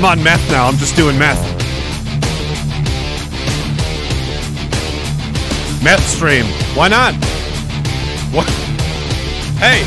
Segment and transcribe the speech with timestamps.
[0.00, 0.66] I'm on meth now.
[0.66, 1.38] I'm just doing meth.
[5.84, 6.46] Meth stream.
[6.74, 7.12] Why not?
[8.32, 8.48] What?
[9.58, 9.84] Hey,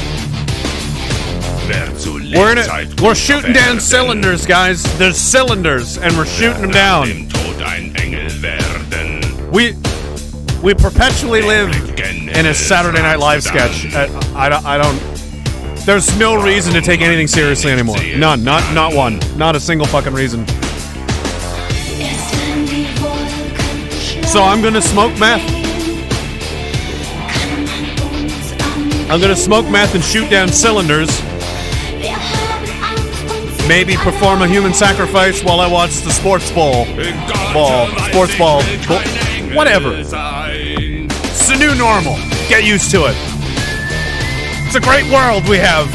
[2.37, 3.01] we're in it.
[3.01, 4.83] We're shooting down cylinders, guys.
[4.99, 7.07] There's cylinders, and we're shooting them down.
[9.51, 9.73] We
[10.61, 13.91] we perpetually live in a Saturday Night Live sketch.
[13.95, 14.05] I,
[14.35, 15.12] I, I don't.
[15.85, 17.97] There's no reason to take anything seriously anymore.
[18.15, 18.43] None.
[18.43, 19.19] Not not one.
[19.37, 20.47] Not a single fucking reason.
[24.25, 25.41] So I'm gonna smoke meth.
[29.11, 31.09] I'm gonna smoke meth and shoot down cylinders.
[33.67, 36.85] Maybe perform a human sacrifice while I watch the sports ball.
[37.53, 39.91] Ball, sports ball, bo- whatever.
[39.93, 40.09] It's
[41.49, 42.15] the new normal.
[42.47, 43.32] Get used to it.
[44.75, 45.85] It's a great world we have.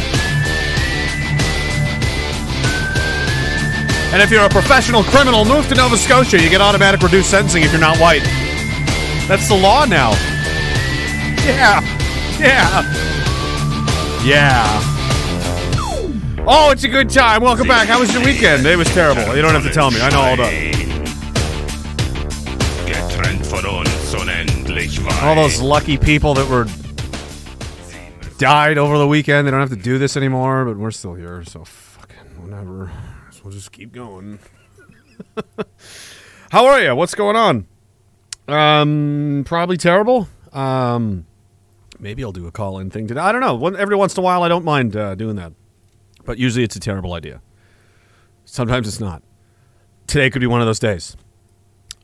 [4.13, 6.41] And if you're a professional criminal, move to Nova Scotia.
[6.41, 8.23] You get automatic reduced sentencing if you're not white.
[9.27, 10.13] That's the law now.
[11.45, 11.81] Yeah.
[12.39, 12.83] Yeah.
[14.25, 14.81] Yeah.
[16.47, 17.43] Oh, it's a good time.
[17.43, 17.89] Welcome back.
[17.89, 18.65] How was your weekend?
[18.65, 19.35] It was terrible.
[19.35, 20.01] You don't have to tell me.
[20.01, 20.45] I know all the
[22.87, 25.21] Getrennt von uns unendlich weit.
[25.25, 26.67] all those lucky people that were
[28.39, 29.47] died over the weekend.
[29.47, 32.91] They don't have to do this anymore, but we're still here, so fucking whatever.
[33.31, 34.39] So we'll just keep going.
[36.51, 36.95] How are you?
[36.95, 37.67] What's going on?
[38.47, 40.29] Um, probably terrible.
[40.53, 41.27] Um,
[41.99, 43.21] maybe I'll do a call-in thing today.
[43.21, 43.67] I don't know.
[43.77, 45.53] Every once in a while, I don't mind uh, doing that,
[46.25, 47.43] but usually it's a terrible idea.
[48.45, 49.23] Sometimes it's not.
[50.07, 51.17] Today could be one of those days.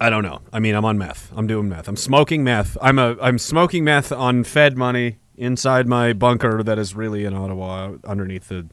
[0.00, 0.40] I don't know.
[0.52, 1.32] I mean, I'm on meth.
[1.34, 1.88] I'm doing meth.
[1.88, 2.76] I'm smoking meth.
[2.82, 7.34] I'm a I'm smoking meth on Fed money inside my bunker that is really in
[7.34, 8.66] Ottawa, underneath the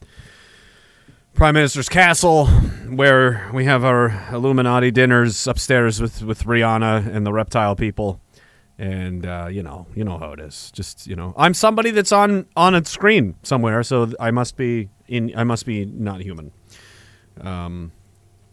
[1.34, 2.46] Prime Minister's castle,
[2.88, 8.20] where we have our Illuminati dinners upstairs with with Rihanna and the reptile people.
[8.78, 10.70] And uh, you know, you know how it is.
[10.72, 14.90] Just you know, I'm somebody that's on on a screen somewhere, so I must be
[15.08, 15.32] in.
[15.36, 16.52] I must be not human
[17.40, 17.92] Um,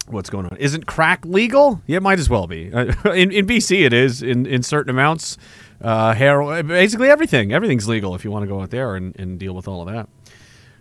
[0.06, 0.56] what's going on.
[0.58, 1.82] Isn't crack legal?
[1.86, 2.72] Yeah, it might as well be.
[2.72, 5.36] Uh, in, in BC, it is in, in certain amounts.
[5.80, 7.52] Uh, heroin, basically everything.
[7.52, 9.94] Everything's legal if you want to go out there and, and deal with all of
[9.94, 10.08] that.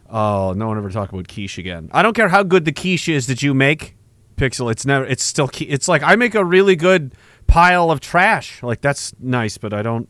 [0.09, 1.89] Oh, no one ever talk about quiche again.
[1.93, 3.95] I don't care how good the quiche is that you make,
[4.35, 4.71] Pixel.
[4.71, 5.05] It's never.
[5.05, 5.49] It's still.
[5.59, 7.13] It's like I make a really good
[7.47, 8.61] pile of trash.
[8.63, 10.09] Like that's nice, but I don't.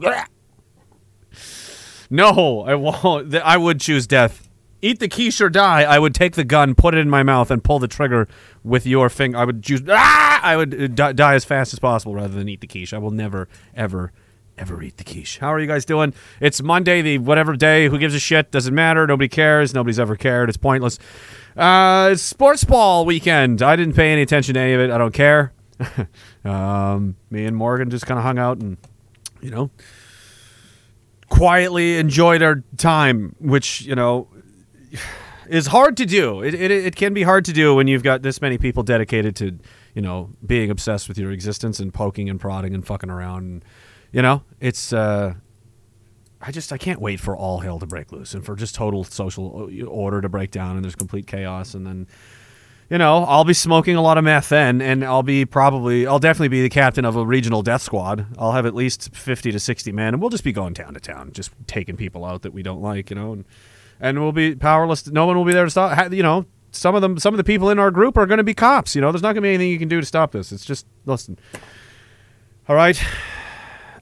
[2.10, 3.32] No, I won't.
[3.36, 4.48] I would choose death.
[4.82, 5.82] Eat the quiche or die.
[5.82, 8.26] I would take the gun, put it in my mouth, and pull the trigger
[8.62, 9.38] with your finger.
[9.38, 9.82] I would choose.
[9.88, 10.40] Ah!
[10.42, 12.92] I would uh, die as fast as possible rather than eat the quiche.
[12.92, 14.12] I will never, ever,
[14.58, 15.38] ever eat the quiche.
[15.38, 16.14] How are you guys doing?
[16.40, 17.88] It's Monday, the whatever day.
[17.88, 18.50] Who gives a shit?
[18.50, 19.06] Doesn't matter.
[19.06, 19.74] Nobody cares.
[19.74, 20.48] Nobody's ever cared.
[20.48, 20.98] It's pointless.
[21.56, 23.62] Uh, it's sports ball weekend.
[23.62, 24.90] I didn't pay any attention to any of it.
[24.90, 25.52] I don't care.
[26.44, 28.76] um, me and Morgan just kind of hung out and,
[29.40, 29.70] you know,
[31.30, 34.28] quietly enjoyed our time, which you know
[35.50, 36.42] is hard to do.
[36.42, 39.36] It, it it can be hard to do when you've got this many people dedicated
[39.36, 39.58] to
[39.94, 43.44] you know being obsessed with your existence and poking and prodding and fucking around.
[43.44, 43.64] And,
[44.12, 44.92] you know, it's.
[44.92, 45.34] Uh,
[46.42, 49.04] I just I can't wait for all hell to break loose and for just total
[49.04, 52.06] social order to break down and there's complete chaos and then
[52.90, 56.18] you know, I'll be smoking a lot of meth then, and I'll be probably, I'll
[56.18, 58.26] definitely be the captain of a regional death squad.
[58.36, 61.00] I'll have at least 50 to 60 men, and we'll just be going town to
[61.00, 63.44] town, just taking people out that we don't like, you know, and,
[64.00, 65.06] and we'll be powerless.
[65.06, 67.44] No one will be there to stop, you know, some of them, some of the
[67.44, 69.48] people in our group are going to be cops, you know, there's not going to
[69.48, 70.52] be anything you can do to stop this.
[70.52, 71.38] It's just, listen.
[72.68, 73.02] All right.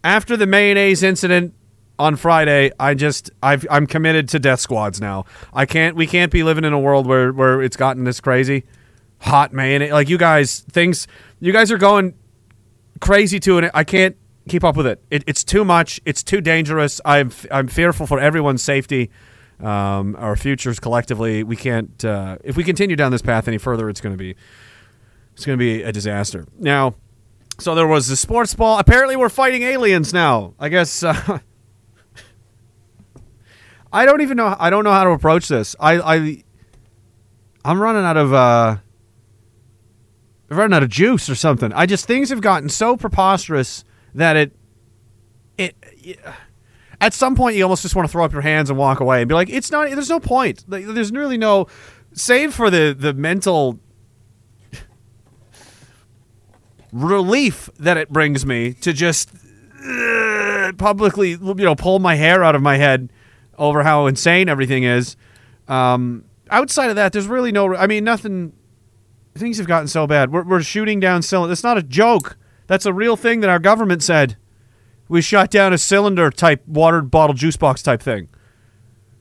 [0.04, 1.54] After the mayonnaise incident
[1.98, 5.24] on Friday, I just I've, I'm committed to death squads now.
[5.52, 5.96] I can't.
[5.96, 8.64] We can't be living in a world where where it's gotten this crazy.
[9.20, 11.08] Hot mayonnaise, like you guys, things
[11.40, 12.14] you guys are going
[13.00, 14.16] crazy to, and I can't
[14.48, 15.02] keep up with it.
[15.10, 16.00] it it's too much.
[16.04, 17.00] It's too dangerous.
[17.04, 19.10] I'm I'm fearful for everyone's safety,
[19.60, 21.42] um, our futures collectively.
[21.42, 22.04] We can't.
[22.04, 24.36] Uh, if we continue down this path any further, it's going to be
[25.34, 26.46] it's going to be a disaster.
[26.58, 26.94] Now.
[27.60, 28.78] So there was the sports ball.
[28.78, 30.54] Apparently, we're fighting aliens now.
[30.60, 31.02] I guess.
[31.02, 31.40] Uh,
[33.92, 34.54] I don't even know.
[34.58, 35.74] I don't know how to approach this.
[35.80, 36.44] I, I,
[37.64, 38.32] I'm running out of.
[38.32, 38.76] Uh,
[40.50, 41.72] I'm running out of juice or something.
[41.72, 43.84] I just things have gotten so preposterous
[44.14, 44.52] that it,
[45.58, 45.76] it.
[47.00, 49.20] At some point, you almost just want to throw up your hands and walk away
[49.22, 49.88] and be like, "It's not.
[49.90, 50.64] There's no point.
[50.66, 51.68] There's really no,
[52.12, 53.78] save for the the mental
[56.92, 59.30] relief that it brings me to just
[59.84, 63.10] uh, publicly, you know, pull my hair out of my head
[63.56, 65.16] over how insane everything is.
[65.66, 67.74] Um, outside of that, there's really no.
[67.76, 68.52] I mean, nothing.
[69.34, 70.32] things have gotten so bad.
[70.32, 71.58] We're, we're shooting down cylinders.
[71.58, 72.36] It's not a joke.
[72.66, 74.36] That's a real thing that our government said.
[75.08, 78.28] We shot down a cylinder type water bottle juice box type thing.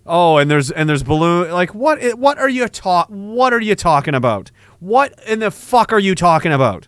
[0.06, 1.52] Oh, and there's and there's balloon.
[1.52, 2.02] Like what?
[2.18, 4.52] What are you ta- What are you talking about?
[4.80, 6.88] What in the fuck are you talking about?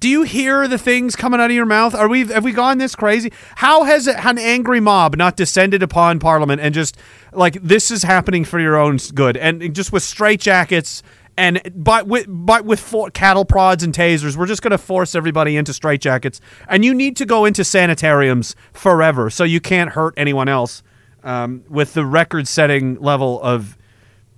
[0.00, 1.94] Do you hear the things coming out of your mouth?
[1.94, 3.32] Are we have we gone this crazy?
[3.56, 6.96] How has an angry mob not descended upon Parliament and just
[7.32, 11.00] like this is happening for your own good and just with straitjackets
[11.36, 15.56] and but with but with cattle prods and tasers, we're just going to force everybody
[15.56, 20.48] into straitjackets and you need to go into sanitariums forever so you can't hurt anyone
[20.48, 20.82] else
[21.22, 23.76] um, with the record-setting level of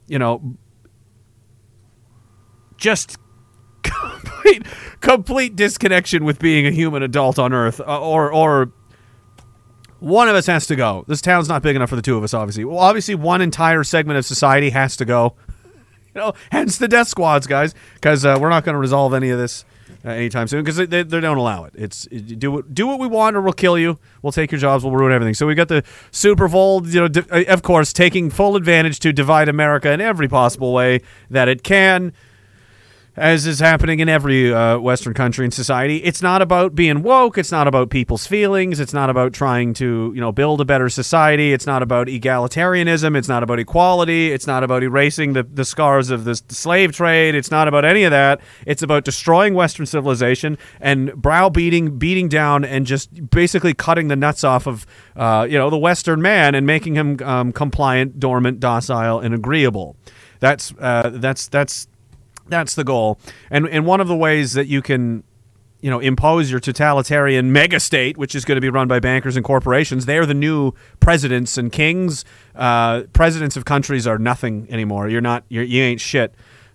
[0.07, 0.57] you know
[2.77, 3.17] just
[3.83, 4.65] complete
[5.01, 8.73] complete disconnection with being a human adult on Earth, uh, or or
[9.99, 11.05] one of us has to go.
[11.09, 12.65] This town's not big enough for the two of us, obviously.
[12.65, 15.35] Well, obviously, one entire segment of society has to go.
[16.17, 19.39] Know, hence the death squads, guys, because uh, we're not going to resolve any of
[19.39, 19.65] this
[20.05, 21.73] uh, anytime soon because they, they, don't allow it.
[21.75, 23.99] It's it, do what do what we want or we'll kill you.
[24.23, 24.85] We'll take your jobs.
[24.85, 25.35] We'll ruin everything.
[25.35, 29.01] So we got the Super Bowl, you know, di- uh, of course, taking full advantage
[29.01, 32.13] to divide America in every possible way that it can
[33.17, 35.99] as is happening in every uh, Western country and society.
[35.99, 37.39] It's not about being woke.
[37.39, 38.79] It's not about people's feelings.
[38.79, 41.53] It's not about trying to, you know, build a better society.
[41.53, 43.17] It's not about egalitarianism.
[43.17, 44.33] It's not about equality.
[44.33, 47.35] It's not about erasing the, the scars of the slave trade.
[47.35, 48.41] It's not about any of that.
[48.67, 54.45] It's about destroying Western civilization and browbeating, beating down, and just basically cutting the nuts
[54.45, 54.87] off of,
[55.17, 59.97] uh, you know, the Western man and making him um, compliant, dormant, docile, and agreeable.
[60.39, 61.89] That's uh, that's that's
[62.49, 63.19] that's the goal.
[63.51, 65.25] And and one of the ways that you can
[65.81, 69.37] you know impose your totalitarian mega state which is going to be run by bankers
[69.37, 72.25] and corporations they're the new presidents and kings.
[72.55, 75.09] Uh, presidents of countries are nothing anymore.
[75.09, 76.35] You're not you're, you ain't shit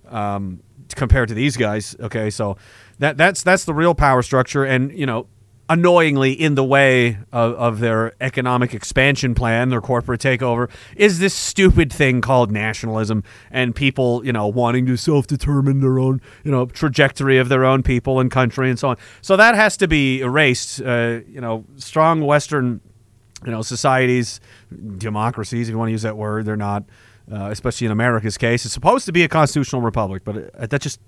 [0.10, 0.62] um,
[0.96, 2.30] compared to these guys okay?
[2.30, 2.58] So
[3.00, 4.64] that that's that's the real power structure.
[4.64, 5.28] And you know
[5.72, 11.34] annoyingly in the way of, of their economic expansion plan, their corporate takeover, is this
[11.34, 16.66] stupid thing called nationalism and people, you know, wanting to self-determine their own, you know,
[16.66, 18.98] trajectory of their own people and country and so on.
[19.22, 20.82] So that has to be erased.
[20.82, 22.82] Uh, you know, strong Western,
[23.46, 24.42] you know, societies,
[24.98, 26.84] democracies, if you want to use that word, they're not.
[27.32, 30.82] Uh, especially in America's case, it's supposed to be a constitutional republic, but uh, that
[30.82, 31.00] just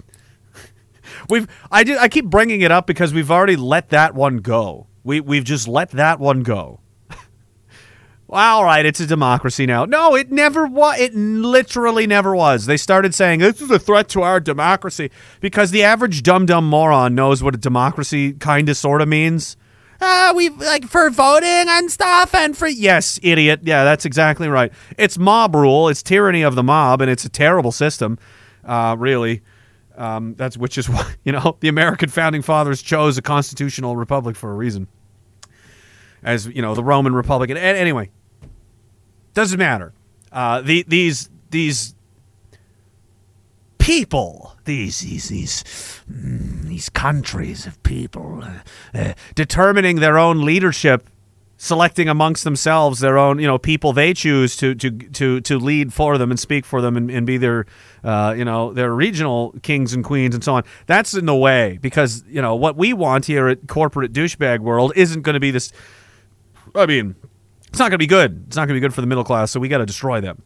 [1.30, 4.88] We've I do I keep bringing it up because we've already let that one go.
[5.04, 6.80] We we've just let that one go.
[8.30, 9.86] all right, it's a democracy now.
[9.86, 11.00] No, it never was.
[11.00, 12.66] It literally never was.
[12.66, 16.68] They started saying this is a threat to our democracy because the average dumb dumb
[16.68, 19.58] moron knows what a democracy kind of sort of means.
[20.06, 23.62] Ah, we like for voting and stuff and for yes, idiot.
[23.64, 24.74] Yeah, that's exactly right.
[24.98, 25.88] It's mob rule.
[25.88, 28.20] It's tyranny of the mob, and it's a terrible system.
[28.66, 29.42] Uh, really.
[29.96, 34.36] Um, that's which is why you know the American founding fathers chose a constitutional republic
[34.36, 34.88] for a reason.
[36.24, 37.50] As you know, the Roman Republic.
[37.50, 38.10] And, anyway,
[39.34, 39.94] doesn't matter.
[40.32, 41.96] Uh, the, these these
[43.78, 45.64] people, these these these
[46.10, 48.60] mm, these countries of people, uh,
[48.98, 51.10] uh, determining their own leadership
[51.64, 55.94] selecting amongst themselves their own you know people they choose to to to to lead
[55.94, 57.66] for them and speak for them and, and be their
[58.04, 61.80] uh, you know their regional kings and queens and so on that's in the way
[61.82, 65.52] because you know what we want here at corporate douchebag world isn't going to be
[65.52, 65.72] this
[66.76, 67.16] i mean
[67.70, 69.24] it's not going to be good it's not going to be good for the middle
[69.24, 70.44] class so we got to destroy them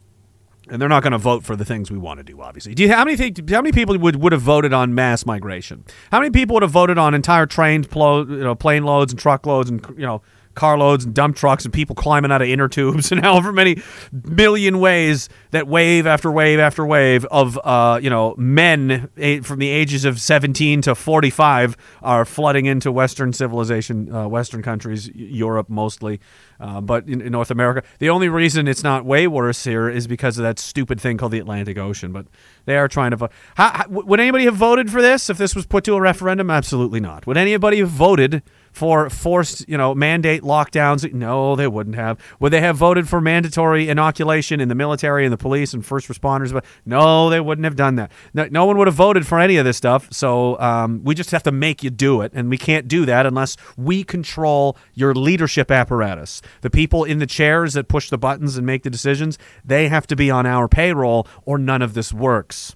[0.69, 2.41] and they're not going to vote for the things we want to do.
[2.41, 5.25] Obviously, do you how many think, how many people would, would have voted on mass
[5.25, 5.85] migration?
[6.11, 9.19] How many people would have voted on entire trains, plo- you know, plane loads and
[9.19, 10.21] truckloads and you know
[10.57, 14.79] carloads and dump trucks and people climbing out of inner tubes and however many million
[14.79, 19.69] ways that wave after wave after wave of uh, you know men eh, from the
[19.69, 26.19] ages of 17 to 45 are flooding into Western civilization, uh, Western countries, Europe mostly,
[26.59, 27.87] uh, but in, in North America.
[27.99, 31.31] The only reason it's not way worse here is because of that stupid thing called
[31.31, 32.11] the Atlantic Ocean.
[32.11, 32.27] But
[32.65, 33.31] they are trying to vote.
[33.55, 36.49] How, how, would anybody have voted for this if this was put to a referendum?
[36.49, 37.27] Absolutely not.
[37.27, 38.41] Would anybody have voted?
[38.77, 41.11] For forced, you know, mandate lockdowns?
[41.11, 42.19] No, they wouldn't have.
[42.39, 46.07] Would they have voted for mandatory inoculation in the military and the police and first
[46.07, 46.53] responders?
[46.53, 48.11] But no, they wouldn't have done that.
[48.35, 50.07] No, no one would have voted for any of this stuff.
[50.13, 53.25] So um, we just have to make you do it, and we can't do that
[53.25, 56.43] unless we control your leadership apparatus.
[56.61, 60.05] The people in the chairs that push the buttons and make the decisions, they have
[60.07, 62.75] to be on our payroll, or none of this works.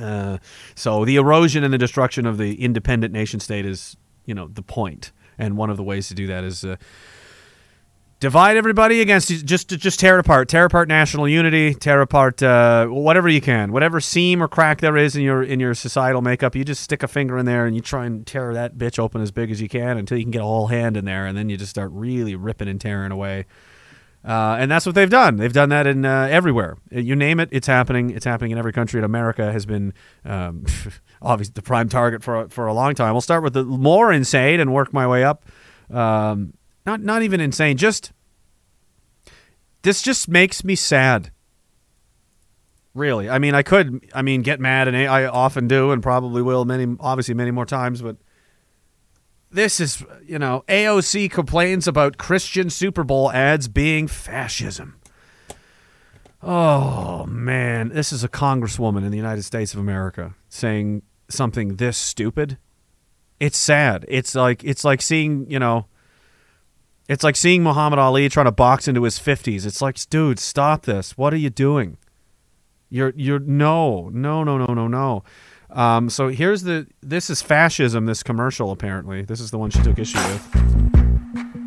[0.00, 0.38] Uh,
[0.74, 4.62] so the erosion and the destruction of the independent nation state is you know the
[4.62, 6.76] point and one of the ways to do that is uh,
[8.24, 12.86] divide everybody against just just tear it apart, tear apart national unity, tear apart uh,
[12.86, 16.56] whatever you can, whatever seam or crack there is in your in your societal makeup.
[16.56, 19.20] You just stick a finger in there and you try and tear that bitch open
[19.20, 21.36] as big as you can until you can get a whole hand in there, and
[21.36, 23.44] then you just start really ripping and tearing away.
[24.24, 25.36] Uh, and that's what they've done.
[25.36, 26.78] They've done that in uh, everywhere.
[26.90, 28.10] You name it, it's happening.
[28.10, 28.98] It's happening in every country.
[28.98, 29.92] And America has been
[30.24, 30.64] um,
[31.22, 33.12] obviously the prime target for for a long time.
[33.12, 35.44] We'll start with the more insane and work my way up.
[35.90, 36.54] Um,
[36.86, 37.76] not not even insane.
[37.76, 38.12] Just
[39.82, 41.30] this just makes me sad.
[42.94, 46.42] Really, I mean, I could, I mean, get mad, and I often do, and probably
[46.42, 48.00] will many, obviously, many more times.
[48.00, 48.16] But
[49.54, 54.96] this is, you know, AOC complains about Christian Super Bowl ads being fascism.
[56.42, 61.96] Oh man, this is a congresswoman in the United States of America saying something this
[61.96, 62.58] stupid.
[63.40, 64.04] It's sad.
[64.08, 65.86] It's like it's like seeing, you know,
[67.08, 69.64] it's like seeing Muhammad Ali trying to box into his 50s.
[69.64, 71.16] It's like, dude, stop this.
[71.16, 71.96] What are you doing?
[72.90, 75.24] You're you're no, no, no, no, no, no.
[75.74, 78.06] Um, so here's the this is fascism.
[78.06, 79.22] This commercial apparently.
[79.22, 81.64] This is the one she took issue with.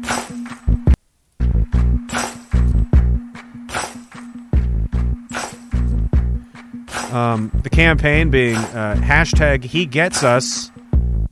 [7.11, 10.71] Um, the campaign being uh, hashtag He Gets Us.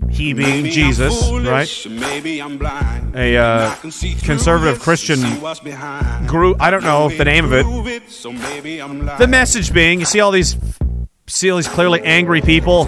[0.10, 2.00] He being Maybe Jesus, foolish, right?
[2.00, 3.14] Maybe I'm blind.
[3.16, 6.30] A, uh, I can see through conservative Christian see what's behind.
[6.30, 8.10] group- I don't know the name of it.
[8.10, 9.20] So maybe I'm lying.
[9.20, 10.56] The message being, you see all these,
[11.26, 12.88] these clearly angry people,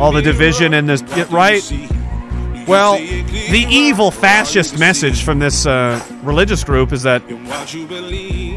[0.00, 1.62] all the division and this, right?
[2.66, 7.22] Well, the evil fascist message from this uh, religious group is that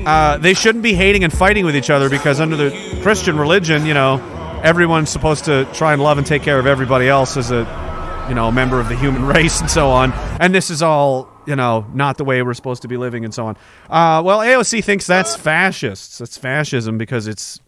[0.06, 3.86] uh, they shouldn't be hating and fighting with each other because under the Christian religion,
[3.86, 4.22] you know,
[4.64, 8.36] everyone's supposed to try and love and take care of everybody else as a, you
[8.36, 10.14] know, member of the human race and so on.
[10.40, 13.34] And this is all, you know, not the way we're supposed to be living and
[13.34, 13.58] so on.
[13.90, 16.20] Uh, well, AOC thinks that's fascists.
[16.20, 17.60] That's fascism because it's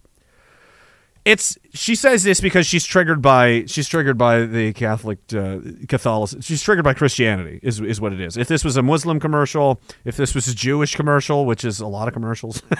[1.28, 5.58] it's she says this because she's triggered by she's triggered by the Catholic uh,
[5.90, 6.40] Catholicism.
[6.40, 8.38] She's triggered by Christianity is is what it is.
[8.38, 11.86] If this was a Muslim commercial, if this was a Jewish commercial, which is a
[11.86, 12.62] lot of commercials,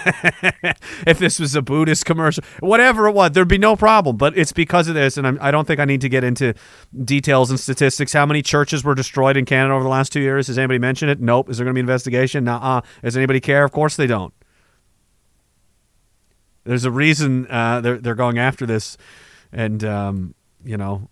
[1.06, 4.16] if this was a Buddhist commercial, whatever it was, there'd be no problem.
[4.16, 6.54] But it's because of this, and I'm, I don't think I need to get into
[7.04, 8.14] details and statistics.
[8.14, 10.46] How many churches were destroyed in Canada over the last two years?
[10.46, 11.20] Has anybody mentioned it?
[11.20, 11.50] Nope.
[11.50, 12.44] Is there going to be an investigation?
[12.44, 12.80] Nuh-uh.
[13.02, 13.64] Does anybody care?
[13.64, 14.32] Of course they don't.
[16.68, 18.98] There's a reason uh, they're they're going after this,
[19.50, 21.08] and um, you know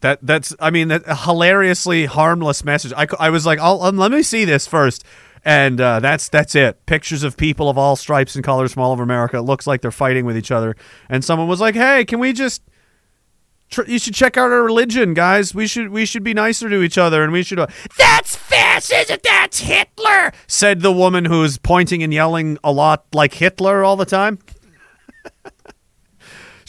[0.00, 2.92] that that's I mean that a hilariously harmless message.
[2.94, 5.02] I, I was like, I'll, um, let me see this first,
[5.42, 6.84] and uh, that's that's it.
[6.84, 9.38] Pictures of people of all stripes and colors from all over America.
[9.38, 10.76] It looks like they're fighting with each other,
[11.08, 12.62] and someone was like, Hey, can we just?
[13.86, 15.54] You should check out our religion, guys.
[15.54, 17.58] We should we should be nicer to each other, and we should.
[17.58, 19.16] Uh, that's fascism.
[19.22, 24.04] That's Hitler," said the woman who's pointing and yelling a lot like Hitler all the
[24.04, 24.40] time.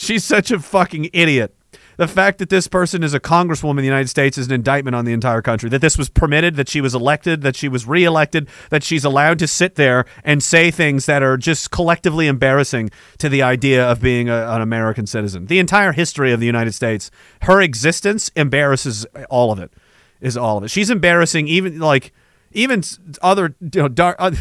[0.02, 1.54] She's such a fucking idiot.
[1.96, 4.96] The fact that this person is a congresswoman in the United States is an indictment
[4.96, 5.70] on the entire country.
[5.70, 9.38] That this was permitted, that she was elected, that she was reelected, that she's allowed
[9.38, 14.00] to sit there and say things that are just collectively embarrassing to the idea of
[14.00, 15.46] being a, an American citizen.
[15.46, 19.72] The entire history of the United States, her existence embarrasses all of it.
[20.20, 20.70] Is all of it.
[20.70, 22.12] She's embarrassing even like
[22.50, 22.82] even
[23.22, 24.16] other you know dark.
[24.18, 24.32] Uh,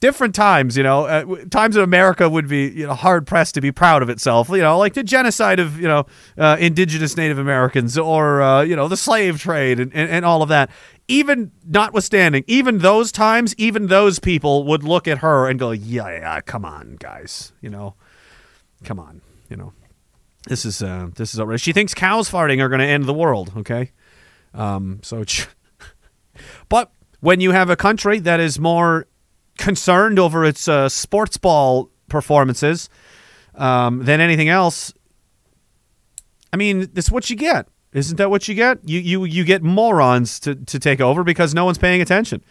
[0.00, 3.60] different times, you know, uh, times in America would be, you know, hard pressed to
[3.60, 4.48] be proud of itself.
[4.48, 8.76] You know, like the genocide of, you know, uh, indigenous Native Americans or, uh, you
[8.76, 10.70] know, the slave trade and, and, and all of that.
[11.08, 16.10] Even notwithstanding, even those times, even those people would look at her and go, yeah,
[16.10, 17.94] yeah, come on, guys, you know,
[18.84, 19.72] come on, you know.
[20.46, 21.62] This is uh, this is outrageous.
[21.62, 23.52] She thinks cows farting are going to end the world.
[23.56, 23.92] Okay,
[24.54, 25.24] um, so,
[26.68, 29.06] but when you have a country that is more
[29.58, 32.88] concerned over its uh, sports ball performances
[33.54, 34.94] um, than anything else,
[36.52, 37.68] I mean, that's what you get.
[37.92, 38.86] Isn't that what you get?
[38.86, 42.44] You you you get morons to, to take over because no one's paying attention.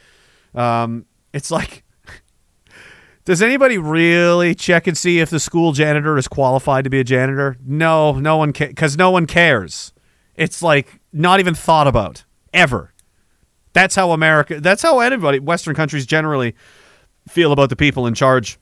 [0.56, 1.84] Um, it's like,
[3.26, 7.04] does anybody really check and see if the school janitor is qualified to be a
[7.04, 7.56] janitor?
[7.64, 9.94] No, no one because no one cares.
[10.36, 12.94] It's like not even thought about ever.
[13.74, 14.60] That's how America.
[14.60, 16.56] That's how anybody, Western countries generally
[17.28, 18.58] feel about the people in charge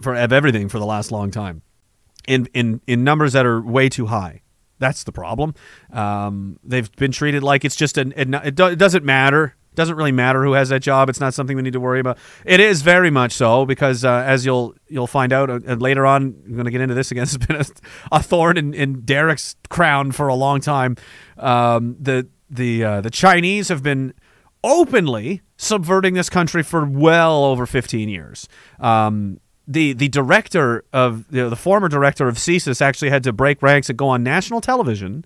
[0.00, 1.62] for of everything for the last long time,
[2.26, 4.42] in in in numbers that are way too high.
[4.78, 5.54] That's the problem.
[5.92, 8.12] Um, they've been treated like it's just an.
[8.16, 9.54] It, it do- it doesn't matter.
[9.72, 11.08] It doesn't really matter who has that job.
[11.08, 12.18] It's not something we need to worry about.
[12.44, 16.04] It is very much so because uh, as you'll you'll find out uh, uh, later
[16.04, 17.22] on, I'm going to get into this again.
[17.32, 17.64] It's been a,
[18.10, 20.96] a thorn in, in Derek's crown for a long time.
[21.38, 24.12] Um, the the uh, the Chinese have been
[24.64, 28.48] openly subverting this country for well over 15 years.
[28.80, 29.38] Um,
[29.68, 33.62] the the director of you know, the former director of CSIS actually had to break
[33.62, 35.24] ranks and go on national television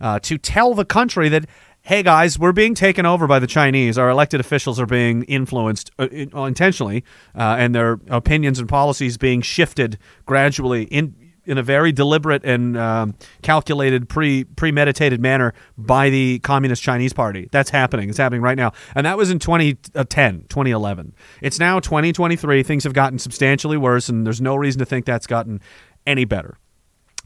[0.00, 1.44] uh, to tell the country that
[1.82, 5.90] hey guys we're being taken over by the Chinese our elected officials are being influenced
[5.98, 11.14] uh, uh, intentionally uh, and their opinions and policies being shifted gradually in
[11.46, 17.48] in a very deliberate and um, calculated, pre premeditated manner by the Communist Chinese Party.
[17.52, 18.08] That's happening.
[18.08, 21.14] It's happening right now, and that was in 2010, 2011.
[21.40, 22.62] It's now 2023.
[22.62, 25.60] Things have gotten substantially worse, and there's no reason to think that's gotten
[26.06, 26.58] any better.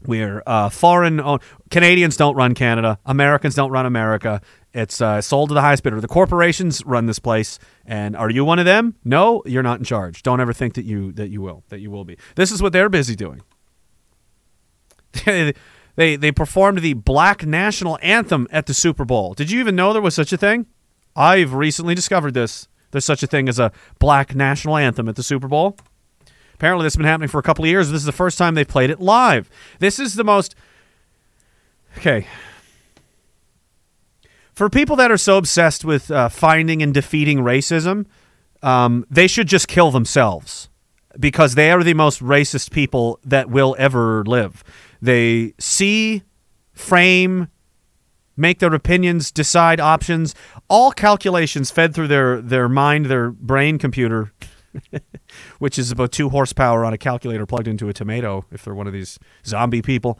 [0.05, 1.41] We're uh, foreign owned.
[1.69, 2.99] Canadians don't run Canada.
[3.05, 4.41] Americans don't run America.
[4.73, 5.99] It's uh, sold to the highest bidder.
[5.99, 8.95] The corporations run this place, and are you one of them?
[9.03, 10.23] No, you're not in charge.
[10.23, 12.17] Don't ever think that you that you will that you will be.
[12.35, 13.41] This is what they're busy doing.
[15.95, 19.33] they they performed the black national anthem at the Super Bowl.
[19.33, 20.65] Did you even know there was such a thing?
[21.15, 22.67] I've recently discovered this.
[22.91, 25.77] There's such a thing as a black national anthem at the Super Bowl.
[26.53, 27.89] Apparently, this has been happening for a couple of years.
[27.89, 29.49] This is the first time they've played it live.
[29.79, 30.55] This is the most.
[31.97, 32.27] Okay.
[34.53, 38.07] For people that are so obsessed with uh, finding and defeating racism,
[38.61, 40.69] um, they should just kill themselves
[41.17, 44.63] because they are the most racist people that will ever live.
[45.01, 46.23] They see,
[46.73, 47.47] frame,
[48.35, 50.33] make their opinions, decide options,
[50.67, 54.31] all calculations fed through their, their mind, their brain computer,
[55.59, 58.87] which is about two horsepower on a calculator plugged into a tomato if they're one
[58.87, 60.19] of these zombie people.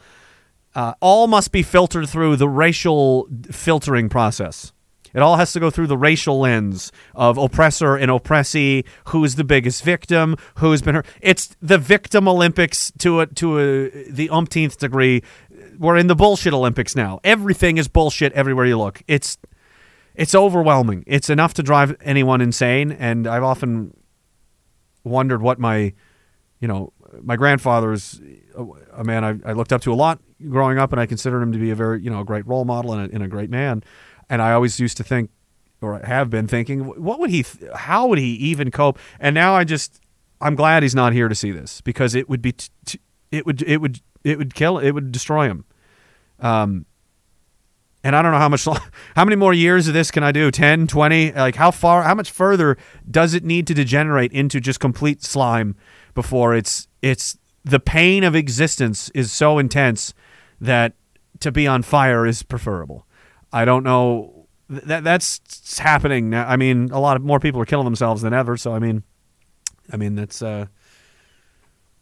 [0.75, 4.71] Uh, all must be filtered through the racial filtering process.
[5.13, 8.83] It all has to go through the racial lens of oppressor and oppressee.
[9.07, 10.35] Who's the biggest victim?
[10.55, 11.07] Who's been hurt?
[11.21, 15.23] It's the victim Olympics to a to a the umpteenth degree.
[15.77, 17.19] We're in the bullshit Olympics now.
[17.23, 19.01] Everything is bullshit everywhere you look.
[19.07, 19.37] It's
[20.19, 21.05] it's overwhelming.
[21.07, 22.91] It's enough to drive anyone insane.
[22.91, 23.95] And I've often
[25.05, 25.93] wondered what my,
[26.59, 26.91] you know,
[27.21, 28.19] my grandfather is
[28.53, 28.65] a,
[28.97, 30.19] a man I, I looked up to a lot
[30.49, 32.65] growing up, and I considered him to be a very, you know, a great role
[32.65, 33.81] model and a, and a great man.
[34.29, 35.31] And I always used to think,
[35.81, 38.99] or have been thinking, what would he, th- how would he even cope?
[39.19, 40.01] And now I just,
[40.41, 42.99] I'm glad he's not here to see this because it would be, t- t-
[43.31, 45.65] it would, it would, it would kill, it would destroy him.
[46.39, 46.85] Um,
[48.03, 48.65] and I don't know how much,
[49.15, 50.51] how many more years of this can I do?
[50.51, 51.31] 10, 20?
[51.33, 52.77] Like how far, how much further
[53.09, 55.75] does it need to degenerate into just complete slime
[56.13, 60.13] before it's, it's the pain of existence is so intense
[60.59, 60.93] that
[61.39, 63.05] to be on fire is preferable.
[63.51, 66.47] I don't know that that's happening now.
[66.47, 68.55] I mean, a lot of more people are killing themselves than ever.
[68.55, 69.03] So I mean,
[69.91, 70.67] I mean that's uh,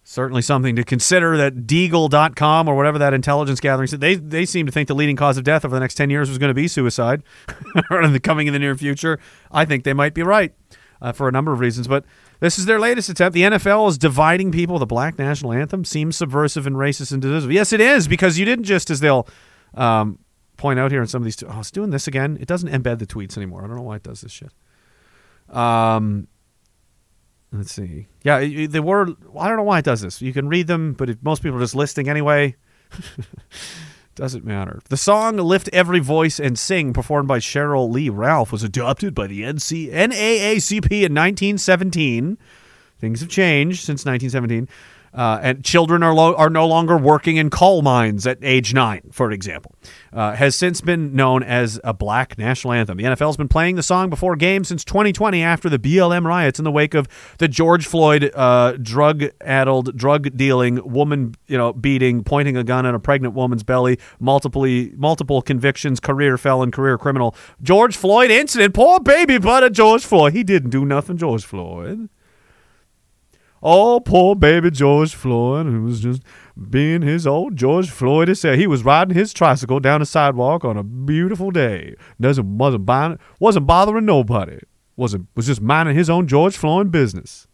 [0.04, 1.38] certainly something to consider.
[1.38, 5.16] That Deagel.com or whatever that intelligence gathering said, they they seem to think the leading
[5.16, 7.24] cause of death over the next ten years was going to be suicide,
[7.92, 9.20] in the coming in the near future.
[9.50, 10.54] I think they might be right
[11.02, 12.06] uh, for a number of reasons, but.
[12.40, 13.34] This is their latest attempt.
[13.34, 14.78] The NFL is dividing people.
[14.78, 17.52] The black national anthem seems subversive and racist and divisive.
[17.52, 19.28] Yes, it is because you didn't just as they'll
[19.74, 20.20] um,
[20.58, 21.36] point out here in some of these.
[21.38, 22.38] T- oh, it's doing this again.
[22.42, 23.64] It doesn't embed the tweets anymore.
[23.64, 24.52] I don't know why it does this shit.
[25.56, 26.28] Um,
[27.52, 28.08] let's see.
[28.24, 29.12] Yeah, it- the word.
[29.40, 30.22] I don't know why it does this.
[30.22, 32.56] You can read them, but if most people are just listing anyway.
[34.16, 34.80] Doesn't matter.
[34.90, 39.28] The song "Lift Every Voice and Sing," performed by Sheryl Lee Ralph, was adopted by
[39.28, 42.38] the NC- NAACP in 1917.
[43.00, 44.68] Things have changed since 1917.
[45.18, 49.02] Uh, and children are, lo- are no longer working in coal mines at age nine,
[49.12, 49.74] for example.
[50.14, 52.98] Uh, has since been known as a black national anthem.
[52.98, 56.60] The NFL has been playing the song before games since 2020 after the BLM riots
[56.60, 57.08] in the wake of
[57.40, 63.00] the George Floyd uh, drug-addled, drug-dealing, woman, you know, beating, pointing a gun at a
[63.00, 67.36] pregnant woman's belly, multiple multiple convictions, career felon, career criminal.
[67.64, 68.76] George Floyd incident.
[68.76, 70.34] Poor baby butter George Floyd.
[70.34, 72.10] He didn't do nothing, George Floyd.
[73.62, 76.22] Oh, poor baby George Floyd, who was just
[76.70, 78.58] being his old George Floyd himself.
[78.58, 81.96] He was riding his tricycle down the sidewalk on a beautiful day.
[82.22, 84.60] Doesn't wasn't buying, wasn't bothering nobody.
[84.96, 87.48] wasn't was just minding his own George Floyd business.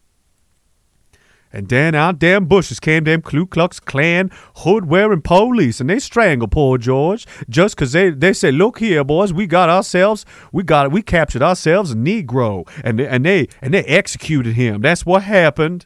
[1.55, 5.99] And then out damn bushes came them Ku Klux Klan hood wearing police, and they
[5.99, 10.63] strangled poor George just 'cause they they say, look here, boys, we got ourselves, we
[10.63, 14.81] got we captured ourselves a Negro, and they, and they and they executed him.
[14.81, 15.85] That's what happened.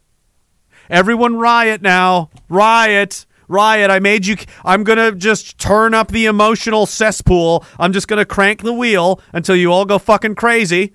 [0.89, 2.29] Everyone riot now.
[2.49, 3.25] Riot.
[3.47, 3.89] Riot.
[3.89, 4.37] I made you.
[4.63, 7.65] I'm going to just turn up the emotional cesspool.
[7.79, 10.93] I'm just going to crank the wheel until you all go fucking crazy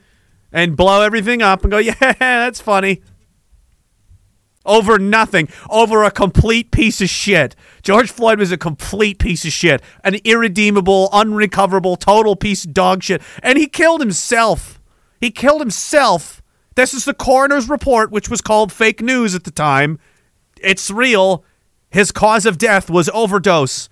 [0.52, 3.02] and blow everything up and go, yeah, that's funny.
[4.64, 5.48] Over nothing.
[5.68, 7.56] Over a complete piece of shit.
[7.82, 9.82] George Floyd was a complete piece of shit.
[10.04, 13.22] An irredeemable, unrecoverable, total piece of dog shit.
[13.42, 14.80] And he killed himself.
[15.20, 16.41] He killed himself.
[16.74, 19.98] This is the coroner's report, which was called fake news at the time.
[20.60, 21.44] It's real.
[21.90, 23.88] His cause of death was overdose.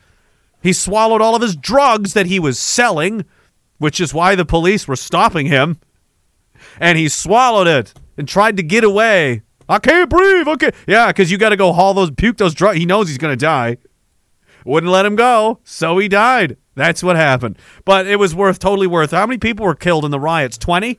[0.63, 3.25] He swallowed all of his drugs that he was selling,
[3.79, 5.79] which is why the police were stopping him.
[6.79, 9.43] And he swallowed it and tried to get away.
[9.69, 10.49] I can't breathe.
[10.49, 10.73] Okay.
[10.87, 12.79] Yeah, because you got to go haul those, puke those drugs.
[12.79, 13.79] He knows he's going to die.
[14.65, 16.57] Wouldn't let him go, so he died.
[16.75, 17.59] That's what happened.
[17.85, 19.13] But it was worth, totally worth.
[19.13, 20.59] How many people were killed in the riots?
[20.59, 20.99] 20?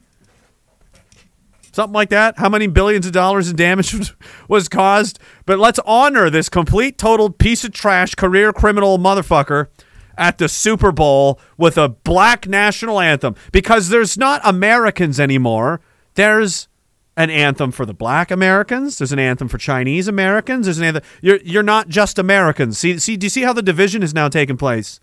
[1.71, 2.37] Something like that.
[2.37, 4.13] How many billions of dollars in damage
[4.47, 5.19] was- caused?
[5.45, 9.67] But let's honor this complete, total piece of trash, career criminal motherfucker
[10.17, 15.81] at the Super Bowl with a black national anthem because there's not Americans anymore.
[16.15, 16.67] There's
[17.17, 18.97] an anthem for the black Americans.
[18.97, 20.65] There's an anthem for Chinese Americans.
[20.65, 21.03] There's an anthem.
[21.21, 22.77] You're you're not just Americans.
[22.77, 23.17] See see.
[23.17, 24.99] Do you see how the division is now taking place?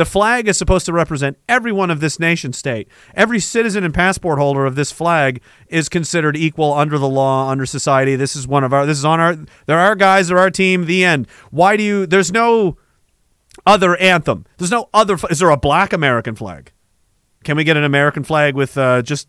[0.00, 2.88] The flag is supposed to represent everyone of this nation state.
[3.14, 7.66] Every citizen and passport holder of this flag is considered equal under the law, under
[7.66, 8.16] society.
[8.16, 8.86] This is one of our.
[8.86, 9.36] This is on our.
[9.66, 10.28] There are guys.
[10.28, 10.86] They're our team.
[10.86, 11.28] The end.
[11.50, 12.06] Why do you?
[12.06, 12.78] There's no
[13.66, 14.46] other anthem.
[14.56, 15.18] There's no other.
[15.28, 16.72] Is there a black American flag?
[17.44, 19.28] Can we get an American flag with uh, just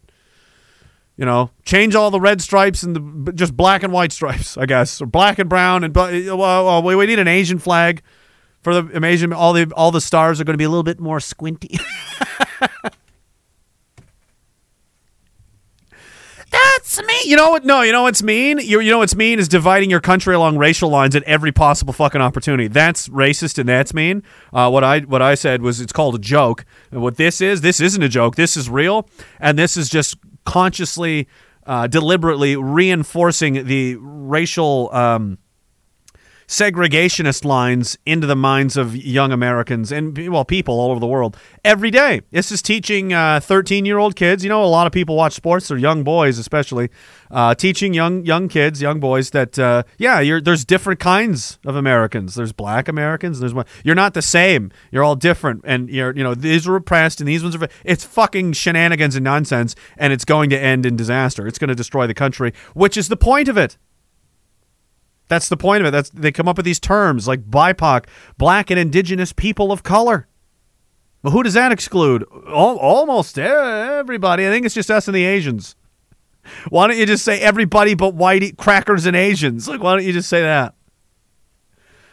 [1.17, 4.65] you know, change all the red stripes and the just black and white stripes, I
[4.65, 8.01] guess, or black and brown and bla- well, well, we, we need an Asian flag
[8.61, 9.33] for the Asian.
[9.33, 11.79] All the all the stars are going to be a little bit more squinty.
[16.51, 17.21] That's me.
[17.25, 17.63] You know what?
[17.63, 18.57] No, you know what's mean.
[18.57, 21.93] You, you know what's mean is dividing your country along racial lines at every possible
[21.93, 22.67] fucking opportunity.
[22.67, 24.23] That's racist and that's mean.
[24.51, 26.65] Uh, what I what I said was it's called a joke.
[26.91, 28.35] And what this is, this isn't a joke.
[28.35, 29.07] This is real,
[29.39, 31.29] and this is just consciously,
[31.65, 34.89] uh, deliberately reinforcing the racial.
[34.91, 35.37] Um,
[36.51, 41.37] segregationist lines into the minds of young Americans and well people all over the world
[41.63, 42.19] every day.
[42.31, 44.43] This is teaching 13 year old kids.
[44.43, 46.89] You know, a lot of people watch sports or young boys, especially
[47.31, 52.35] uh, teaching young young kids, young boys that uh, yeah, there's different kinds of Americans.
[52.35, 53.39] There's black Americans.
[53.39, 53.65] There's one.
[53.85, 54.71] You're not the same.
[54.91, 57.65] You're all different, and you're you know these are repressed and these ones are.
[57.85, 61.47] It's fucking shenanigans and nonsense, and it's going to end in disaster.
[61.47, 63.77] It's going to destroy the country, which is the point of it.
[65.31, 65.91] That's the point of it.
[65.91, 68.03] That's they come up with these terms like BIPOC,
[68.37, 70.27] black and indigenous people of color.
[71.21, 72.25] But who does that exclude?
[72.49, 74.45] Al- almost everybody.
[74.45, 75.77] I think it's just us and the Asians.
[76.67, 79.69] Why don't you just say everybody but white crackers and Asians?
[79.69, 80.75] Like, why don't you just say that?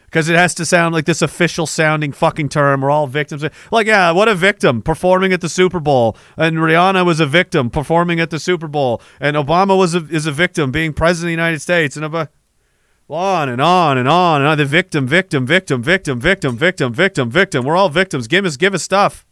[0.04, 2.82] Because it has to sound like this official sounding fucking term.
[2.82, 3.44] We're all victims.
[3.72, 7.68] Like, yeah, what a victim performing at the Super Bowl, and Rihanna was a victim
[7.68, 11.28] performing at the Super Bowl, and Obama was a, is a victim being president of
[11.30, 12.28] the United States, and about
[13.16, 14.58] on and on and on and on.
[14.58, 17.64] The victim, victim, victim, victim, victim, victim, victim, victim.
[17.64, 18.28] We're all victims.
[18.28, 19.24] Give us, give us stuff.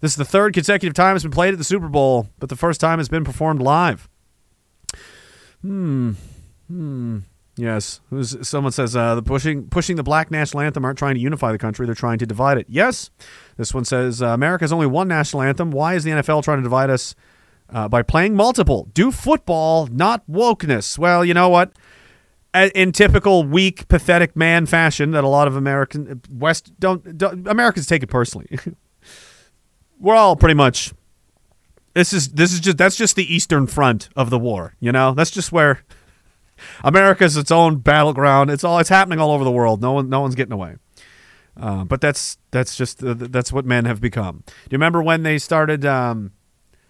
[0.00, 2.56] This is the third consecutive time it's been played at the Super Bowl, but the
[2.56, 4.08] first time it's been performed live.
[5.62, 6.12] Hmm.
[6.68, 7.20] Hmm.
[7.56, 8.00] Yes.
[8.10, 11.52] Who's, someone says uh, the pushing pushing the black national anthem aren't trying to unify
[11.52, 12.66] the country; they're trying to divide it.
[12.68, 13.10] Yes.
[13.56, 15.70] This one says uh, America has only one national anthem.
[15.70, 17.14] Why is the NFL trying to divide us?
[17.70, 18.88] Uh, by playing multiple.
[18.94, 20.98] Do football, not wokeness.
[20.98, 21.72] Well, you know what?
[22.74, 27.86] In typical weak, pathetic man fashion, that a lot of American West don't, don't Americans
[27.86, 28.58] take it personally.
[29.98, 30.92] We're all pretty much.
[31.94, 34.74] This is this is just that's just the eastern front of the war.
[34.78, 35.82] You know, that's just where
[36.84, 38.50] America's its own battleground.
[38.50, 39.82] It's all it's happening all over the world.
[39.82, 40.76] No one no one's getting away.
[41.56, 44.42] Uh, but that's that's just uh, that's what men have become.
[44.46, 45.84] Do you remember when they started?
[45.84, 46.32] Um,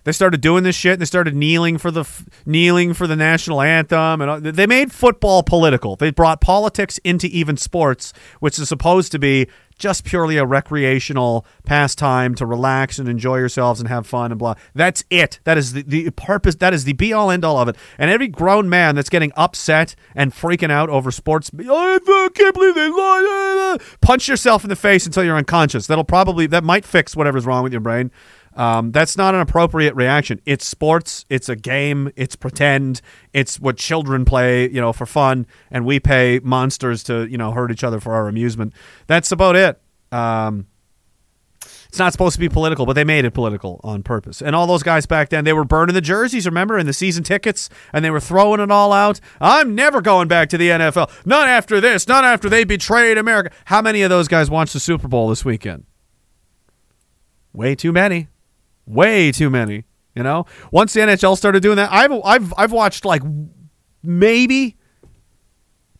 [0.04, 0.94] they started doing this shit.
[0.94, 2.08] And they started kneeling for the
[2.46, 5.96] kneeling for the national anthem, and they made football political.
[5.96, 11.44] They brought politics into even sports, which is supposed to be just purely a recreational
[11.64, 14.54] pastime to relax and enjoy yourselves and have fun and blah.
[14.74, 15.40] That's it.
[15.44, 16.54] That is the, the purpose.
[16.56, 17.76] That is the be all end all of it.
[17.98, 22.74] And every grown man that's getting upset and freaking out over sports, I can't believe
[22.74, 23.80] they lied.
[24.00, 25.86] Punch yourself in the face until you're unconscious.
[25.86, 28.10] That'll probably that might fix whatever's wrong with your brain.
[28.56, 30.40] Um, that's not an appropriate reaction.
[30.46, 31.26] It's sports.
[31.28, 32.12] It's a game.
[32.16, 33.00] It's pretend.
[33.32, 37.50] It's what children play, you know, for fun, and we pay monsters to, you know,
[37.52, 38.72] hurt each other for our amusement.
[39.06, 39.80] That's about it.
[40.12, 40.66] Um,
[41.88, 44.42] it's not supposed to be political, but they made it political on purpose.
[44.42, 47.22] And all those guys back then, they were burning the jerseys, remember, and the season
[47.22, 49.20] tickets, and they were throwing it all out.
[49.40, 51.10] I'm never going back to the NFL.
[51.24, 52.08] Not after this.
[52.08, 53.54] Not after they betrayed America.
[53.66, 55.84] How many of those guys watched the Super Bowl this weekend?
[57.52, 58.26] Way too many
[58.86, 59.84] way too many.
[60.14, 63.22] You know, once the NHL started doing that, I've I've I've watched like
[64.02, 64.76] maybe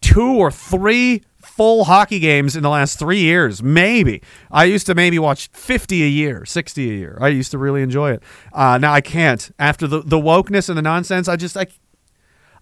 [0.00, 3.62] two or three full hockey games in the last three years.
[3.62, 7.18] Maybe I used to maybe watch fifty a year, sixty a year.
[7.20, 8.22] I used to really enjoy it.
[8.52, 11.26] Uh, now I can't after the the wokeness and the nonsense.
[11.26, 11.72] I just like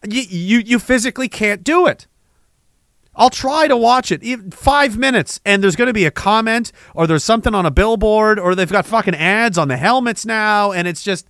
[0.09, 2.07] you you you physically can't do it.
[3.15, 7.07] I'll try to watch it five minutes, and there's going to be a comment, or
[7.07, 10.89] there's something on a billboard, or they've got fucking ads on the helmets now, and
[10.89, 11.29] it's just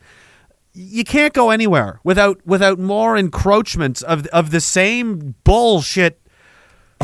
[0.74, 6.20] you can't go anywhere without without more encroachments of of the same bullshit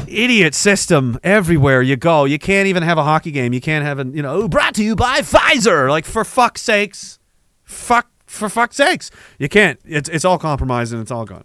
[0.07, 2.25] idiot system everywhere you go.
[2.25, 3.53] You can't even have a hockey game.
[3.53, 5.91] You can't have an you know brought to you by Pfizer.
[5.91, 7.19] Like for fuck's sakes,
[7.65, 9.81] fuck for fuck's sakes, you can't.
[9.85, 11.45] It's it's all compromised and it's all gone.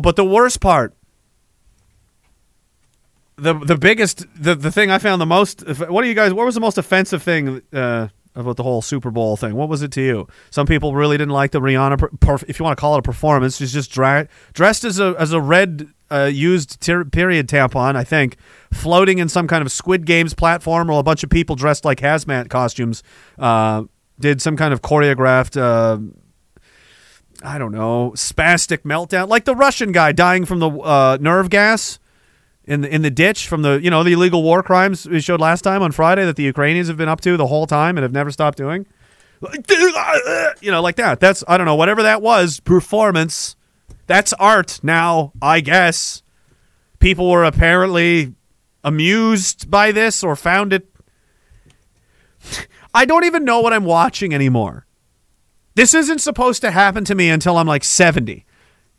[0.00, 0.94] But the worst part,
[3.36, 5.66] the the biggest, the the thing I found the most.
[5.66, 6.32] What do you guys?
[6.32, 9.54] What was the most offensive thing uh, about the whole Super Bowl thing?
[9.54, 10.28] What was it to you?
[10.50, 13.56] Some people really didn't like the Rihanna, if you want to call it a performance.
[13.56, 18.04] She's just dra- dressed as a as a red uh, used ter- period tampon, I
[18.04, 18.36] think,
[18.72, 22.00] floating in some kind of Squid Games platform, or a bunch of people dressed like
[22.00, 23.02] hazmat costumes
[23.38, 23.84] uh,
[24.20, 25.56] did some kind of choreographed.
[27.44, 31.98] I don't know, spastic meltdown, like the Russian guy dying from the uh, nerve gas
[32.64, 35.40] in the in the ditch from the you know the illegal war crimes we showed
[35.40, 38.02] last time on Friday that the Ukrainians have been up to the whole time and
[38.02, 38.86] have never stopped doing.
[40.60, 41.18] You know, like that.
[41.18, 43.56] That's I don't know whatever that was performance.
[44.06, 46.22] That's art now, I guess.
[47.00, 48.34] People were apparently
[48.84, 50.86] amused by this or found it.
[52.94, 54.86] I don't even know what I'm watching anymore.
[55.74, 58.44] This isn't supposed to happen to me until I'm like 70.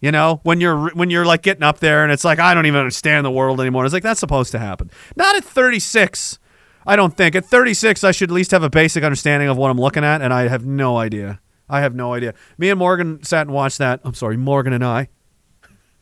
[0.02, 2.66] You know, when you're when you're like getting up there and it's like I don't
[2.66, 3.86] even understand the world anymore.
[3.86, 4.92] It's like that's supposed to happen.
[5.16, 6.40] Not at 36.
[6.86, 7.36] I don't think.
[7.36, 10.22] At 36 I should at least have a basic understanding of what I'm looking at
[10.22, 11.40] and I have no idea.
[11.70, 12.34] I have no idea.
[12.58, 14.02] Me and Morgan sat and watched that.
[14.04, 15.08] I'm sorry, Morgan and I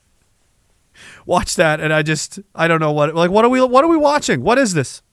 [1.28, 3.88] watched that and I just I don't know what like what are we what are
[3.88, 4.42] we watching?
[4.42, 5.04] What is this?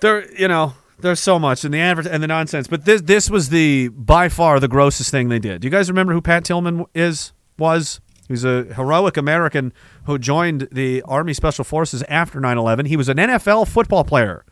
[0.00, 3.28] There, you know, there's so much in the advert and the nonsense, but this this
[3.30, 5.60] was the by far the grossest thing they did.
[5.60, 7.32] Do you guys remember who Pat Tillman is?
[7.58, 9.72] Was he's a heroic American
[10.06, 12.86] who joined the Army Special Forces after 9/11.
[12.86, 14.44] He was an NFL football player,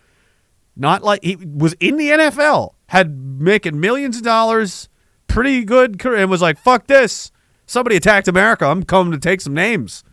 [0.77, 4.89] not like he was in the NFL, had making millions of dollars,
[5.27, 7.33] pretty good career, and was like, "Fuck this!
[7.67, 8.67] Somebody attacked America.
[8.67, 10.05] I'm coming to take some names.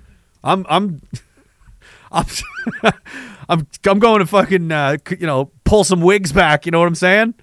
[0.43, 1.01] I'm I'm."
[2.11, 2.25] I'm,
[3.49, 6.65] I'm I'm going to fucking uh, you know pull some wigs back.
[6.65, 7.33] You know what I'm saying?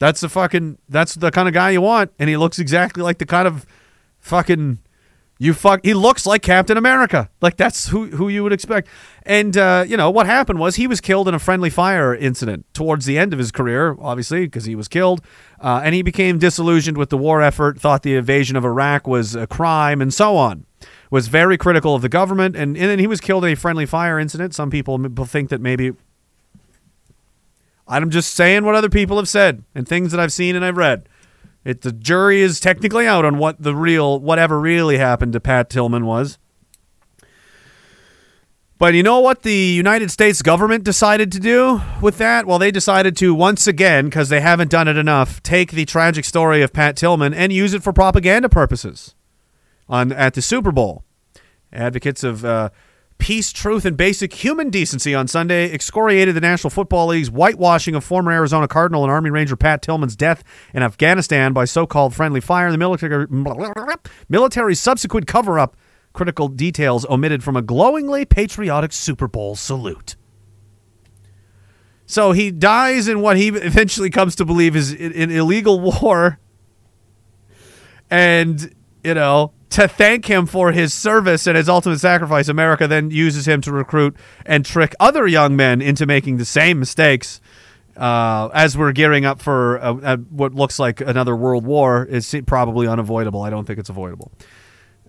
[0.00, 3.18] That's the fucking that's the kind of guy you want, and he looks exactly like
[3.18, 3.64] the kind of
[4.18, 4.80] fucking
[5.38, 5.80] you fuck.
[5.84, 7.30] He looks like Captain America.
[7.40, 8.88] Like that's who who you would expect.
[9.22, 12.66] And uh, you know what happened was he was killed in a friendly fire incident
[12.74, 15.24] towards the end of his career, obviously because he was killed,
[15.60, 19.36] uh, and he became disillusioned with the war effort, thought the invasion of Iraq was
[19.36, 20.66] a crime, and so on
[21.10, 23.86] was very critical of the government, and, and then he was killed in a friendly
[23.86, 24.54] fire incident.
[24.54, 25.92] Some people think that maybe.
[27.86, 30.76] I'm just saying what other people have said and things that I've seen and I've
[30.76, 31.08] read.
[31.64, 35.70] It the jury is technically out on what the real whatever really happened to Pat
[35.70, 36.38] Tillman was.
[38.76, 42.44] But you know what the United States government decided to do with that?
[42.44, 46.24] Well, they decided to once again, because they haven't done it enough, take the tragic
[46.24, 49.14] story of Pat Tillman and use it for propaganda purposes
[49.88, 51.04] on at the Super Bowl.
[51.72, 52.70] Advocates of uh,
[53.18, 58.04] peace, truth, and basic human decency on Sunday excoriated the National Football League's whitewashing of
[58.04, 62.66] former Arizona Cardinal and Army Ranger Pat Tillman's death in Afghanistan by so-called friendly fire.
[62.66, 63.26] And the military
[64.28, 65.76] military's subsequent cover-up
[66.12, 70.16] critical details omitted from a glowingly patriotic Super Bowl salute.
[72.06, 76.38] So he dies in what he eventually comes to believe is an illegal war.
[78.10, 83.10] And, you know, to thank him for his service and his ultimate sacrifice, America then
[83.10, 87.40] uses him to recruit and trick other young men into making the same mistakes.
[87.96, 92.34] Uh, as we're gearing up for uh uh what looks like another world war, it's
[92.46, 93.42] probably unavoidable.
[93.42, 94.30] I don't think it's avoidable.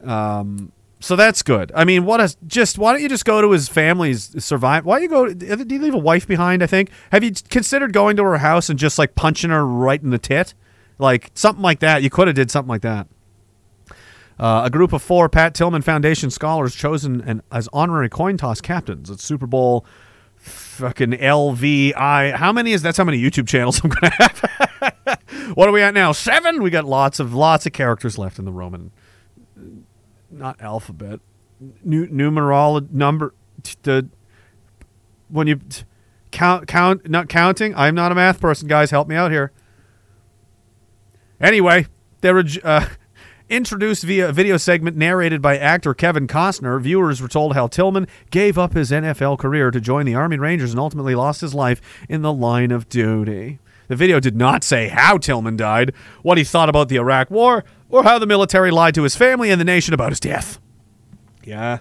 [0.04, 1.72] Um, so that's good.
[1.76, 4.84] I mean, what a just why don't you just go to his family's survive?
[4.84, 5.56] Why don't you go?
[5.56, 6.64] Do you leave a wife behind?
[6.64, 6.90] I think.
[7.12, 10.18] Have you considered going to her house and just like punching her right in the
[10.18, 10.56] tit,
[10.98, 12.02] like something like that?
[12.02, 13.08] You could have did something like that.
[14.38, 18.60] Uh, a group of four Pat Tillman Foundation scholars chosen and as honorary coin toss
[18.60, 19.86] captains at Super Bowl
[20.36, 22.34] fucking LVI.
[22.36, 25.20] How many is that's how many YouTube channels I'm gonna have?
[25.56, 26.12] what are we at now?
[26.12, 26.62] Seven.
[26.62, 28.92] We got lots of lots of characters left in the Roman,
[30.30, 31.22] not alphabet,
[31.84, 33.34] nu- numeral number.
[33.64, 34.10] t- The
[35.30, 35.84] when you t-
[36.32, 37.74] count count not counting.
[37.76, 38.92] I'm not a math person, guys.
[38.92, 39.54] Help me out here.
[41.40, 41.88] Anyway,
[42.20, 42.44] there were.
[42.64, 42.86] Uh,
[43.48, 48.08] Introduced via a video segment narrated by actor Kevin Costner, viewers were told how Tillman
[48.32, 51.80] gave up his NFL career to join the Army Rangers and ultimately lost his life
[52.10, 53.60] in the line of duty.
[53.88, 57.64] The video did not say how Tillman died, what he thought about the Iraq War,
[57.88, 60.60] or how the military lied to his family and the nation about his death.
[61.44, 61.80] Yeah.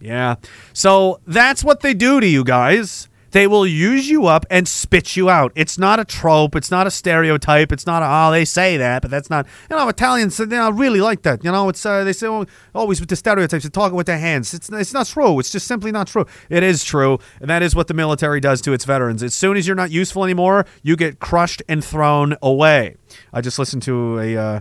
[0.00, 0.34] Yeah.
[0.72, 3.08] So that's what they do to you guys.
[3.34, 5.50] They will use you up and spit you out.
[5.56, 6.54] It's not a trope.
[6.54, 7.72] It's not a stereotype.
[7.72, 10.70] It's not a, oh, they say that, but that's not, you know, Italians, you know,
[10.70, 11.42] really like that.
[11.42, 14.20] You know, it's, uh, they say oh, always with the stereotypes, they're talking with their
[14.20, 14.54] hands.
[14.54, 15.40] It's, it's not true.
[15.40, 16.26] It's just simply not true.
[16.48, 17.18] It is true.
[17.40, 19.20] And that is what the military does to its veterans.
[19.20, 22.94] As soon as you're not useful anymore, you get crushed and thrown away.
[23.32, 24.60] I just listened to a uh,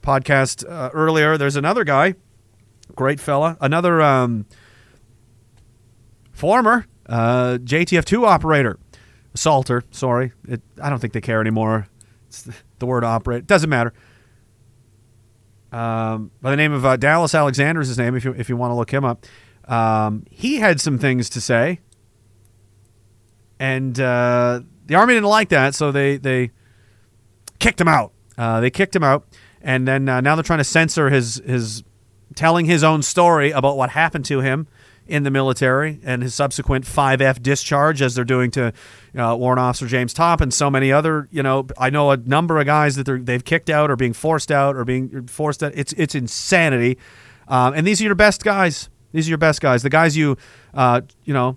[0.00, 1.36] podcast uh, earlier.
[1.36, 2.14] There's another guy,
[2.94, 4.46] great fella, another, um,
[6.32, 8.78] former uh, JTF2 operator,
[9.34, 9.84] assaulter.
[9.90, 11.88] Sorry, it, I don't think they care anymore.
[12.28, 13.92] It's the, word operate doesn't matter.
[15.72, 18.14] Um, by the name of uh, Dallas Alexander is his name.
[18.14, 19.26] If you if you want to look him up,
[19.66, 21.80] um, he had some things to say,
[23.58, 26.50] and uh, the army didn't like that, so they they
[27.58, 28.12] kicked him out.
[28.36, 29.26] Uh, they kicked him out,
[29.62, 31.82] and then uh, now they're trying to censor his his
[32.34, 34.66] telling his own story about what happened to him
[35.06, 38.72] in the military and his subsequent 5F discharge, as they're doing to
[39.16, 41.28] uh, Warrant Officer James Topp and so many other.
[41.30, 44.50] You know, I know a number of guys that they've kicked out or being forced
[44.50, 45.72] out or being forced out.
[45.74, 46.98] It's it's insanity,
[47.48, 48.88] um, and these are your best guys.
[49.12, 49.82] These are your best guys.
[49.82, 50.36] The guys you,
[50.74, 51.56] uh, you know,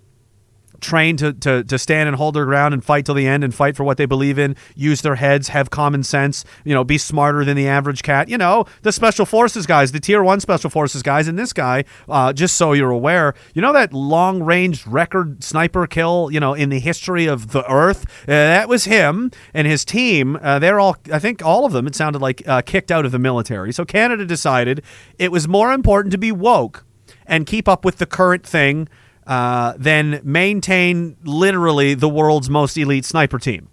[0.81, 3.53] trained to, to, to stand and hold their ground and fight till the end and
[3.53, 6.97] fight for what they believe in, use their heads, have common sense, you know, be
[6.97, 8.29] smarter than the average cat.
[8.29, 11.85] You know, the special forces guys, the tier one special forces guys, and this guy,
[12.07, 16.53] uh, just so you're aware, you know that long range record sniper kill, you know,
[16.53, 18.05] in the history of the earth?
[18.23, 20.37] Uh, that was him and his team.
[20.41, 23.11] Uh, they're all, I think all of them, it sounded like, uh, kicked out of
[23.11, 23.71] the military.
[23.71, 24.83] So Canada decided
[25.17, 26.85] it was more important to be woke
[27.25, 28.87] and keep up with the current thing
[29.29, 33.69] uh, than maintain literally the world's most elite sniper team.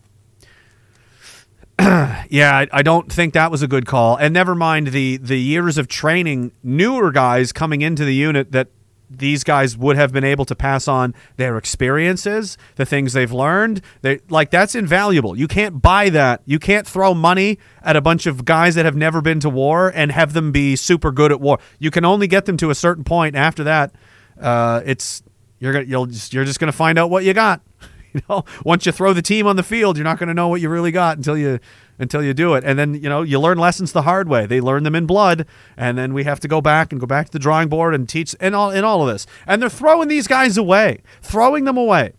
[1.81, 4.17] yeah, I, I don't think that was a good call.
[4.17, 8.69] And never mind the the years of training newer guys coming into the unit that
[9.09, 13.81] these guys would have been able to pass on their experiences, the things they've learned.
[14.03, 15.39] They like that's invaluable.
[15.39, 16.43] You can't buy that.
[16.45, 19.91] You can't throw money at a bunch of guys that have never been to war
[19.95, 21.59] and have them be super good at war.
[21.79, 23.37] You can only get them to a certain point.
[23.37, 23.95] After that,
[24.39, 25.23] uh, it's
[25.59, 27.61] you're gonna you'll just you're just gonna find out what you got.
[28.15, 30.63] You know, once you throw the team on the field, you're not to know what
[30.63, 31.61] you really got until you
[31.99, 32.65] until you do it.
[32.65, 34.47] And then you know you learn lessons the hard way.
[34.47, 35.45] They learn them in blood,
[35.77, 38.09] and then we have to go back and go back to the drawing board and
[38.09, 39.27] teach and all in all of this.
[39.47, 42.15] And they're throwing these guys away, throwing them away.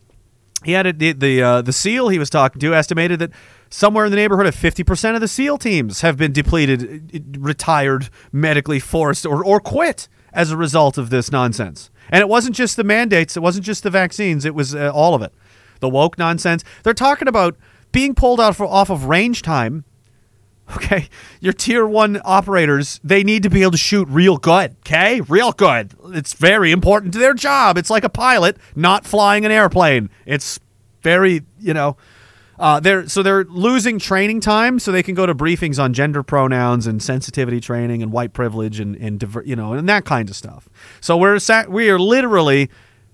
[0.64, 3.32] He had a, the the uh, the SEAL he was talking to estimated that
[3.70, 8.80] somewhere in the neighborhood of 50% of the SEAL teams have been depleted, retired, medically
[8.80, 11.90] forced, or, or quit as a result of this nonsense.
[12.12, 15.14] And it wasn't just the mandates, it wasn't just the vaccines, it was uh, all
[15.14, 15.34] of it.
[15.80, 16.64] The woke nonsense.
[16.84, 17.56] They're talking about
[17.92, 19.84] being pulled out for, off of range time.
[20.76, 21.08] Okay,
[21.40, 25.22] your tier one operators, they need to be able to shoot real good, okay?
[25.22, 25.94] Real good.
[26.08, 27.78] It's very important to their job.
[27.78, 30.10] It's like a pilot not flying an airplane.
[30.26, 30.60] It's
[31.04, 31.96] very, you know,
[32.60, 36.24] uh, they're so they're losing training time, so they can go to briefings on gender
[36.24, 40.36] pronouns and sensitivity training and white privilege and and you know and that kind of
[40.36, 40.70] stuff.
[41.02, 41.40] So we're
[41.70, 42.70] we are literally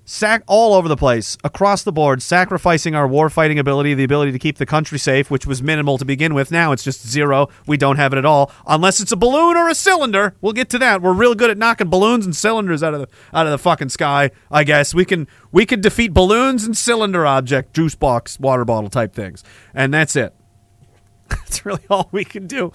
[0.05, 4.31] sack all over the place across the board, sacrificing our war fighting ability, the ability
[4.31, 6.51] to keep the country safe, which was minimal to begin with.
[6.51, 7.49] Now it's just zero.
[7.65, 10.35] We don't have it at all, unless it's a balloon or a cylinder.
[10.41, 11.01] We'll get to that.
[11.01, 13.89] We're real good at knocking balloons and cylinders out of the out of the fucking
[13.89, 14.31] sky.
[14.51, 18.89] I guess we can we can defeat balloons and cylinder object, juice box, water bottle
[18.89, 20.33] type things, and that's it.
[21.29, 22.73] That's really all we can do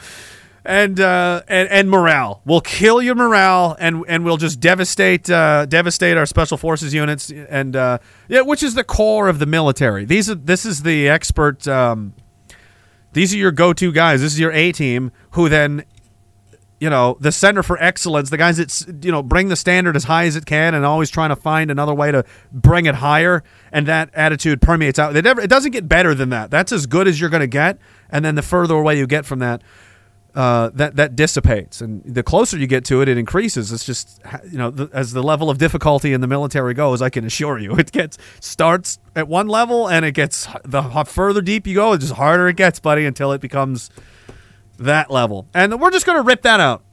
[0.69, 2.43] and uh, and and morale.
[2.45, 7.31] We'll kill your morale, and and we'll just devastate uh, devastate our special forces units,
[7.31, 7.99] and uh,
[8.29, 10.05] yeah, which is the core of the military.
[10.05, 11.67] These are this is the expert.
[11.67, 12.13] Um,
[13.15, 14.21] these are your go-to guys.
[14.21, 15.85] This is your A team, who then,
[16.79, 18.29] you know, the center for excellence.
[18.29, 21.09] The guys that you know bring the standard as high as it can, and always
[21.09, 23.43] trying to find another way to bring it higher.
[23.73, 25.17] And that attitude permeates out.
[25.17, 25.41] It never.
[25.41, 26.51] It doesn't get better than that.
[26.51, 27.79] That's as good as you're going to get.
[28.11, 29.63] And then the further away you get from that,
[30.39, 33.73] uh, that that dissipates, and the closer you get to it, it increases.
[33.73, 37.11] It's just you know the, as the level of difficulty in the military goes, I
[37.11, 41.67] can assure you, it gets starts at one level, and it gets the further deep
[41.67, 43.91] you go, the just harder it gets, buddy, until it becomes
[44.79, 45.49] that level.
[45.55, 46.85] And we're just gonna rip that out.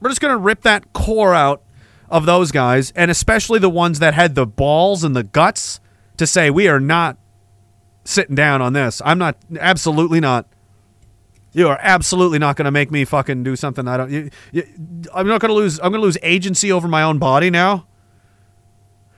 [0.00, 1.62] We're just gonna rip that core out
[2.08, 5.78] of those guys, and especially the ones that had the balls and the guts
[6.16, 7.18] to say we are not
[8.06, 9.02] sitting down on this.
[9.04, 10.46] I'm not absolutely not
[11.54, 14.10] You are absolutely not going to make me fucking do something I don't.
[14.10, 14.64] You, you,
[15.14, 15.78] I'm not going to lose.
[15.78, 17.86] I'm going to lose agency over my own body now.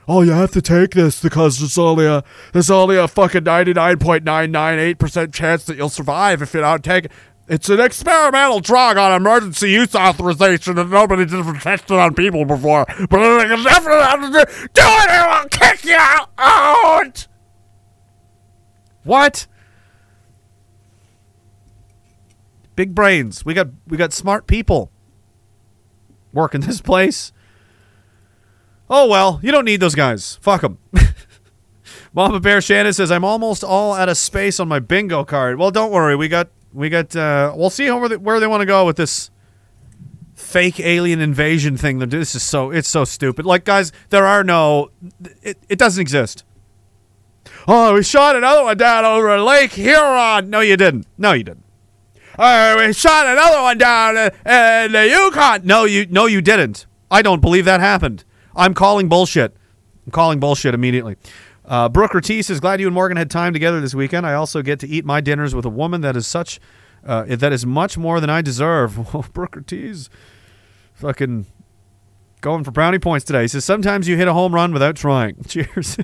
[0.06, 2.22] Oh, you have to take this because there's only a
[2.52, 6.42] there's only a fucking ninety nine point nine nine eight percent chance that you'll survive
[6.42, 7.12] if you don't take it.
[7.48, 12.84] It's an experimental drug on emergency use authorization and nobody's ever tested on people before.
[13.08, 17.28] But I can definitely do it or I'll kick you out.
[19.04, 19.46] What?
[22.76, 23.44] Big brains.
[23.44, 24.92] We got we got smart people
[26.32, 27.32] working this place.
[28.88, 30.38] Oh well, you don't need those guys.
[30.40, 30.78] Fuck them.
[32.14, 35.58] Mama Bear Shannon says I'm almost all out of space on my bingo card.
[35.58, 36.14] Well, don't worry.
[36.14, 37.16] We got we got.
[37.16, 39.30] Uh, we'll see where they, where they want to go with this
[40.34, 41.98] fake alien invasion thing.
[41.98, 43.46] This is so it's so stupid.
[43.46, 44.90] Like guys, there are no.
[45.42, 46.44] It, it doesn't exist.
[47.68, 50.50] Oh, we shot another one down over Lake Huron.
[50.50, 51.06] No, you didn't.
[51.18, 51.65] No, you didn't.
[52.38, 55.62] Uh, we shot another one down in, in the Yukon.
[55.64, 56.86] No, you no, you didn't.
[57.10, 58.24] I don't believe that happened.
[58.54, 59.56] I'm calling bullshit.
[60.04, 61.16] I'm calling bullshit immediately.
[61.64, 64.26] Uh, Brooke Ortiz says, "Glad you and Morgan had time together this weekend.
[64.26, 66.60] I also get to eat my dinners with a woman that is such,
[67.04, 68.96] uh, that is much more than I deserve."
[69.32, 70.10] Brooke Ortiz,
[70.94, 71.46] fucking
[72.40, 73.42] going for brownie points today.
[73.42, 75.96] He says, "Sometimes you hit a home run without trying." Cheers.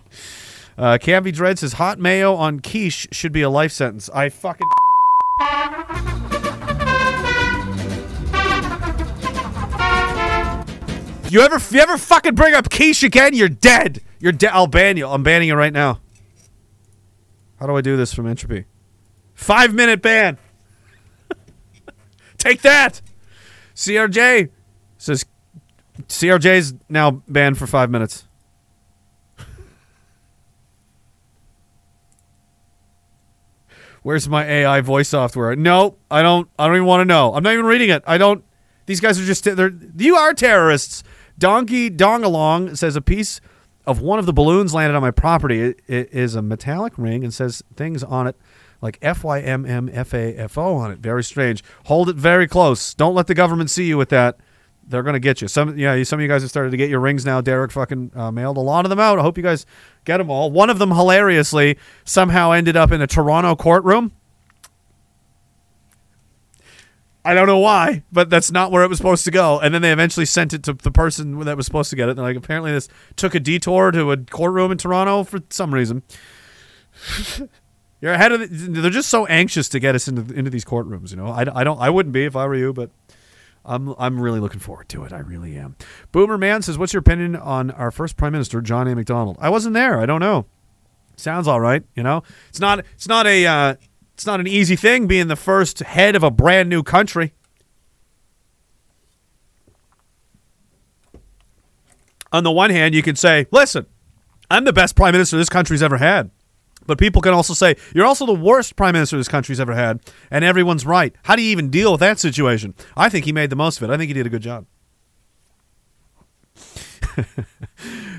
[0.78, 4.68] uh, Canby Dread says, "Hot mayo on quiche should be a life sentence." I fucking.
[11.30, 13.32] You ever, you ever fucking bring up quiche again?
[13.32, 14.02] You're dead.
[14.20, 14.50] You're dead.
[14.52, 15.08] I'll ban you.
[15.08, 16.00] I'm banning you right now.
[17.58, 18.66] How do I do this from Entropy?
[19.32, 20.36] Five minute ban.
[22.36, 23.00] Take that.
[23.74, 24.50] CRJ
[24.98, 25.24] says
[26.08, 28.28] CRJ's now banned for five minutes.
[34.02, 35.54] Where's my AI voice software?
[35.54, 36.48] No, I don't.
[36.58, 37.34] I don't even want to know.
[37.34, 38.02] I'm not even reading it.
[38.06, 38.44] I don't.
[38.86, 39.44] These guys are just.
[39.44, 39.72] They're.
[39.96, 41.04] You are terrorists.
[41.38, 43.40] Donkey Dongalong says a piece
[43.86, 45.60] of one of the balloons landed on my property.
[45.60, 48.36] It, it is a metallic ring and says things on it
[48.80, 50.98] like F Y M M F A F O on it.
[50.98, 51.62] Very strange.
[51.86, 52.94] Hold it very close.
[52.94, 54.38] Don't let the government see you with that.
[54.86, 55.48] They're gonna get you.
[55.48, 56.02] Some yeah.
[56.02, 57.40] Some of you guys have started to get your rings now.
[57.40, 59.18] Derek fucking uh, mailed a lot of them out.
[59.18, 59.64] I hope you guys
[60.04, 60.50] get them all.
[60.50, 64.12] One of them hilariously somehow ended up in a Toronto courtroom.
[67.24, 69.60] I don't know why, but that's not where it was supposed to go.
[69.60, 72.16] And then they eventually sent it to the person that was supposed to get it.
[72.16, 76.02] They're like, apparently this took a detour to a courtroom in Toronto for some reason.
[78.00, 78.40] You're ahead of.
[78.40, 81.12] The, they're just so anxious to get us into into these courtrooms.
[81.12, 81.78] You know, I, I don't.
[81.78, 82.90] I wouldn't be if I were you, but
[83.64, 85.12] I'm I'm really looking forward to it.
[85.12, 85.76] I really am.
[86.10, 88.94] Boomer Man says, "What's your opinion on our first prime minister, John A.
[88.94, 90.00] Macdonald?" I wasn't there.
[90.00, 90.46] I don't know.
[91.16, 91.84] Sounds all right.
[91.94, 92.80] You know, it's not.
[92.94, 93.46] It's not a.
[93.46, 93.74] Uh,
[94.14, 97.34] it's not an easy thing being the first head of a brand new country.
[102.32, 103.86] On the one hand, you can say, listen,
[104.50, 106.30] I'm the best prime minister this country's ever had.
[106.86, 110.00] But people can also say, you're also the worst prime minister this country's ever had,
[110.30, 111.14] and everyone's right.
[111.22, 112.74] How do you even deal with that situation?
[112.96, 113.92] I think he made the most of it.
[113.92, 114.66] I think he did a good job.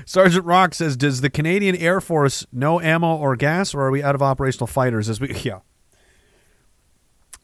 [0.06, 4.02] Sergeant Rock says, "Does the Canadian Air Force no ammo or gas, or are we
[4.02, 5.60] out of operational fighters?" As we, yeah,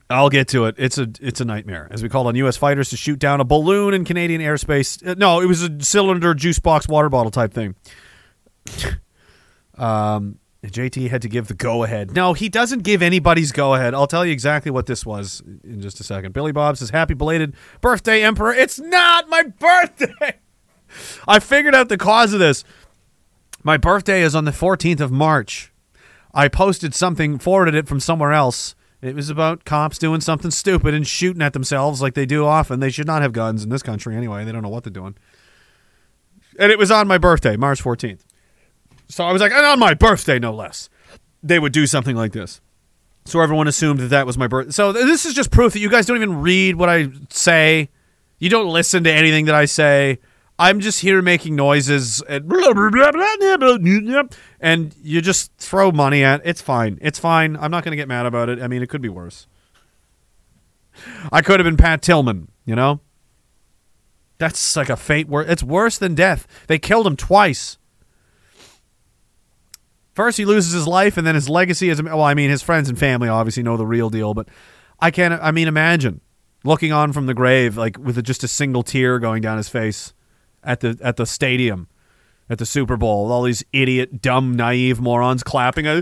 [0.09, 0.75] I'll get to it.
[0.77, 1.87] It's a it's a nightmare.
[1.91, 2.57] As we called on U.S.
[2.57, 5.05] fighters to shoot down a balloon in Canadian airspace.
[5.05, 7.75] Uh, no, it was a cylinder juice box water bottle type thing.
[9.77, 12.11] um, JT had to give the go ahead.
[12.11, 13.95] No, he doesn't give anybody's go ahead.
[13.95, 16.33] I'll tell you exactly what this was in just a second.
[16.33, 20.37] Billy Bob says, "Happy belated birthday, Emperor." It's not my birthday.
[21.27, 22.63] I figured out the cause of this.
[23.63, 25.71] My birthday is on the 14th of March.
[26.33, 28.75] I posted something, forwarded it from somewhere else.
[29.01, 32.79] It was about cops doing something stupid and shooting at themselves like they do often.
[32.79, 34.45] They should not have guns in this country anyway.
[34.45, 35.15] They don't know what they're doing.
[36.59, 38.21] And it was on my birthday, March 14th.
[39.11, 40.89] So I was like, and on my birthday, no less,
[41.43, 42.61] they would do something like this.
[43.25, 44.71] So everyone assumed that that was my birthday.
[44.71, 47.89] So th- this is just proof that you guys don't even read what I say.
[48.39, 50.19] You don't listen to anything that I say.
[50.57, 52.51] I'm just here making noises and
[54.59, 56.41] and you just throw money at.
[56.45, 56.97] It's fine.
[57.01, 57.57] It's fine.
[57.57, 58.61] I'm not going to get mad about it.
[58.61, 59.47] I mean, it could be worse.
[61.31, 62.49] I could have been Pat Tillman.
[62.65, 63.01] You know.
[64.37, 65.27] That's like a fate.
[65.27, 66.47] Wor- it's worse than death.
[66.67, 67.77] They killed him twice.
[70.13, 72.21] First, he loses his life, and then his legacy is well.
[72.21, 74.47] I mean, his friends and family obviously know the real deal, but
[74.99, 75.33] I can't.
[75.41, 76.19] I mean, imagine
[76.63, 80.13] looking on from the grave, like with just a single tear going down his face
[80.63, 81.87] at the at the stadium,
[82.49, 83.23] at the Super Bowl.
[83.23, 85.85] with All these idiot, dumb, naive morons clapping.
[85.85, 86.01] Yeah,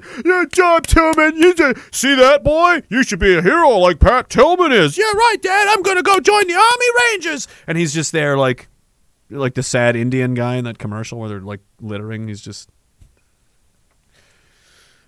[0.52, 2.82] John Tillman, you ju- see that boy?
[2.90, 4.98] You should be a hero like Pat Tillman is.
[4.98, 5.68] Yeah, right, Dad.
[5.70, 7.48] I'm gonna go join the Army Rangers.
[7.68, 8.68] And he's just there, like,
[9.30, 12.28] like the sad Indian guy in that commercial where they're like littering.
[12.28, 12.70] He's just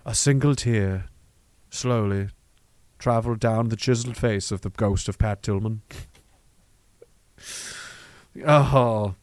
[0.04, 1.06] a single tear,
[1.70, 2.28] slowly
[2.98, 5.82] traveled down the chiseled face of the ghost of Pat Tillman.
[8.46, 9.14] oh.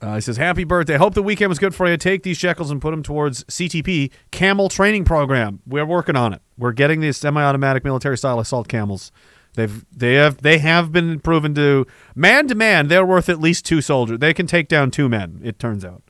[0.00, 0.96] Uh, he says, Happy birthday.
[0.96, 1.96] Hope the weekend was good for you.
[1.96, 5.60] Take these shekels and put them towards CTP Camel Training Program.
[5.66, 6.42] We're working on it.
[6.56, 9.10] We're getting these semi automatic military style assault camels.
[9.54, 13.66] They've they have they have been proven to man to man, they're worth at least
[13.66, 14.20] two soldiers.
[14.20, 16.02] They can take down two men, it turns out.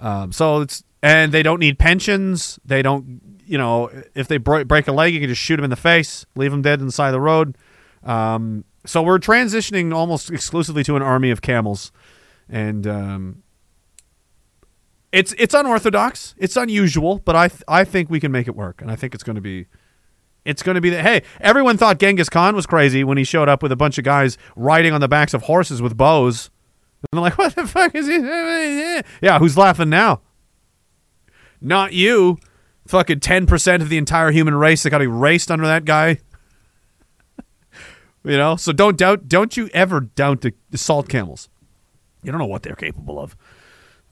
[0.00, 2.58] Um, so it's and they don't need pensions.
[2.64, 5.64] They don't, you know, if they break, break a leg, you can just shoot them
[5.64, 7.58] in the face, leave them dead inside the side of the road.
[8.04, 11.92] Um, so we're transitioning almost exclusively to an army of camels,
[12.48, 13.42] and um,
[15.12, 18.80] it's it's unorthodox, it's unusual, but I th- I think we can make it work,
[18.80, 19.66] and I think it's going to be.
[20.46, 21.02] It's going to be that.
[21.02, 21.22] hey.
[21.40, 24.36] Everyone thought Genghis Khan was crazy when he showed up with a bunch of guys
[24.56, 26.50] riding on the backs of horses with bows.
[27.00, 28.18] And they're like, "What the fuck is he?"
[29.26, 30.20] Yeah, who's laughing now?
[31.64, 32.38] Not you.
[32.86, 36.18] Fucking ten percent of the entire human race that got erased under that guy.
[38.24, 39.26] you know, so don't doubt.
[39.26, 41.48] Don't you ever doubt the, the salt camels.
[42.22, 43.34] You don't know what they're capable of.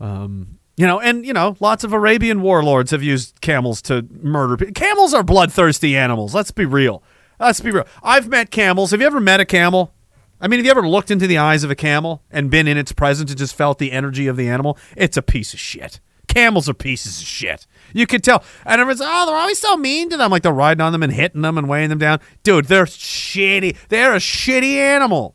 [0.00, 4.56] Um, you know, and you know, lots of Arabian warlords have used camels to murder
[4.56, 4.72] people.
[4.72, 6.34] Camels are bloodthirsty animals.
[6.34, 7.02] Let's be real.
[7.38, 7.86] Let's be real.
[8.02, 8.92] I've met camels.
[8.92, 9.92] Have you ever met a camel?
[10.40, 12.78] I mean, have you ever looked into the eyes of a camel and been in
[12.78, 14.78] its presence and just felt the energy of the animal?
[14.96, 16.00] It's a piece of shit.
[16.32, 17.66] Camels are pieces of shit.
[17.92, 18.42] You could tell.
[18.64, 20.30] And everyone's, like, oh, they're always so mean to them.
[20.30, 22.20] Like they're riding on them and hitting them and weighing them down.
[22.42, 23.76] Dude, they're shitty.
[23.88, 25.34] They're a shitty animal.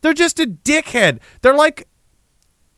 [0.00, 1.18] They're just a dickhead.
[1.40, 1.88] They're like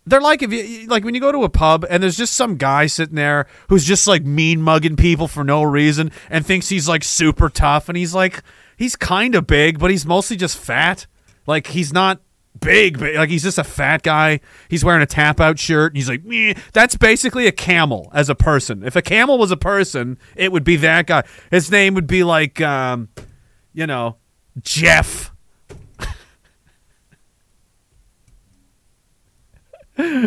[0.06, 2.56] they're like if you like when you go to a pub and there's just some
[2.56, 6.88] guy sitting there who's just like mean mugging people for no reason and thinks he's
[6.88, 8.42] like super tough and he's like
[8.76, 11.06] he's kind of big but he's mostly just fat
[11.46, 12.20] like he's not
[12.60, 15.96] big but like he's just a fat guy he's wearing a tap out shirt and
[15.96, 16.54] he's like Meh.
[16.72, 20.64] that's basically a camel as a person if a camel was a person it would
[20.64, 23.08] be that guy his name would be like um
[23.72, 24.16] you know
[24.62, 25.32] jeff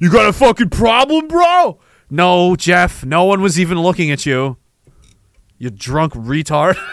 [0.00, 1.78] You got a fucking problem, bro?
[2.10, 3.04] No, Jeff.
[3.04, 4.56] No one was even looking at you.
[5.58, 6.76] You drunk retard.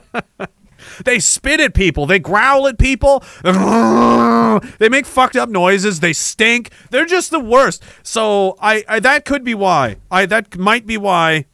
[1.04, 2.06] they spit at people.
[2.06, 3.22] They growl at people.
[4.78, 6.00] They make fucked up noises.
[6.00, 6.70] They stink.
[6.90, 7.82] They're just the worst.
[8.02, 9.96] So I, I that could be why.
[10.10, 11.46] I that might be why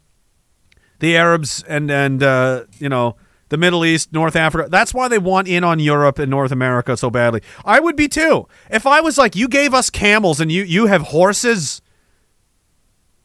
[0.99, 3.16] the Arabs and and uh, you know
[3.49, 4.68] the Middle East, North Africa.
[4.70, 7.43] That's why they want in on Europe and North America so badly.
[7.64, 8.47] I would be too.
[8.70, 11.80] If I was like, you gave us camels and you you have horses.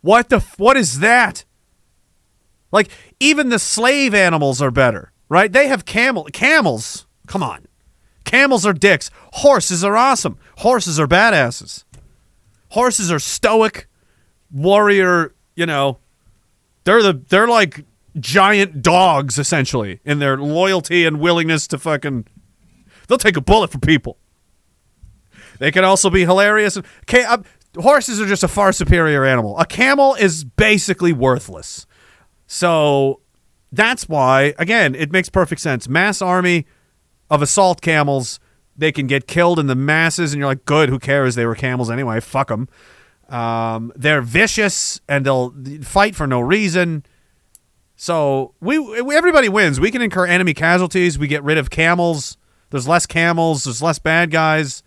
[0.01, 1.45] What the what is that?
[2.73, 5.49] Like even the slave animals are better, right?
[5.49, 7.05] They have camel camels.
[7.27, 7.67] Come on.
[8.25, 9.11] Camels are dicks.
[9.33, 10.37] Horses are awesome.
[10.57, 11.85] Horses are badasses.
[12.69, 13.87] Horses are stoic,
[14.51, 15.99] warrior, you know,
[16.83, 17.85] they're the they're like
[18.19, 22.25] giant dogs essentially in their loyalty and willingness to fucking
[23.07, 24.17] they'll take a bullet for people.
[25.59, 26.77] They can also be hilarious.
[27.05, 29.59] Ca- uh, horses are just a far superior animal.
[29.59, 31.85] A camel is basically worthless.
[32.53, 33.19] So
[33.71, 35.89] that's why again, it makes perfect sense.
[35.89, 36.67] Mass army
[37.27, 38.39] of assault camels,
[38.77, 41.33] they can get killed in the masses and you're like, "Good, who cares?
[41.33, 42.19] They were camels anyway.
[42.19, 42.69] Fuck them."
[43.27, 45.51] Um, they're vicious and they'll
[45.81, 47.03] fight for no reason.
[47.95, 49.79] So we, we everybody wins.
[49.79, 51.17] We can incur enemy casualties.
[51.17, 52.37] We get rid of camels.
[52.69, 53.63] There's less camels.
[53.63, 54.83] There's less bad guys,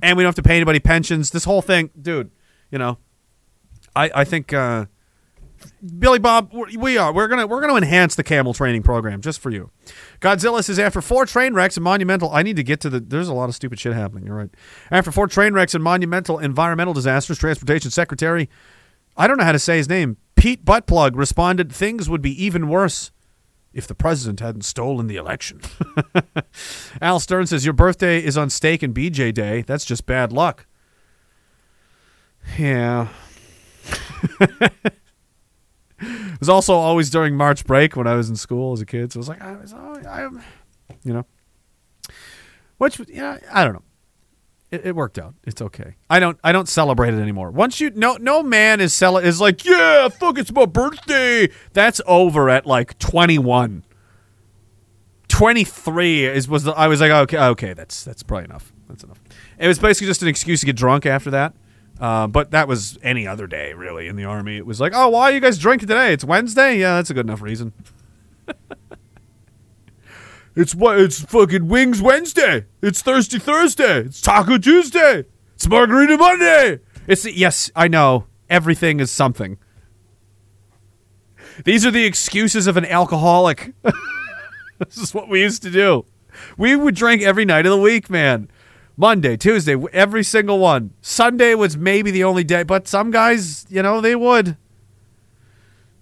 [0.00, 1.32] and we don't have to pay anybody pensions.
[1.32, 2.30] This whole thing, dude.
[2.70, 2.96] You know,
[3.94, 4.86] I I think uh,
[5.98, 9.50] Billy Bob, we're- we are gonna we're gonna enhance the camel training program just for
[9.50, 9.70] you.
[10.20, 13.00] Godzilla says after four train wrecks and monumental, I need to get to the.
[13.00, 14.26] There's a lot of stupid shit happening.
[14.26, 14.50] You're right.
[14.90, 18.48] After four train wrecks and monumental environmental disasters, Transportation Secretary,
[19.16, 20.16] I don't know how to say his name.
[20.36, 23.10] Pete Buttplug responded, "Things would be even worse."
[23.72, 25.60] If the president hadn't stolen the election.
[27.00, 29.62] Al Stern says, Your birthday is on Steak and BJ Day.
[29.62, 30.66] That's just bad luck.
[32.58, 33.06] Yeah.
[36.00, 39.12] It was also always during March break when I was in school as a kid.
[39.12, 40.28] So it was like I was, always, I,
[41.04, 41.26] you know,
[42.78, 43.82] which yeah, I don't know.
[44.70, 45.34] It, it worked out.
[45.44, 45.96] It's okay.
[46.08, 47.50] I don't I don't celebrate it anymore.
[47.50, 51.48] Once you no no man is cel- is like yeah fuck it's my birthday.
[51.72, 53.84] That's over at like twenty one.
[55.28, 59.22] 23 is was the, I was like okay okay that's that's probably enough that's enough.
[59.58, 61.54] It was basically just an excuse to get drunk after that.
[62.00, 64.56] Uh, but that was any other day really in the army.
[64.56, 66.14] It was like oh why are you guys drinking today?
[66.14, 66.78] It's Wednesday.
[66.78, 67.74] Yeah, that's a good enough reason.
[70.56, 72.64] it's what it's fucking Wings Wednesday.
[72.80, 74.00] It's Thirsty Thursday.
[74.00, 75.26] It's Taco Tuesday.
[75.54, 76.80] It's Margarita Monday.
[77.06, 79.58] It's yes I know everything is something.
[81.66, 83.74] These are the excuses of an alcoholic.
[84.78, 86.06] this is what we used to do.
[86.56, 88.48] We would drink every night of the week, man.
[89.00, 90.92] Monday, Tuesday, every single one.
[91.00, 94.58] Sunday was maybe the only day, but some guys, you know, they would.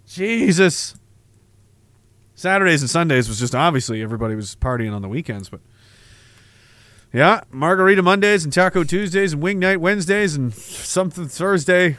[0.04, 0.96] Jesus.
[2.34, 5.60] Saturdays and Sundays was just obviously everybody was partying on the weekends, but
[7.12, 11.98] yeah, margarita Mondays and taco Tuesdays and wing night Wednesdays and something Thursday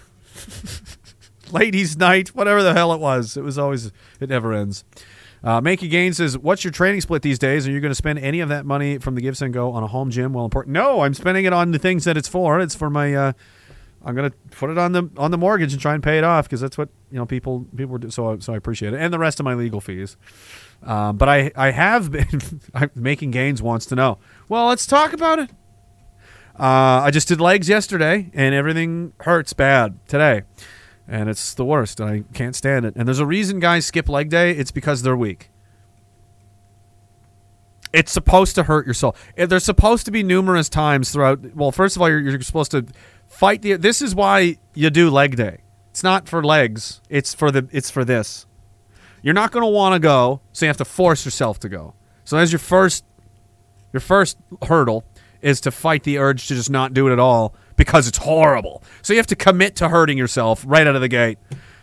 [1.52, 3.38] ladies' night, whatever the hell it was.
[3.38, 4.84] It was always, it never ends.
[5.44, 7.68] Uh, Making Gains says, What's your training split these days?
[7.68, 10.12] Are you going to spend any of that money from the GiveSendGo on a home
[10.12, 10.34] gym?
[10.34, 10.74] Well, important.
[10.74, 12.60] No, I'm spending it on the things that it's for.
[12.60, 13.32] It's for my, uh,
[14.04, 16.24] I'm going to put it on the on the mortgage and try and pay it
[16.24, 18.00] off because that's what, you know, people people.
[18.10, 18.98] So, so I appreciate it.
[18.98, 20.18] And the rest of my legal fees.
[20.84, 22.42] Um, but I, I have been,
[22.96, 24.18] Making Gains wants to know.
[24.48, 25.50] Well, let's talk about it.
[26.58, 30.44] Uh, I just did legs yesterday and everything hurts bad today
[31.10, 32.00] and it's the worst.
[32.00, 32.96] I can't stand it.
[32.96, 34.52] And there's a reason guys skip leg day.
[34.52, 35.50] It's because they're weak.
[37.92, 39.16] It's supposed to hurt your soul.
[39.36, 41.56] There's supposed to be numerous times throughout.
[41.56, 42.86] Well, first of all, you're, you're supposed to
[43.28, 43.74] fight the.
[43.74, 45.62] This is why you do leg day.
[45.90, 47.02] It's not for legs.
[47.10, 47.68] It's for the.
[47.72, 48.46] It's for this.
[49.24, 51.96] You're not going to want to go, so you have to force yourself to go.
[52.24, 53.04] So that's your first.
[53.92, 54.38] Your first
[54.68, 55.04] hurdle
[55.42, 58.84] is to fight the urge to just not do it at all because it's horrible.
[59.02, 61.40] So you have to commit to hurting yourself right out of the gate.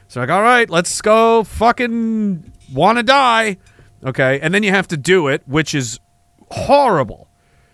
[0.09, 3.57] So like, all right, let's go fucking want to die.
[4.05, 5.99] Okay, and then you have to do it, which is
[6.51, 7.29] horrible.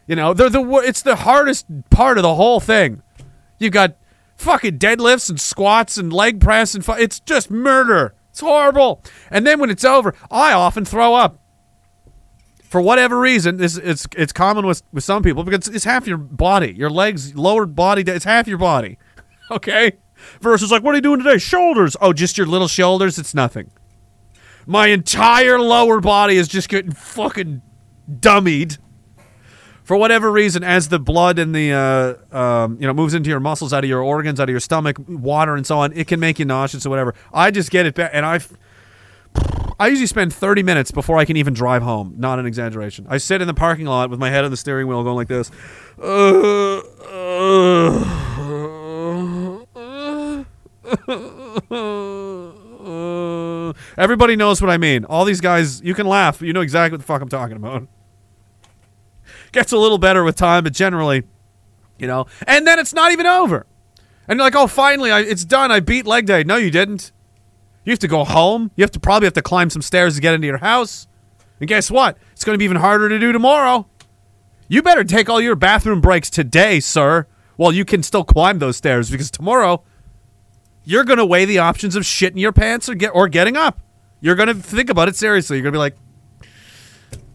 [0.06, 3.02] You know, they're the it's the hardest part of the whole thing.
[3.58, 3.96] You've got
[4.36, 8.14] fucking deadlifts and squats and leg press and fu- it's just murder.
[8.30, 9.02] It's horrible.
[9.30, 11.40] And then when it's over, I often throw up
[12.72, 16.16] for whatever reason, this it's it's common with with some people because it's half your
[16.16, 18.98] body, your legs, lower body, it's half your body.
[19.50, 19.98] Okay,
[20.40, 21.36] versus like, what are you doing today?
[21.36, 21.94] Shoulders.
[22.00, 23.18] Oh, just your little shoulders.
[23.18, 23.70] It's nothing.
[24.64, 27.60] My entire lower body is just getting fucking
[28.10, 28.78] dummied.
[29.82, 31.72] For whatever reason, as the blood and the
[32.32, 34.60] uh, um, you know moves into your muscles, out of your organs, out of your
[34.60, 37.14] stomach, water and so on, it can make you nauseous or whatever.
[37.34, 38.40] I just get it back, and I
[39.78, 42.14] I usually spend 30 minutes before I can even drive home.
[42.16, 43.06] Not an exaggeration.
[43.08, 45.28] I sit in the parking lot with my head on the steering wheel going like
[45.28, 45.50] this.
[53.96, 55.04] Everybody knows what I mean.
[55.04, 57.56] All these guys, you can laugh, but you know exactly what the fuck I'm talking
[57.56, 57.88] about.
[59.52, 61.24] Gets a little better with time, but generally,
[61.98, 62.26] you know.
[62.46, 63.66] And then it's not even over.
[64.28, 65.70] And you're like, oh, finally, I, it's done.
[65.70, 66.42] I beat leg day.
[66.44, 67.12] No, you didn't.
[67.84, 68.70] You have to go home.
[68.76, 71.06] You have to probably have to climb some stairs to get into your house.
[71.60, 72.16] And guess what?
[72.32, 73.86] It's going to be even harder to do tomorrow.
[74.68, 77.26] You better take all your bathroom breaks today, sir,
[77.56, 79.82] while you can still climb those stairs because tomorrow
[80.84, 83.80] you're going to weigh the options of shitting your pants or get or getting up.
[84.20, 85.56] You're going to think about it seriously.
[85.56, 85.96] You're going to be like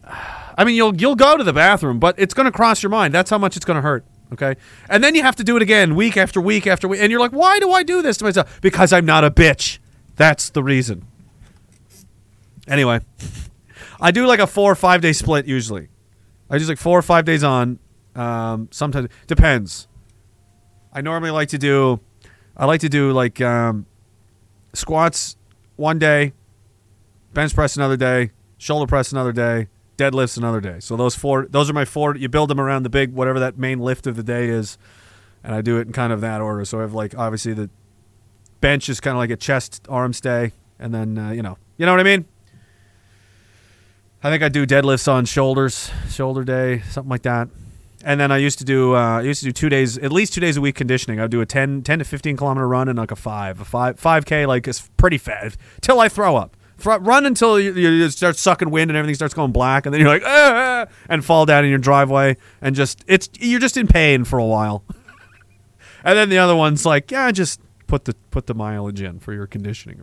[0.58, 3.14] I mean, you'll you'll go to the bathroom, but it's going to cross your mind.
[3.14, 4.04] That's how much it's going to hurt.
[4.32, 4.56] Okay,
[4.90, 7.20] and then you have to do it again, week after week after week, and you're
[7.20, 9.78] like, "Why do I do this to myself?" Because I'm not a bitch.
[10.18, 11.06] That's the reason.
[12.66, 13.00] Anyway,
[14.00, 15.88] I do like a four or five day split usually.
[16.50, 17.78] I do like four or five days on.
[18.14, 19.86] Um, sometimes depends.
[20.92, 22.00] I normally like to do.
[22.56, 23.86] I like to do like um,
[24.74, 25.36] squats
[25.76, 26.32] one day,
[27.32, 30.80] bench press another day, shoulder press another day, deadlifts another day.
[30.80, 32.16] So those four, those are my four.
[32.16, 34.78] You build them around the big whatever that main lift of the day is,
[35.44, 36.64] and I do it in kind of that order.
[36.64, 37.70] So I have like obviously the
[38.60, 41.86] bench is kind of like a chest arm stay, and then uh, you know, you
[41.86, 42.26] know what I mean.
[44.22, 47.48] I think I do deadlifts on shoulders, shoulder day, something like that.
[48.04, 50.34] And then I used to do uh, I used to do two days, at least
[50.34, 51.20] two days a week conditioning.
[51.20, 53.98] I'd do a 10, 10 to fifteen kilometer run and like a five, a five
[53.98, 56.56] five k like it's pretty fat till I throw up.
[56.84, 60.10] Run until you, you start sucking wind and everything starts going black, and then you're
[60.10, 64.24] like ah, and fall down in your driveway and just it's you're just in pain
[64.24, 64.84] for a while.
[66.04, 69.32] and then the other one's like yeah, just put the put the mileage in for
[69.32, 70.00] your conditioning.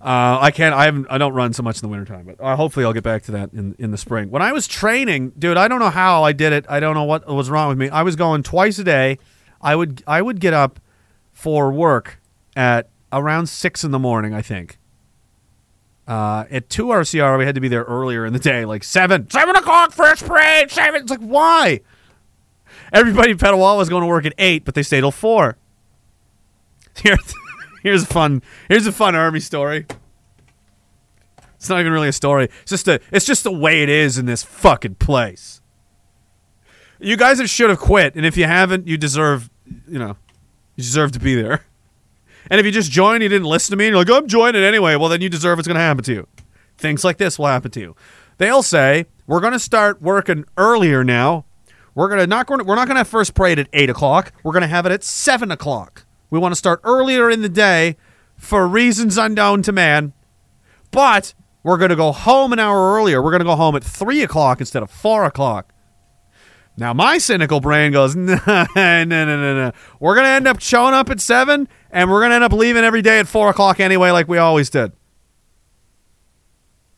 [0.00, 0.74] Uh, I can't.
[0.74, 1.08] I haven't.
[1.10, 3.32] I don't run so much in the wintertime, but uh, hopefully I'll get back to
[3.32, 4.30] that in in the spring.
[4.30, 6.64] When I was training, dude, I don't know how I did it.
[6.68, 7.90] I don't know what was wrong with me.
[7.90, 9.18] I was going twice a day.
[9.60, 10.78] I would I would get up
[11.32, 12.20] for work
[12.56, 14.32] at around six in the morning.
[14.32, 14.78] I think.
[16.06, 19.28] Uh, at two RCR, we had to be there earlier in the day, like seven,
[19.28, 20.70] seven o'clock first parade.
[20.70, 21.02] Seven.
[21.02, 21.80] It's like why?
[22.92, 25.58] Everybody in Petawawa was going to work at eight, but they stayed till four.
[27.02, 27.34] Here's
[27.82, 29.86] here's a fun here's a fun army story.
[31.54, 32.48] It's not even really a story.
[32.62, 35.60] It's just a it's just the way it is in this fucking place.
[36.98, 39.48] You guys that should have quit, and if you haven't, you deserve
[39.86, 40.16] you know
[40.74, 41.64] you deserve to be there.
[42.50, 44.62] And if you just joined, you didn't listen to me, and you're like, I'm joining
[44.62, 46.26] anyway, well, then you deserve what's going to happen to you.
[46.78, 47.96] Things like this will happen to you.
[48.38, 51.44] They'll say, we're going to start working earlier now.
[51.94, 52.64] We're gonna not going.
[52.64, 54.32] We're not gonna have first parade at eight o'clock.
[54.44, 56.04] We're gonna have it at seven o'clock.
[56.30, 57.96] We want to start earlier in the day
[58.36, 60.12] for reasons unknown to man.
[60.90, 63.22] But we're gonna go home an hour earlier.
[63.22, 65.72] We're gonna go home at three o'clock instead of four o'clock.
[66.76, 69.72] Now my cynical brain goes, no, no, no, no, no.
[70.00, 73.02] We're gonna end up showing up at seven, and we're gonna end up leaving every
[73.02, 74.92] day at four o'clock anyway, like we always did.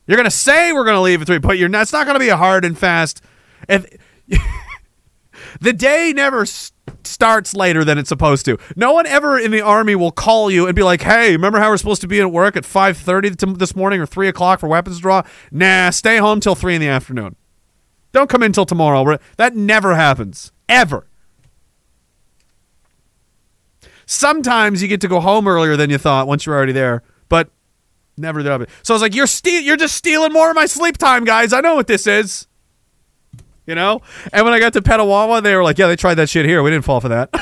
[0.07, 1.83] You're gonna say we're gonna leave at three, but you're not.
[1.83, 3.23] It's not gonna be a hard and fast.
[3.69, 3.87] If
[5.61, 6.73] the day never s-
[7.07, 8.59] starts later than it's supposed to.
[8.77, 11.71] No one ever in the army will call you and be like, "Hey, remember how
[11.71, 14.69] we're supposed to be at work at five thirty this morning or three o'clock for
[14.69, 15.23] weapons draw?
[15.51, 17.37] Nah, stay home till three in the afternoon.
[18.13, 21.07] Don't come in till tomorrow." That never happens ever.
[24.07, 27.51] Sometimes you get to go home earlier than you thought once you're already there, but
[28.17, 28.69] never that.
[28.83, 31.53] So I was like, "You're steal, you're just stealing more of my sleep time, guys.
[31.53, 32.49] I know what this is."
[33.71, 34.03] You know?
[34.33, 36.61] And when I got to Petawawa, they were like, yeah, they tried that shit here.
[36.61, 37.31] We didn't fall for that.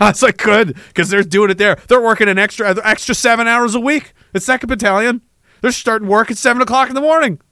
[0.00, 1.76] I was like, good, because they're doing it there.
[1.86, 4.14] They're working an extra extra seven hours a week.
[4.32, 5.20] The second battalion.
[5.60, 7.42] They're starting work at seven o'clock in the morning.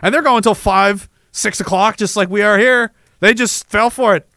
[0.00, 2.92] And they're going until five, six o'clock, just like we are here.
[3.18, 4.28] They just fell for it.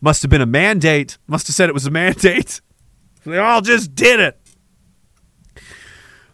[0.00, 1.18] Must have been a mandate.
[1.26, 2.60] Must have said it was a mandate.
[3.26, 4.38] They all just did it.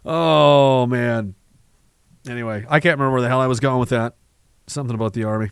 [0.03, 1.35] Oh man.
[2.27, 4.15] Anyway, I can't remember where the hell I was going with that.
[4.67, 5.49] Something about the army.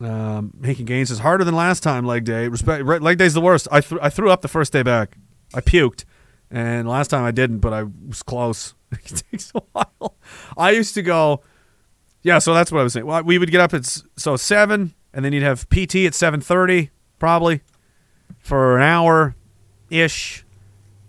[0.00, 2.06] Um, making gains is harder than last time.
[2.06, 2.84] Leg day, respect.
[2.84, 3.68] re- Leg day's the worst.
[3.70, 5.16] I threw I threw up the first day back.
[5.52, 6.04] I puked,
[6.50, 8.74] and last time I didn't, but I was close.
[8.92, 10.16] it takes a while.
[10.56, 11.42] I used to go.
[12.22, 13.06] Yeah, so that's what I was saying.
[13.06, 13.84] Well, we would get up at
[14.16, 17.60] so seven, and then you'd have PT at seven thirty, probably,
[18.38, 19.36] for an hour,
[19.90, 20.46] ish,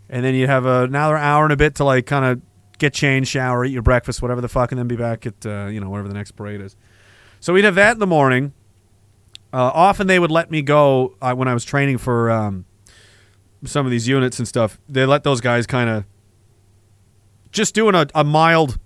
[0.10, 2.41] and then you'd have another hour and a bit to like kind of
[2.82, 5.68] get changed, shower, eat your breakfast, whatever the fuck, and then be back at uh,
[5.68, 6.76] you know whatever the next parade is.
[7.40, 8.54] So we'd have that in the morning.
[9.54, 12.66] Uh, often they would let me go uh, when I was training for um,
[13.64, 14.80] some of these units and stuff.
[14.90, 16.06] They let those guys kind of
[17.52, 18.80] just doing a, a mild,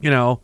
[0.00, 0.40] you know,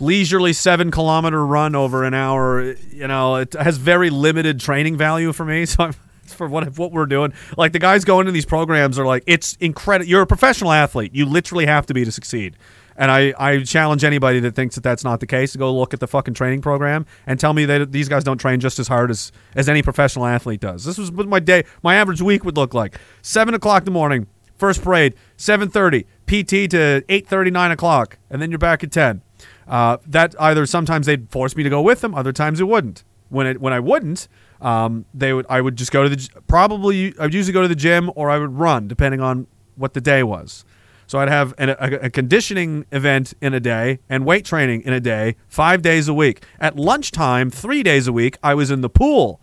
[0.00, 2.74] leisurely seven kilometer run over an hour.
[2.90, 5.66] You know, it has very limited training value for me.
[5.78, 5.94] So I'm,
[6.34, 9.56] for what what we're doing, like the guys going into these programs are like, it's
[9.60, 10.08] incredible.
[10.08, 11.14] You're a professional athlete.
[11.14, 12.56] You literally have to be to succeed.
[12.98, 15.94] And I, I challenge anybody that thinks that that's not the case to go look
[15.94, 18.88] at the fucking training program and tell me that these guys don't train just as
[18.88, 20.84] hard as, as any professional athlete does.
[20.84, 22.98] This was what my day, my average week would look like.
[23.22, 24.26] Seven o'clock in the morning,
[24.56, 28.90] first parade, seven thirty, PT to eight thirty, nine o'clock, and then you're back at
[28.90, 29.22] ten.
[29.68, 33.04] Uh, that either sometimes they'd force me to go with them, other times it wouldn't.
[33.28, 34.26] When it when I wouldn't,
[34.60, 37.68] um, they would I would just go to the probably I would usually go to
[37.68, 39.46] the gym or I would run depending on
[39.76, 40.64] what the day was.
[41.06, 44.92] So I'd have an, a, a conditioning event in a day and weight training in
[44.92, 46.44] a day, five days a week.
[46.60, 49.40] At lunchtime, three days a week, I was in the pool,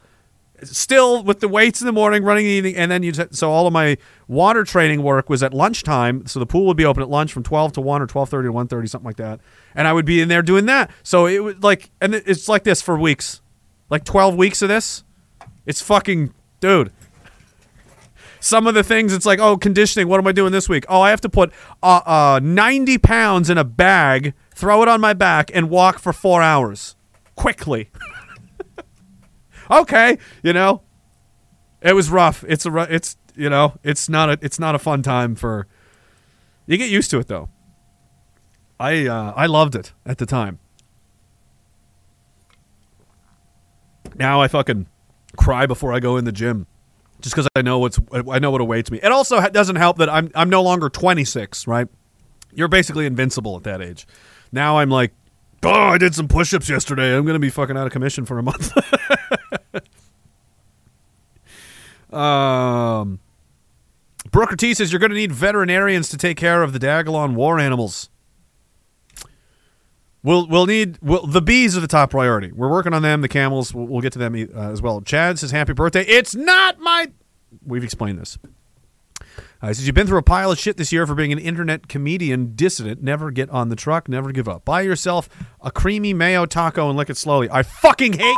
[0.62, 3.14] still with the weights in the morning, running in the evening, and then you.
[3.14, 3.98] So all of my
[4.28, 6.28] water training work was at lunchtime.
[6.28, 8.48] So the pool would be open at lunch from twelve to one or twelve thirty
[8.48, 9.40] to one thirty, something like that.
[9.74, 10.92] And I would be in there doing that.
[11.02, 13.42] So it was like, and it's like this for weeks,
[13.90, 15.04] like twelve weeks of this.
[15.66, 16.92] It's fucking dude.
[18.40, 20.86] Some of the things it's like oh conditioning what am i doing this week?
[20.88, 21.52] Oh i have to put
[21.82, 26.14] uh, uh, 90 pounds in a bag throw it on my back and walk for
[26.14, 26.96] four hours.
[27.36, 27.90] Quickly.
[29.72, 30.84] Okay you know?
[31.82, 32.44] It was rough.
[32.48, 35.68] It's a it's you know it's not a it's not a fun time for
[36.68, 37.50] you get used to it though.
[38.80, 40.60] I uh, i loved it at the time.
[44.16, 44.88] Now i fucking
[45.46, 46.68] cry before i go in the gym
[47.22, 49.00] just because I know what's I know what awaits me.
[49.02, 51.88] It also doesn't help that I'm I'm no longer 26, right?
[52.54, 54.08] You're basically invincible at that age.
[54.52, 55.12] Now I'm like,
[55.64, 57.16] oh, I did some push-ups yesterday.
[57.16, 58.78] I'm gonna be fucking out of commission for a month.
[62.14, 63.20] um,
[64.32, 68.10] Brooker T says you're gonna need veterinarians to take care of the Diagolon war animals.
[70.26, 72.52] We'll we'll need we'll, the bees are the top priority.
[72.52, 73.22] We're working on them.
[73.22, 75.00] The camels, we'll, we'll get to them uh, as well.
[75.02, 76.02] Chad says happy birthday.
[76.02, 77.12] It's not my.
[77.64, 78.40] We've explained this.
[79.62, 81.38] Uh, he says, You've been through a pile of shit this year for being an
[81.38, 83.04] internet comedian dissident.
[83.04, 84.10] Never get on the truck.
[84.10, 84.66] Never give up.
[84.66, 85.30] Buy yourself
[85.62, 87.48] a creamy mayo taco and lick it slowly.
[87.52, 88.36] I fucking hate.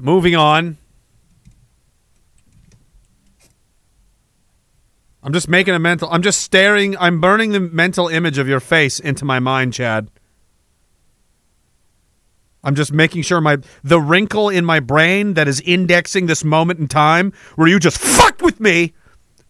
[0.00, 0.78] Moving on.
[5.22, 6.08] I'm just making a mental.
[6.10, 6.96] I'm just staring.
[6.96, 10.10] I'm burning the mental image of your face into my mind, Chad.
[12.64, 16.80] I'm just making sure my the wrinkle in my brain that is indexing this moment
[16.80, 18.94] in time where you just fucked with me.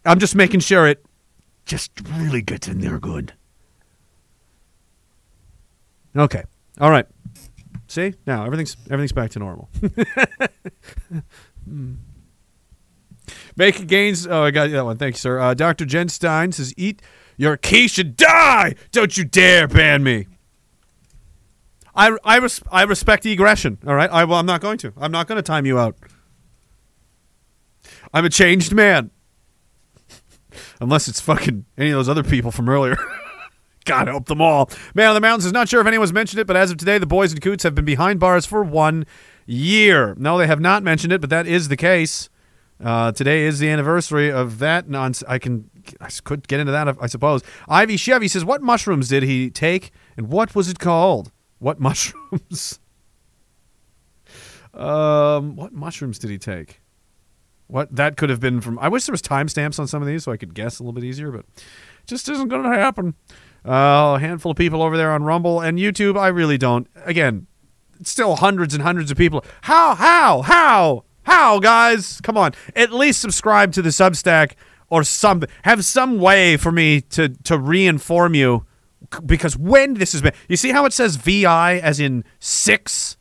[0.04, 1.04] I'm just making sure it
[1.64, 3.34] just really gets in there good.
[6.16, 6.42] Okay.
[6.80, 7.06] All right.
[7.90, 8.14] See?
[8.24, 9.68] Now everything's everything's back to normal.
[13.56, 14.28] Make gains.
[14.28, 14.96] Oh, I got that one.
[14.96, 15.40] Thank you, sir.
[15.40, 15.84] Uh, Dr.
[15.86, 17.02] Jen Stein says, "Eat
[17.36, 18.76] your quiche, die!
[18.92, 20.28] Don't you dare ban me."
[21.92, 23.26] I I, res- I respect.
[23.26, 23.34] All
[23.96, 24.10] right.
[24.10, 24.92] I well, I'm not going to.
[24.96, 25.96] I'm not going to time you out.
[28.14, 29.10] I'm a changed man.
[30.80, 32.96] Unless it's fucking any of those other people from earlier.
[33.90, 34.70] God help them all.
[34.94, 36.96] Man on the Mountains is not sure if anyone's mentioned it, but as of today,
[36.96, 39.04] the boys and Coutts have been behind bars for one
[39.46, 40.14] year.
[40.16, 42.30] No, they have not mentioned it, but that is the case.
[42.80, 44.84] Uh, today is the anniversary of that.
[45.26, 45.68] I can,
[46.00, 47.42] I could get into that, I suppose.
[47.68, 51.32] Ivy Chevy says, "What mushrooms did he take, and what was it called?
[51.58, 52.78] What mushrooms?
[54.72, 56.80] um, what mushrooms did he take?
[57.66, 58.78] What that could have been from?
[58.78, 60.92] I wish there was timestamps on some of these so I could guess a little
[60.92, 61.44] bit easier, but
[62.06, 63.14] just isn't going to happen.
[63.64, 66.18] Uh, a handful of people over there on Rumble and YouTube.
[66.18, 66.86] I really don't.
[67.04, 67.46] Again,
[68.02, 69.44] still hundreds and hundreds of people.
[69.62, 69.94] How?
[69.94, 70.42] How?
[70.42, 71.04] How?
[71.24, 72.20] How, guys?
[72.22, 72.52] Come on.
[72.74, 74.52] At least subscribe to the Substack
[74.88, 78.66] or some Have some way for me to to reinform you
[79.24, 83.16] because when this has been, you see how it says VI as in six.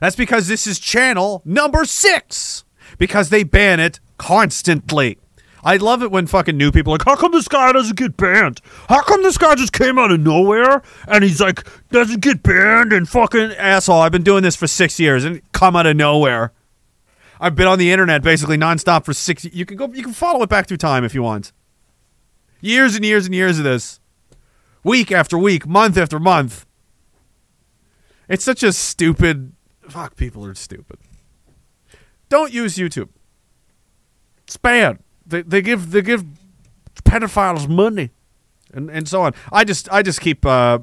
[0.00, 2.64] That's because this is channel number six
[2.98, 5.18] because they ban it constantly.
[5.64, 8.16] I love it when fucking new people are like, how come this guy doesn't get
[8.16, 8.60] banned?
[8.88, 12.92] How come this guy just came out of nowhere and he's like, doesn't get banned
[12.92, 14.00] and fucking asshole?
[14.00, 16.52] I've been doing this for six years and come out of nowhere.
[17.40, 19.44] I've been on the internet basically nonstop for six.
[19.44, 21.52] You can go, you can follow it back through time if you want.
[22.60, 24.00] Years and years and years of this,
[24.82, 26.66] week after week, month after month.
[28.28, 29.52] It's such a stupid.
[29.88, 30.98] Fuck, people are stupid.
[32.28, 33.08] Don't use YouTube.
[34.46, 34.98] It's.
[35.28, 36.24] They, they give they give
[37.04, 38.10] pedophiles money,
[38.72, 39.34] and and so on.
[39.52, 40.80] I just I just keep uh,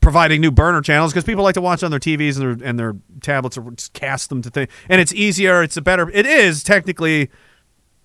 [0.00, 2.78] providing new burner channels because people like to watch on their TVs and their and
[2.78, 5.62] their tablets or just cast them to things, and it's easier.
[5.62, 6.10] It's a better.
[6.10, 7.30] It is technically.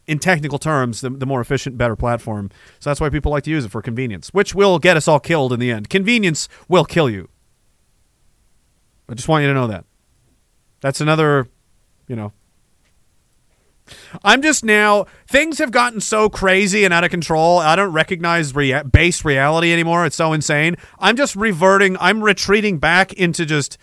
[0.06, 2.52] In technical terms, the, the more efficient, better platform.
[2.82, 5.22] So that's why people like to use it for convenience, which will get us all
[5.22, 5.90] killed in the end.
[5.90, 7.30] Convenience will kill you.
[9.08, 9.86] I just want you to know that.
[10.82, 11.48] That's another,
[12.10, 12.34] you know.
[14.24, 17.60] I'm just now things have gotten so crazy and out of control.
[17.60, 20.06] I don't recognize rea- base reality anymore.
[20.06, 20.76] It's so insane.
[21.00, 21.98] I'm just reverting.
[22.00, 23.78] I'm retreating back into just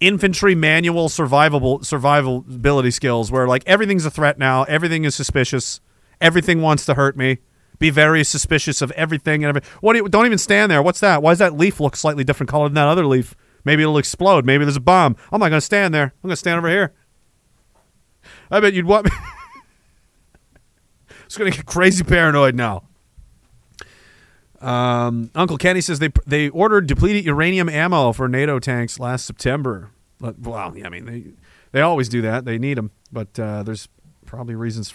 [0.00, 4.64] infantry manual survivable survivability skills where like everything's a threat now.
[4.64, 5.80] Everything is suspicious.
[6.20, 7.38] Everything wants to hurt me.
[7.78, 9.68] Be very suspicious of everything and every.
[9.80, 9.94] What?
[9.94, 10.82] Do you, don't even stand there.
[10.82, 11.22] What's that?
[11.22, 13.34] Why does that leaf look slightly different color than that other leaf?
[13.64, 14.44] Maybe it'll explode.
[14.44, 15.16] Maybe there's a bomb.
[15.32, 16.04] I'm not going to stand there.
[16.04, 16.92] I'm going to stand over here.
[18.50, 19.10] I bet you'd want me.
[21.32, 22.82] It's going to get crazy paranoid now.
[24.60, 29.88] Um, Uncle Kenny says they they ordered depleted uranium ammo for NATO tanks last September.
[30.20, 31.24] Well, yeah, I mean they
[31.72, 32.44] they always do that.
[32.44, 33.88] They need them, but uh, there's
[34.26, 34.92] probably reasons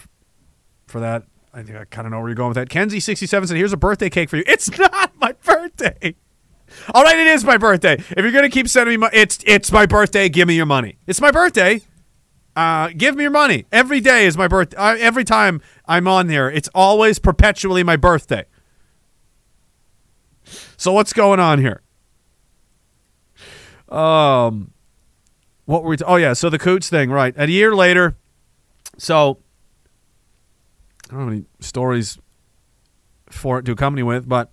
[0.86, 1.24] for that.
[1.52, 2.68] I think I kind of know where you're going with that.
[2.68, 6.14] Kenzie sixty seven said, "Here's a birthday cake for you." It's not my birthday.
[6.94, 7.94] All right, it is my birthday.
[7.94, 10.28] If you're gonna keep sending me money, it's it's my birthday.
[10.28, 10.98] Give me your money.
[11.08, 11.82] It's my birthday.
[12.58, 13.66] Uh, give me your money.
[13.70, 14.76] Every day is my birthday.
[14.76, 18.46] Uh, every time I'm on there, it's always perpetually my birthday.
[20.76, 21.82] So what's going on here?
[23.88, 24.72] Um,
[25.66, 25.98] what were we?
[25.98, 27.32] T- oh yeah, so the Coutts thing, right?
[27.36, 28.16] A year later,
[28.96, 29.38] so
[31.10, 32.18] I don't how many stories
[33.30, 34.50] for it to accompany with, but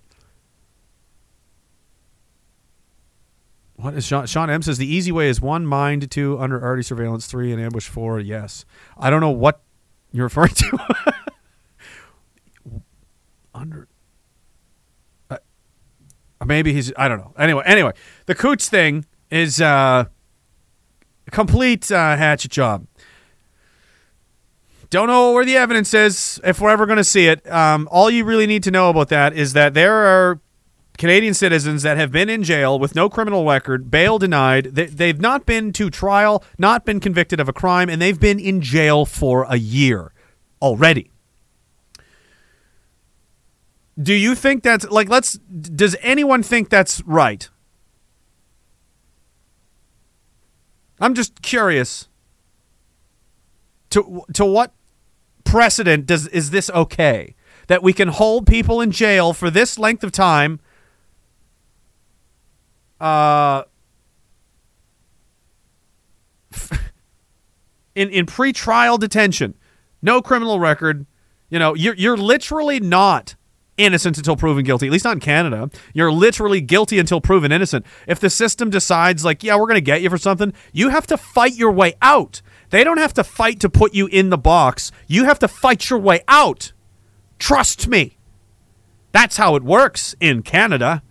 [3.76, 6.82] what is Sean, Sean M says the easy way is one mind, two under arty
[6.82, 8.64] surveillance, three and ambush, four yes.
[8.96, 9.62] I don't know what
[10.12, 10.78] you're referring to.
[13.54, 13.88] under
[15.30, 15.38] uh,
[16.44, 17.34] maybe he's I don't know.
[17.38, 17.92] Anyway, anyway,
[18.26, 20.06] the Coutts thing is uh,
[21.30, 22.86] complete uh, hatchet job.
[24.88, 27.50] Don't know where the evidence is if we're ever going to see it.
[27.50, 30.40] Um, all you really need to know about that is that there are
[30.96, 34.74] Canadian citizens that have been in jail with no criminal record, bail denied.
[34.74, 38.38] They, they've not been to trial, not been convicted of a crime, and they've been
[38.38, 40.12] in jail for a year
[40.62, 41.10] already.
[44.00, 47.48] Do you think that's like let's does anyone think that's right?
[51.00, 52.08] I'm just curious.
[53.90, 54.72] To to what
[55.44, 57.34] precedent does is this okay?
[57.68, 60.60] That we can hold people in jail for this length of time
[63.00, 63.64] uh
[67.94, 69.54] in in pretrial detention,
[70.02, 71.06] no criminal record.
[71.50, 73.36] You know, you're you're literally not
[73.76, 74.86] innocent until proven guilty.
[74.86, 75.70] At least not in Canada.
[75.92, 77.86] You're literally guilty until proven innocent.
[78.06, 81.16] If the system decides like, yeah, we're to get you for something, you have to
[81.16, 82.42] fight your way out.
[82.70, 84.90] They don't have to fight to put you in the box.
[85.06, 86.72] You have to fight your way out.
[87.38, 88.16] Trust me.
[89.12, 91.02] That's how it works in Canada.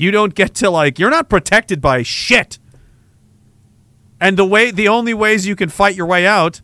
[0.00, 2.58] You don't get to like you're not protected by shit.
[4.18, 6.62] And the way the only ways you can fight your way out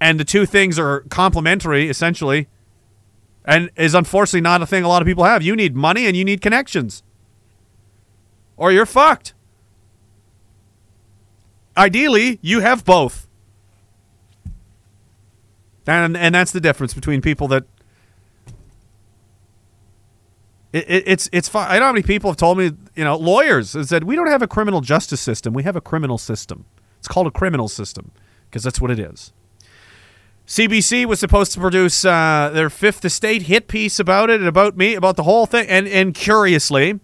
[0.00, 2.48] and the two things are complementary essentially
[3.44, 5.44] and is unfortunately not a thing a lot of people have.
[5.44, 7.04] You need money and you need connections.
[8.56, 9.34] Or you're fucked.
[11.76, 13.28] Ideally, you have both.
[15.86, 17.66] And and that's the difference between people that
[20.72, 21.70] it, it, it's it's fine.
[21.70, 24.28] I know how many people have told me, you know, lawyers have said we don't
[24.28, 25.52] have a criminal justice system.
[25.52, 26.64] We have a criminal system.
[26.98, 28.12] It's called a criminal system
[28.48, 29.32] because that's what it is.
[30.46, 34.76] CBC was supposed to produce uh, their Fifth Estate hit piece about it and about
[34.76, 35.68] me, about the whole thing.
[35.68, 36.98] And, and curiously,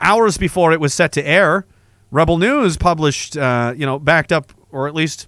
[0.00, 1.66] hours before it was set to air,
[2.10, 5.26] Rebel News published, uh, you know, backed up or at least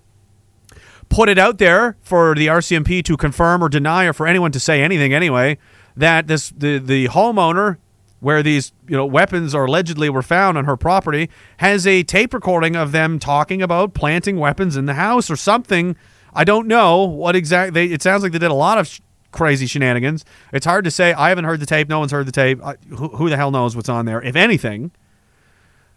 [1.09, 4.61] put it out there for the RCMP to confirm or deny or for anyone to
[4.61, 5.59] say anything anyway
[5.97, 7.79] that this the the homeowner
[8.21, 12.33] where these you know weapons are allegedly were found on her property has a tape
[12.33, 15.97] recording of them talking about planting weapons in the house or something
[16.35, 17.93] I don't know what exactly.
[17.93, 19.01] It sounds like they did a lot of sh-
[19.31, 20.25] crazy shenanigans.
[20.53, 21.13] It's hard to say.
[21.13, 21.89] I haven't heard the tape.
[21.89, 22.63] No one's heard the tape.
[22.63, 24.91] I, who, who the hell knows what's on there, if anything?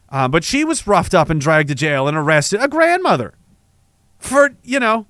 [0.10, 2.62] Uh, but she was roughed up and dragged to jail and arrested.
[2.62, 3.34] A grandmother
[4.20, 5.08] for you know.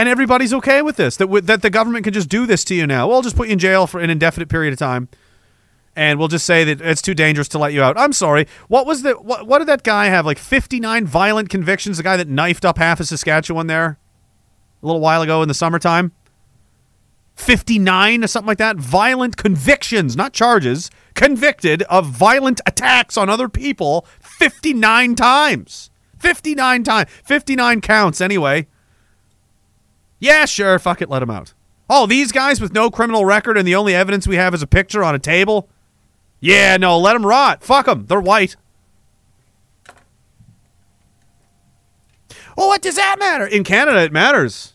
[0.00, 1.18] And everybody's okay with this.
[1.18, 3.06] That w- that the government can just do this to you now.
[3.06, 5.10] We'll just put you in jail for an indefinite period of time
[5.94, 7.98] and we'll just say that it's too dangerous to let you out.
[7.98, 8.46] I'm sorry.
[8.68, 10.24] What was the what, what did that guy have?
[10.24, 11.98] Like 59 violent convictions.
[11.98, 13.98] The guy that knifed up half of Saskatchewan there
[14.82, 16.12] a little while ago in the summertime.
[17.34, 18.76] 59 or something like that.
[18.76, 20.90] Violent convictions, not charges.
[21.12, 25.90] Convicted of violent attacks on other people 59 times.
[26.18, 27.10] 59 times.
[27.24, 28.66] 59 counts anyway.
[30.20, 30.78] Yeah, sure.
[30.78, 31.10] Fuck it.
[31.10, 31.54] Let them out.
[31.88, 34.66] Oh, these guys with no criminal record and the only evidence we have is a
[34.66, 35.68] picture on a table?
[36.38, 37.64] Yeah, no, let them rot.
[37.64, 38.06] Fuck them.
[38.06, 38.54] They're white.
[42.56, 43.46] Well, what does that matter?
[43.46, 44.74] In Canada, it matters.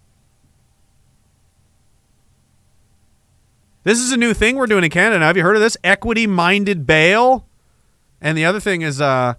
[3.83, 5.23] This is a new thing we're doing in Canada.
[5.23, 5.77] Have you heard of this?
[5.83, 7.47] Equity minded bail.
[8.19, 9.35] And the other thing is, uh,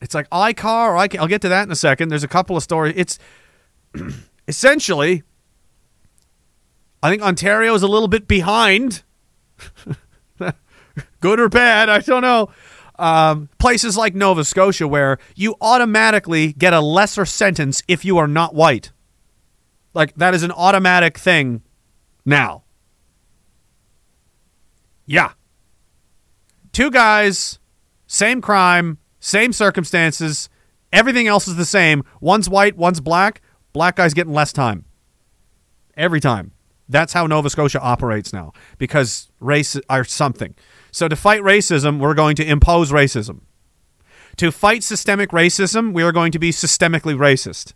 [0.00, 2.08] it's like ICAR I I'll get to that in a second.
[2.08, 2.94] There's a couple of stories.
[2.96, 3.18] It's
[4.48, 5.22] essentially,
[7.02, 9.02] I think Ontario is a little bit behind
[11.20, 12.50] good or bad, I don't know.
[12.98, 18.26] Um, places like Nova Scotia, where you automatically get a lesser sentence if you are
[18.26, 18.90] not white.
[19.94, 21.62] Like, that is an automatic thing
[22.24, 22.64] now.
[25.06, 25.32] Yeah.
[26.72, 27.58] Two guys,
[28.06, 30.48] same crime, same circumstances,
[30.92, 32.02] everything else is the same.
[32.20, 33.40] One's white, one's black.
[33.72, 34.84] Black guy's getting less time.
[35.96, 36.52] Every time.
[36.88, 40.54] That's how Nova Scotia operates now because race are something.
[40.90, 43.42] So to fight racism, we're going to impose racism.
[44.36, 47.74] To fight systemic racism, we are going to be systemically racist.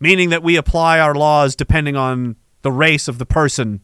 [0.00, 3.80] Meaning that we apply our laws depending on the race of the person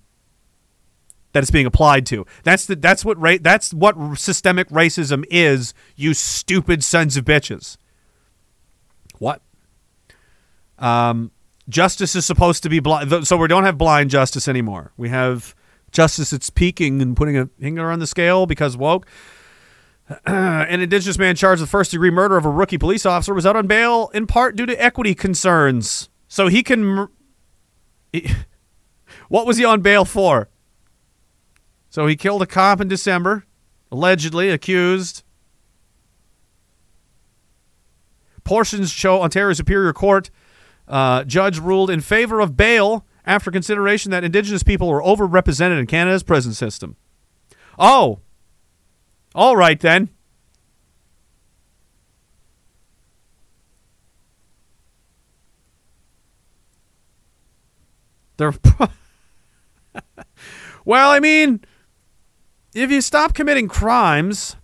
[1.33, 2.27] that it's being applied to.
[2.43, 7.77] That's the that's what ra- that's what systemic racism is, you stupid sons of bitches.
[9.19, 9.43] What?
[10.79, 11.31] Um
[11.69, 13.27] justice is supposed to be blind.
[13.27, 14.93] So we don't have blind justice anymore.
[14.97, 15.55] We have
[15.93, 19.07] justice that's peaking and putting a finger on the scale because woke.
[20.27, 23.55] An indigenous man charged with first degree murder of a rookie police officer was out
[23.55, 26.09] on bail in part due to equity concerns.
[26.27, 27.09] So he can.
[29.29, 30.50] What was he on bail for?
[31.91, 33.45] So he killed a cop in December,
[33.91, 35.25] allegedly accused.
[38.45, 40.31] Portions show Ontario Superior Court
[40.89, 45.87] uh, judge ruled in favor of bail after consideration that Indigenous people were overrepresented in
[45.87, 46.97] Canada's prison system.
[47.79, 48.21] Oh,
[49.35, 50.11] all right then.
[58.37, 58.55] They're
[60.85, 61.61] well, I mean,
[62.75, 64.57] if you stop committing crimes,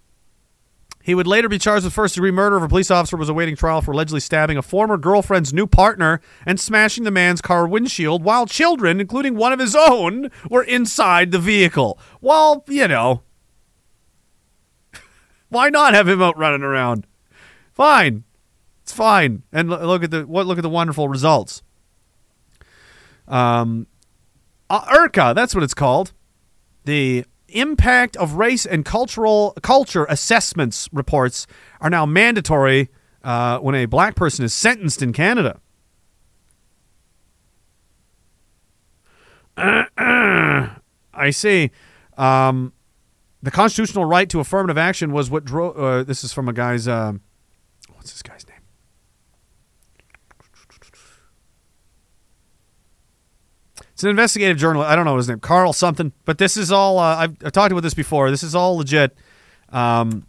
[1.02, 3.54] he would later be charged with first degree murder if a police officer was awaiting
[3.54, 8.24] trial for allegedly stabbing a former girlfriend's new partner and smashing the man's car windshield
[8.24, 11.98] while children, including one of his own, were inside the vehicle.
[12.20, 13.22] Well, you know,
[15.48, 17.06] why not have him out running around?
[17.72, 18.24] Fine,
[18.82, 19.42] it's fine.
[19.52, 20.46] And look at the what?
[20.46, 21.62] Look at the wonderful results.
[23.28, 23.86] Um,
[24.70, 26.12] uh, IRCA, that's what it's called.
[26.84, 31.46] The impact of race and cultural culture assessments reports
[31.80, 32.88] are now mandatory
[33.24, 35.60] uh, when a black person is sentenced in Canada.
[39.56, 41.70] I see.
[42.18, 42.72] Um,
[43.42, 45.76] the constitutional right to affirmative action was what drove.
[45.76, 46.88] Uh, this is from a guy's.
[46.88, 47.20] um
[47.94, 48.56] what's this guy's name?
[53.96, 54.90] It's an investigative journalist.
[54.90, 56.12] I don't know his name, Carl something.
[56.26, 56.98] But this is all.
[56.98, 58.30] Uh, I've, I've talked about this before.
[58.30, 59.16] This is all legit,
[59.70, 60.26] um,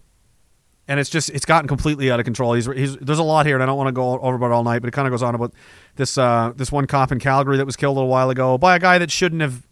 [0.87, 2.53] and it's just it's gotten completely out of control.
[2.53, 4.63] He's, he's there's a lot here, and I don't want to go over about all
[4.63, 4.79] night.
[4.79, 5.53] But it kind of goes on about
[5.97, 8.77] this uh, this one cop in Calgary that was killed a little while ago by
[8.77, 9.67] a guy that shouldn't have.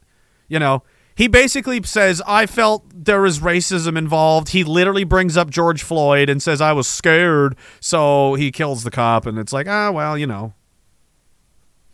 [0.50, 0.84] You know,
[1.16, 4.50] he basically says I felt there was racism involved.
[4.50, 8.91] He literally brings up George Floyd and says I was scared, so he kills the
[8.91, 10.54] cop, and it's like ah well, you know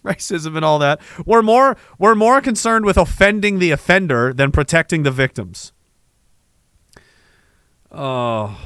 [0.06, 1.02] racism and all that.
[1.26, 5.74] We're more we're more concerned with offending the offender than protecting the victims.
[7.92, 8.58] Oh.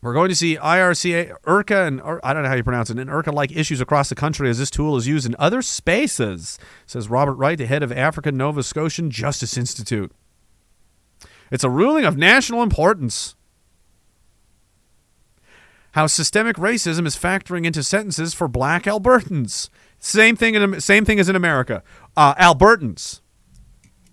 [0.00, 3.10] We're going to see IRCA, IRCA, and I don't know how you pronounce it, and
[3.10, 7.34] IRCA-like issues across the country as this tool is used in other spaces, says Robert
[7.34, 10.12] Wright, the head of African Nova Scotian Justice Institute.
[11.50, 13.34] It's a ruling of national importance
[15.98, 19.68] how systemic racism is factoring into sentences for black Albertans.
[19.98, 21.82] Same thing in same thing as in America.
[22.16, 23.20] Uh, Albertans,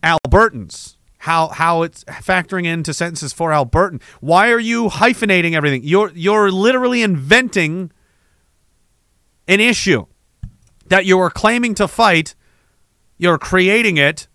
[0.01, 0.95] Albertans.
[1.19, 4.01] How how it's factoring into sentences for Albertan.
[4.19, 5.83] Why are you hyphenating everything?
[5.83, 7.91] You're you're literally inventing
[9.47, 10.07] an issue
[10.87, 12.33] that you are claiming to fight.
[13.19, 14.27] You're creating it,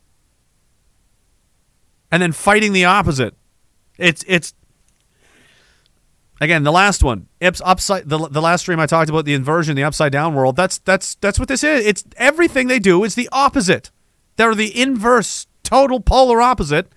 [2.13, 3.35] and then fighting the opposite.
[3.99, 4.55] It's it's
[6.41, 9.85] Again, the last one, upside the, the last stream I talked about the inversion, the
[9.85, 10.57] upside down world.
[10.57, 11.85] That's that's that's what this is.
[11.85, 13.91] It's everything they do is the opposite.
[14.37, 16.89] They're the inverse, total polar opposite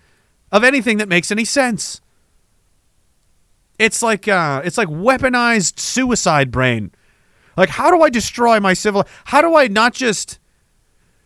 [0.50, 2.00] of anything that makes any sense.
[3.78, 6.94] It's like uh, it's like weaponized suicide brain.
[7.58, 9.06] Like, how do I destroy my civil?
[9.26, 10.40] How do I not just?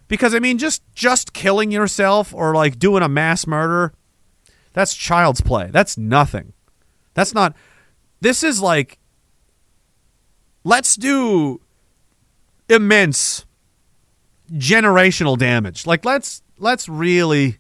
[0.08, 3.94] Because I mean, just just killing yourself or like doing a mass murder,
[4.74, 5.70] that's child's play.
[5.72, 6.54] That's nothing.
[7.14, 7.56] That's not.
[8.20, 9.00] This is like,
[10.64, 11.62] let's do
[12.70, 13.46] immense
[14.52, 15.86] generational damage.
[15.86, 17.58] Like let's let's really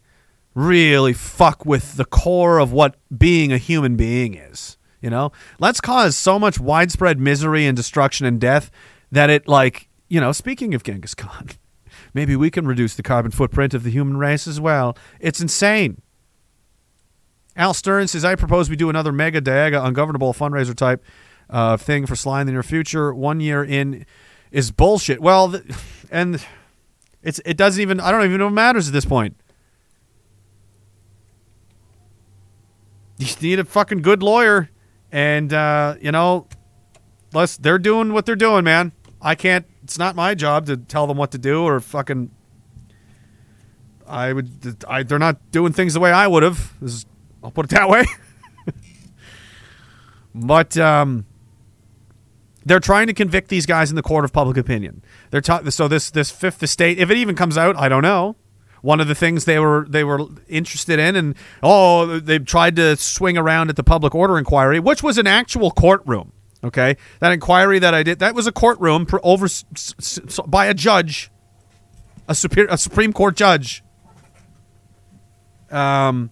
[0.57, 5.31] really fuck with the core of what being a human being is, you know?
[5.59, 8.71] Let's cause so much widespread misery and destruction and death
[9.11, 11.49] that it like, you know, speaking of Genghis Khan,
[12.15, 14.97] maybe we can reduce the carbon footprint of the human race as well.
[15.19, 16.01] It's insane.
[17.57, 21.03] Al Stern says, I propose we do another mega Diaga ungovernable fundraiser type
[21.49, 23.13] uh, thing for Sly in the near future.
[23.13, 24.05] One year in
[24.51, 25.19] is bullshit.
[25.19, 25.63] Well, th-
[26.11, 26.45] and
[27.23, 29.35] it's it doesn't even I don't even know what matters at this point.
[33.17, 34.69] You need a fucking good lawyer,
[35.11, 36.47] and uh, you know,
[37.33, 38.91] let's they're doing what they're doing, man.
[39.19, 39.65] I can't.
[39.83, 42.29] It's not my job to tell them what to do or fucking.
[44.07, 44.85] I would.
[44.87, 46.73] I, they're not doing things the way I would have.
[46.79, 47.05] This is
[47.43, 48.05] I'll put it that way.
[50.35, 51.25] but um,
[52.65, 55.01] they're trying to convict these guys in the court of public opinion.
[55.31, 58.35] They're ta- so this this fifth estate, if it even comes out, I don't know.
[58.81, 62.95] One of the things they were they were interested in, and oh, they tried to
[62.95, 66.31] swing around at the public order inquiry, which was an actual courtroom.
[66.63, 70.65] Okay, that inquiry that I did that was a courtroom pr- over s- s- by
[70.67, 71.31] a judge,
[72.27, 73.83] a superior a Supreme Court judge.
[75.71, 76.31] Um,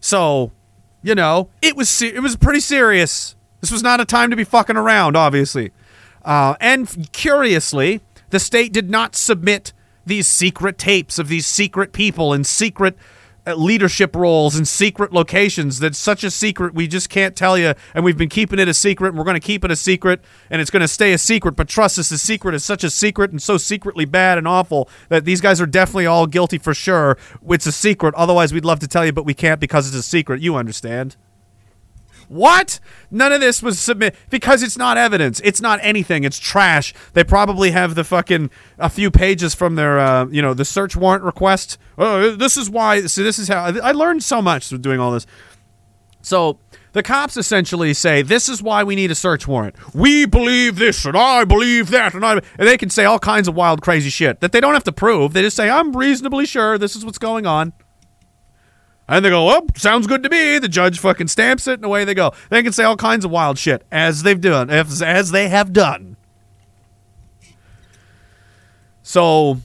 [0.00, 0.52] so,
[1.02, 3.36] you know, it was se- it was pretty serious.
[3.60, 5.72] This was not a time to be fucking around, obviously.
[6.24, 8.00] Uh, and curiously,
[8.30, 9.72] the state did not submit
[10.06, 12.96] these secret tapes of these secret people and secret
[13.56, 18.04] leadership roles in secret locations that's such a secret we just can't tell you and
[18.04, 20.20] we've been keeping it a secret and we're going to keep it a secret
[20.50, 22.90] and it's going to stay a secret but trust us the secret is such a
[22.90, 26.74] secret and so secretly bad and awful that these guys are definitely all guilty for
[26.74, 27.16] sure.
[27.48, 30.02] It's a secret otherwise we'd love to tell you but we can't because it's a
[30.02, 30.40] secret.
[30.40, 31.16] You understand
[32.28, 32.78] what?
[33.10, 35.40] None of this was submit because it's not evidence.
[35.42, 36.24] It's not anything.
[36.24, 36.94] It's trash.
[37.14, 40.96] They probably have the fucking a few pages from their uh, you know the search
[40.96, 41.78] warrant request.
[41.96, 43.06] Oh, this is why.
[43.06, 45.26] So this is how I learned so much doing all this.
[46.20, 46.58] So
[46.92, 49.76] the cops essentially say this is why we need a search warrant.
[49.94, 53.48] We believe this and I believe that and I and they can say all kinds
[53.48, 55.32] of wild crazy shit that they don't have to prove.
[55.32, 57.72] They just say I'm reasonably sure this is what's going on.
[59.08, 60.58] And they go, well, sounds good to me.
[60.58, 62.32] The judge fucking stamps it, and away they go.
[62.50, 65.72] They can say all kinds of wild shit as they've done, as, as they have
[65.72, 66.16] done.
[69.02, 69.58] So,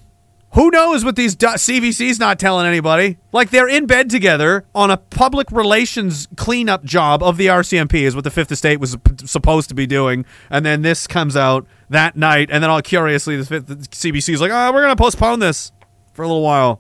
[0.54, 3.18] who knows what these du- CBC's not telling anybody?
[3.34, 8.16] Like they're in bed together on a public relations cleanup job of the RCMP is
[8.16, 11.68] what the Fifth Estate was p- supposed to be doing, and then this comes out
[11.90, 14.96] that night, and then all curiously, the, Fifth, the CBC is like, oh, we're gonna
[14.96, 15.74] postpone this
[16.14, 16.80] for a little while.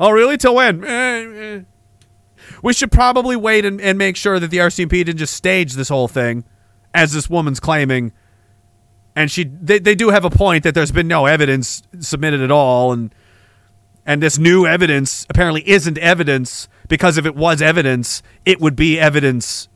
[0.00, 0.38] Oh, really?
[0.38, 0.82] Till when?
[0.82, 1.60] Eh, eh.
[2.62, 5.90] We should probably wait and, and make sure that the RCMP didn't just stage this
[5.90, 6.44] whole thing,
[6.94, 8.12] as this woman's claiming.
[9.14, 12.50] And she, they, they do have a point that there's been no evidence submitted at
[12.50, 13.14] all, and
[14.06, 18.98] and this new evidence apparently isn't evidence because if it was evidence, it would be
[18.98, 19.68] evidence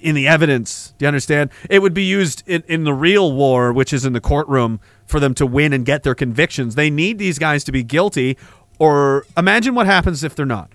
[0.00, 0.94] in the evidence.
[0.98, 1.50] Do you understand?
[1.70, 5.18] It would be used in, in the real war, which is in the courtroom, for
[5.18, 6.74] them to win and get their convictions.
[6.74, 8.36] They need these guys to be guilty,
[8.78, 10.72] or imagine what happens if they're not.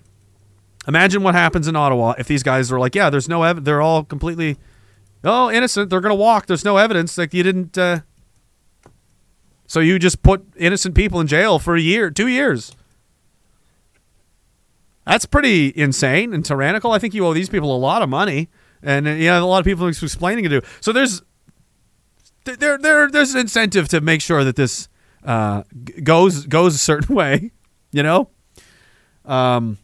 [0.87, 3.65] Imagine what happens in Ottawa if these guys are like, yeah, there's no evidence.
[3.65, 4.57] They're all completely,
[5.23, 5.89] oh, innocent.
[5.89, 6.47] They're going to walk.
[6.47, 7.17] There's no evidence.
[7.17, 7.77] Like you didn't.
[7.77, 8.01] Uh...
[9.67, 12.75] So you just put innocent people in jail for a year, two years.
[15.05, 16.91] That's pretty insane and tyrannical.
[16.91, 18.49] I think you owe these people a lot of money,
[18.83, 20.61] and uh, you know a lot of people explaining it to.
[20.79, 21.21] So there's
[22.43, 24.89] there there there's an incentive to make sure that this
[25.23, 25.63] uh,
[26.03, 27.51] goes goes a certain way,
[27.91, 28.29] you know.
[29.25, 29.77] Um.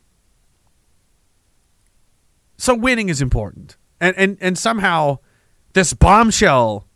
[2.58, 5.20] So winning is important, and and and somehow
[5.74, 6.88] this bombshell,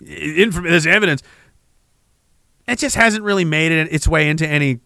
[0.00, 1.22] inf- this evidence,
[2.68, 4.78] it just hasn't really made it its way into any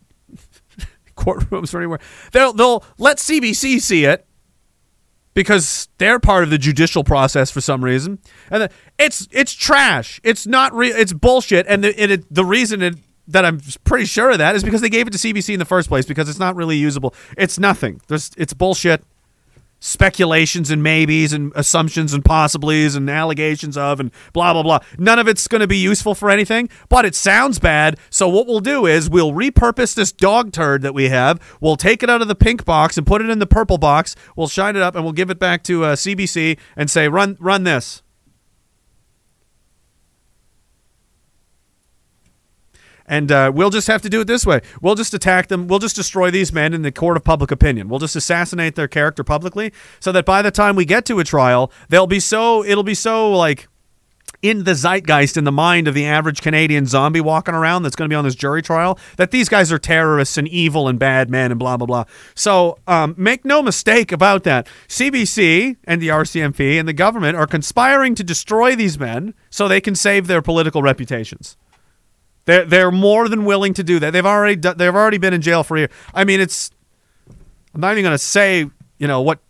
[1.17, 2.01] courtrooms or anywhere.
[2.33, 4.27] They'll they'll let CBC see it
[5.35, 8.19] because they're part of the judicial process for some reason,
[8.51, 10.21] and then it's it's trash.
[10.25, 10.97] It's not real.
[10.97, 11.67] It's bullshit.
[11.69, 12.95] And the it, the reason it,
[13.29, 15.65] that I'm pretty sure of that is because they gave it to CBC in the
[15.65, 17.15] first place because it's not really usable.
[17.37, 18.01] It's nothing.
[18.09, 19.05] There's it's bullshit.
[19.81, 24.79] Speculations and maybes and assumptions and possiblies and allegations of and blah blah blah.
[24.97, 27.99] None of it's going to be useful for anything, but it sounds bad.
[28.09, 31.39] So what we'll do is we'll repurpose this dog turd that we have.
[31.61, 34.17] We'll take it out of the pink box and put it in the purple box.
[34.37, 37.37] We'll shine it up and we'll give it back to uh, CBC and say run
[37.39, 38.04] run this.
[43.07, 44.61] And uh, we'll just have to do it this way.
[44.81, 45.69] We'll just attack them.
[45.69, 47.89] We'll just destroy these men in the court of public opinion.
[47.89, 51.25] We'll just assassinate their character publicly, so that by the time we get to a
[51.25, 52.65] trial, they'll be so.
[52.65, 53.69] It'll be so like
[54.45, 58.09] in the zeitgeist, in the mind of the average Canadian zombie walking around that's going
[58.09, 61.31] to be on this jury trial, that these guys are terrorists and evil and bad
[61.31, 62.05] men and blah blah blah.
[62.35, 64.67] So um, make no mistake about that.
[64.89, 69.81] CBC and the RCMP and the government are conspiring to destroy these men so they
[69.81, 71.57] can save their political reputations.
[72.47, 74.13] They're they're more than willing to do that.
[74.13, 75.91] They've already do, they've already been in jail for a year.
[76.15, 76.71] I mean, it's.
[77.75, 79.41] I'm not even going to say you know what.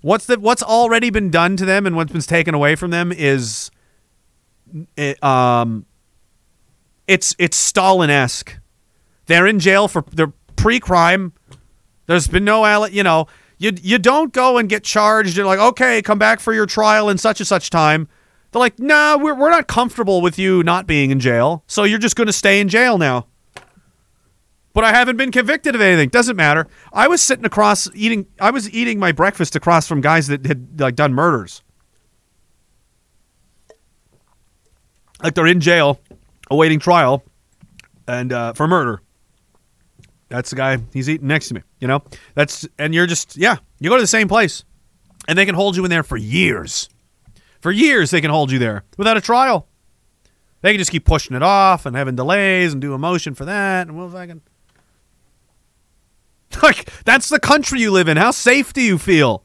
[0.00, 3.12] What's the what's already been done to them and what's been taken away from them
[3.12, 3.70] is,
[4.96, 5.84] it, um.
[7.06, 8.58] It's it's Stalin esque.
[9.24, 11.32] They're in jail for their pre-crime.
[12.04, 15.34] There's been no you know you you don't go and get charged.
[15.34, 18.08] You're like okay, come back for your trial in such and such time.
[18.50, 21.98] They're like, nah, we're, we're not comfortable with you not being in jail, so you're
[21.98, 23.26] just going to stay in jail now.
[24.72, 26.08] But I haven't been convicted of anything.
[26.08, 26.66] Doesn't matter.
[26.92, 28.26] I was sitting across eating.
[28.38, 31.62] I was eating my breakfast across from guys that had like done murders.
[35.22, 36.00] Like they're in jail,
[36.48, 37.24] awaiting trial,
[38.06, 39.02] and uh, for murder.
[40.28, 40.78] That's the guy.
[40.92, 41.62] He's eating next to me.
[41.80, 42.04] You know.
[42.34, 43.56] That's and you're just yeah.
[43.80, 44.62] You go to the same place,
[45.26, 46.88] and they can hold you in there for years.
[47.60, 49.66] For years, they can hold you there without a trial.
[50.60, 53.44] They can just keep pushing it off and having delays and do a motion for
[53.44, 53.86] that.
[53.86, 54.42] And we'll fucking.
[56.62, 58.16] Like, that's the country you live in.
[58.16, 59.44] How safe do you feel?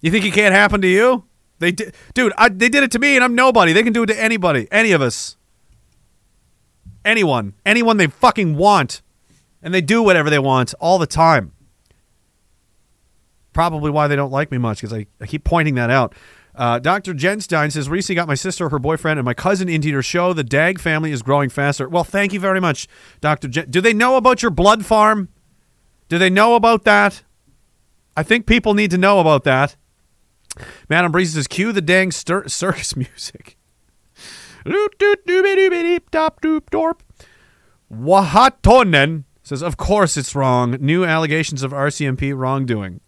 [0.00, 1.24] You think it can't happen to you?
[1.58, 2.32] They did, dude.
[2.38, 3.72] I, they did it to me, and I'm nobody.
[3.72, 5.36] They can do it to anybody, any of us,
[7.04, 9.02] anyone, anyone they fucking want.
[9.62, 11.52] And they do whatever they want all the time.
[13.52, 16.14] Probably why they don't like me much because I, I keep pointing that out.
[16.54, 17.14] Uh, Dr.
[17.14, 20.32] Jenstein says, recently got my sister, her boyfriend, and my cousin into your show.
[20.32, 21.88] The Dag family is growing faster.
[21.88, 22.88] Well, thank you very much,
[23.20, 23.48] Dr.
[23.48, 23.70] Jen.
[23.70, 25.28] Do they know about your blood farm?
[26.08, 27.22] Do they know about that?
[28.16, 29.76] I think people need to know about that.
[30.88, 33.56] Madam Breeze says, cue the dang stir- circus music.
[37.90, 40.72] Wahatonen says, of course it's wrong.
[40.80, 43.00] New allegations of RCMP wrongdoing.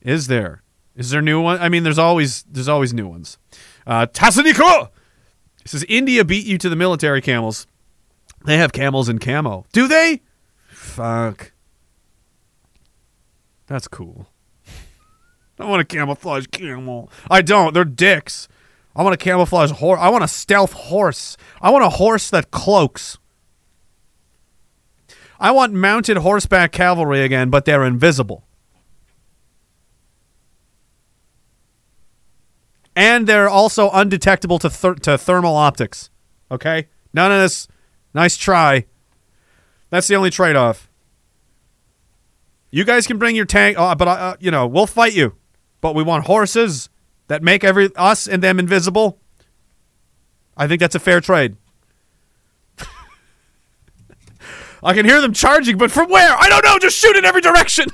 [0.00, 0.62] Is there?
[0.98, 1.60] Is there new one?
[1.60, 3.38] I mean, there's always there's always new ones.
[3.86, 4.90] Uh, Tassaniko
[5.64, 7.68] says India beat you to the military camels.
[8.44, 9.64] They have camels in camo.
[9.72, 10.22] Do they?
[10.66, 11.52] Fuck.
[13.68, 14.26] That's cool.
[15.60, 17.10] I want a camouflage camel.
[17.30, 17.74] I don't.
[17.74, 18.48] They're dicks.
[18.96, 20.00] I want a camouflage horse.
[20.02, 21.36] I want a stealth horse.
[21.60, 23.18] I want a horse that cloaks.
[25.38, 28.47] I want mounted horseback cavalry again, but they're invisible.
[32.98, 36.10] And they're also undetectable to, ther- to thermal optics.
[36.50, 36.88] Okay?
[37.14, 37.68] None of this.
[38.12, 38.86] Nice try.
[39.90, 40.90] That's the only trade off.
[42.72, 45.36] You guys can bring your tank, uh, but, uh, you know, we'll fight you.
[45.80, 46.90] But we want horses
[47.28, 49.20] that make every us and them invisible.
[50.56, 51.56] I think that's a fair trade.
[54.82, 56.34] I can hear them charging, but from where?
[56.36, 56.80] I don't know.
[56.80, 57.86] Just shoot in every direction.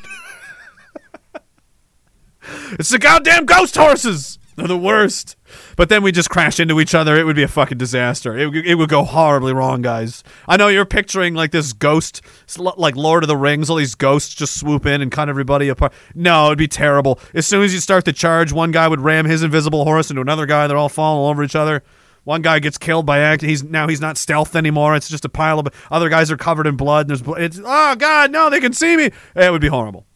[2.72, 4.38] it's the goddamn ghost horses.
[4.56, 5.36] They're the worst.
[5.76, 7.16] But then we just crash into each other.
[7.16, 8.36] It would be a fucking disaster.
[8.36, 10.22] It, it would go horribly wrong, guys.
[10.46, 12.20] I know you're picturing like this ghost,
[12.58, 15.92] like Lord of the Rings, all these ghosts just swoop in and cut everybody apart.
[16.14, 17.18] No, it'd be terrible.
[17.34, 20.22] As soon as you start the charge, one guy would ram his invisible horse into
[20.22, 20.66] another guy.
[20.66, 21.82] They're all falling all over each other.
[22.24, 23.42] One guy gets killed by act.
[23.42, 24.96] He's now he's not stealth anymore.
[24.96, 27.08] It's just a pile of other guys are covered in blood.
[27.08, 29.10] And there's it's oh god no they can see me.
[29.36, 30.06] It would be horrible.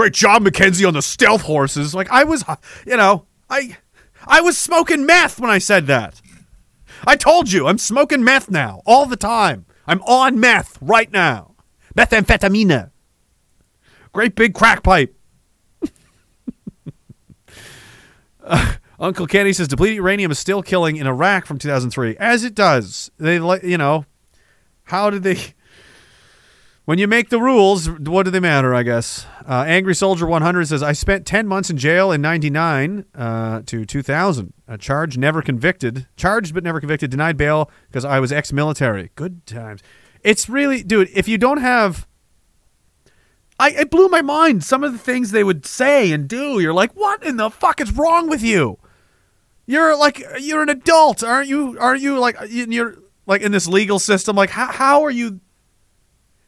[0.00, 1.94] Great job, Mackenzie, on the stealth horses.
[1.94, 2.42] Like I was,
[2.86, 3.76] you know, I,
[4.26, 6.22] I was smoking meth when I said that.
[7.06, 9.66] I told you, I'm smoking meth now all the time.
[9.86, 11.54] I'm on meth right now.
[11.94, 12.90] Methamphetamine.
[14.14, 15.14] Great big crack pipe.
[18.42, 22.54] Uh, Uncle Kenny says depleted uranium is still killing in Iraq from 2003, as it
[22.54, 23.10] does.
[23.18, 24.06] They, you know,
[24.84, 25.52] how did they?
[26.90, 28.74] When you make the rules, what do they matter?
[28.74, 29.24] I guess.
[29.48, 33.84] Uh, Angry Soldier 100 says I spent 10 months in jail in 99 uh, to
[33.84, 34.52] 2000.
[34.66, 36.08] A charge never convicted.
[36.16, 37.12] Charged but never convicted.
[37.12, 39.12] Denied bail because I was ex-military.
[39.14, 39.84] Good times.
[40.24, 41.08] It's really, dude.
[41.14, 42.08] If you don't have,
[43.60, 44.64] I it blew my mind.
[44.64, 46.58] Some of the things they would say and do.
[46.58, 48.80] You're like, what in the fuck is wrong with you?
[49.64, 51.78] You're like, you're an adult, aren't you?
[51.78, 52.96] Aren't you like, you're
[53.26, 54.34] like in this legal system?
[54.34, 55.38] Like, how how are you?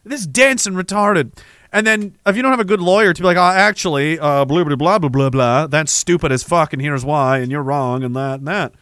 [0.04, 1.38] This and retarded.
[1.72, 4.44] And then if you don't have a good lawyer to be like, oh, actually, uh,
[4.44, 7.62] blah blah blah blah blah blah, that's stupid as fuck, and here's why, and you're
[7.62, 8.72] wrong, and that and that.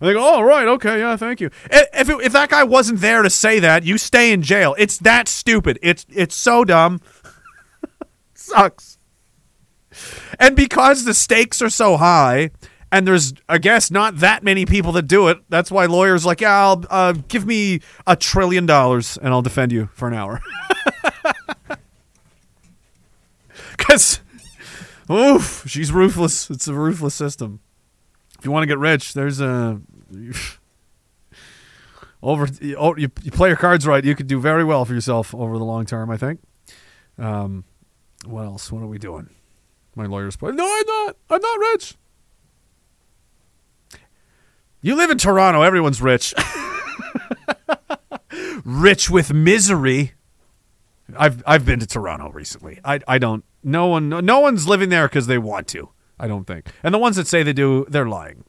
[0.00, 1.50] And they go, oh right, okay, yeah, thank you.
[1.70, 4.74] If it, if that guy wasn't there to say that, you stay in jail.
[4.78, 5.78] It's that stupid.
[5.80, 7.00] It's it's so dumb.
[8.34, 8.98] Sucks.
[10.38, 12.50] And because the stakes are so high,
[12.92, 15.38] and there's I guess not that many people that do it.
[15.48, 19.72] That's why lawyers like, yeah, I'll uh, give me a trillion dollars and I'll defend
[19.72, 20.40] you for an hour.
[23.76, 24.20] Because,
[25.10, 26.50] oof, she's ruthless.
[26.50, 27.60] It's a ruthless system.
[28.38, 29.80] If you want to get rich, there's a
[32.22, 32.46] over.
[32.76, 35.56] Oh, you, you play your cards right, you could do very well for yourself over
[35.58, 36.10] the long term.
[36.10, 36.40] I think.
[37.18, 37.64] Um,
[38.26, 38.70] what else?
[38.70, 39.30] What are we doing?
[39.96, 40.52] My lawyer's play.
[40.52, 41.16] No, I'm not.
[41.30, 41.96] I'm not rich.
[44.82, 45.62] You live in Toronto.
[45.62, 46.32] Everyone's rich.
[48.64, 50.12] rich with misery.
[51.16, 52.80] I've I've been to Toronto recently.
[52.84, 53.44] I I don't.
[53.62, 54.08] No one.
[54.08, 55.90] No, one's living there because they want to.
[56.18, 56.68] I don't think.
[56.82, 58.44] And the ones that say they do, they're lying.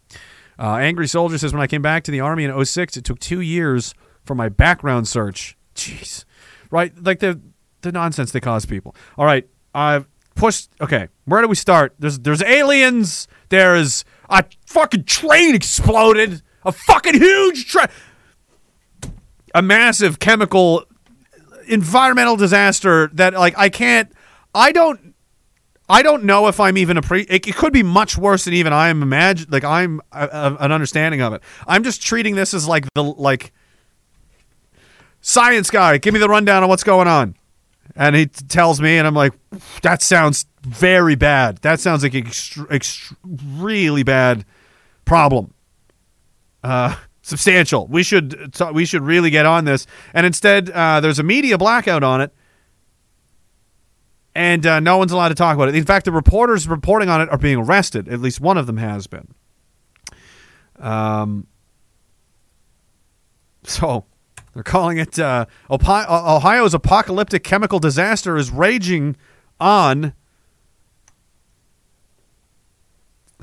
[0.59, 3.19] Uh, Angry Soldier says when I came back to the army in 06, it took
[3.19, 3.93] two years
[4.23, 5.57] for my background search.
[5.75, 6.23] Jeez,
[6.69, 6.93] right?
[7.03, 7.41] Like the
[7.81, 8.95] the nonsense they cause people.
[9.17, 10.69] All right, I've pushed.
[10.79, 11.95] Okay, where do we start?
[11.99, 13.27] There's there's aliens.
[13.49, 16.41] There's a fucking train exploded.
[16.63, 17.87] A fucking huge train.
[19.53, 20.85] A massive chemical
[21.67, 24.11] environmental disaster that like I can't.
[24.55, 25.13] I don't.
[25.89, 27.23] I don't know if I'm even a pre.
[27.23, 29.47] It, it could be much worse than even I'm imagine.
[29.49, 31.41] Like I'm uh, uh, an understanding of it.
[31.67, 33.51] I'm just treating this as like the like
[35.19, 35.97] science guy.
[35.97, 37.35] Give me the rundown on what's going on,
[37.95, 39.33] and he t- tells me, and I'm like,
[39.81, 41.57] that sounds very bad.
[41.57, 44.45] That sounds like ext- ext- really bad
[45.05, 45.53] problem.
[46.63, 47.87] Uh, substantial.
[47.87, 49.87] We should t- we should really get on this.
[50.13, 52.33] And instead, uh, there's a media blackout on it,
[54.35, 55.75] and uh, no one's allowed to talk about it.
[55.75, 58.07] In fact, the reporters reporting on it are being arrested.
[58.07, 59.27] At least one of them has been.
[60.79, 61.47] Um.
[63.63, 64.05] So
[64.53, 69.15] they're calling it uh, Ohio's apocalyptic chemical disaster is raging
[69.59, 70.13] on.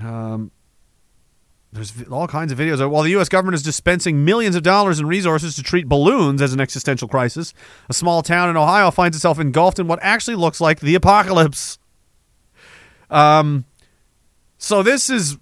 [0.01, 0.51] Um,
[1.73, 2.89] there's all kinds of videos.
[2.89, 3.29] While the U.S.
[3.29, 7.53] government is dispensing millions of dollars in resources to treat balloons as an existential crisis,
[7.89, 11.79] a small town in Ohio finds itself engulfed in what actually looks like the apocalypse.
[13.11, 13.65] Um,
[14.59, 15.37] so this is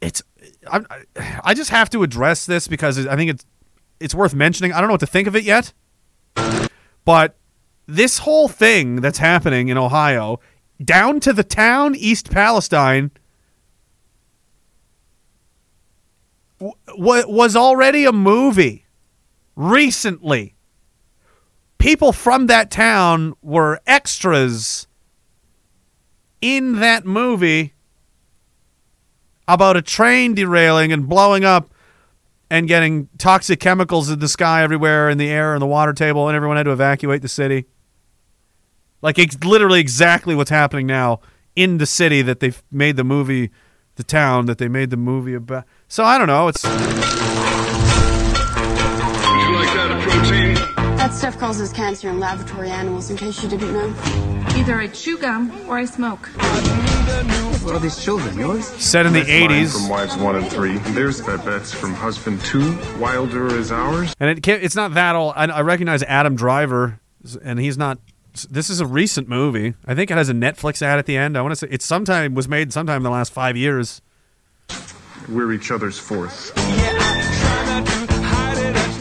[0.00, 0.22] it's
[0.70, 3.46] I, I- I just have to address this because I think it's
[4.00, 4.72] it's worth mentioning.
[4.72, 5.72] I don't know what to think of it yet,
[7.04, 7.36] but
[7.86, 10.40] this whole thing that's happening in Ohio,
[10.82, 13.10] down to the town East Palestine,
[16.58, 18.86] w- was already a movie
[19.56, 20.54] recently.
[21.78, 24.86] People from that town were extras
[26.40, 27.74] in that movie
[29.46, 31.73] about a train derailing and blowing up
[32.54, 36.28] and getting toxic chemicals in the sky everywhere, in the air, and the water table,
[36.28, 37.66] and everyone had to evacuate the city.
[39.02, 41.18] Like it's literally exactly what's happening now
[41.56, 43.50] in the city that they've made the movie,
[43.96, 45.64] the town that they made the movie about.
[45.88, 46.46] So I don't know.
[46.46, 46.62] It's
[51.04, 53.94] That stuff causes cancer in laboratory animals, in case you didn't know.
[54.56, 56.28] Either I chew gum or I smoke.
[57.62, 58.38] What are these children?
[58.38, 58.64] Yours?
[58.66, 60.78] set in the That's mine '80s, From wives one and three.
[60.94, 62.78] There's Babette's from husband two.
[62.98, 64.14] Wilder is ours.
[64.18, 65.34] and it can't, it's not that old.
[65.36, 67.00] I, I recognize Adam Driver,
[67.44, 67.98] and he's not.
[68.48, 69.74] This is a recent movie.
[69.86, 71.36] I think it has a Netflix ad at the end.
[71.36, 74.00] I want to say it's sometime was made sometime in the last five years.
[75.28, 76.56] We're each other's fourth.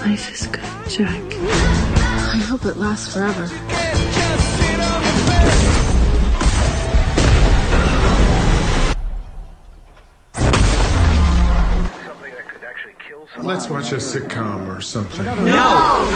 [0.06, 1.63] Life is good, Jack.
[2.54, 3.48] I hope it lasts forever.
[13.42, 15.26] Let's watch a sitcom or something.
[15.26, 16.08] No!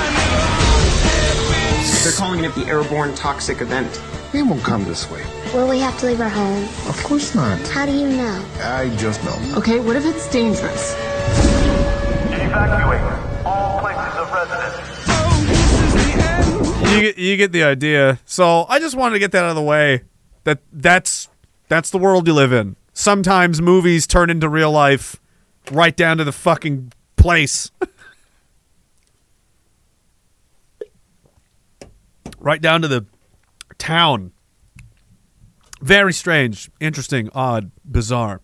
[2.04, 4.00] They're calling it the airborne toxic event.
[4.32, 5.24] He won't come this way.
[5.56, 6.66] Will we have to leave our home?
[6.88, 7.60] Of course not.
[7.70, 8.46] How do you know?
[8.62, 9.36] I just know.
[9.58, 10.94] Okay, what if it's dangerous?
[12.30, 13.02] Evacuate
[13.44, 13.77] all
[16.88, 18.20] You get, you get the idea.
[18.26, 20.04] So I just wanted to get that out of the way.
[20.46, 21.30] That that's
[21.68, 22.76] that's the world you live in.
[22.94, 25.18] Sometimes movies turn into real life,
[25.72, 27.72] right down to the fucking place.
[32.40, 33.06] right down to the
[33.78, 34.32] town.
[35.82, 38.42] Very strange, interesting, odd, bizarre.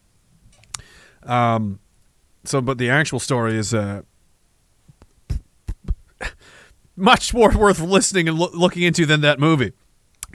[1.23, 1.79] Um,
[2.43, 4.01] so, but the actual story is uh,
[6.95, 9.73] much more worth listening and loo- looking into than that movie.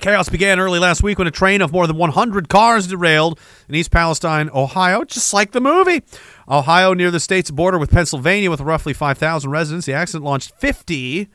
[0.00, 3.74] Chaos began early last week when a train of more than 100 cars derailed in
[3.74, 6.02] East Palestine, Ohio, just like the movie.
[6.48, 9.86] Ohio, near the state's border with Pennsylvania, with roughly 5,000 residents.
[9.86, 11.28] The accident launched 50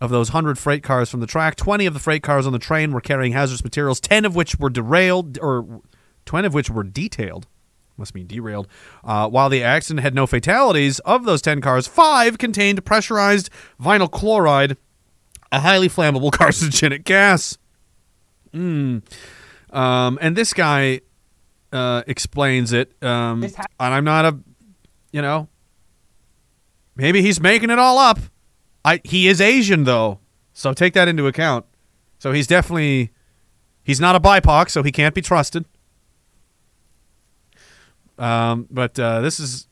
[0.00, 1.54] of those 100 freight cars from the track.
[1.54, 4.58] 20 of the freight cars on the train were carrying hazardous materials, 10 of which
[4.58, 5.80] were derailed, or
[6.24, 7.46] 20 of which were detailed.
[7.96, 8.68] Must mean derailed.
[9.02, 13.48] Uh, while the accident had no fatalities, of those 10 cars, five contained pressurized
[13.80, 14.76] vinyl chloride,
[15.50, 17.56] a highly flammable carcinogenic gas.
[18.52, 19.02] Mm.
[19.70, 21.00] Um, and this guy
[21.72, 22.92] uh, explains it.
[23.02, 24.38] Um, and I'm not a,
[25.12, 25.48] you know,
[26.94, 28.18] maybe he's making it all up.
[28.84, 30.20] I he is Asian though,
[30.52, 31.66] so take that into account.
[32.18, 33.10] So he's definitely
[33.82, 35.64] he's not a BIPOC, so he can't be trusted.
[38.18, 39.68] Um, but uh, this is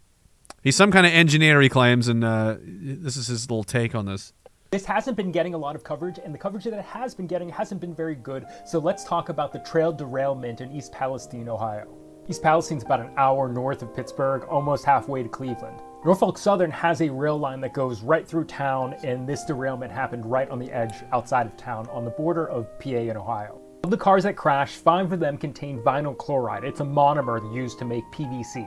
[0.62, 4.07] he's some kind of engineer he claims, and uh, this is his little take on
[4.07, 4.33] this.
[4.71, 7.29] This hasn't been getting a lot of coverage, and the coverage that it has been
[7.29, 8.47] getting hasn't been very good.
[8.66, 11.87] So let's talk about the trail derailment in East Palestine, Ohio.
[12.29, 15.81] East Palestine's about an hour north of Pittsburgh, almost halfway to Cleveland.
[16.05, 20.27] Norfolk Southern has a rail line that goes right through town, and this derailment happened
[20.27, 23.61] right on the edge outside of town on the border of PA and Ohio.
[23.85, 26.65] Of the cars that crashed, five of them contained vinyl chloride.
[26.65, 28.66] It's a monomer used to make PVC.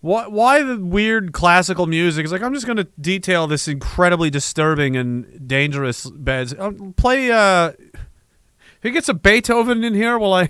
[0.00, 2.24] Why, why the weird classical music?
[2.24, 6.56] It's like I'm just going to detail this incredibly disturbing and dangerous beds.
[6.58, 7.30] Um, play.
[7.30, 10.48] Uh, if you get some Beethoven in here, while I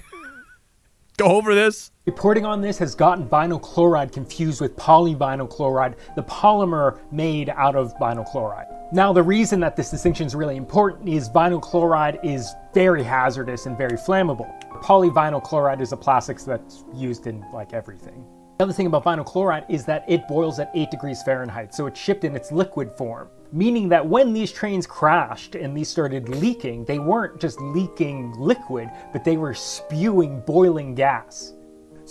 [1.19, 1.91] go over this?
[2.07, 7.77] Reporting on this has gotten vinyl chloride confused with polyvinyl chloride, the polymer made out
[7.77, 8.72] of vinyl chloride.
[8.95, 13.65] Now, the reason that this distinction is really important is vinyl chloride is very hazardous
[13.65, 14.53] and very flammable.
[14.83, 18.23] Polyvinyl chloride is a plastic that's used in like everything.
[18.59, 21.87] The other thing about vinyl chloride is that it boils at 8 degrees Fahrenheit, so
[21.87, 23.31] it's shipped in its liquid form.
[23.51, 28.91] Meaning that when these trains crashed and these started leaking, they weren't just leaking liquid,
[29.11, 31.55] but they were spewing boiling gas.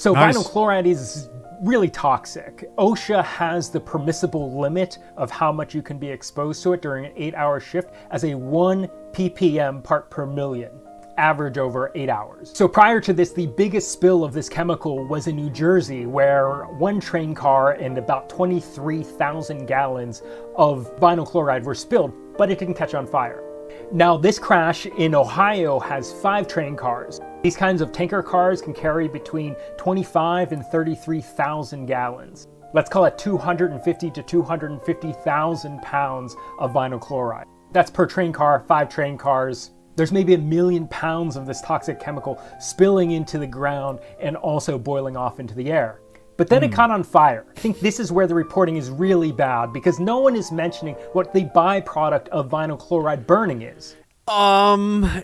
[0.01, 0.35] So Nice.
[0.35, 1.29] vinyl chloride is
[1.61, 2.67] really toxic.
[2.79, 7.05] OSHA has the permissible limit of how much you can be exposed to it during
[7.05, 10.71] an eight hour shift as a 1 ppm part per million,
[11.19, 12.51] average over eight hours.
[12.51, 16.63] So prior to this, the biggest spill of this chemical was in New Jersey, where
[16.79, 20.23] one train car and about 23,000 gallons
[20.55, 23.43] of vinyl chloride were spilled, but it didn't catch on fire.
[23.91, 27.21] Now, this crash in Ohio has five train cars.
[27.43, 32.47] These kinds of tanker cars can carry between 25 and 33,000 gallons.
[32.73, 37.47] Let's call it 250 to 250,000 pounds of vinyl chloride.
[37.71, 39.71] That's per train car, five train cars.
[39.95, 44.77] There's maybe a million pounds of this toxic chemical spilling into the ground and also
[44.77, 45.99] boiling off into the air.
[46.37, 47.45] But then it caught on fire.
[47.55, 50.95] I think this is where the reporting is really bad because no one is mentioning
[51.13, 53.95] what the byproduct of vinyl chloride burning is.
[54.27, 55.23] Um,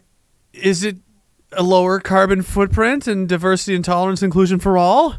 [0.54, 0.98] is it
[1.52, 5.16] a lower carbon footprint and diversity and tolerance inclusion for all?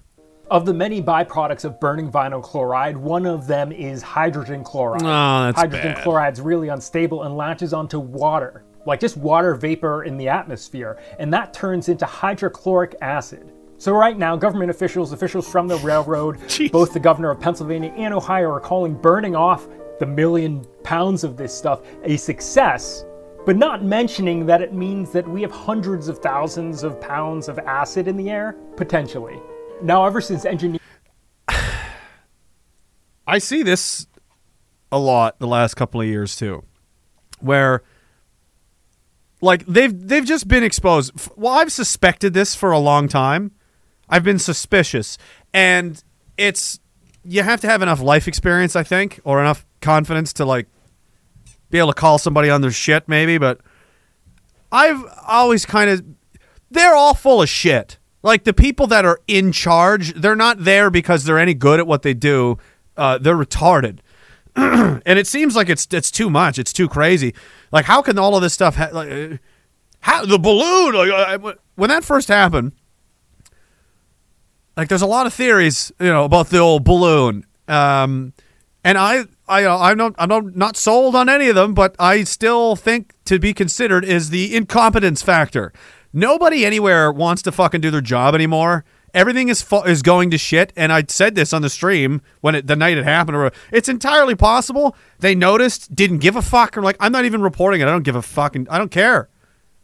[0.51, 5.03] Of the many byproducts of burning vinyl chloride, one of them is hydrogen chloride.
[5.03, 6.05] Oh, that's hydrogen bad.
[6.05, 11.33] chloride's really unstable and latches onto water, like just water vapor in the atmosphere, and
[11.35, 13.53] that turns into hydrochloric acid.
[13.77, 16.39] So right now, government officials, officials from the railroad,
[16.73, 19.69] both the governor of Pennsylvania and Ohio are calling burning off
[20.01, 23.05] the million pounds of this stuff a success,
[23.49, 27.59] but not mentioning that it means that we have hundreds of thousands of pounds of
[27.61, 29.41] acid in the air, potentially.
[29.81, 30.83] Now, ever since engineers
[33.27, 34.07] I see this
[34.93, 36.63] a lot the last couple of years too,
[37.41, 37.83] where
[39.41, 41.13] like they've they've just been exposed.
[41.35, 43.53] Well, I've suspected this for a long time.
[44.11, 45.17] I've been suspicious,
[45.55, 46.05] and
[46.37, 46.81] it's
[47.25, 50.67] you have to have enough life experience, I think, or enough confidence to like
[51.71, 53.39] be able to call somebody on their shit, maybe.
[53.39, 53.61] But
[54.73, 56.05] I've always kind of
[56.71, 57.99] they're all full of shit.
[58.23, 61.87] Like the people that are in charge, they're not there because they're any good at
[61.87, 62.59] what they do.
[62.97, 64.01] Uh, they're retarded,
[64.57, 66.59] and it seems like it's it's too much.
[66.59, 67.35] It's too crazy.
[67.71, 68.75] Like how can all of this stuff?
[68.75, 69.37] Ha- like, uh,
[70.01, 70.95] how the balloon?
[70.95, 72.73] Like, uh, when that first happened,
[74.77, 77.45] like there's a lot of theories, you know, about the old balloon.
[77.67, 78.33] Um,
[78.85, 81.95] and I, I, uh, I'm not, I'm not, not sold on any of them, but
[81.99, 85.73] I still think to be considered is the incompetence factor.
[86.13, 88.85] Nobody anywhere wants to fucking do their job anymore.
[89.15, 92.55] Everything is fu- is going to shit, and I said this on the stream when
[92.55, 93.51] it, the night it happened.
[93.73, 97.81] It's entirely possible they noticed, didn't give a fuck, or like I'm not even reporting
[97.81, 97.89] it.
[97.89, 99.29] I don't give a fucking, I don't care.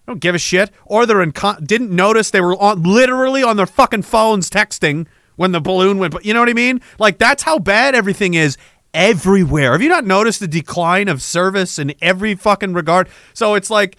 [0.06, 0.70] I don't give a shit.
[0.84, 1.32] Or they're in
[1.62, 6.12] didn't notice they were on literally on their fucking phones texting when the balloon went.
[6.12, 6.80] But you know what I mean?
[6.98, 8.58] Like that's how bad everything is
[8.94, 9.72] everywhere.
[9.72, 13.08] Have you not noticed the decline of service in every fucking regard?
[13.34, 13.96] So it's like.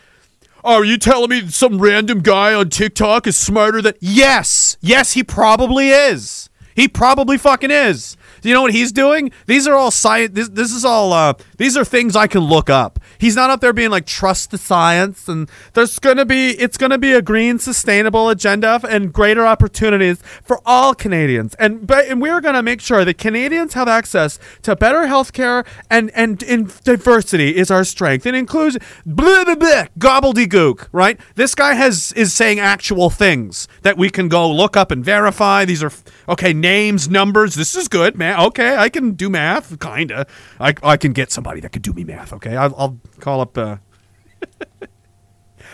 [0.67, 3.93] Oh, are you telling me some random guy on TikTok is smarter than?
[3.99, 6.49] Yes, yes, he probably is.
[6.76, 8.17] He probably fucking is.
[8.45, 9.31] You know what he's doing?
[9.47, 10.31] These are all science.
[10.34, 11.13] This, this is all.
[11.13, 12.99] Uh, these are things I can look up.
[13.17, 16.97] He's not up there being like trust the science and there's gonna be it's gonna
[16.97, 22.41] be a green sustainable agenda and greater opportunities for all Canadians and but and we're
[22.41, 27.72] gonna make sure that Canadians have access to better healthcare and and in diversity is
[27.72, 28.81] our strength and inclusion.
[29.05, 30.89] Blah blah blah gobbledygook.
[30.91, 31.19] Right?
[31.35, 35.65] This guy has is saying actual things that we can go look up and verify.
[35.65, 35.91] These are
[36.27, 37.55] okay names, numbers.
[37.55, 38.35] This is good, man.
[38.36, 40.28] Okay, I can do math, kinda.
[40.60, 42.34] I I can get somebody that can do me math.
[42.34, 43.57] Okay, I'll, I'll call up.
[43.57, 43.78] Uh,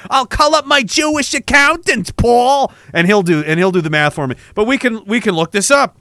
[0.10, 4.16] I'll call up my Jewish accountant, Paul, and he'll do and he'll do the math
[4.16, 4.36] for me.
[4.56, 5.98] But we can we can look this up.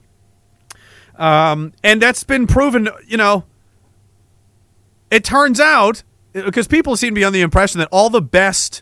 [1.15, 2.89] Um, and that's been proven.
[3.07, 3.45] You know,
[5.11, 8.81] it turns out because people seem to be on the impression that all the best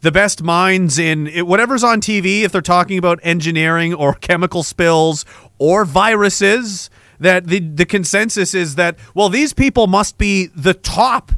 [0.00, 4.62] the best minds in it, whatever's on TV, if they're talking about engineering or chemical
[4.62, 5.24] spills
[5.58, 11.32] or viruses, that the the consensus is that well, these people must be the top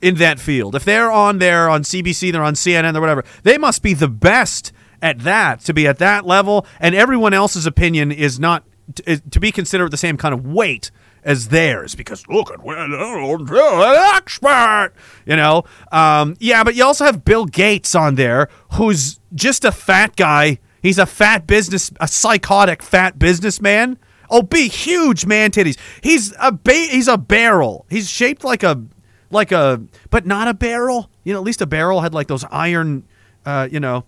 [0.00, 0.74] in that field.
[0.74, 4.08] If they're on there on CBC, they're on CNN or whatever, they must be the
[4.08, 8.64] best at that to be at that level, and everyone else's opinion is not
[8.94, 10.90] to, be considered the same kind of weight
[11.24, 14.92] as theirs because look at where the expert,
[15.24, 15.64] you know.
[15.90, 20.58] Um, yeah, but you also have Bill Gates on there, who's just a fat guy.
[20.82, 23.98] He's a fat business, a psychotic fat businessman.
[24.32, 25.78] Oh, be huge man titties.
[26.02, 27.84] He's a ba- he's a barrel.
[27.90, 28.82] He's shaped like a
[29.30, 31.10] like a but not a barrel.
[31.22, 33.04] You know, at least a barrel had like those iron,
[33.44, 34.04] uh, you know,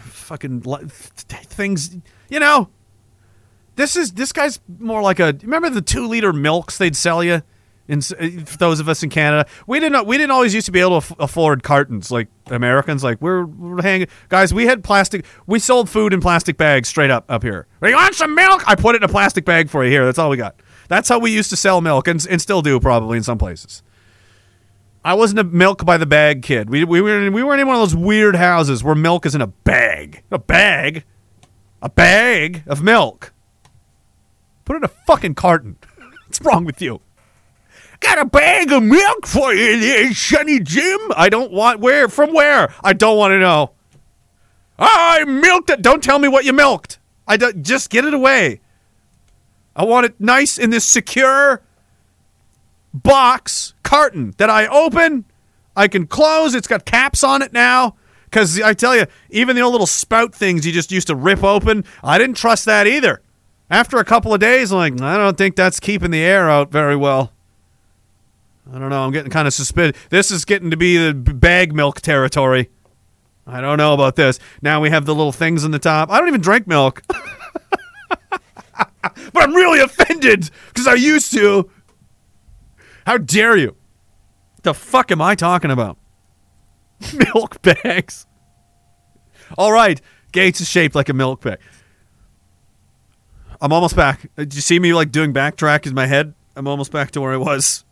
[0.00, 1.96] fucking things.
[2.28, 2.70] You know,
[3.76, 5.36] this is this guy's more like a.
[5.42, 7.42] Remember the two liter milks they'd sell you.
[7.86, 10.72] In, uh, for those of us in Canada, we didn't we didn't always used to
[10.72, 13.04] be able to aff- afford cartons like Americans.
[13.04, 14.52] Like we're, we're hanging guys.
[14.52, 15.24] We had plastic.
[15.46, 17.66] We sold food in plastic bags straight up up here.
[17.82, 18.62] You want some milk?
[18.66, 20.04] I put it in a plastic bag for you here.
[20.04, 20.56] That's all we got.
[20.88, 23.82] That's how we used to sell milk and, and still do probably in some places.
[25.04, 26.68] I wasn't a milk by the bag kid.
[26.68, 29.40] We, we, were, we weren't in one of those weird houses where milk is in
[29.40, 30.22] a bag.
[30.30, 31.04] A bag?
[31.80, 33.32] A bag of milk.
[34.66, 35.78] Put it in a fucking carton.
[36.26, 37.00] What's wrong with you?
[38.00, 40.98] Got a bag of milk for you there, Sonny Jim.
[41.16, 42.74] I don't want where from where.
[42.82, 43.72] I don't want to know.
[44.78, 45.82] I milked it.
[45.82, 46.98] Don't tell me what you milked.
[47.28, 48.60] I don't, just get it away.
[49.76, 51.62] I want it nice in this secure
[52.94, 55.26] box carton that I open.
[55.76, 56.54] I can close.
[56.54, 57.96] It's got caps on it now.
[58.24, 61.44] Because I tell you, even the old little spout things you just used to rip
[61.44, 63.20] open, I didn't trust that either.
[63.68, 66.72] After a couple of days, I'm like, I don't think that's keeping the air out
[66.72, 67.32] very well.
[68.72, 69.02] I don't know.
[69.02, 70.00] I'm getting kind of suspicious.
[70.10, 72.70] This is getting to be the bag milk territory.
[73.46, 74.38] I don't know about this.
[74.62, 76.10] Now we have the little things in the top.
[76.10, 77.02] I don't even drink milk.
[77.08, 78.40] but
[79.34, 81.68] I'm really offended because I used to.
[83.06, 83.74] How dare you?
[84.62, 85.98] The fuck am I talking about?
[87.34, 88.26] milk bags.
[89.58, 90.00] All right,
[90.32, 91.58] Gates is shaped like a milk bag.
[93.60, 94.26] I'm almost back.
[94.38, 96.34] Uh, Did you see me like doing backtrack in my head?
[96.54, 97.84] I'm almost back to where I was.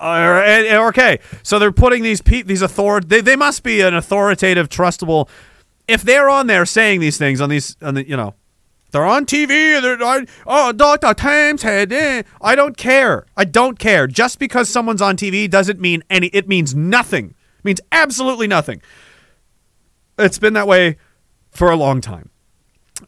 [0.00, 4.68] And- okay, so they're putting these pe- these author they, they must be an authoritative,
[4.68, 5.28] trustable.
[5.86, 8.34] If they're on there saying these things on these on the you know
[8.90, 9.80] they're on TV.
[9.82, 11.12] They're, I, oh, Dr.
[11.14, 12.22] Thames had eh.
[12.40, 13.26] I don't care.
[13.36, 14.06] I don't care.
[14.06, 16.28] Just because someone's on TV doesn't mean any.
[16.28, 17.34] It means nothing.
[17.58, 18.80] It means absolutely nothing.
[20.18, 20.96] It's been that way
[21.50, 22.30] for a long time.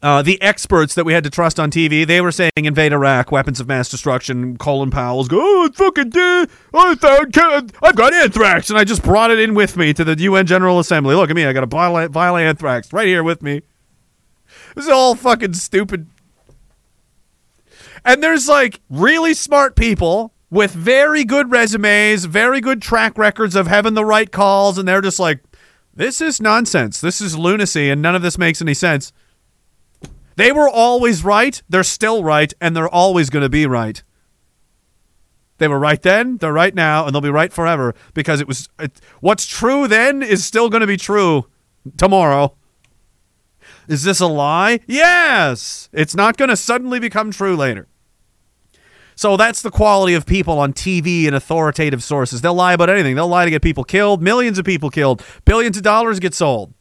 [0.01, 3.31] Uh, the experts that we had to trust on TV, they were saying invade Iraq,
[3.31, 4.57] weapons of mass destruction.
[4.57, 6.49] Colin Powell's go, oh, fucking dead.
[6.73, 10.17] I found, I've got anthrax, and I just brought it in with me to the
[10.17, 11.15] UN General Assembly.
[11.15, 13.61] Look at me, I got a vial, vial anthrax right here with me.
[14.75, 16.07] This is all fucking stupid.
[18.03, 23.67] And there's like really smart people with very good resumes, very good track records of
[23.67, 25.41] having the right calls, and they're just like,
[25.93, 27.01] this is nonsense.
[27.01, 29.11] This is lunacy, and none of this makes any sense.
[30.35, 34.01] They were always right, they're still right, and they're always going to be right.
[35.57, 38.67] They were right then, they're right now, and they'll be right forever because it was
[38.79, 41.45] it, what's true then is still going to be true
[41.97, 42.55] tomorrow.
[43.87, 44.79] Is this a lie?
[44.87, 45.89] Yes.
[45.93, 47.87] It's not going to suddenly become true later.
[49.15, 52.41] So that's the quality of people on TV and authoritative sources.
[52.41, 53.15] They'll lie about anything.
[53.15, 56.73] They'll lie to get people killed, millions of people killed, billions of dollars get sold.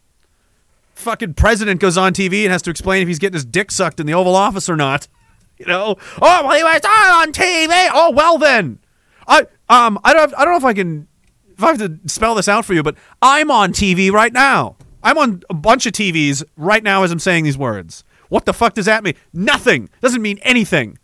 [1.01, 4.01] Fucking president goes on TV and has to explain if he's getting his dick sucked
[4.01, 5.09] in the Oval Office or not.
[5.59, 5.97] You know?
[6.20, 7.89] Oh, well, he was on TV.
[7.93, 8.78] Oh, well then.
[9.27, 11.06] I um I don't I don't know if I can
[11.56, 14.77] if I have to spell this out for you, but I'm on TV right now.
[15.02, 18.05] I'm on a bunch of TVs right now as I'm saying these words.
[18.28, 19.14] What the fuck does that mean?
[19.32, 19.89] Nothing.
[20.01, 20.98] Doesn't mean anything.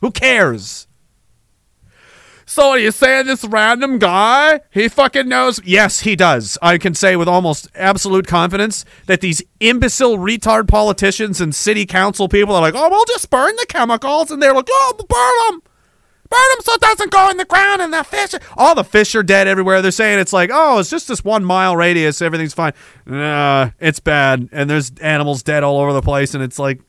[0.00, 0.86] Who cares?
[2.46, 5.60] So are you saying this random guy, he fucking knows?
[5.64, 6.58] Yes, he does.
[6.60, 12.28] I can say with almost absolute confidence that these imbecile retard politicians and city council
[12.28, 14.30] people are like, oh, we'll just burn the chemicals.
[14.30, 15.62] And they're like, oh, burn them.
[16.28, 18.34] Burn them so it doesn't go in the ground and the fish.
[18.56, 19.82] All the fish are dead everywhere.
[19.82, 22.22] They're saying it's like, oh, it's just this one mile radius.
[22.22, 22.72] Everything's fine.
[23.04, 24.48] Nah, it's bad.
[24.50, 26.34] And there's animals dead all over the place.
[26.34, 26.80] And it's like,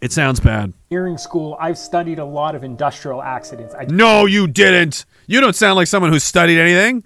[0.00, 0.74] it sounds bad.
[0.90, 3.74] Engineering school, I've studied a lot of industrial accidents.
[3.74, 5.04] I No, you didn't.
[5.26, 7.04] You don't sound like someone who's studied anything.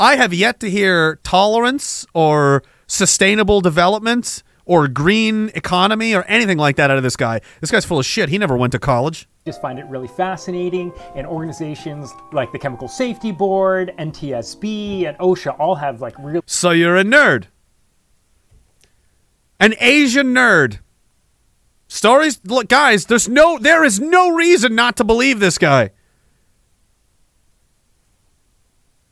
[0.00, 6.76] I have yet to hear tolerance or sustainable development or green economy or anything like
[6.76, 7.42] that out of this guy.
[7.60, 8.30] This guy's full of shit.
[8.30, 9.28] He never went to college.
[9.44, 10.94] just find it really fascinating.
[11.14, 16.70] And organizations like the Chemical Safety Board, NTSB, and OSHA all have like real So
[16.70, 17.48] you're a nerd.
[19.60, 20.78] An Asian nerd.
[21.92, 25.90] Stories look guys, there's no there is no reason not to believe this guy.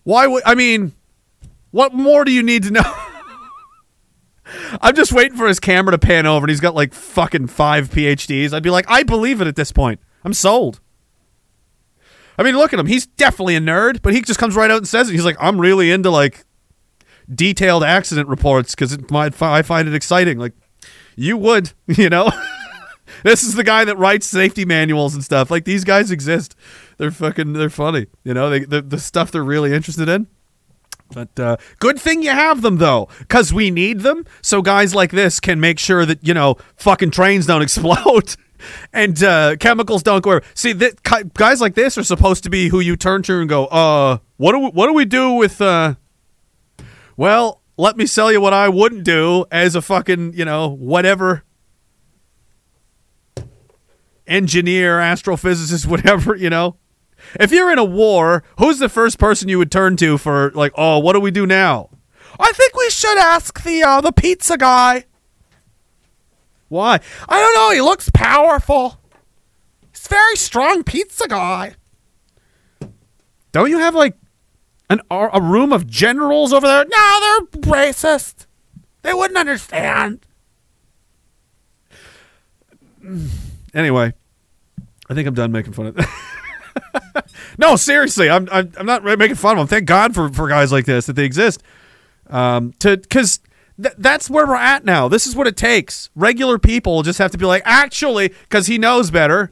[0.05, 0.93] Why would I mean
[1.73, 2.97] what more do you need to know?
[4.81, 7.90] I'm just waiting for his camera to pan over and he's got like fucking 5
[7.90, 8.55] PhDs.
[8.55, 10.01] I'd be like, "I believe it at this point.
[10.24, 10.81] I'm sold."
[12.39, 12.86] I mean, look at him.
[12.86, 15.12] He's definitely a nerd, but he just comes right out and says it.
[15.12, 16.47] He's like, "I'm really into like
[17.32, 18.97] detailed accident reports because
[19.43, 20.39] I find it exciting.
[20.39, 20.55] Like,
[21.15, 22.31] you would, you know.
[23.23, 25.51] This is the guy that writes safety manuals and stuff.
[25.51, 26.55] Like these guys exist.
[26.97, 27.55] They're fucking.
[27.55, 28.07] They're funny.
[28.25, 30.27] You know, they, the the stuff they're really interested in.
[31.13, 34.25] But uh, good thing you have them though, because we need them.
[34.43, 38.37] So guys like this can make sure that you know fucking trains don't explode
[38.93, 40.41] and uh, chemicals don't go.
[40.55, 41.03] See, that,
[41.35, 44.53] guys like this are supposed to be who you turn to and go, uh, what
[44.53, 45.61] do we, what do we do with?
[45.61, 45.95] Uh,
[47.17, 51.45] well, let me sell you what I wouldn't do as a fucking you know whatever
[54.31, 56.77] engineer, astrophysicist, whatever you know.
[57.39, 60.73] If you're in a war, who's the first person you would turn to for like,
[60.77, 61.90] oh, what do we do now?
[62.39, 65.05] I think we should ask the uh, the pizza guy.
[66.69, 67.01] Why?
[67.28, 67.73] I don't know.
[67.73, 69.01] He looks powerful.
[69.93, 71.74] He's very strong pizza guy.
[73.52, 74.16] Don't you have like
[74.89, 76.85] an a room of generals over there?
[76.85, 78.47] No, they're racist.
[79.02, 80.24] They wouldn't understand.
[83.75, 84.13] Anyway,
[85.09, 85.99] I think I'm done making fun of.
[87.59, 89.67] no, seriously, I'm, I'm I'm not making fun of them.
[89.69, 91.63] Thank God for for guys like this that they exist.
[92.29, 93.41] Um, to because
[93.81, 95.09] th- that's where we're at now.
[95.09, 96.11] This is what it takes.
[96.15, 99.51] Regular people just have to be like, actually, because he knows better.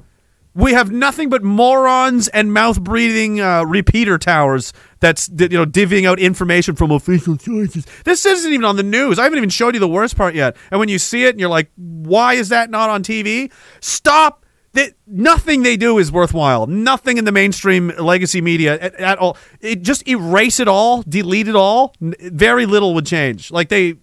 [0.59, 6.05] We have nothing but morons and mouth breathing uh, repeater towers that's you know divvying
[6.05, 7.87] out information from official sources.
[8.05, 9.21] This isn't even on the news.
[9.21, 10.57] I haven't even showed you the worst part yet.
[10.73, 13.53] And when you see it and you're like, why is that not on TV?
[13.79, 16.67] Stop that nothing they do is worthwhile.
[16.67, 19.37] Nothing in the mainstream legacy media at, at, all.
[19.61, 21.95] It just erase it all, delete it all.
[22.01, 23.53] Very little would change.
[23.53, 23.95] Like they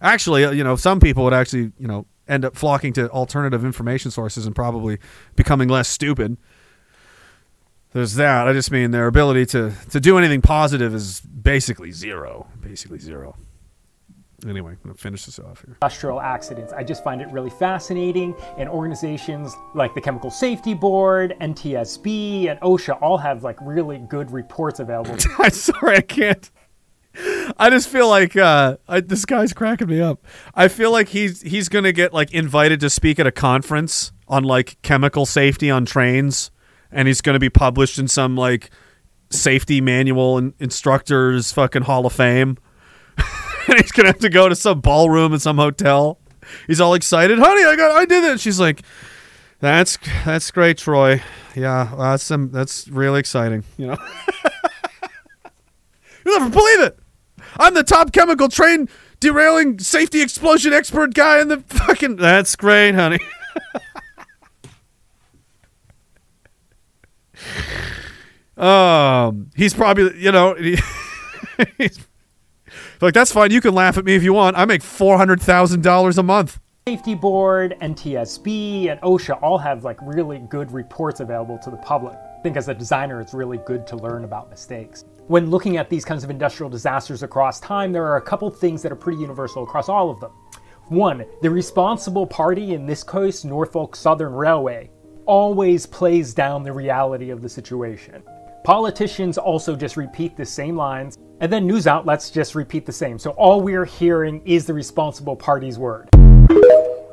[0.00, 3.64] actually, uh, you know, some people would actually, you know, end up flocking to alternative
[3.64, 4.98] information sources and probably
[5.36, 6.36] becoming less stupid.
[7.92, 8.46] There's that.
[8.46, 12.46] I just mean their ability to to do anything positive is basically zero.
[12.60, 13.36] Basically zero.
[14.48, 15.76] Anyway, I'm gonna finish this off here.
[15.82, 16.72] Industrial accidents.
[16.72, 18.34] I just find it really fascinating.
[18.56, 24.30] And organizations like the Chemical Safety Board, NTSB, and OSHA all have like really good
[24.30, 25.16] reports available.
[25.38, 26.50] I'm sorry, I can't.
[27.58, 30.24] I just feel like uh, I, this guy's cracking me up.
[30.54, 34.44] I feel like he's he's gonna get like invited to speak at a conference on
[34.44, 36.50] like chemical safety on trains,
[36.92, 38.70] and he's gonna be published in some like
[39.30, 42.58] safety manual and instructors fucking Hall of Fame,
[43.68, 46.18] and he's gonna have to go to some ballroom in some hotel.
[46.66, 47.64] He's all excited, honey.
[47.64, 48.40] I got I did it.
[48.40, 48.82] She's like,
[49.58, 51.22] that's that's great, Troy.
[51.56, 53.64] Yeah, that's some that's really exciting.
[53.76, 53.96] You know.
[56.24, 56.99] You'll never believe it.
[57.60, 58.88] I'm the top chemical train
[59.20, 62.16] derailing safety explosion expert guy in the fucking.
[62.16, 63.20] That's great, honey.
[68.56, 70.78] um, he's probably you know he,
[71.78, 72.00] he's
[73.02, 73.50] like that's fine.
[73.50, 74.56] You can laugh at me if you want.
[74.56, 76.58] I make four hundred thousand dollars a month.
[76.88, 82.14] Safety Board, NTSB, and OSHA all have like really good reports available to the public.
[82.14, 85.04] I think as a designer, it's really good to learn about mistakes.
[85.30, 88.82] When looking at these kinds of industrial disasters across time, there are a couple things
[88.82, 90.32] that are pretty universal across all of them.
[90.88, 94.90] One, the responsible party, in this case, Norfolk Southern Railway,
[95.26, 98.24] always plays down the reality of the situation.
[98.64, 103.16] Politicians also just repeat the same lines, and then news outlets just repeat the same.
[103.16, 106.08] So all we're hearing is the responsible party's word.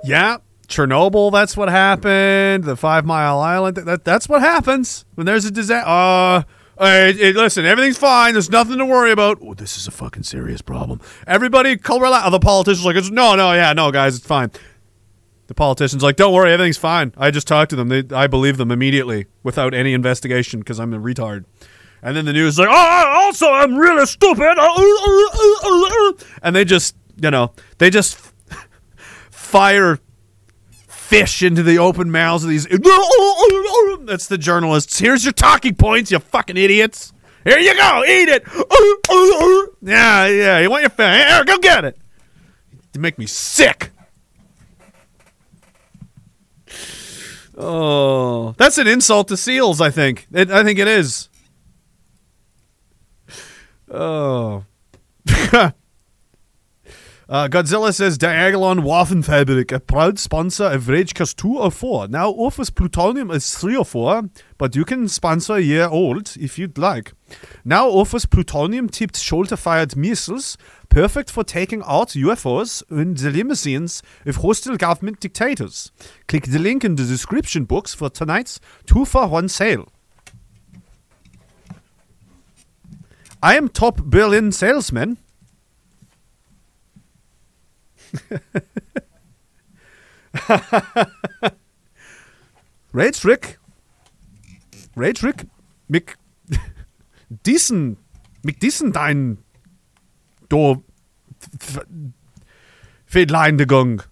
[0.04, 0.38] Yeah,
[0.68, 2.64] Chernobyl, that's what happened.
[2.64, 5.88] The Five Mile Island, that, that's what happens when there's a disaster.
[5.88, 6.42] Uh,
[6.80, 8.34] hey, hey, listen, everything's fine.
[8.34, 9.40] There's nothing to worry about.
[9.42, 11.02] Oh, this is a fucking serious problem.
[11.26, 12.30] Everybody, out.
[12.30, 14.52] The politicians like, it's, no, no, yeah, no, guys, it's fine.
[15.48, 17.14] The politicians like, don't worry, everything's fine.
[17.18, 17.88] I just talked to them.
[17.88, 21.46] They, I believe them immediately without any investigation because I'm a retard.
[22.02, 24.58] And then the news is like, oh, also, I'm really stupid.
[26.44, 28.18] And they just, you know, they just
[29.32, 30.00] fire
[31.08, 32.68] fish into the open mouths of these.
[34.08, 35.00] That's the journalists.
[35.00, 37.12] Here's your talking points, you fucking idiots.
[37.44, 38.48] Here you go, eat it.
[38.48, 39.66] Uh, uh, uh.
[39.82, 40.60] Yeah, yeah.
[40.60, 41.28] You want your fish?
[41.28, 41.98] Here, go get it.
[42.94, 43.92] You make me sick.
[47.58, 49.82] Oh, that's an insult to seals.
[49.82, 50.28] I think.
[50.32, 51.28] It, I think it is.
[53.92, 54.64] Oh.
[57.30, 62.08] Uh, Godzilla says Diagolon Waffenfabrik, a proud sponsor of Ragecast 2 or 4.
[62.08, 66.58] Now offers plutonium as 3 or 4, but you can sponsor a year old if
[66.58, 67.12] you'd like.
[67.66, 74.02] Now offers plutonium tipped shoulder fired missiles, perfect for taking out UFOs and the limousines
[74.26, 75.92] of hostile government dictators.
[76.30, 79.90] Click the link in the description box for tonight's 2 for 1 sale.
[83.44, 85.18] I am top Berlin salesman.
[92.92, 93.58] Rage Rick.
[94.96, 95.46] Rage Rick.
[95.92, 96.16] Mick.
[97.46, 97.98] diesen,
[98.44, 99.38] mit diesen dein,
[100.50, 100.84] do,
[103.10, 104.04] Fedleindegung.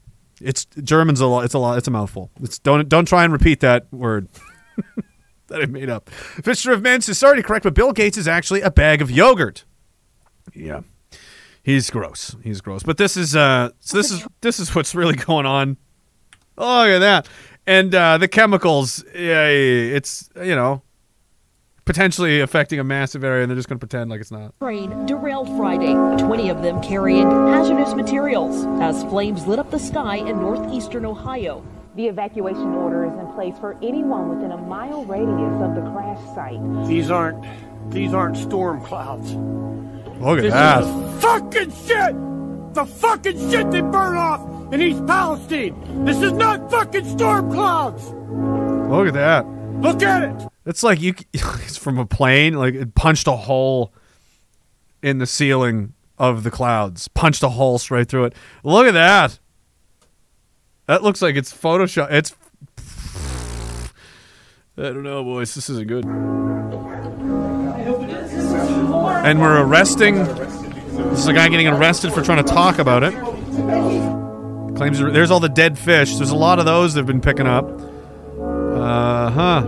[0.41, 1.45] It's German's a lot.
[1.45, 1.77] It's a lot.
[1.77, 2.29] It's a mouthful.
[2.41, 4.27] It's don't don't try and repeat that word
[5.47, 6.09] that I made up.
[6.09, 9.09] Fisher of Men's is sorry to correct, but Bill Gates is actually a bag of
[9.09, 9.65] yogurt.
[10.53, 10.81] Yeah,
[11.65, 12.35] he's gross.
[12.43, 12.83] He's gross.
[12.83, 15.77] But this is uh, so this is this is what's really going on.
[16.57, 17.27] Oh, look at that,
[17.67, 19.03] and uh, the chemicals.
[19.13, 20.81] Yeah, it's you know
[21.85, 24.57] potentially affecting a massive area, and they're just going to pretend like it's not.
[24.59, 30.17] Train derailed Friday, 20 of them carrying hazardous materials as flames lit up the sky
[30.17, 31.63] in northeastern Ohio.
[31.95, 36.19] The evacuation order is in place for anyone within a mile radius of the crash
[36.35, 36.87] site.
[36.87, 37.45] These aren't
[37.91, 39.33] these aren't storm clouds.
[40.19, 41.21] Look at this that.
[41.21, 42.73] Fucking shit!
[42.73, 46.05] The fucking shit that burned off in East Palestine!
[46.05, 48.11] This is not fucking storm clouds!
[48.89, 49.45] Look at that.
[49.81, 50.47] Look at it!
[50.65, 51.13] It's like you.
[51.33, 52.55] It's from a plane.
[52.55, 53.93] Like it punched a hole
[55.01, 57.07] in the ceiling of the clouds.
[57.07, 58.33] Punched a hole straight through it.
[58.63, 59.39] Look at that.
[60.87, 62.11] That looks like it's Photoshop.
[62.11, 62.35] It's.
[64.77, 65.53] I don't know, boys.
[65.55, 66.05] This isn't good.
[69.25, 70.17] And we're arresting.
[70.17, 73.11] This is a guy getting arrested for trying to talk about it.
[74.75, 76.13] Claims there's all the dead fish.
[76.17, 77.65] There's a lot of those they've been picking up.
[78.39, 79.63] Uh huh.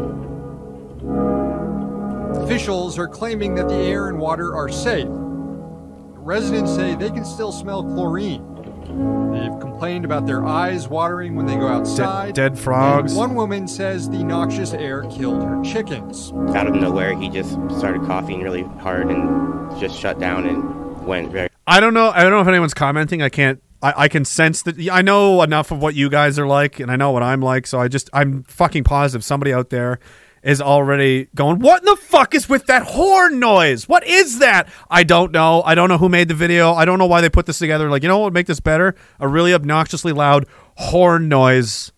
[2.44, 5.08] Officials are claiming that the air and water are safe.
[5.10, 8.57] Residents say they can still smell chlorine.
[8.98, 12.34] They've complained about their eyes watering when they go outside.
[12.34, 13.12] dead frogs.
[13.12, 16.32] And one woman says the noxious air killed her chickens.
[16.56, 21.32] Out of nowhere, he just started coughing really hard and just shut down and went
[21.32, 21.50] very.
[21.68, 22.10] I don't know.
[22.10, 23.22] I don't know if anyone's commenting.
[23.22, 23.62] I can't.
[23.84, 24.80] I, I can sense that.
[24.90, 27.68] I know enough of what you guys are like, and I know what I'm like.
[27.68, 28.10] So I just.
[28.14, 30.00] I'm fucking positive somebody out there
[30.48, 31.60] is already going.
[31.60, 33.90] What the fuck is with that horn noise?
[33.90, 34.70] What is that?
[34.90, 35.62] I don't know.
[35.64, 36.74] I don't know who made the video.
[36.74, 37.90] I don't know why they put this together.
[37.90, 38.96] Like, you know what would make this better?
[39.20, 40.48] A really obnoxiously loud
[40.78, 41.92] horn noise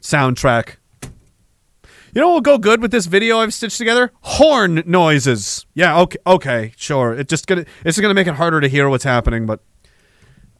[0.00, 0.76] soundtrack.
[1.02, 4.12] You know what will go good with this video I've stitched together?
[4.20, 5.66] Horn noises.
[5.74, 7.12] Yeah, okay, okay, sure.
[7.12, 9.60] It just gonna it's gonna make it harder to hear what's happening, but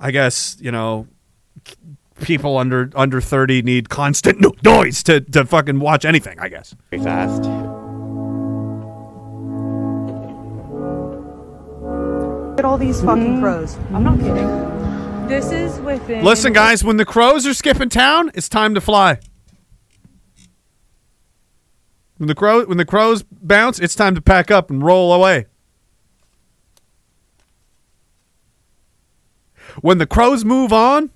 [0.00, 1.06] I guess you know
[2.22, 6.38] people under under thirty need constant no- noise to to fucking watch anything.
[6.40, 6.74] I guess.
[6.90, 7.42] Very fast.
[12.50, 13.42] Look at all these fucking mm-hmm.
[13.42, 13.76] crows.
[13.92, 15.28] I'm not kidding.
[15.28, 16.24] This is within.
[16.24, 19.18] Listen, guys, when the crows are skipping town, it's time to fly.
[22.18, 25.46] When the crow when the crows bounce, it's time to pack up and roll away.
[29.82, 31.10] When the crows move on,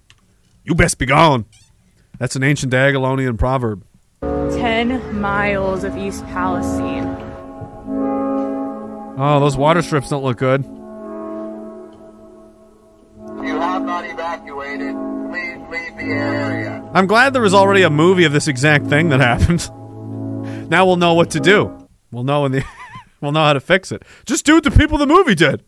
[0.70, 1.44] you best be gone.
[2.18, 3.84] That's an ancient Diagolonian proverb.
[4.20, 7.08] 10 miles of East Palestine.
[9.18, 10.64] Oh, those water strips don't look good.
[13.44, 14.94] You have not evacuated.
[15.30, 16.88] Please leave the area.
[16.94, 19.68] I'm glad there was already a movie of this exact thing that happened.
[20.70, 21.88] now we'll know what to do.
[22.12, 22.64] We'll know in the
[23.20, 24.04] we'll know how to fix it.
[24.24, 25.64] Just do what the people in the movie did.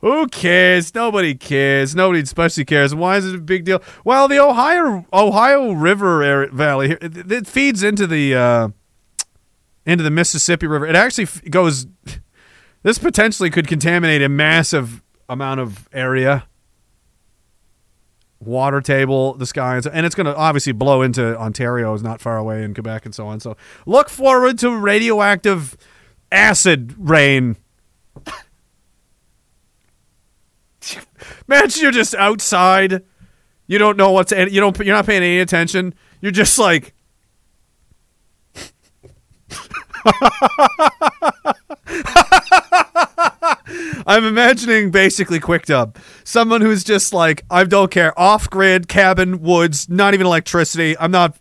[0.00, 0.94] Who cares?
[0.94, 1.94] Nobody cares.
[1.94, 2.94] Nobody especially cares.
[2.94, 3.82] Why is it a big deal?
[4.04, 8.68] Well, the Ohio Ohio River Valley it, it feeds into the uh,
[9.84, 10.86] into the Mississippi River.
[10.86, 11.86] It actually goes.
[12.82, 16.46] This potentially could contaminate a massive amount of area,
[18.40, 22.02] water table, the sky, and, so, and it's going to obviously blow into Ontario, is
[22.02, 23.38] not far away in Quebec, and so on.
[23.38, 23.54] So
[23.84, 25.76] look forward to radioactive
[26.32, 27.56] acid rain.
[31.48, 33.02] Imagine you're just outside.
[33.66, 35.94] You don't know what's you don't you're not paying any attention.
[36.20, 36.94] You're just like
[44.06, 45.96] I'm imagining basically Quick Dub.
[46.24, 50.96] Someone who's just like, I don't care, off grid, cabin, woods, not even electricity.
[50.98, 51.36] I'm not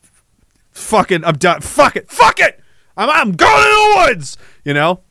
[0.71, 1.61] fucking, I'm done.
[1.61, 2.59] Fuck it, fuck it!
[2.97, 4.37] I'm, I'm going to the woods!
[4.63, 5.01] You know?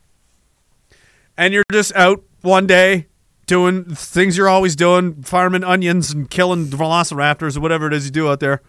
[1.37, 3.07] And you're just out one day
[3.49, 8.11] doing things you're always doing, farming onions and killing velociraptors or whatever it is you
[8.11, 8.61] do out there.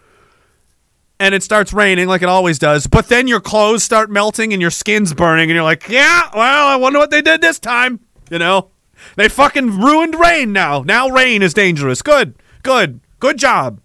[1.20, 4.62] And it starts raining like it always does, but then your clothes start melting and
[4.62, 8.01] your skin's burning, and you're like, yeah, well, I wonder what they did this time.
[8.31, 8.70] You know?
[9.16, 10.82] They fucking ruined rain now.
[10.82, 12.01] Now rain is dangerous.
[12.01, 13.81] Good, good, good job.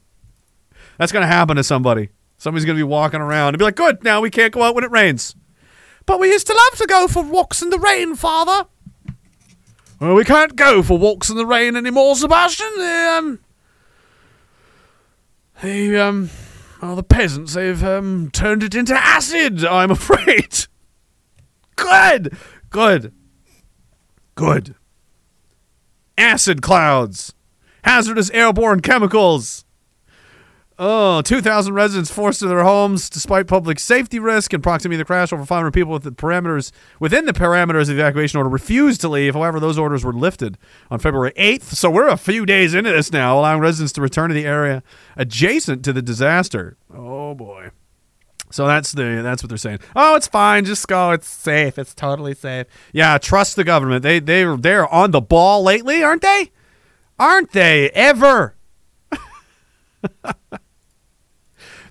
[0.97, 2.09] That's going to happen to somebody.
[2.37, 4.75] Somebody's going to be walking around and be like, good, now we can't go out
[4.75, 5.35] when it rains.
[6.05, 8.67] But we used to love to go for walks in the rain, Father.
[10.05, 12.69] Well, we can't go for walks in the rain anymore, Sebastian.
[12.77, 13.39] The, um,
[15.63, 16.29] the, um,
[16.79, 20.67] Oh, the peasants, they've um, turned it into acid, I'm afraid.
[21.75, 22.37] Good.
[22.69, 23.13] Good.
[24.35, 24.75] Good.
[26.19, 27.33] Acid clouds.
[27.83, 29.64] Hazardous airborne chemicals.
[30.77, 35.05] Oh, 2,000 residents forced to their homes despite public safety risk and proximity to the
[35.05, 35.31] crash.
[35.31, 39.07] Over 500 people with the parameters within the parameters of the evacuation order refused to
[39.07, 39.35] leave.
[39.35, 40.57] However, those orders were lifted
[40.91, 41.63] on February 8th.
[41.63, 44.83] So we're a few days into this now, allowing residents to return to the area
[45.15, 46.75] adjacent to the disaster.
[46.93, 47.71] Oh boy.
[48.51, 49.79] So that's the that's what they're saying.
[49.95, 50.65] Oh, it's fine.
[50.65, 51.11] Just go.
[51.11, 51.79] It's safe.
[51.79, 52.67] It's totally safe.
[52.91, 54.03] Yeah, trust the government.
[54.03, 56.51] They they they're on the ball lately, aren't they?
[57.17, 58.55] Aren't they ever?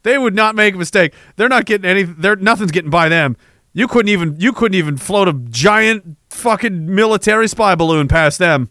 [0.05, 1.13] they would not make a mistake.
[1.37, 2.05] They're not getting any.
[2.05, 3.37] They're nothing's getting by them.
[3.73, 8.71] You couldn't even you couldn't even float a giant fucking military spy balloon past them.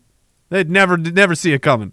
[0.50, 1.92] They'd never never see it coming.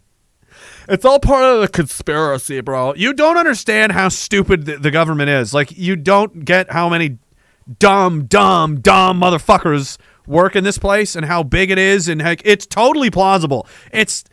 [0.89, 2.95] It's all part of the conspiracy, bro.
[2.95, 5.55] You don't understand how stupid the, the government is.
[5.55, 7.19] Like you don't get how many
[7.79, 12.43] dumb, dumb, dumb motherfuckers work in this place and how big it is and heck,
[12.45, 13.67] it's totally plausible.
[13.93, 14.25] It's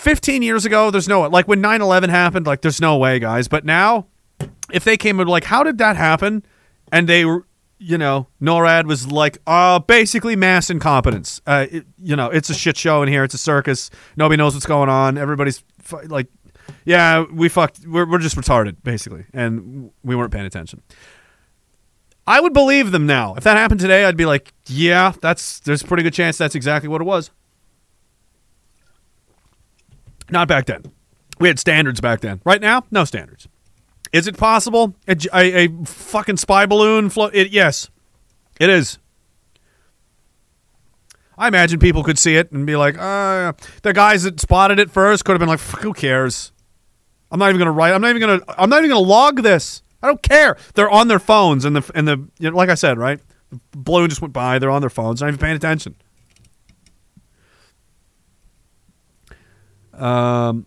[0.00, 3.48] 15 years ago, there's no like when 9/11 happened, like there's no way, guys.
[3.48, 4.06] But now,
[4.72, 6.44] if they came and like, how did that happen?
[6.92, 7.46] And they were,
[7.78, 11.40] you know, NORAD was like, uh, basically mass incompetence.
[11.46, 13.24] Uh, it- you know, it's a shit show in here.
[13.24, 13.90] It's a circus.
[14.16, 15.16] Nobody knows what's going on.
[15.18, 15.62] Everybody's
[16.08, 16.26] like,
[16.84, 17.80] yeah, we fucked.
[17.86, 20.82] We're we're just retarded, basically, and we weren't paying attention.
[22.26, 23.34] I would believe them now.
[23.34, 26.54] If that happened today, I'd be like, yeah, that's there's a pretty good chance that's
[26.54, 27.30] exactly what it was.
[30.30, 30.84] Not back then.
[31.38, 32.40] We had standards back then.
[32.44, 33.48] Right now, no standards.
[34.12, 34.94] Is it possible?
[35.08, 37.34] a fucking spy balloon float?
[37.34, 37.88] It, yes,
[38.58, 38.98] it is.
[41.38, 44.90] I imagine people could see it and be like, uh, the guys that spotted it
[44.90, 46.52] first could have been like, "Fuck, who cares?
[47.30, 47.94] I'm not even gonna write.
[47.94, 48.40] I'm not even gonna.
[48.58, 49.82] I'm not even gonna log this.
[50.02, 50.58] I don't care.
[50.74, 53.20] They're on their phones and the and the you know, like I said, right?
[53.50, 54.58] The balloon just went by.
[54.58, 55.22] They're on their phones.
[55.22, 55.94] Not even paying attention.
[60.00, 60.66] Um,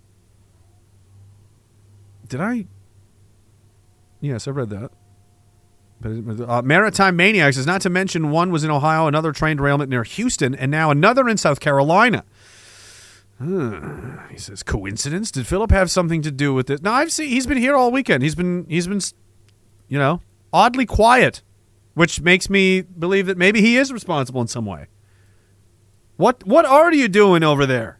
[2.27, 2.65] did I?
[4.21, 4.91] Yes, I read that.
[5.99, 9.89] But uh, Maritime Maniacs is not to mention one was in Ohio, another train derailment
[9.89, 12.23] near Houston, and now another in South Carolina.
[13.37, 14.17] Hmm.
[14.33, 15.29] He says, coincidence?
[15.29, 16.81] Did Philip have something to do with this?
[16.81, 18.23] No, I've seen he's been here all weekend.
[18.23, 18.99] He's been he's been,
[19.87, 21.43] you know, oddly quiet,
[21.93, 24.87] which makes me believe that maybe he is responsible in some way.
[26.17, 27.99] What what are you doing over there?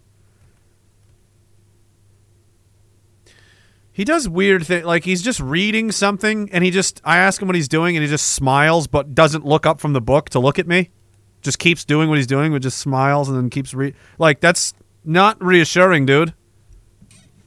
[3.94, 4.86] He does weird things.
[4.86, 8.04] Like he's just reading something, and he just I ask him what he's doing, and
[8.04, 10.90] he just smiles, but doesn't look up from the book to look at me.
[11.44, 13.96] Just keeps doing what he's doing, but just smiles and then keeps read.
[14.18, 14.74] Like that's
[15.06, 16.34] not reassuring, dude.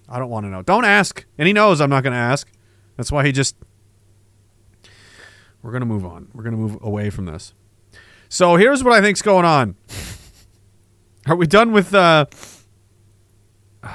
[0.08, 0.62] I don't want to know.
[0.62, 2.48] Don't ask, and he knows I'm not going to ask.
[2.96, 3.56] That's why he just.
[5.62, 6.28] We're gonna move on.
[6.32, 7.52] We're gonna move away from this.
[8.28, 9.74] So here's what I think's going on.
[11.26, 11.92] Are we done with?
[11.92, 12.26] uh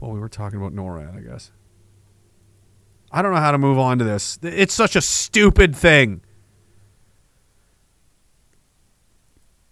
[0.00, 1.50] Well, we were talking about NORAD, I guess.
[3.14, 4.40] I don't know how to move on to this.
[4.42, 6.20] It's such a stupid thing.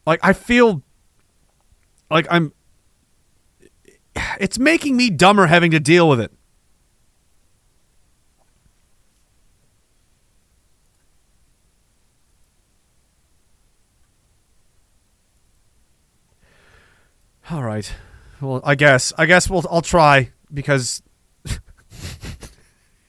[0.07, 0.85] Like I feel
[2.09, 2.53] like I'm
[4.39, 6.31] it's making me dumber having to deal with it.
[17.51, 17.93] All right.
[18.41, 21.03] Well, I guess I guess we'll I'll try because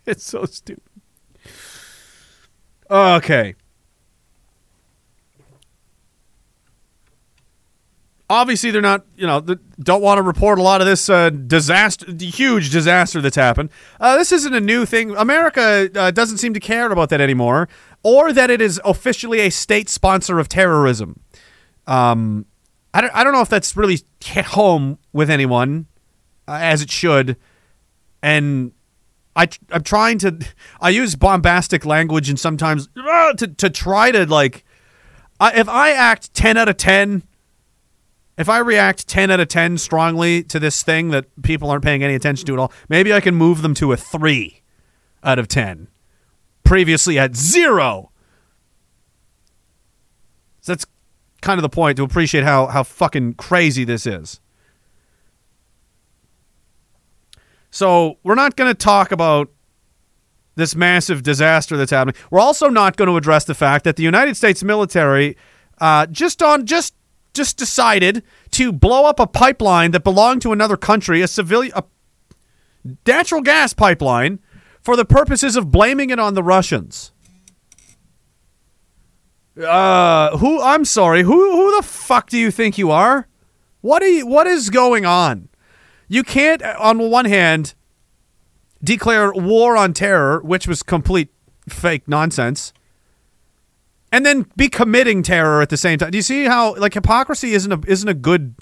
[0.06, 0.84] it's so stupid.
[2.90, 3.56] Okay.
[8.30, 9.42] Obviously, they're not, you know,
[9.80, 13.70] don't want to report a lot of this uh, disaster, huge disaster that's happened.
[14.00, 15.16] Uh, this isn't a new thing.
[15.16, 17.68] America uh, doesn't seem to care about that anymore,
[18.02, 21.20] or that it is officially a state sponsor of terrorism.
[21.86, 22.46] Um,
[22.94, 25.88] I don't, I don't know if that's really hit home with anyone,
[26.48, 27.38] uh, as it should.
[28.22, 28.72] And
[29.36, 30.46] I, I'm trying to,
[30.80, 34.64] I use bombastic language and sometimes uh, to, to try to like,
[35.40, 37.24] I, if I act 10 out of 10,
[38.38, 42.04] if I react 10 out of 10 strongly to this thing that people aren't paying
[42.04, 44.62] any attention to at all, maybe I can move them to a 3
[45.24, 45.88] out of 10.
[46.64, 48.12] Previously at 0.
[50.62, 50.86] So that's
[51.42, 54.40] kind of the point to appreciate how, how fucking crazy this is.
[57.74, 59.50] So we're not going to talk about
[60.54, 62.14] this massive disaster that's happening.
[62.30, 65.36] We're also not going to address the fact that the United States military
[65.82, 66.94] uh, just on just
[67.34, 68.22] just decided
[68.52, 71.84] to blow up a pipeline that belonged to another country, a civilian, a
[73.08, 74.40] natural gas pipeline
[74.80, 77.12] for the purposes of blaming it on the Russians.
[79.60, 80.62] Uh, who?
[80.62, 81.24] I'm sorry.
[81.24, 81.52] Who?
[81.52, 83.28] Who the fuck do you think you are?
[83.82, 84.28] What are you?
[84.28, 85.50] What is going on?
[86.14, 87.74] You can't, on one hand,
[88.84, 91.30] declare war on terror, which was complete
[91.68, 92.72] fake nonsense,
[94.12, 96.12] and then be committing terror at the same time.
[96.12, 98.54] Do you see how like hypocrisy isn't a isn't a good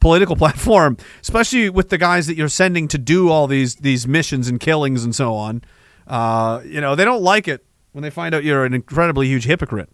[0.00, 4.48] political platform, especially with the guys that you're sending to do all these these missions
[4.48, 5.62] and killings and so on.
[6.08, 9.44] Uh, you know, they don't like it when they find out you're an incredibly huge
[9.44, 9.90] hypocrite.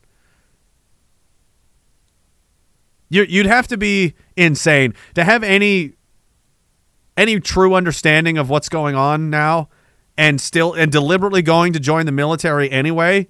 [3.11, 5.93] You, you'd have to be insane to have any
[7.17, 9.69] any true understanding of what's going on now
[10.17, 13.29] and still and deliberately going to join the military anyway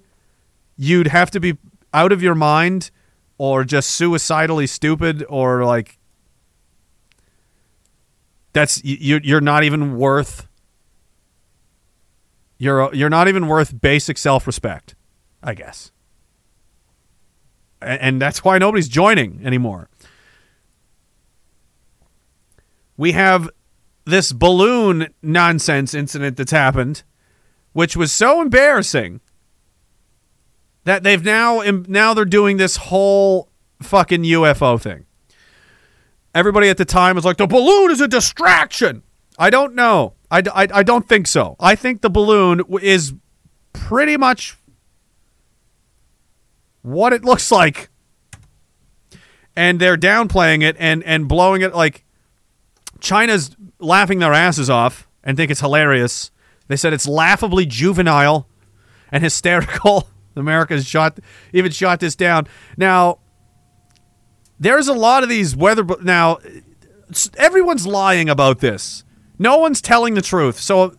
[0.77, 1.57] you'd have to be
[1.93, 2.91] out of your mind
[3.37, 5.97] or just suicidally stupid or like
[8.53, 10.47] that's you you're not even worth
[12.57, 14.95] you're you're not even worth basic self-respect
[15.41, 15.91] i guess.
[17.83, 19.89] And, and that's why nobody's joining anymore.
[22.97, 23.49] We have
[24.05, 27.03] this balloon nonsense incident that's happened,
[27.71, 29.21] which was so embarrassing
[30.83, 33.49] that they've now now they're doing this whole
[33.81, 35.05] fucking UFO thing.
[36.35, 39.03] Everybody at the time was like, the balloon is a distraction.
[39.37, 40.13] I don't know.
[40.31, 41.55] I, I, I don't think so.
[41.59, 43.13] I think the balloon is
[43.71, 44.57] pretty much
[46.81, 47.89] what it looks like.
[49.55, 52.02] And they're downplaying it and, and blowing it like
[53.03, 56.31] China's laughing their asses off and think it's hilarious.
[56.69, 58.47] They said it's laughably juvenile
[59.11, 60.07] and hysterical.
[60.35, 61.19] America's shot
[61.51, 62.47] even shot this down.
[62.77, 63.19] Now,
[64.59, 65.85] there's a lot of these weather.
[66.01, 66.39] Now,
[67.37, 69.03] everyone's lying about this.
[69.37, 70.59] No one's telling the truth.
[70.59, 70.95] So,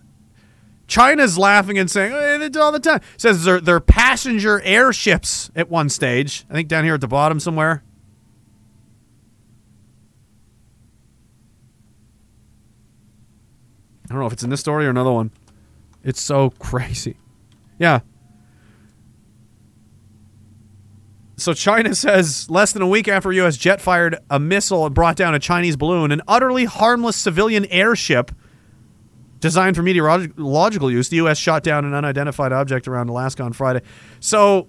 [0.86, 3.00] China's laughing and saying oh, they do all the time.
[3.16, 6.44] Says they're, they're passenger airships at one stage.
[6.50, 7.82] I think down here at the bottom somewhere.
[14.04, 15.30] I don't know if it's in this story or another one.
[16.02, 17.16] It's so crazy.
[17.78, 18.00] Yeah.
[21.36, 23.56] So China says less than a week after U.S.
[23.56, 28.30] jet fired a missile and brought down a Chinese balloon, an utterly harmless civilian airship
[29.40, 31.36] designed for meteorological use, the U.S.
[31.36, 33.82] shot down an unidentified object around Alaska on Friday.
[34.20, 34.68] So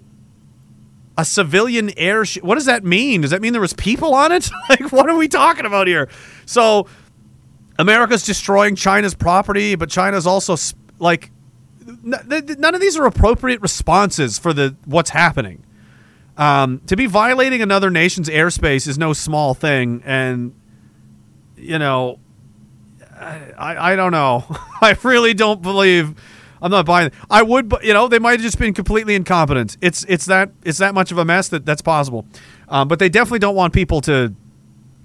[1.16, 2.42] a civilian airship.
[2.42, 3.22] What does that mean?
[3.22, 4.50] Does that mean there was people on it?
[4.68, 6.08] like, what are we talking about here?
[6.44, 6.88] So
[7.78, 10.56] America's destroying China's property, but China's also
[10.98, 11.30] like
[12.02, 15.62] none of these are appropriate responses for the what's happening.
[16.36, 20.54] Um, to be violating another nation's airspace is no small thing, and
[21.56, 22.18] you know,
[23.18, 24.44] I I don't know.
[24.80, 26.14] I really don't believe.
[26.60, 27.08] I'm not buying.
[27.08, 27.14] It.
[27.30, 29.76] I would, you know, they might have just been completely incompetent.
[29.80, 32.26] It's it's that it's that much of a mess that that's possible.
[32.68, 34.34] Um, but they definitely don't want people to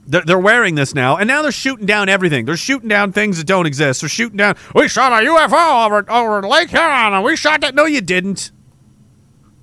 [0.08, 2.46] they're, they're wearing this now, and now they're shooting down everything.
[2.46, 4.02] They're shooting down things that don't exist.
[4.02, 4.56] They're shooting down.
[4.74, 7.76] We shot a UFO over over Lake Huron, and we shot that.
[7.76, 8.52] No, you didn't.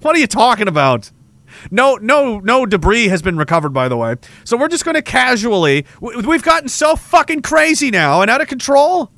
[0.01, 1.11] What are you talking about?
[1.71, 4.17] No, no, no debris has been recovered, by the way.
[4.45, 5.87] So we're just going to casually.
[6.01, 9.11] We've gotten so fucking crazy now and out of control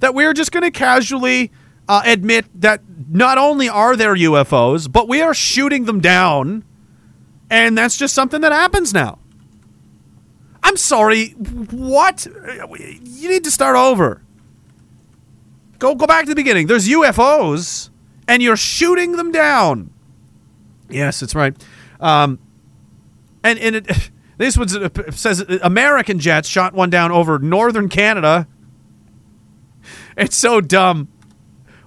[0.00, 1.52] that we're just going to casually
[1.88, 6.64] uh, admit that not only are there UFOs, but we are shooting them down,
[7.48, 9.18] and that's just something that happens now.
[10.62, 11.30] I'm sorry.
[11.30, 12.26] What?
[12.26, 14.22] You need to start over.
[15.78, 16.66] Go go back to the beginning.
[16.66, 17.90] There's UFOs,
[18.26, 19.90] and you're shooting them down.
[20.88, 21.54] Yes, that's right.
[22.00, 22.38] Um,
[23.44, 24.68] and and it, this one
[25.12, 28.48] says American jets shot one down over northern Canada.
[30.16, 31.08] It's so dumb.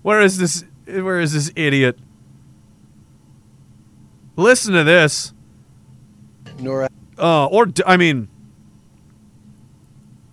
[0.02, 0.64] Where is this?
[0.86, 2.00] Where is this idiot?
[4.38, 5.34] Listen to this.
[6.60, 6.90] Nora.
[7.18, 8.30] Uh, or I mean,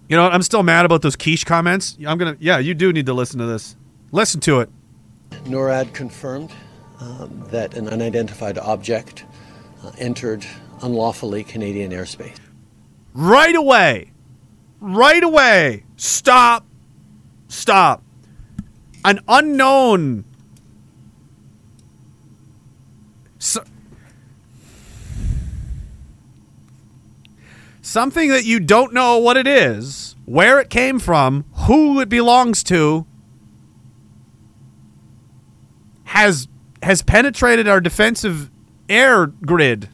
[0.09, 0.33] you know what?
[0.33, 1.97] I'm still mad about those quiche comments.
[2.07, 2.37] I'm gonna.
[2.41, 3.77] Yeah, you do need to listen to this.
[4.11, 4.71] Listen to it.
[5.45, 6.51] NORAD confirmed
[7.01, 9.25] um, that an unidentified object
[9.85, 10.45] uh, entered
[10.83, 12.39] unlawfully Canadian airspace.
[13.13, 14.13] Right away.
[14.81, 15.85] Right away.
[15.97, 16.65] Stop.
[17.49, 18.03] Stop.
[19.05, 20.25] An unknown.
[23.39, 23.63] So,
[27.89, 32.62] something that you don't know what it is, where it came from, who it belongs
[32.65, 33.06] to,
[36.05, 36.48] has
[36.82, 38.51] has penetrated our defensive
[38.89, 39.89] air grid.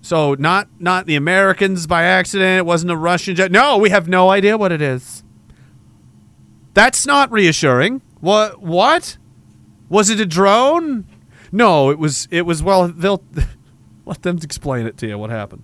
[0.00, 2.58] So not not the Americans by accident.
[2.58, 3.50] It wasn't a Russian jet.
[3.50, 5.24] No, we have no idea what it is.
[6.74, 8.00] That's not reassuring.
[8.20, 8.62] What?
[8.62, 9.18] What?
[9.88, 11.06] Was it a drone?
[11.50, 12.28] No, it was.
[12.30, 12.62] It was.
[12.62, 13.22] Well, they'll
[14.04, 15.18] let them explain it to you.
[15.18, 15.62] What happened?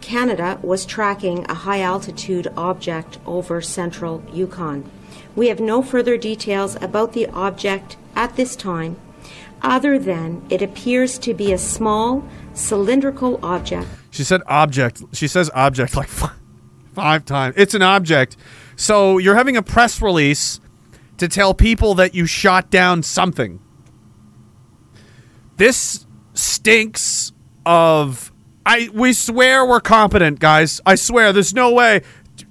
[0.00, 4.90] Canada was tracking a high altitude object over central Yukon.
[5.34, 8.96] We have no further details about the object at this time,
[9.62, 13.88] other than it appears to be a small cylindrical object.
[14.10, 15.02] She said object.
[15.12, 16.36] She says object like five,
[16.94, 17.54] five times.
[17.56, 18.36] It's an object.
[18.76, 20.60] So you're having a press release
[21.18, 23.60] to tell people that you shot down something.
[25.56, 27.31] This stinks
[27.66, 28.32] of
[28.64, 30.80] I we swear we're competent, guys.
[30.86, 32.02] I swear there's no way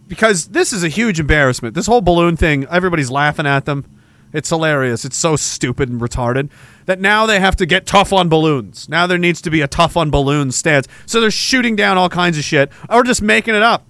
[0.07, 1.73] because this is a huge embarrassment.
[1.73, 3.85] This whole balloon thing, everybody's laughing at them.
[4.33, 5.03] It's hilarious.
[5.03, 6.49] It's so stupid and retarded
[6.85, 8.87] that now they have to get tough on balloons.
[8.87, 10.87] Now there needs to be a tough on balloons stance.
[11.05, 13.85] So they're shooting down all kinds of shit or just making it up.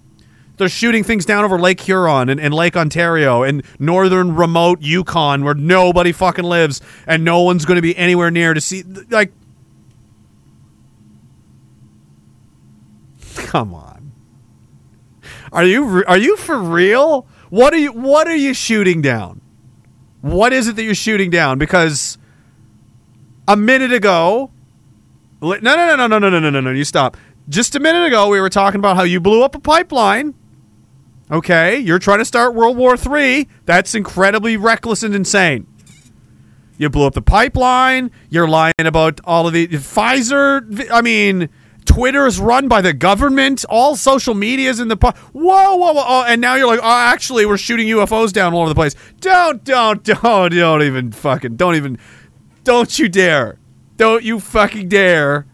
[0.57, 5.43] They're shooting things down over Lake Huron and, and Lake Ontario and northern remote Yukon
[5.43, 8.83] where nobody fucking lives and no one's going to be anywhere near to see.
[8.83, 9.31] Like,
[13.37, 14.11] come on.
[15.51, 17.27] Are you are you for real?
[17.49, 19.41] What are you what are you shooting down?
[20.21, 21.57] What is it that you're shooting down?
[21.57, 22.17] Because
[23.47, 24.51] a minute ago,
[25.41, 26.71] no, no, no, no, no, no, no, no, no, no.
[26.71, 27.17] You stop.
[27.49, 30.35] Just a minute ago, we were talking about how you blew up a pipeline.
[31.31, 33.47] Okay, you're trying to start World War III.
[33.65, 35.65] That's incredibly reckless and insane.
[36.77, 38.11] You blew up the pipeline.
[38.29, 40.89] You're lying about all of the Pfizer.
[40.91, 41.49] I mean,
[41.91, 43.65] Twitter is run by the government.
[43.67, 44.95] All social media is in the.
[44.95, 46.03] Po- whoa, whoa, whoa!
[46.07, 48.95] Oh, and now you're like, oh, actually, we're shooting UFOs down all over the place.
[49.19, 51.97] Don't, don't, don't, don't even fucking, don't even,
[52.63, 53.59] don't you dare,
[53.97, 55.47] don't you fucking dare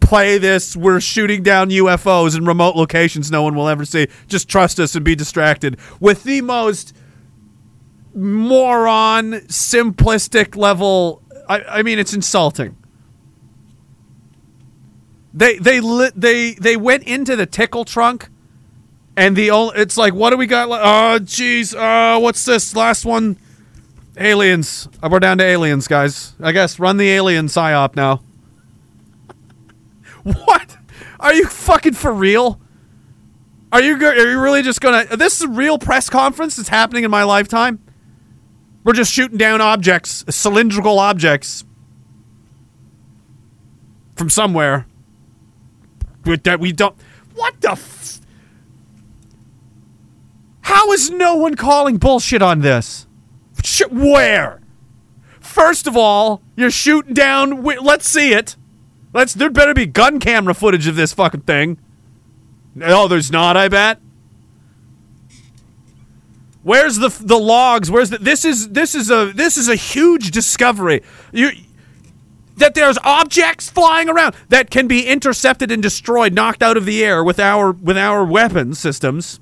[0.00, 0.76] play this.
[0.76, 4.08] We're shooting down UFOs in remote locations no one will ever see.
[4.26, 6.92] Just trust us and be distracted with the most
[8.14, 11.22] moron, simplistic level.
[11.48, 12.76] I, I mean, it's insulting.
[15.34, 15.80] They they
[16.14, 18.28] they they went into the tickle trunk,
[19.16, 20.68] and the only it's like what do we got?
[20.70, 23.36] Oh jeez, uh, what's this last one?
[24.16, 24.88] Aliens.
[25.02, 26.34] Uh, we're down to aliens, guys.
[26.40, 28.22] I guess run the alien psyop now.
[30.22, 30.76] what?
[31.18, 32.60] Are you fucking for real?
[33.72, 35.16] Are you are you really just gonna?
[35.16, 37.80] This is a real press conference that's happening in my lifetime.
[38.84, 41.64] We're just shooting down objects, cylindrical objects
[44.14, 44.86] from somewhere.
[46.24, 46.96] With that we don't.
[47.34, 47.72] What the?
[47.72, 48.20] F-
[50.62, 53.06] How is no one calling bullshit on this?
[53.62, 54.60] Sh- where?
[55.40, 57.50] First of all, you're shooting down.
[57.50, 58.56] wi- let's see it.
[59.12, 59.34] Let's.
[59.34, 61.78] There better be gun camera footage of this fucking thing.
[62.74, 63.56] No, there's not.
[63.56, 64.00] I bet.
[66.62, 67.90] Where's the the logs?
[67.90, 68.18] Where's the?
[68.18, 71.02] This is this is a this is a huge discovery.
[71.30, 71.50] You
[72.56, 77.04] that there's objects flying around that can be intercepted and destroyed, knocked out of the
[77.04, 79.40] air with our with our weapon systems.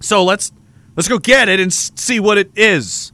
[0.00, 0.52] So let's
[0.96, 3.12] let's go get it and see what it is.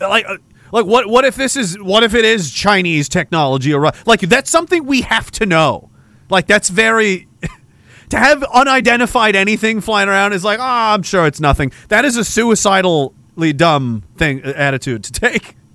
[0.00, 0.36] Like uh,
[0.70, 4.50] like what what if this is what if it is Chinese technology or like that's
[4.50, 5.90] something we have to know.
[6.30, 7.26] Like that's very
[8.10, 11.72] to have unidentified anything flying around is like, oh, I'm sure it's nothing.
[11.88, 15.56] That is a suicidally dumb thing uh, attitude to take.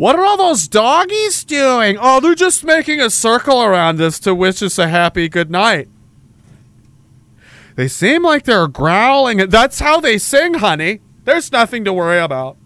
[0.00, 1.98] What are all those doggies doing?
[2.00, 5.90] Oh, they're just making a circle around us to wish us a happy good night.
[7.76, 9.50] They seem like they're growling.
[9.50, 11.02] That's how they sing, honey.
[11.24, 12.56] There's nothing to worry about.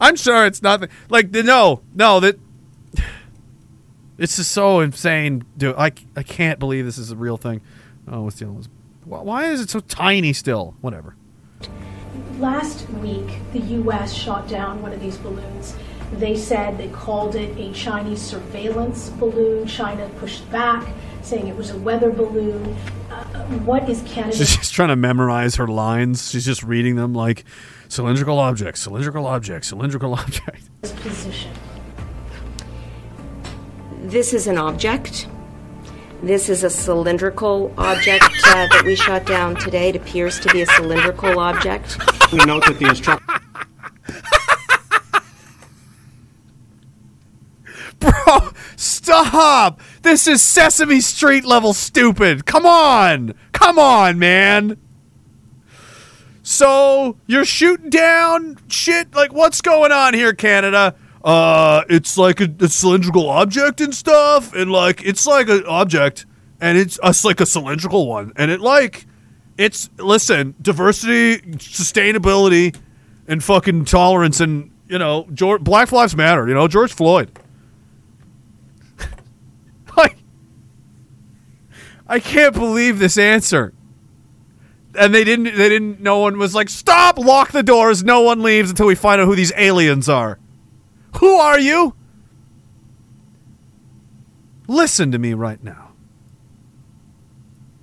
[0.00, 0.88] I'm sure it's nothing.
[1.10, 2.40] Like, no, no, that.
[4.18, 5.76] It's just so insane, dude.
[5.78, 7.60] I, I can't believe this is a real thing.
[8.08, 8.64] Oh, what's the other one?
[9.04, 10.74] Why why is it so tiny still?
[10.80, 11.14] Whatever.
[12.38, 14.12] Last week, the U.S.
[14.14, 15.74] shot down one of these balloons.
[16.12, 19.66] They said they called it a Chinese surveillance balloon.
[19.66, 20.86] China pushed back,
[21.22, 22.76] saying it was a weather balloon.
[23.10, 23.24] Uh,
[23.64, 24.36] what is Canada?
[24.36, 26.30] She's just trying to memorize her lines.
[26.30, 27.44] She's just reading them like
[27.88, 30.70] cylindrical object, cylindrical object, cylindrical object.
[30.82, 31.52] position?
[34.02, 35.26] This is an object.
[36.22, 39.90] This is a cylindrical object uh, that we shot down today.
[39.90, 41.96] It appears to be a cylindrical object.
[42.32, 43.24] We note that the instruction.
[48.00, 49.80] Bro, stop!
[50.02, 52.46] This is Sesame Street level stupid.
[52.46, 53.34] Come on!
[53.52, 54.76] Come on, man!
[56.42, 59.14] So, you're shooting down shit?
[59.14, 60.96] Like, what's going on here, Canada?
[61.24, 66.26] Uh, it's like a, a cylindrical object and stuff, and like, it's like an object.
[66.60, 69.06] and it's us like a cylindrical one, and it like
[69.56, 72.74] it's listen diversity, sustainability,
[73.26, 76.48] and fucking tolerance, and you know, George, Black Lives Matter.
[76.48, 77.36] You know, George Floyd.
[79.96, 80.16] like,
[82.06, 83.74] I can't believe this answer.
[84.94, 85.56] And they didn't.
[85.56, 86.00] They didn't.
[86.00, 87.18] No one was like, "Stop!
[87.18, 88.02] Lock the doors.
[88.02, 90.38] No one leaves until we find out who these aliens are."
[91.18, 91.94] Who are you?
[94.68, 95.92] Listen to me right now.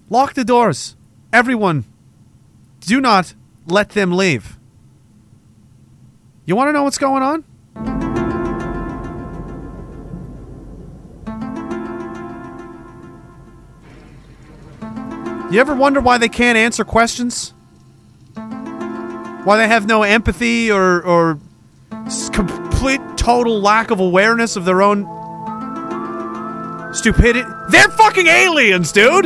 [0.10, 0.96] Lock the doors.
[1.34, 1.84] Everyone,
[2.82, 3.34] do not
[3.68, 4.58] let them leave.
[6.46, 7.44] You want to know what's going on?
[15.52, 17.54] You ever wonder why they can't answer questions?
[18.36, 21.40] Why they have no empathy or, or
[22.08, 22.30] s-
[22.86, 25.04] complete total lack of awareness of their own
[26.94, 27.48] stupidity?
[27.70, 29.26] They're fucking aliens, dude!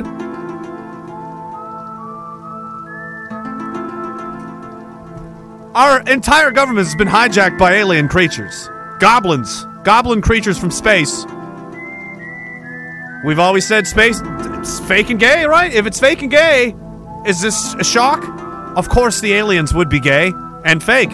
[5.76, 8.70] Our entire government has been hijacked by alien creatures.
[9.00, 9.66] Goblins.
[9.84, 11.26] Goblin creatures from space.
[13.26, 14.22] We've always said space
[14.60, 15.74] it's fake and gay, right?
[15.74, 16.76] If it's fake and gay,
[17.26, 18.24] is this a shock?
[18.78, 20.34] Of course the aliens would be gay
[20.66, 21.12] and fake.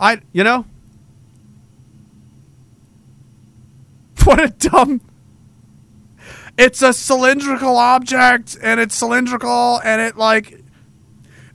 [0.00, 0.64] I, you know?
[4.24, 5.00] What a dumb.
[6.58, 10.62] It's a cylindrical object and it's cylindrical and it like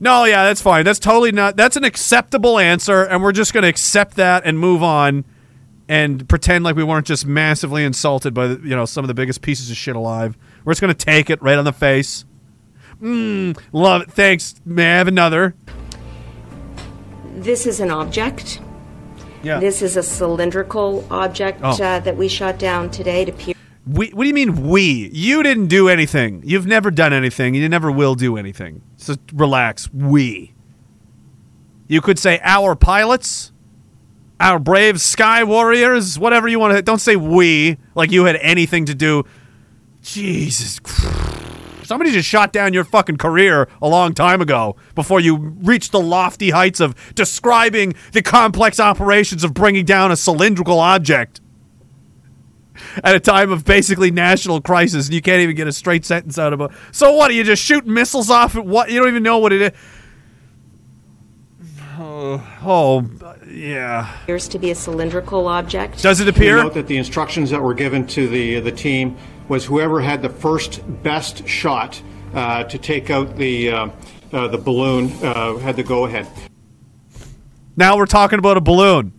[0.00, 0.84] No, yeah, that's fine.
[0.84, 4.58] That's totally not that's an acceptable answer and we're just going to accept that and
[4.58, 5.24] move on
[5.88, 9.14] and pretend like we weren't just massively insulted by the, you know some of the
[9.14, 10.36] biggest pieces of shit alive.
[10.64, 12.24] We're just going to take it right on the face.
[13.00, 14.10] Mmm, love it.
[14.10, 14.56] Thanks.
[14.64, 15.54] May I have another?
[17.36, 18.60] This is an object.
[19.42, 19.60] Yeah.
[19.60, 21.70] This is a cylindrical object Oh.
[21.70, 23.54] uh, that we shot down today to peer.
[23.86, 25.10] We, what do you mean we?
[25.12, 26.42] You didn't do anything.
[26.44, 27.54] You've never done anything.
[27.54, 28.82] You never will do anything.
[28.96, 29.92] So relax.
[29.92, 30.54] We.
[31.86, 33.52] You could say our pilots,
[34.40, 36.82] our brave sky warriors, whatever you want to.
[36.82, 39.22] Don't say we like you had anything to do.
[40.02, 41.25] Jesus Christ.
[41.86, 46.00] Somebody just shot down your fucking career a long time ago before you reached the
[46.00, 51.40] lofty heights of describing the complex operations of bringing down a cylindrical object
[53.02, 56.38] at a time of basically national crisis, and you can't even get a straight sentence
[56.38, 56.70] out of it.
[56.92, 57.30] So what?
[57.30, 58.90] Are you just shooting missiles off at what?
[58.90, 59.70] You don't even know what it is.
[61.98, 63.08] Oh, oh,
[63.48, 64.14] yeah.
[64.24, 66.02] appears to be a cylindrical object.
[66.02, 66.56] Does it We appear?
[66.62, 69.16] note that the instructions that were given to the the team
[69.48, 72.00] was whoever had the first best shot
[72.34, 73.88] uh, to take out the uh,
[74.32, 76.26] uh, the balloon uh, had the go ahead.
[77.76, 79.12] Now we're talking about a balloon.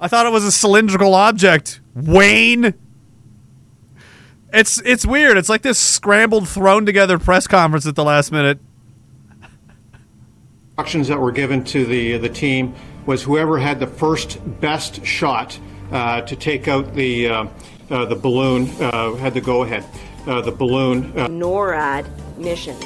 [0.00, 1.80] I thought it was a cylindrical object.
[1.94, 2.74] Wayne.
[4.52, 5.36] It's it's weird.
[5.36, 8.58] It's like this scrambled, thrown together press conference at the last minute.
[10.70, 12.74] Instructions that were given to the the team
[13.06, 15.58] was whoever had the first best shot
[15.92, 17.48] uh, to take out the uh, uh,
[17.88, 19.84] the balloon uh, had the go ahead.
[20.26, 21.12] Uh, the balloon.
[21.18, 22.06] Uh, NORAD
[22.36, 22.76] mission.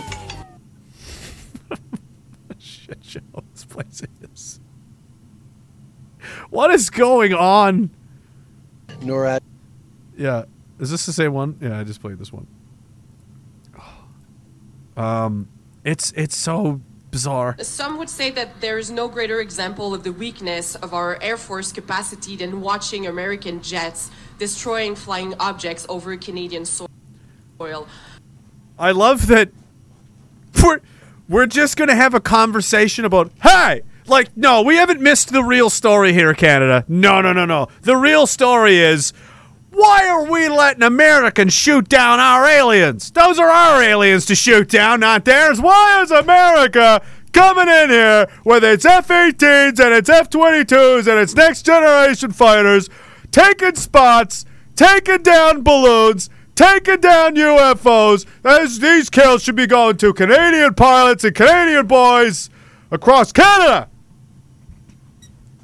[2.59, 3.21] Shit show
[3.53, 4.61] this place is.
[6.51, 7.91] What is going on?
[9.01, 9.41] NORAD.
[10.17, 10.45] Yeah.
[10.79, 11.59] Is this the same one?
[11.61, 12.47] Yeah, I just played this one.
[14.95, 15.49] Um,
[15.85, 17.55] it's it's so bizarre.
[17.61, 21.37] Some would say that there is no greater example of the weakness of our Air
[21.37, 27.87] Force capacity than watching American jets destroying flying objects over Canadian soil.
[28.79, 29.51] I love that
[30.61, 30.81] we're
[31.29, 35.71] we're just gonna have a conversation about hey, like no, we haven't missed the real
[35.71, 36.85] story here, Canada.
[36.89, 37.69] No, no, no, no.
[37.83, 39.13] The real story is
[39.73, 43.11] why are we letting Americans shoot down our aliens?
[43.11, 45.61] Those are our aliens to shoot down, not theirs.
[45.61, 51.19] Why is America coming in here with its F 18s and its F 22s and
[51.19, 52.91] its next generation fighters,
[53.31, 54.45] taking spots,
[54.77, 58.27] taking down balloons, taking down UFOs?
[58.43, 62.51] These, these kills should be going to Canadian pilots and Canadian boys
[62.91, 63.89] across Canada.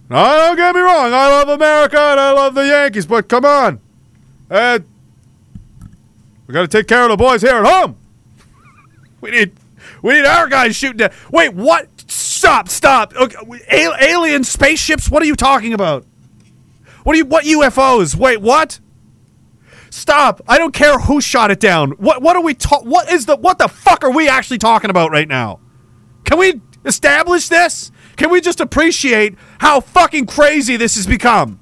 [0.09, 1.13] Now, don't get me wrong.
[1.13, 3.83] I love America and I love the Yankees, but come on.
[4.51, 4.79] Uh,
[6.47, 7.97] we got to take care of the boys here at home.
[9.21, 9.53] we need,
[10.03, 11.11] we need our guys shooting down.
[11.31, 11.89] Wait, what?
[12.11, 12.69] Stop!
[12.69, 13.15] Stop!
[13.15, 13.37] Okay,
[13.71, 15.11] al- alien spaceships?
[15.11, 16.07] What are you talking about?
[17.05, 17.25] What are you?
[17.25, 18.15] What UFOs?
[18.15, 18.81] Wait, what?
[19.91, 20.41] Stop!
[20.49, 21.93] I don't care who shot it down.
[21.93, 22.23] What?
[22.23, 22.55] What are we?
[22.55, 23.37] Ta- what is the?
[23.37, 25.61] What the fuck are we actually talking about right now?
[26.25, 27.91] Can we establish this?
[28.17, 31.61] Can we just appreciate how fucking crazy this has become?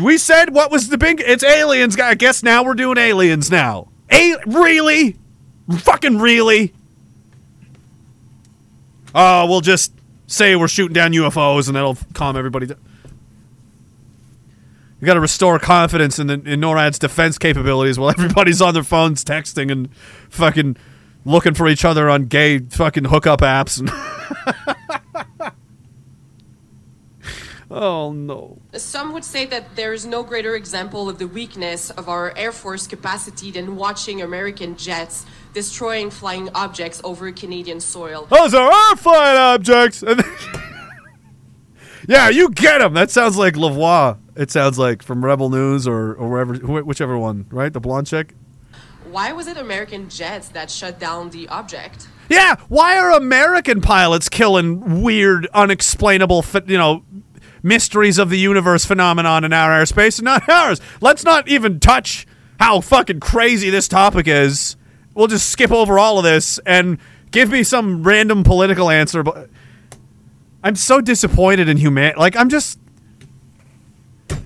[0.00, 1.20] We said what was the big?
[1.20, 1.98] It's aliens.
[1.98, 3.88] I guess now we're doing aliens now.
[4.10, 5.16] A really,
[5.78, 6.72] fucking really.
[9.14, 9.92] Oh, we'll just
[10.26, 12.78] say we're shooting down UFOs and that'll calm everybody down.
[15.00, 18.84] You got to restore confidence in, the, in NORAD's defense capabilities while everybody's on their
[18.84, 19.92] phones texting and
[20.30, 20.76] fucking
[21.24, 23.82] looking for each other on gay fucking hookup apps.
[27.74, 28.58] Oh no.
[28.74, 32.52] Some would say that there is no greater example of the weakness of our Air
[32.52, 35.24] Force capacity than watching American jets
[35.54, 38.28] destroying flying objects over Canadian soil.
[38.30, 40.04] Oh, Those are our flying objects.
[42.08, 42.94] Yeah, you get them.
[42.94, 44.18] That sounds like Lavoie.
[44.34, 47.72] It sounds like from Rebel News or or wherever, wh- whichever one, right?
[47.72, 48.34] The blonde chick.
[49.10, 52.08] Why was it American jets that shut down the object?
[52.28, 57.04] Yeah, why are American pilots killing weird, unexplainable, you know,
[57.62, 60.80] mysteries of the universe phenomenon in our airspace and not ours?
[61.00, 62.26] Let's not even touch
[62.58, 64.76] how fucking crazy this topic is.
[65.14, 66.98] We'll just skip over all of this and
[67.30, 69.22] give me some random political answer.
[69.22, 69.50] But
[70.62, 72.14] I'm so disappointed in human.
[72.16, 72.78] Like I'm just.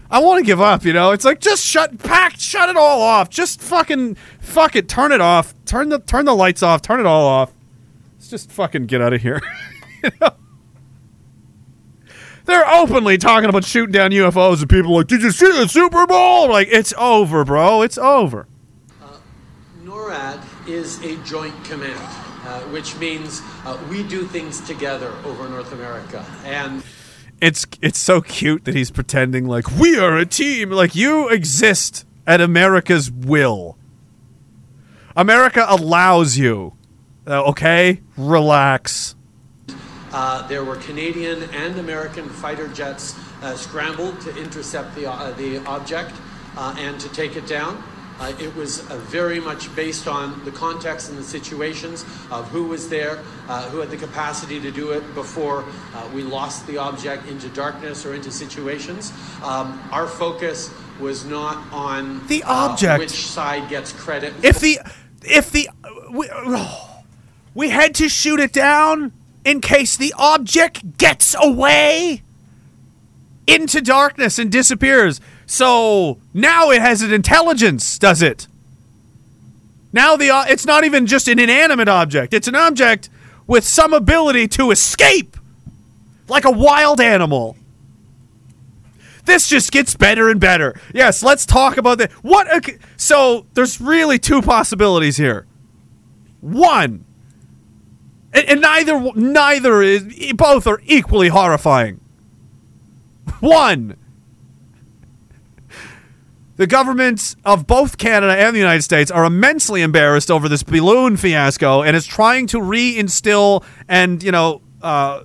[0.08, 1.10] I want to give up, you know.
[1.10, 3.28] It's like just shut, pack, shut it all off.
[3.28, 5.52] Just fucking, fuck it, turn it off.
[5.64, 6.80] Turn the, turn the lights off.
[6.80, 7.52] Turn it all off.
[8.14, 9.42] Let's just fucking get out of here.
[10.04, 10.30] you know?
[12.46, 15.68] They're openly talking about shooting down UFOs, and people are like, "Did you see the
[15.68, 17.82] Super Bowl?" Like, it's over, bro.
[17.82, 18.46] It's over.
[19.84, 21.98] NORAD is a joint command,
[22.46, 26.24] uh, which means uh, we do things together over North America.
[26.44, 26.82] And
[27.40, 30.70] It's it's so cute that he's pretending like we are a team.
[30.70, 33.76] Like you exist at America's will.
[35.16, 36.74] America allows you.
[37.26, 39.15] Uh, okay, relax.
[40.16, 45.58] Uh, there were Canadian and American fighter jets uh, scrambled to intercept the, uh, the
[45.66, 46.14] object
[46.56, 47.82] uh, and to take it down.
[48.18, 52.64] Uh, it was uh, very much based on the context and the situations of who
[52.64, 56.78] was there, uh, who had the capacity to do it before uh, we lost the
[56.78, 59.12] object into darkness or into situations.
[59.42, 63.00] Um, our focus was not on The object.
[63.00, 64.32] which side gets credit.
[64.42, 64.80] If the
[65.22, 65.68] if the
[66.10, 66.30] we,
[67.54, 69.12] we had to shoot it down
[69.46, 72.20] in case the object gets away
[73.46, 75.20] into darkness and disappears.
[75.46, 78.48] So now it has an intelligence, does it?
[79.92, 82.34] Now the uh, it's not even just an inanimate object.
[82.34, 83.08] It's an object
[83.46, 85.36] with some ability to escape
[86.28, 87.56] like a wild animal.
[89.26, 90.78] This just gets better and better.
[90.92, 92.10] Yes, let's talk about that.
[92.14, 92.48] What?
[92.96, 95.46] So there's really two possibilities here.
[96.40, 97.04] One,
[98.36, 102.00] and, and neither neither is both are equally horrifying.
[103.40, 103.96] One,
[106.56, 111.16] the governments of both Canada and the United States are immensely embarrassed over this balloon
[111.16, 114.62] fiasco and is trying to reinstill and you know.
[114.82, 115.24] Uh,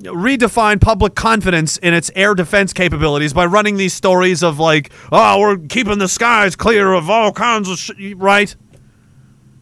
[0.00, 5.38] redefine public confidence in its air defense capabilities by running these stories of like, oh,
[5.38, 8.56] we're keeping the skies clear of all kinds of shit, right?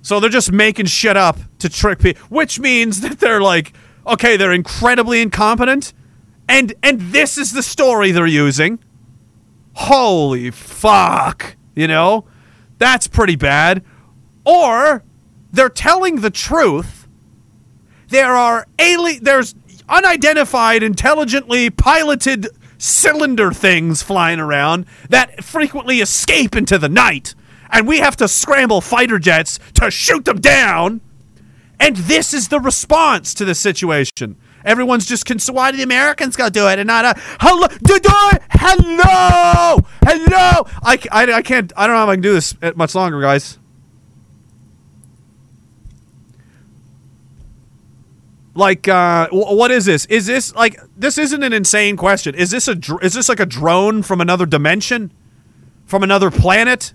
[0.09, 3.75] So they're just making shit up to trick people, which means that they're like,
[4.07, 5.93] okay, they're incredibly incompetent,
[6.49, 8.79] and and this is the story they're using.
[9.75, 12.25] Holy fuck, you know,
[12.79, 13.85] that's pretty bad.
[14.47, 15.05] Or
[15.53, 17.07] they're telling the truth.
[18.09, 19.23] There are alien.
[19.23, 19.55] There's
[19.91, 22.49] unidentified, intelligently piloted
[22.79, 27.35] cylinder things flying around that frequently escape into the night,
[27.71, 31.01] and we have to scramble fighter jets to shoot them down.
[31.81, 34.37] And this is the response to the situation.
[34.65, 37.99] Everyone's just cons- why do the Americans to do it and not a hello do
[37.99, 38.43] do it!
[38.51, 39.87] Hello!
[40.05, 40.67] Hello!
[40.83, 43.59] I can't I don't know if I can do this uh, much longer guys.
[48.55, 50.05] Like uh what is this?
[50.07, 52.35] Is this like this isn't an insane question.
[52.35, 55.13] Is this a is this like a drone from another dimension?
[55.87, 56.93] From another planet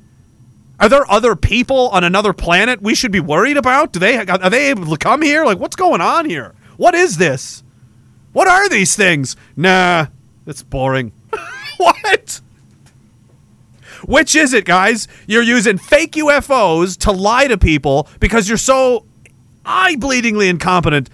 [0.79, 3.93] are there other people on another planet we should be worried about?
[3.93, 5.45] Do they are they able to come here?
[5.45, 6.53] Like what's going on here?
[6.77, 7.63] What is this?
[8.31, 9.35] What are these things?
[9.55, 10.07] Nah
[10.45, 11.11] it's boring.
[11.77, 12.39] What?
[14.05, 15.07] Which is it guys?
[15.25, 19.05] You're using fake ufos to lie to people because you're so
[19.65, 21.09] eye-bleedingly incompetent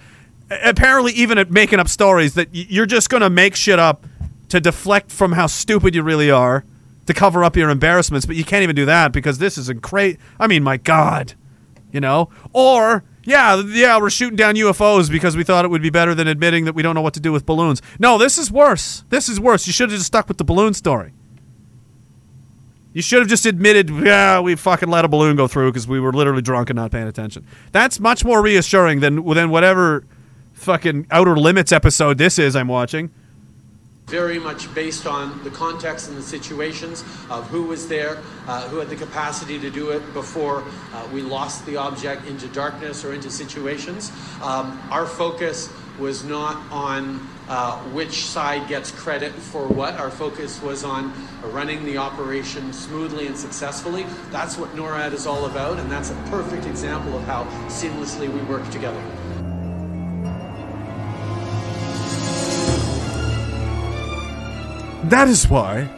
[0.50, 4.04] apparently even at making up stories that you're just going to make shit up
[4.48, 6.64] to deflect from how stupid you really are
[7.10, 9.74] to cover up your embarrassments but you can't even do that because this is a
[9.74, 11.34] great i mean my god
[11.92, 12.28] you know?
[12.52, 16.26] Or yeah yeah we're shooting down ufos because we thought it would be better than
[16.26, 17.82] admitting that we don't know what to do with balloons.
[17.98, 19.04] No this is worse.
[19.10, 19.66] This is worse.
[19.66, 21.12] You should have just stuck with the balloon story.
[22.92, 26.00] You should have just admitted, yeah, we fucking let a balloon go through because we
[26.00, 27.46] were literally drunk and not paying attention.
[27.70, 30.04] That's much more reassuring than than whatever
[30.54, 33.10] fucking Outer Limits episode this is I'm watching.
[34.10, 38.18] Very much based on the context and the situations of who was there,
[38.48, 42.48] uh, who had the capacity to do it before uh, we lost the object into
[42.48, 44.10] darkness or into situations.
[44.42, 49.94] Um, our focus was not on uh, which side gets credit for what.
[49.94, 51.12] Our focus was on
[51.42, 54.06] running the operation smoothly and successfully.
[54.30, 58.40] That's what NORAD is all about, and that's a perfect example of how seamlessly we
[58.42, 59.19] work together.
[65.10, 65.88] That is why.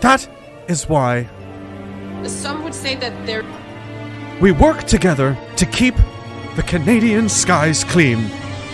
[0.00, 0.28] That
[0.68, 1.26] is why
[2.24, 3.44] Some would say that there
[4.40, 5.96] we work together to keep
[6.54, 8.18] the Canadian skies clean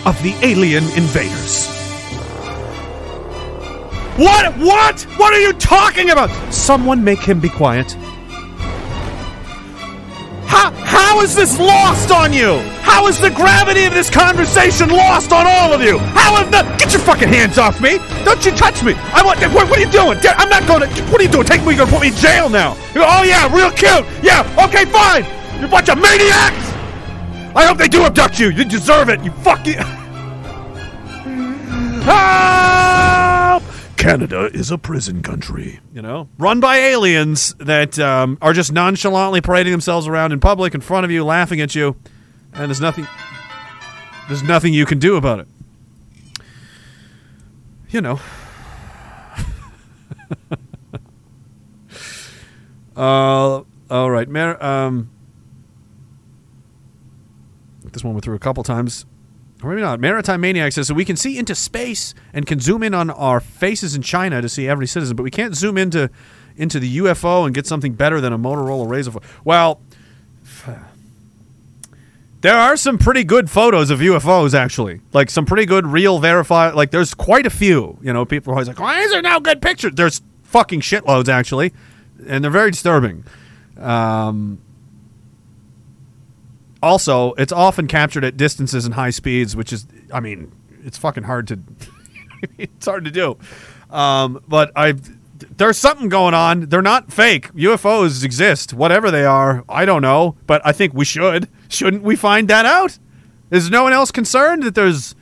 [0.05, 1.67] of the alien invaders.
[4.15, 4.53] What?
[4.57, 5.01] What?
[5.17, 6.29] What are you talking about?
[6.53, 7.97] Someone make him be quiet.
[10.53, 12.59] How, how is this lost on you?
[12.85, 15.97] How is the gravity of this conversation lost on all of you?
[15.97, 16.61] How have the.
[16.77, 17.97] Get your fucking hands off me!
[18.23, 18.93] Don't you touch me!
[19.17, 19.41] I want.
[19.51, 20.19] What, what are you doing?
[20.37, 20.87] I'm not to.
[21.11, 21.45] What are you doing?
[21.45, 21.75] Take me.
[21.75, 22.77] You're to put me in jail now.
[22.95, 24.05] Oh, yeah, real cute.
[24.21, 25.25] Yeah, okay, fine.
[25.59, 26.69] You're bunch of maniacs!
[27.55, 28.49] I hope they do abduct you.
[28.49, 29.23] You deserve it.
[29.23, 29.73] You fucking.
[29.73, 29.99] Help!
[32.05, 33.32] Ah!
[33.97, 39.41] Canada is a prison country, you know, run by aliens that um, are just nonchalantly
[39.41, 41.95] parading themselves around in public in front of you, laughing at you,
[42.53, 43.07] and there's nothing,
[44.27, 45.47] there's nothing you can do about it.
[47.89, 48.19] You know.
[52.97, 55.09] uh, all right, Mar- um,
[57.83, 59.05] this one went through a couple times.
[59.63, 59.99] Maybe not.
[59.99, 63.39] Maritime Maniac says so we can see into space and can zoom in on our
[63.39, 66.09] faces in China to see every citizen, but we can't zoom into
[66.55, 69.23] into the UFO and get something better than a Motorola Razr.
[69.43, 69.81] Well,
[72.41, 74.99] there are some pretty good photos of UFOs actually.
[75.13, 77.97] Like some pretty good real verified like there's quite a few.
[78.01, 81.29] You know, people are always like, "Why is there no good pictures?" There's fucking shitloads
[81.29, 81.73] actually,
[82.27, 83.23] and they're very disturbing.
[83.77, 84.59] Um
[86.83, 90.51] also, it's often captured at distances and high speeds, which is, I mean,
[90.83, 91.59] it's fucking hard to,
[92.57, 93.37] it's hard to do.
[93.89, 94.95] Um, but I,
[95.57, 96.61] there's something going on.
[96.67, 97.53] They're not fake.
[97.53, 99.63] UFOs exist, whatever they are.
[99.69, 101.47] I don't know, but I think we should.
[101.69, 102.99] Shouldn't we find that out?
[103.49, 105.15] Is no one else concerned that there's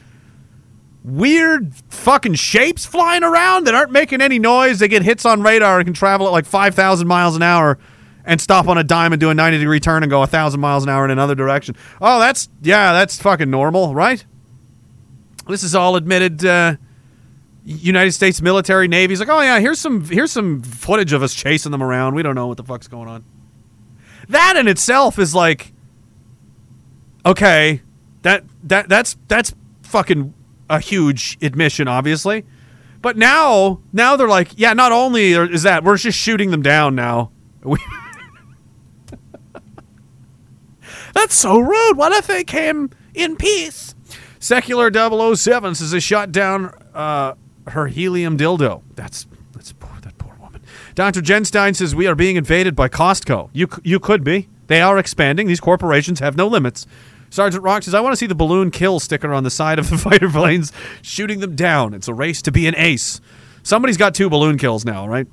[1.04, 4.80] weird fucking shapes flying around that aren't making any noise?
[4.80, 7.78] They get hits on radar and can travel at like 5,000 miles an hour
[8.26, 10.60] and stop on a dime and do a 90 degree turn and go a thousand
[10.60, 11.76] miles an hour in another direction.
[12.00, 14.24] Oh, that's yeah, that's fucking normal, right?
[15.48, 16.46] This is all admitted.
[16.46, 16.76] Uh,
[17.64, 21.72] United States military Navy's like, oh yeah, here's some here's some footage of us chasing
[21.72, 22.16] them around.
[22.16, 23.24] We don't know what the fuck's going on.
[24.30, 25.72] That in itself is like,
[27.26, 27.82] okay,
[28.24, 29.54] that that that's that's
[29.84, 30.34] fucking
[30.70, 32.46] a huge admission, obviously.
[33.02, 36.96] But now, now they're like, yeah, not only is that we're just shooting them down
[36.96, 37.32] now.
[37.64, 37.78] We
[41.14, 41.98] That's so rude.
[41.98, 43.96] What if they came in peace?
[44.40, 44.92] Secular
[45.36, 47.36] 007 says they shot down uh,
[47.68, 48.82] her helium dildo.
[48.96, 50.62] That's that's poor, that poor woman.
[50.96, 51.22] Dr.
[51.22, 53.50] Genstein says we are being invaded by Costco.
[53.54, 54.50] You you could be.
[54.68, 55.48] They are expanding.
[55.48, 56.88] These corporations have no limits.
[57.30, 59.90] Sergeant Rock says I want to see the balloon kill sticker on the side of
[59.90, 60.72] the fighter planes,
[61.02, 61.94] shooting them down.
[61.94, 63.22] It's a race to be an ace.
[63.64, 65.28] Somebody's got two balloon kills now, right?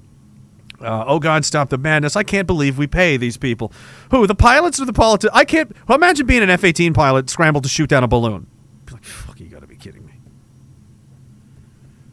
[0.81, 2.15] Uh, oh God, stop the madness!
[2.15, 3.73] I can't believe we pay these people.
[4.11, 4.27] Who?
[4.27, 5.33] The pilots or the politicians?
[5.35, 5.75] I can't.
[5.89, 8.47] Well, imagine being an F-18 pilot scrambled to shoot down a balloon.
[8.87, 10.13] Be like, fuck, you got to be kidding me.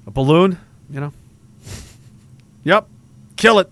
[0.08, 0.58] A balloon,
[0.90, 1.14] you know?
[2.64, 2.88] yep,
[3.36, 3.70] kill it.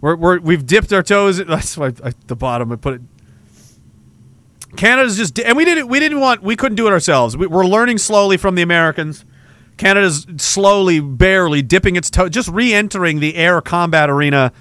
[0.00, 1.38] We're, we're we've dipped our toes.
[1.46, 1.90] That's why
[2.26, 3.00] the bottom I put it.
[4.76, 7.36] Canada's just, and we didn't we didn't want we couldn't do it ourselves.
[7.36, 9.24] We, we're learning slowly from the Americans.
[9.76, 14.52] Canada's slowly, barely dipping its toe, just re-entering the air combat arena.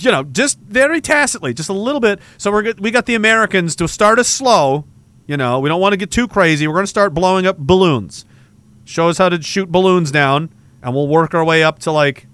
[0.00, 2.20] You know, just very tacitly, just a little bit.
[2.38, 4.84] So we're we got the Americans to start us slow.
[5.26, 6.66] You know, we don't want to get too crazy.
[6.66, 8.24] We're going to start blowing up balloons.
[8.84, 10.50] Show us how to shoot balloons down,
[10.82, 12.26] and we'll work our way up to like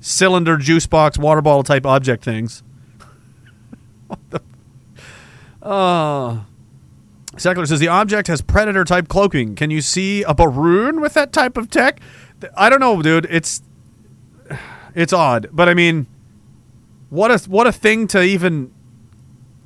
[0.00, 2.62] cylinder, juice box, water bottle type object things.
[4.06, 4.40] what the?
[5.62, 6.46] Oh.
[7.36, 9.54] Secular says the object has predator type cloaking.
[9.54, 12.00] Can you see a Baroon with that type of tech?
[12.56, 13.26] I don't know, dude.
[13.30, 13.62] It's
[14.94, 16.06] it's odd, but I mean,
[17.10, 18.72] what a what a thing to even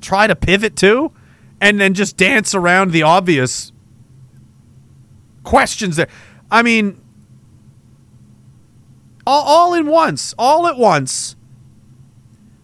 [0.01, 1.13] try to pivot to,
[1.61, 3.73] and then just dance around the obvious
[5.45, 6.09] questions there.
[6.51, 7.01] I mean,
[9.27, 11.37] all, all in once, all at once.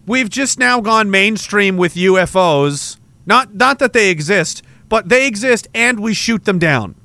[0.05, 2.97] We've just now gone mainstream with UFOs.
[3.25, 6.95] Not not that they exist, but they exist and we shoot them down.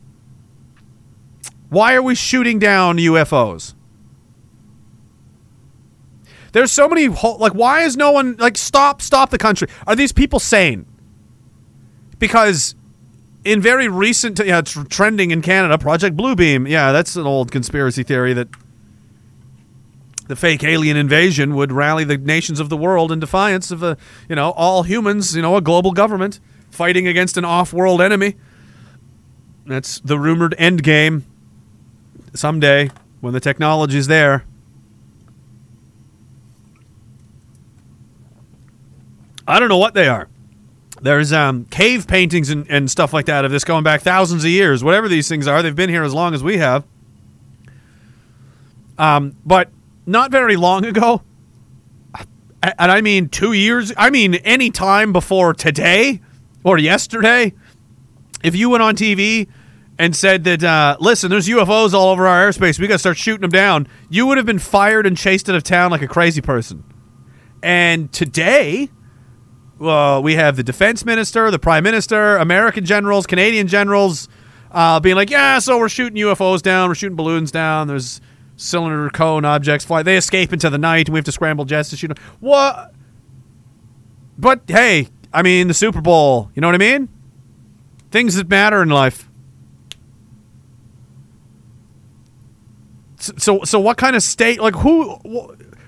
[1.69, 3.75] Why are we shooting down UFOs?
[6.53, 9.69] There's so many like why is no one like stop stop the country?
[9.87, 10.85] Are these people sane?
[12.19, 12.75] Because
[13.45, 16.69] in very recent yeah, it's trending in Canada, Project Bluebeam.
[16.69, 18.49] Yeah, that's an old conspiracy theory that
[20.29, 23.97] the fake alien invasion would rally the nations of the world in defiance of a,
[24.29, 26.39] you know, all humans, you know, a global government
[26.73, 28.35] fighting against an off-world enemy.
[29.67, 31.25] That's the rumored end game
[32.35, 32.91] someday
[33.21, 34.45] when the technology's there.
[39.47, 40.29] I don't know what they are.
[41.01, 44.51] There's um, cave paintings and, and stuff like that of this going back thousands of
[44.51, 44.85] years.
[44.85, 46.85] Whatever these things are, they've been here as long as we have.
[48.99, 49.71] Um, but
[50.07, 51.23] not very long ago,
[52.63, 56.21] and I mean two years, I mean any time before today
[56.65, 57.53] or yesterday,
[58.43, 59.49] if you went on TV
[59.99, 63.17] and said that, uh, listen, there's UFOs all over our airspace, we got to start
[63.17, 66.09] shooting them down, you would have been fired and chased out of town like a
[66.09, 66.85] crazy person.
[67.63, 68.91] And today,
[69.81, 74.29] uh, we have the defense minister, the prime minister, American generals, Canadian generals
[74.73, 78.21] uh, being like, yeah, so we're shooting UFOs down, we're shooting balloons down, there's
[78.57, 80.03] cylinder cone objects fly.
[80.03, 82.17] They escape into the night, and we have to scramble jets to shoot them.
[82.41, 82.95] What?
[84.39, 87.09] But hey, I mean, the Super Bowl, you know what I mean?
[88.11, 89.29] Things that matter in life.
[93.19, 95.15] So, so, what kind of state, like, who,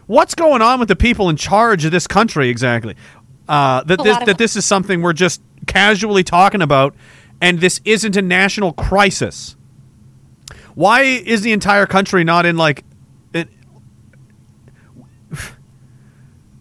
[0.06, 2.94] what's going on with the people in charge of this country exactly?
[3.48, 6.94] Uh, that this that this is something we're just casually talking about,
[7.40, 9.56] and this isn't a national crisis.
[10.74, 12.84] Why is the entire country not in like?
[13.32, 13.48] It,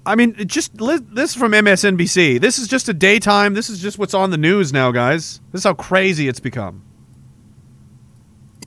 [0.05, 1.01] I mean, just this
[1.31, 2.41] is from MSNBC.
[2.41, 3.53] This is just a daytime.
[3.53, 5.39] This is just what's on the news now, guys.
[5.51, 6.83] This is how crazy it's become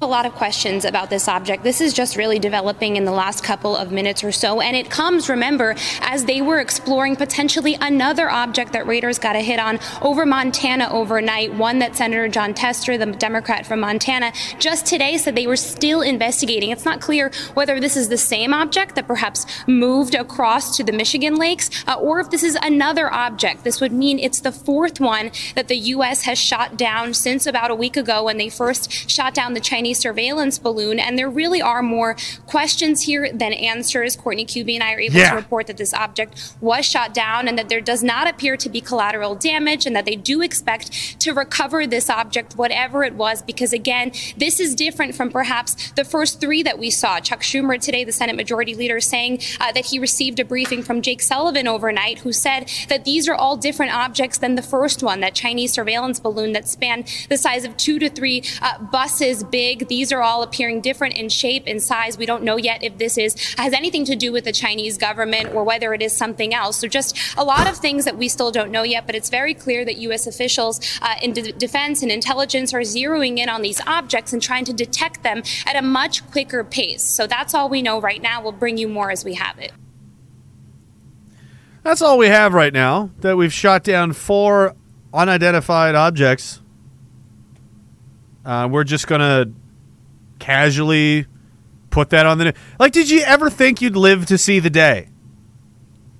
[0.03, 1.63] a lot of questions about this object.
[1.63, 4.61] This is just really developing in the last couple of minutes or so.
[4.61, 9.41] And it comes, remember, as they were exploring potentially another object that radars got a
[9.41, 14.85] hit on over Montana overnight, one that Senator Jon Tester, the Democrat from Montana, just
[14.85, 16.71] today said they were still investigating.
[16.71, 20.93] It's not clear whether this is the same object that perhaps moved across to the
[20.93, 23.65] Michigan lakes uh, or if this is another object.
[23.65, 26.23] This would mean it's the fourth one that the U.S.
[26.23, 29.86] has shot down since about a week ago when they first shot down the Chinese
[29.95, 30.99] Surveillance balloon.
[30.99, 32.17] And there really are more
[32.47, 34.17] questions here than answers.
[34.17, 35.31] Courtney Kube and I are able yeah.
[35.31, 38.69] to report that this object was shot down and that there does not appear to
[38.69, 43.43] be collateral damage and that they do expect to recover this object, whatever it was,
[43.43, 47.21] because again, this is different from perhaps the first three that we saw.
[47.21, 51.03] Chuck Schumer today, the Senate Majority Leader, saying uh, that he received a briefing from
[51.03, 55.21] Jake Sullivan overnight, who said that these are all different objects than the first one,
[55.21, 59.76] that Chinese surveillance balloon that spanned the size of two to three uh, buses big
[59.79, 59.89] big.
[59.89, 62.19] These are all appearing different in shape and size.
[62.19, 65.53] We don't know yet if this is has anything to do with the Chinese government
[65.55, 66.79] or whether it is something else.
[66.79, 69.55] So just a lot of things that we still don't know yet, but it's very
[69.55, 70.27] clear that U.S.
[70.27, 74.65] officials uh, in de- defense and intelligence are zeroing in on these objects and trying
[74.65, 77.03] to detect them at a much quicker pace.
[77.03, 78.43] So that's all we know right now.
[78.43, 79.73] We'll bring you more as we have it.
[81.83, 83.11] That's all we have right now.
[83.21, 84.75] That we've shot down four
[85.15, 86.61] unidentified objects.
[88.45, 89.47] Uh, we're just gonna
[90.47, 91.27] casually
[91.91, 95.09] put that on the like did you ever think you'd live to see the day?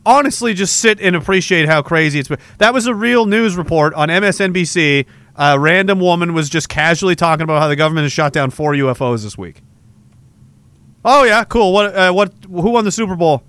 [0.05, 2.41] Honestly just sit and appreciate how crazy it's been.
[2.59, 5.07] That was a real news report on msnbc
[5.37, 8.73] a random woman was just casually talking about how the government has shot down four
[8.73, 9.63] ufos this week.
[11.05, 11.73] Oh yeah cool.
[11.73, 13.45] What uh, what who won the super bowl?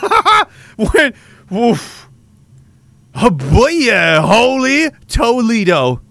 [0.76, 1.12] When
[1.50, 2.08] woof.
[3.16, 6.02] Oh boy, yeah, holy Toledo.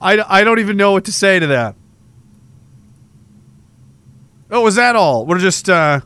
[0.00, 1.76] I, I don't even know what to say to that.
[4.50, 5.26] Oh, was that all?
[5.26, 6.00] We're just uh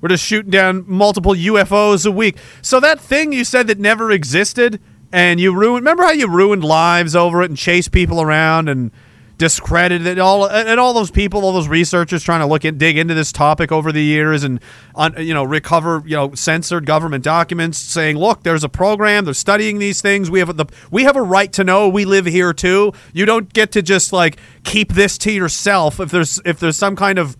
[0.00, 2.36] We're just shooting down multiple UFOs a week.
[2.60, 4.78] So that thing you said that never existed
[5.10, 8.90] and you ruined remember how you ruined lives over it and chased people around and
[9.36, 13.14] discredited all and all those people, all those researchers trying to look at dig into
[13.14, 14.60] this topic over the years and
[14.94, 19.34] on you know recover you know censored government documents saying, look, there's a program, they're
[19.34, 20.30] studying these things.
[20.30, 21.88] We have the we have a right to know.
[21.88, 22.92] We live here too.
[23.12, 26.96] You don't get to just like keep this to yourself if there's if there's some
[26.96, 27.36] kind of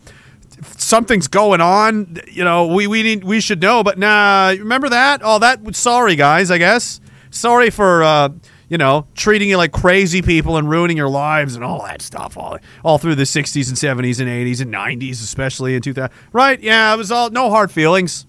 [0.77, 3.83] something's going on, you know, we we need we should know.
[3.83, 5.21] But nah, remember that?
[5.23, 7.01] Oh, that sorry guys, I guess.
[7.31, 8.29] Sorry for uh,
[8.69, 12.37] you know, treating you like crazy people and ruining your lives and all that stuff
[12.37, 16.11] all, all through the 60s and 70s and 80s and 90s, especially in 2000.
[16.33, 16.61] Right?
[16.61, 18.27] Yeah, it was all no hard feelings.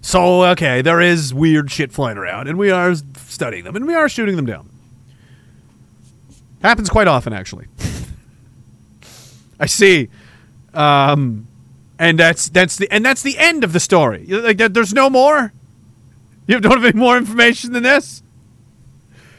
[0.00, 3.94] So, okay, there is weird shit flying around, and we are studying them, and we
[3.94, 4.68] are shooting them down.
[6.60, 7.66] Happens quite often, actually.
[9.60, 10.10] I see.
[10.74, 11.46] Um,
[11.98, 14.26] and that's that's the and that's the end of the story.
[14.26, 15.52] Like, there's no more.
[16.46, 18.22] You don't have any more information than this?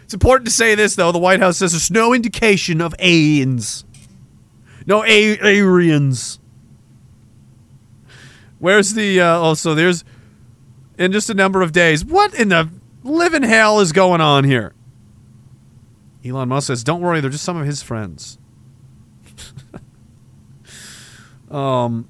[0.04, 1.12] It's important to say this, though.
[1.12, 3.86] The White House says there's no indication of aliens.
[4.86, 6.40] No a- Aryans.
[8.60, 9.22] Where's the.
[9.22, 10.04] Uh, oh, so there's.
[10.98, 12.06] In just a number of days.
[12.06, 12.70] What in the
[13.04, 14.74] living hell is going on here?
[16.24, 18.40] Elon Musk says, don't worry, they're just some of his friends.
[21.52, 22.08] um.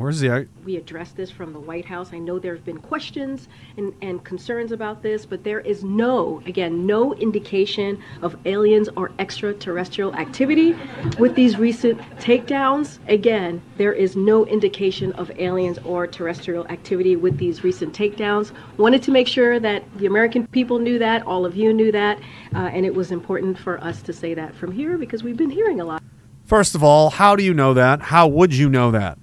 [0.00, 2.14] Where's the we addressed this from the White House.
[2.14, 6.42] I know there have been questions and, and concerns about this, but there is no,
[6.46, 10.74] again, no indication of aliens or extraterrestrial activity
[11.18, 12.98] with these recent takedowns.
[13.08, 18.52] Again, there is no indication of aliens or terrestrial activity with these recent takedowns.
[18.78, 22.18] Wanted to make sure that the American people knew that, all of you knew that,
[22.54, 25.50] uh, and it was important for us to say that from here because we've been
[25.50, 26.02] hearing a lot.
[26.46, 28.00] First of all, how do you know that?
[28.00, 29.18] How would you know that?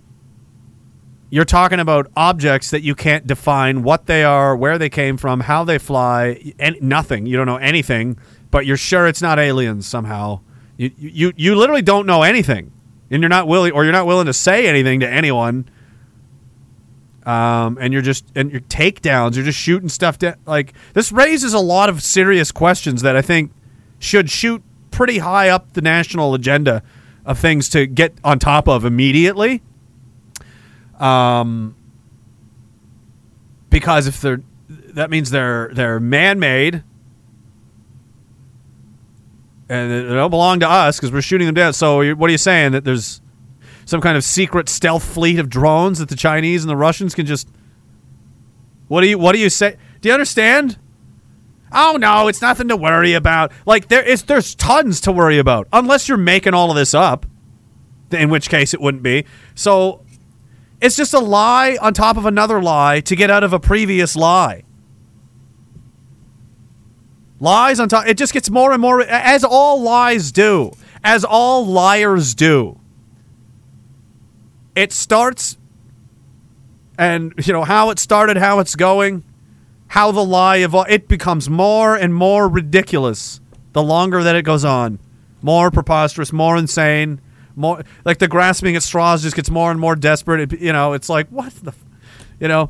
[1.30, 5.42] You're talking about objects that you can't define what they are, where they came from,
[5.42, 7.26] how they fly, and nothing.
[7.26, 8.18] You don't know anything,
[8.50, 10.40] but you're sure it's not aliens somehow.
[10.78, 12.72] You you you literally don't know anything,
[13.12, 15.70] and you're not willing, or you're not willing to say anything to anyone.
[17.26, 20.36] Um, and you're just and your takedowns, you're just shooting stuff down.
[20.46, 23.52] Like this raises a lot of serious questions that I think
[24.00, 26.84] should shoot pretty high up the national agenda
[27.26, 29.62] of things to get on top of immediately.
[31.00, 31.76] Um,
[33.70, 36.84] because if they're that means they're they're man-made
[39.70, 41.74] and they don't belong to us because we're shooting them down.
[41.74, 43.22] So what are you saying that there's
[43.86, 47.26] some kind of secret stealth fleet of drones that the Chinese and the Russians can
[47.26, 47.48] just
[48.88, 49.78] What do you what do you say?
[50.02, 50.78] Do you understand?
[51.72, 53.52] Oh no, it's nothing to worry about.
[53.66, 57.26] Like there is there's tons to worry about unless you're making all of this up.
[58.10, 59.26] In which case it wouldn't be.
[59.54, 60.06] So
[60.80, 64.16] it's just a lie on top of another lie to get out of a previous
[64.16, 64.64] lie.
[67.40, 68.08] Lies on top.
[68.08, 70.72] It just gets more and more, as all lies do,
[71.04, 72.80] as all liars do.
[74.76, 75.58] It starts,
[76.98, 79.24] and you know how it started, how it's going,
[79.88, 80.92] how the lie evolves.
[80.92, 83.40] It becomes more and more ridiculous
[83.74, 85.00] the longer that it goes on,
[85.42, 87.22] more preposterous, more insane
[87.58, 90.54] more like the grasping at straws just gets more and more desperate.
[90.54, 91.74] It, you know, it's like what the,
[92.40, 92.70] you know,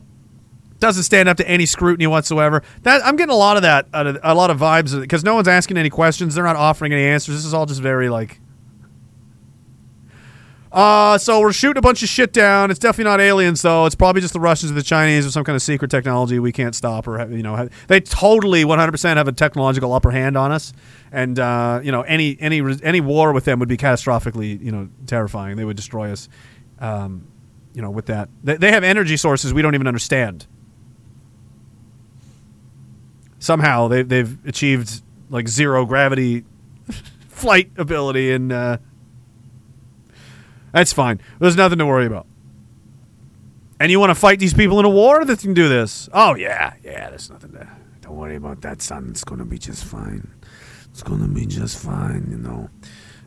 [0.80, 2.64] doesn't stand up to any scrutiny whatsoever.
[2.83, 5.77] That I'm getting a lot of that, a lot of vibes because no one's asking
[5.77, 6.35] any questions.
[6.35, 7.35] They're not offering any answers.
[7.35, 8.40] This is all just very like.
[10.72, 12.70] Uh, so we're shooting a bunch of shit down.
[12.70, 13.86] It's definitely not aliens, though.
[13.86, 16.52] It's probably just the Russians or the Chinese or some kind of secret technology we
[16.52, 20.74] can't stop, or you know, they totally 100% have a technological upper hand on us
[21.12, 24.90] and uh, you know any any any war with them would be catastrophically you know
[25.06, 25.58] terrifying.
[25.58, 26.30] They would destroy us.
[26.80, 27.28] Um,
[27.74, 30.48] you know, with that, they, they have energy sources we don't even understand.
[33.40, 36.44] Somehow they they've achieved like zero gravity
[37.30, 38.78] flight ability, and uh,
[40.72, 41.20] that's fine.
[41.40, 42.28] There's nothing to worry about.
[43.80, 46.10] And you want to fight these people in a war that can do this?
[46.14, 47.10] Oh yeah, yeah.
[47.10, 47.68] There's nothing to.
[48.02, 49.08] Don't worry about that, son.
[49.10, 50.34] It's gonna be just fine.
[51.00, 52.70] It's to be just fine, you know.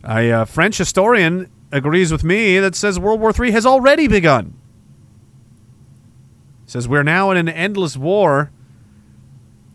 [0.03, 4.55] A uh, French historian agrees with me that says World War III has already begun.
[6.67, 8.51] Says we're now in an endless war.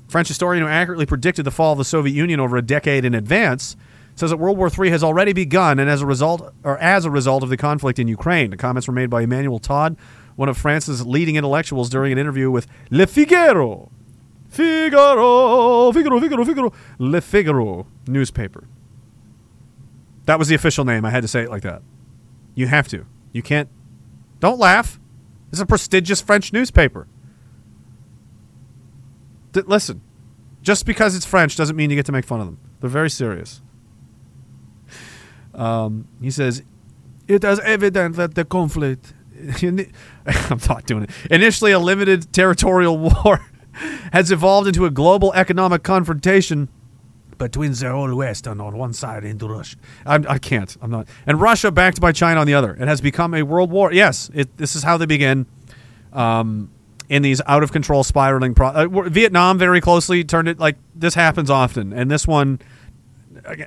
[0.09, 3.15] French historian who accurately predicted the fall of the Soviet Union over a decade in
[3.15, 3.77] advance
[4.15, 7.11] says that World War III has already begun, and as a result, or as a
[7.11, 8.49] result of the conflict in Ukraine.
[8.49, 9.97] The comments were made by Emmanuel Todd,
[10.35, 13.91] one of France's leading intellectuals, during an interview with Le Figaro.
[14.47, 18.67] Figaro, Figaro, Figaro, Figaro, Le Figaro newspaper.
[20.25, 21.03] That was the official name.
[21.03, 21.81] I had to say it like that.
[22.53, 23.05] You have to.
[23.33, 23.69] You can't.
[24.39, 24.99] Don't laugh.
[25.51, 27.07] It's a prestigious French newspaper.
[29.53, 30.01] Listen,
[30.61, 32.59] just because it's French doesn't mean you get to make fun of them.
[32.79, 33.61] They're very serious.
[35.55, 36.63] Um, he says,
[37.27, 39.13] It is evident that the conflict.
[40.25, 41.09] I'm not doing it.
[41.29, 43.45] Initially, a limited territorial war
[44.13, 46.69] has evolved into a global economic confrontation
[47.37, 49.75] between the whole West and on one side into Russia.
[50.05, 51.07] I'm, I can I'm not.
[51.27, 52.73] And Russia backed by China on the other.
[52.75, 53.91] It has become a world war.
[53.91, 55.45] Yes, it, this is how they begin.
[56.13, 56.71] Um,
[57.07, 58.55] in these out of control spiraling.
[58.55, 62.59] Pro- uh, Vietnam very closely turned it like this happens often, and this one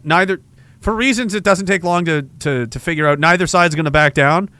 [0.03, 0.41] neither
[0.81, 3.19] for reasons it doesn't take long to to, to figure out.
[3.19, 4.51] Neither side's going to back down.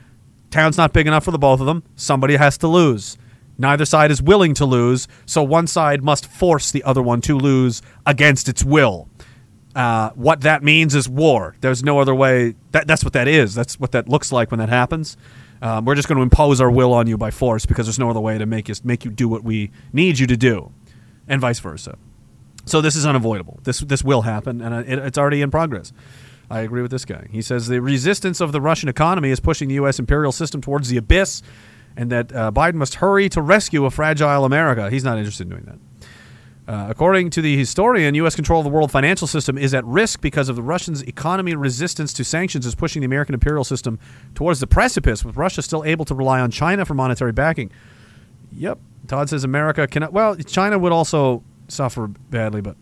[0.51, 1.83] Town's not big enough for the both of them.
[1.95, 3.17] Somebody has to lose.
[3.57, 7.37] Neither side is willing to lose, so one side must force the other one to
[7.37, 9.09] lose against its will.
[9.75, 11.55] Uh, what that means is war.
[11.59, 12.55] There's no other way.
[12.71, 13.53] That, that's what that is.
[13.53, 15.17] That's what that looks like when that happens.
[15.61, 18.09] Um, we're just going to impose our will on you by force because there's no
[18.09, 20.71] other way to make you make you do what we need you to do,
[21.27, 21.97] and vice versa.
[22.69, 23.59] So this is unavoidable.
[23.63, 25.91] This this will happen, and it, it's already in progress.
[26.51, 27.27] I agree with this guy.
[27.31, 29.99] He says the resistance of the Russian economy is pushing the U.S.
[29.99, 31.41] imperial system towards the abyss,
[31.95, 34.89] and that uh, Biden must hurry to rescue a fragile America.
[34.89, 35.79] He's not interested in doing that.
[36.71, 38.35] Uh, according to the historian, U.S.
[38.35, 42.13] control of the world financial system is at risk because of the Russians' economy resistance
[42.13, 43.97] to sanctions is pushing the American imperial system
[44.35, 47.71] towards the precipice, with Russia still able to rely on China for monetary backing.
[48.53, 48.77] Yep.
[49.07, 50.13] Todd says America cannot.
[50.13, 52.75] Well, China would also suffer badly, but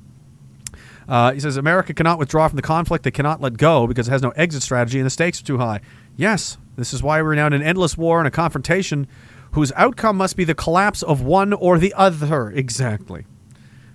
[1.07, 3.03] uh, he says America cannot withdraw from the conflict.
[3.03, 5.57] They cannot let go because it has no exit strategy and the stakes are too
[5.57, 5.81] high.
[6.15, 9.07] Yes, this is why we're now in an endless war and a confrontation
[9.51, 12.49] whose outcome must be the collapse of one or the other.
[12.51, 13.25] Exactly.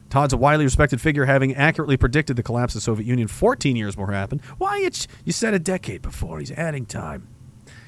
[0.08, 3.76] Todd's a widely respected figure, having accurately predicted the collapse of the Soviet Union 14
[3.76, 4.42] years before it happened.
[4.58, 4.78] Why?
[4.78, 6.38] It's, you said a decade before.
[6.38, 7.28] He's adding time.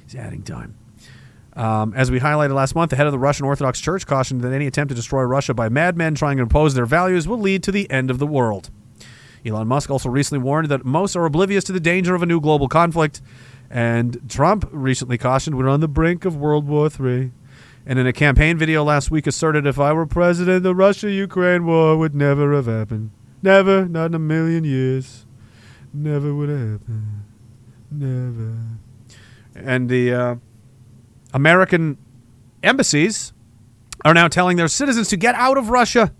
[0.05, 0.77] He's adding time.
[1.57, 4.53] Um, as we highlighted last month, the head of the Russian Orthodox Church cautioned that
[4.53, 7.73] any attempt to destroy Russia by madmen trying to impose their values will lead to
[7.73, 8.71] the end of the world.
[9.47, 12.41] Elon Musk also recently warned that most are oblivious to the danger of a new
[12.41, 13.21] global conflict,
[13.71, 17.31] and Trump recently cautioned we're on the brink of World War III.
[17.87, 21.67] And in a campaign video last week, asserted if I were president, the Russia Ukraine
[21.67, 23.11] war would never have happened.
[23.43, 25.27] Never, not in a million years.
[25.93, 27.25] Never would happen.
[27.91, 28.57] Never.
[29.55, 30.37] And the uh,
[31.35, 31.99] American
[32.63, 33.33] embassies
[34.05, 36.15] are now telling their citizens to get out of Russia.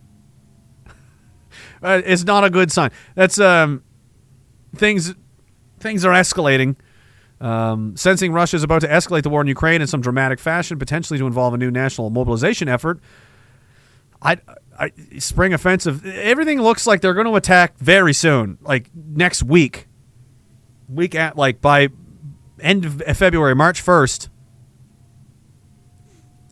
[1.83, 2.91] uh, it's not a good sign.
[3.15, 3.83] That's um,
[4.77, 5.15] things.
[5.79, 6.77] Things are escalating.
[7.41, 10.79] Um, sensing Russia is about to escalate the war in Ukraine in some dramatic fashion,
[10.79, 13.01] potentially to involve a new national mobilization effort.
[14.23, 14.39] I,
[14.79, 16.07] I spring offensive.
[16.07, 19.89] Everything looks like they're going to attack very soon, like next week.
[20.89, 21.89] Week at like by
[22.61, 24.31] end of February, March first.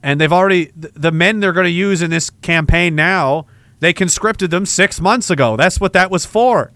[0.03, 3.47] And they've already the men they're going to use in this campaign now.
[3.81, 5.57] They conscripted them six months ago.
[5.57, 6.73] That's what that was for.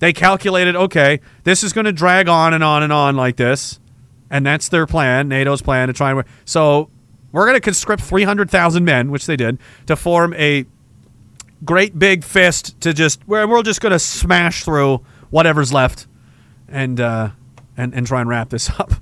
[0.00, 3.78] They calculated, okay, this is going to drag on and on and on like this,
[4.30, 6.24] and that's their plan, NATO's plan to try and.
[6.46, 6.88] So
[7.32, 10.64] we're going to conscript 300,000 men, which they did, to form a
[11.64, 16.06] great big fist to just where we're just going to smash through whatever's left,
[16.66, 17.30] and uh,
[17.76, 18.92] and and try and wrap this up.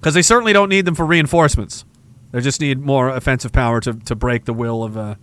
[0.00, 1.84] Because they certainly don't need them for reinforcements.
[2.32, 5.16] They just need more offensive power to, to break the will of uh,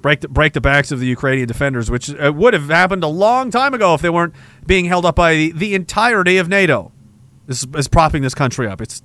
[0.00, 3.08] break the, break the backs of the Ukrainian defenders, which uh, would have happened a
[3.08, 4.34] long time ago if they weren't
[4.66, 6.92] being held up by the, the entirety of NATO.
[7.46, 8.80] This is, is propping this country up.
[8.80, 9.02] It's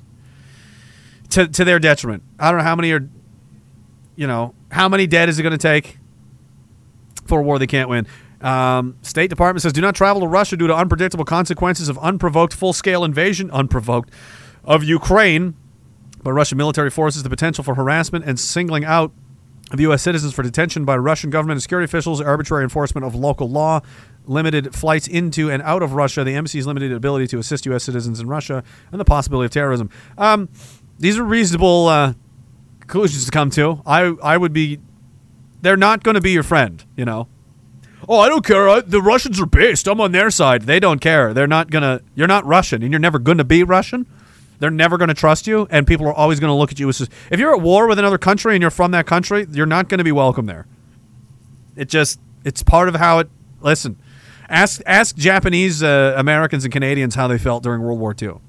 [1.30, 2.24] to to their detriment.
[2.40, 3.08] I don't know how many are,
[4.16, 5.98] you know, how many dead is it going to take
[7.26, 8.08] for a war they can't win?
[8.42, 12.54] Um, State Department says do not travel to Russia due to unpredictable consequences of unprovoked
[12.54, 14.12] full scale invasion, unprovoked,
[14.68, 15.56] of Ukraine
[16.22, 19.12] by Russian military forces, the potential for harassment and singling out
[19.72, 20.02] of U.S.
[20.02, 23.82] citizens for detention by Russian government and security officials, arbitrary enforcement of local law,
[24.26, 27.84] limited flights into and out of Russia, the embassy's limited ability to assist U.S.
[27.84, 29.90] citizens in Russia, and the possibility of terrorism.
[30.18, 30.50] Um,
[31.00, 32.14] these are reasonable uh,
[32.82, 33.82] conclusions to come to.
[33.86, 34.80] I I would be.
[35.62, 37.28] They're not going to be your friend, you know.
[38.08, 38.70] Oh, I don't care.
[38.70, 39.88] I, the Russians are based.
[39.88, 40.64] I'm on their side.
[40.64, 41.34] They don't care.
[41.34, 42.02] They're not gonna.
[42.16, 44.08] You're not Russian, and you're never going to be Russian.
[44.60, 46.90] They're never going to trust you, and people are always going to look at you
[46.90, 49.88] as if you're at war with another country and you're from that country, you're not
[49.88, 50.66] going to be welcome there.
[51.76, 53.30] It just it's part of how it.
[53.61, 53.98] Listen,
[54.50, 58.40] ask ask Japanese uh, Americans and Canadians how they felt during World War II, you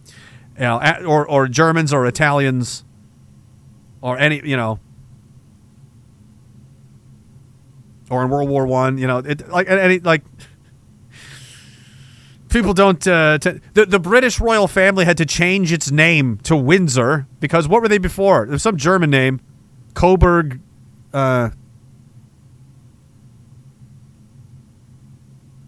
[0.59, 2.85] know, or or Germans or Italians,
[4.01, 4.81] or any you know,
[8.11, 10.23] or in World War One, you know, it like any like
[12.49, 13.07] people don't.
[13.07, 17.69] Uh, t- the the British royal family had to change its name to Windsor because
[17.69, 18.47] what were they before?
[18.47, 19.41] Was some German name,
[19.95, 20.61] Coburg.
[21.13, 21.51] Uh,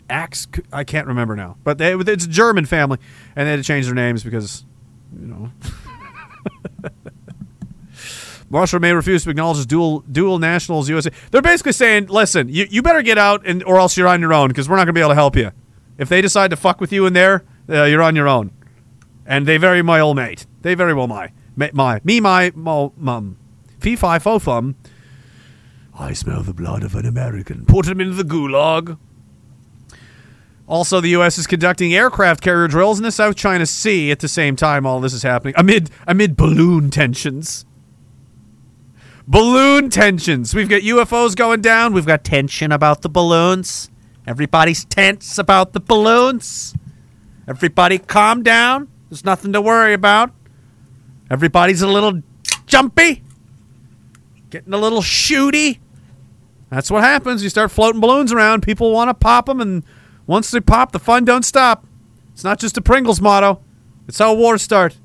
[0.09, 0.49] Axe.
[0.73, 2.99] I can't remember now, but they, it's a German family,
[3.37, 4.65] and they had to change their names because,
[5.19, 5.53] you know.
[8.51, 11.11] Russia may refuse to acknowledge dual dual nationals USA.
[11.31, 14.35] They're basically saying, listen, you, you better get out and or else you're on your
[14.35, 15.53] own because we're not going to be able to help you.
[16.01, 18.53] If they decide to fuck with you in there, uh, you're on your own.
[19.27, 20.47] And they very well might.
[20.63, 21.33] They very well might.
[21.55, 23.37] My, my me, my, mum.
[23.79, 24.77] Fee, fi, fo, fum.
[25.99, 27.67] I smell the blood of an American.
[27.67, 28.97] Put him into the gulag.
[30.67, 31.37] Also, the U.S.
[31.37, 35.01] is conducting aircraft carrier drills in the South China Sea at the same time all
[35.01, 37.67] this is happening, amid amid balloon tensions.
[39.29, 40.55] Balloon tensions.
[40.55, 41.93] We've got UFOs going down.
[41.93, 43.90] We've got tension about the balloons.
[44.27, 46.75] Everybody's tense about the balloons.
[47.49, 48.89] Everybody calm down.
[49.09, 50.31] There's nothing to worry about.
[51.31, 52.23] Everybody's a little
[52.67, 53.23] jumpy,
[54.51, 55.79] getting a little shooty.
[56.71, 57.43] That's what happens.
[57.43, 58.63] You start floating balloons around.
[58.63, 59.85] People want to pop them, and
[60.27, 61.85] once they pop, the fun don't stop.
[62.33, 63.61] It's not just a Pringles motto.
[64.07, 64.97] It's how wars start.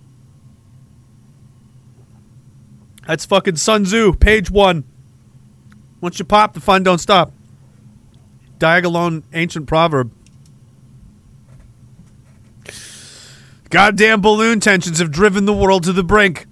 [3.07, 4.83] That's fucking Sun Tzu, page one.
[6.01, 7.31] Once you pop, the fun don't stop.
[8.59, 10.11] Diagolon ancient proverb.
[13.69, 16.47] Goddamn balloon tensions have driven the world to the brink.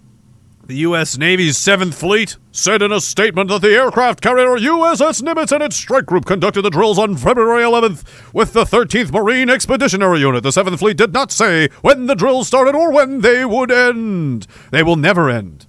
[0.65, 1.17] The U.S.
[1.17, 5.75] Navy's 7th Fleet said in a statement that the aircraft carrier USS Nimitz and its
[5.75, 10.41] strike group conducted the drills on February 11th with the 13th Marine Expeditionary Unit.
[10.41, 14.47] The 7th Fleet did not say when the drills started or when they would end.
[14.71, 15.67] They will never end.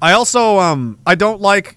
[0.00, 1.75] I also um I don't like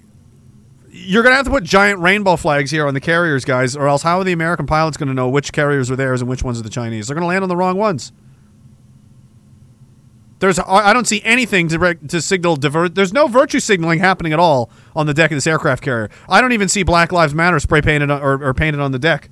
[0.99, 4.03] you're gonna have to put giant rainbow flags here on the carriers, guys, or else
[4.03, 6.63] how are the American pilots gonna know which carriers are theirs and which ones are
[6.63, 7.07] the Chinese?
[7.07, 8.11] They're gonna land on the wrong ones.
[10.39, 12.95] There's I don't see anything to to signal divert.
[12.95, 16.09] There's no virtue signaling happening at all on the deck of this aircraft carrier.
[16.29, 18.99] I don't even see Black Lives Matter spray painted on, or, or painted on the
[18.99, 19.29] deck.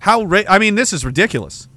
[0.00, 1.68] How ra- I mean, this is ridiculous.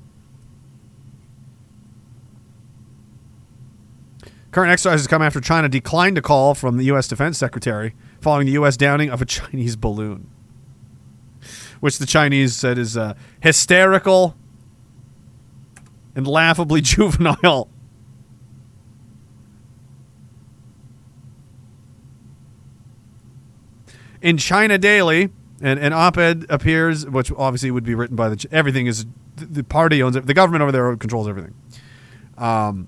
[4.51, 7.09] Current exercises come after China declined a call from the U.S.
[7.09, 7.93] Defense Secretary
[8.26, 8.76] following the U.S.
[8.76, 10.28] downing of a Chinese balloon,
[11.80, 14.36] which the Chinese said is uh, hysterical
[16.16, 17.70] and laughably juvenile.
[24.24, 25.30] In China Daily,
[25.62, 29.06] an, an op-ed appears, which obviously would be written by the everything is
[29.36, 30.26] the party owns it.
[30.26, 31.54] The government over there controls everything.
[32.40, 32.88] Um,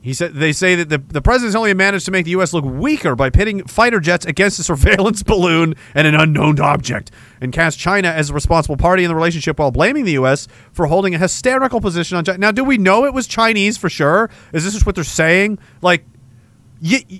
[0.00, 2.52] he said they say that the, the president's only managed to make the U.S.
[2.52, 7.10] look weaker by pitting fighter jets against a surveillance balloon and an unknown object,
[7.40, 10.46] and cast China as a responsible party in the relationship while blaming the U.S.
[10.72, 12.38] for holding a hysterical position on China.
[12.38, 14.30] Now, do we know it was Chinese for sure?
[14.52, 15.58] Is this just what they're saying?
[15.82, 16.04] Like,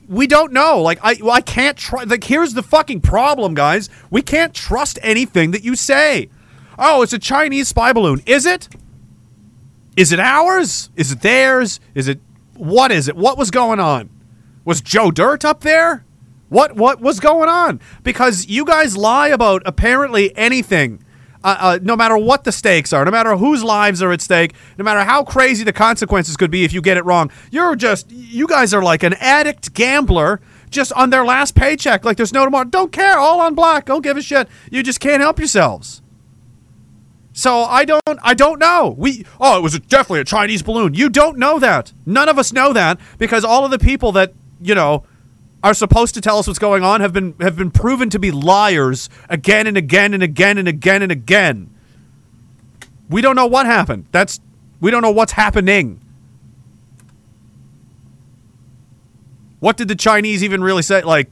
[0.09, 0.81] we don't know.
[0.81, 2.05] Like, I well, I can't try.
[2.05, 3.91] Like, here's the fucking problem, guys.
[4.09, 6.31] We can't trust anything that you say.
[6.79, 8.23] Oh, it's a Chinese spy balloon.
[8.25, 8.69] Is it?
[9.97, 10.91] Is it ours?
[10.95, 11.81] Is it theirs?
[11.93, 12.21] Is it
[12.59, 13.17] what is it?
[13.17, 14.11] What was going on?
[14.65, 16.05] Was Joe Dirt up there?
[16.49, 17.81] What what was going on?
[18.03, 21.05] Because you guys lie about apparently anything.
[21.45, 24.55] Uh, uh, no matter what the stakes are, no matter whose lives are at stake,
[24.77, 28.11] no matter how crazy the consequences could be if you get it wrong, you're just,
[28.11, 32.05] you guys are like an addict gambler just on their last paycheck.
[32.05, 32.65] Like there's no tomorrow.
[32.65, 33.19] Don't care.
[33.19, 33.85] All on black.
[33.85, 34.49] Don't give a shit.
[34.71, 36.03] You just can't help yourselves.
[37.39, 38.97] So I don't I don't know.
[38.99, 40.95] We oh it was definitely a Chinese balloon.
[40.95, 41.93] You don't know that.
[42.05, 45.05] None of us know that because all of the people that, you know,
[45.63, 48.33] are supposed to tell us what's going on have been have been proven to be
[48.33, 51.73] liars again and again and again and again and again.
[53.09, 54.07] We don't know what happened.
[54.11, 54.41] That's
[54.81, 56.01] we don't know what's happening.
[59.61, 61.31] What did the Chinese even really say like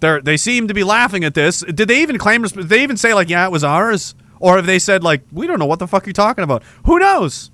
[0.00, 1.60] they they seem to be laughing at this.
[1.60, 4.16] Did they even claim did they even say like yeah, it was ours?
[4.40, 6.62] Or have they said, like, we don't know what the fuck you're talking about?
[6.84, 7.50] Who knows?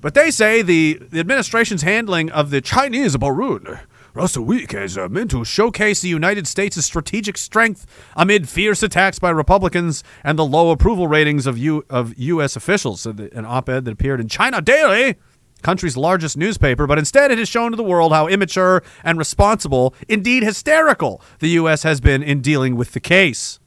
[0.00, 3.78] But they say the, the administration's handling of the Chinese balloon
[4.16, 7.86] last week is uh, meant to showcase the United States' strategic strength
[8.16, 12.56] amid fierce attacks by Republicans and the low approval ratings of, U- of U.S.
[12.56, 15.16] officials, said an op ed that appeared in China Daily,
[15.62, 16.86] country's largest newspaper.
[16.86, 21.48] But instead, it has shown to the world how immature and responsible, indeed hysterical, the
[21.50, 21.82] U.S.
[21.82, 23.58] has been in dealing with the case.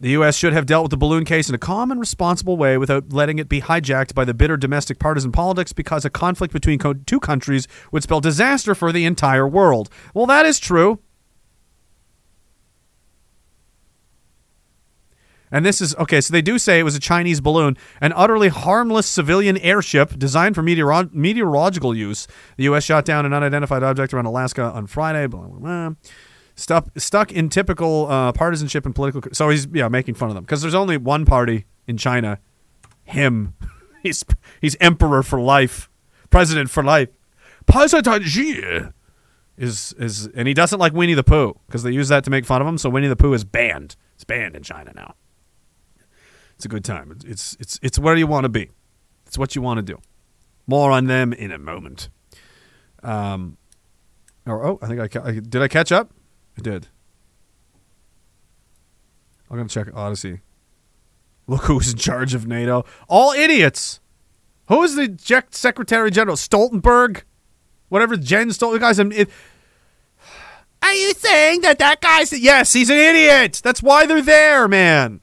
[0.00, 0.36] The U.S.
[0.36, 3.38] should have dealt with the balloon case in a calm and responsible way without letting
[3.38, 7.20] it be hijacked by the bitter domestic partisan politics because a conflict between co- two
[7.20, 9.88] countries would spell disaster for the entire world.
[10.12, 10.98] Well, that is true.
[15.50, 18.48] And this is okay, so they do say it was a Chinese balloon, an utterly
[18.48, 22.26] harmless civilian airship designed for meteoro- meteorological use.
[22.56, 22.82] The U.S.
[22.82, 25.28] shot down an unidentified object around Alaska on Friday.
[25.28, 25.90] Blah, blah, blah
[26.54, 29.22] stuck stuck in typical uh, partisanship and political.
[29.32, 32.38] So he's yeah making fun of them because there's only one party in China,
[33.04, 33.54] him.
[34.02, 34.24] he's
[34.60, 35.88] he's emperor for life,
[36.30, 37.08] president for life.
[37.66, 38.06] President
[39.56, 42.44] is is and he doesn't like Winnie the Pooh because they use that to make
[42.44, 42.78] fun of him.
[42.78, 43.96] So Winnie the Pooh is banned.
[44.14, 45.14] It's banned in China now.
[46.56, 47.10] It's a good time.
[47.10, 48.70] It's it's it's, it's where you want to be.
[49.26, 50.00] It's what you want to do.
[50.66, 52.08] More on them in a moment.
[53.02, 53.58] Um,
[54.46, 55.56] or oh, I think I, I did.
[55.62, 56.12] I catch up.
[56.58, 56.88] I did.
[59.50, 60.40] I'm gonna check Odyssey.
[61.46, 62.84] Look who's in charge of NATO.
[63.08, 64.00] All idiots.
[64.68, 66.36] Who is the Secretary General?
[66.36, 67.22] Stoltenberg,
[67.88, 68.16] whatever.
[68.16, 68.80] Jen Stoltenberg.
[68.80, 69.12] Guys, I'm.
[69.12, 69.28] It,
[70.82, 72.32] are you saying that that guy's?
[72.32, 73.60] Yes, he's an idiot.
[73.62, 75.20] That's why they're there, man.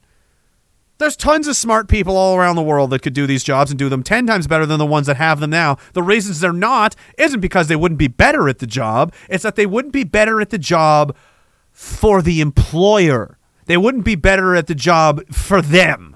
[1.02, 3.78] There's tons of smart people all around the world that could do these jobs and
[3.78, 5.76] do them 10 times better than the ones that have them now.
[5.94, 9.56] The reasons they're not isn't because they wouldn't be better at the job, it's that
[9.56, 11.16] they wouldn't be better at the job
[11.72, 13.36] for the employer.
[13.66, 16.11] They wouldn't be better at the job for them.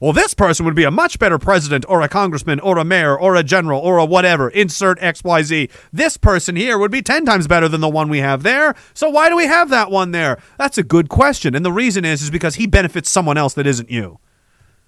[0.00, 3.18] Well, this person would be a much better president or a congressman or a mayor
[3.18, 4.48] or a general or a whatever.
[4.48, 5.70] Insert XYZ.
[5.92, 8.76] This person here would be 10 times better than the one we have there.
[8.94, 10.40] So why do we have that one there?
[10.56, 11.56] That's a good question.
[11.56, 14.20] And the reason is is because he benefits someone else that isn't you.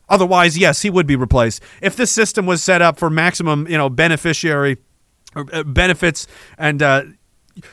[0.08, 1.62] Otherwise, yes, he would be replaced.
[1.82, 4.78] If this system was set up for maximum, you know, beneficiary
[5.34, 6.26] uh, benefits
[6.58, 7.05] and uh,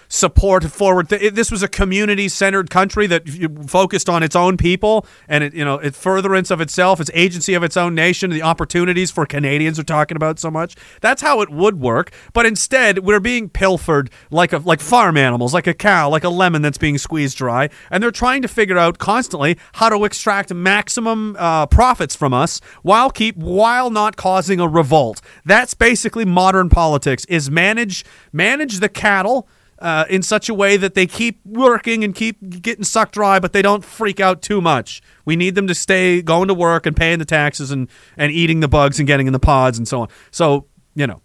[0.08, 1.10] support forward.
[1.10, 3.28] Th- this was a community-centered country that
[3.68, 7.54] focused on its own people and it, you know, its furtherance of itself, its agency
[7.54, 10.76] of its own nation, the opportunities for Canadians are talking about so much.
[11.02, 12.12] That's how it would work.
[12.34, 16.30] But instead, we're being pilfered like a like farm animals, like a cow, like a
[16.30, 20.54] lemon that's being squeezed dry, and they're trying to figure out constantly how to extract
[20.54, 25.22] maximum uh, profits from us while keep while not causing a revolt.
[25.46, 29.48] That's basically modern politics: is manage manage the cattle
[29.80, 33.54] uh, in such a way that they keep working and keep getting sucked dry, but
[33.54, 35.02] they don't freak out too much.
[35.26, 38.60] We need them to stay going to work and paying the taxes and, and eating
[38.60, 40.08] the bugs and getting in the pods and so on.
[40.32, 40.66] So,
[40.96, 41.22] you know,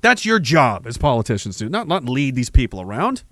[0.00, 3.22] that's your job as politicians to not, not lead these people around.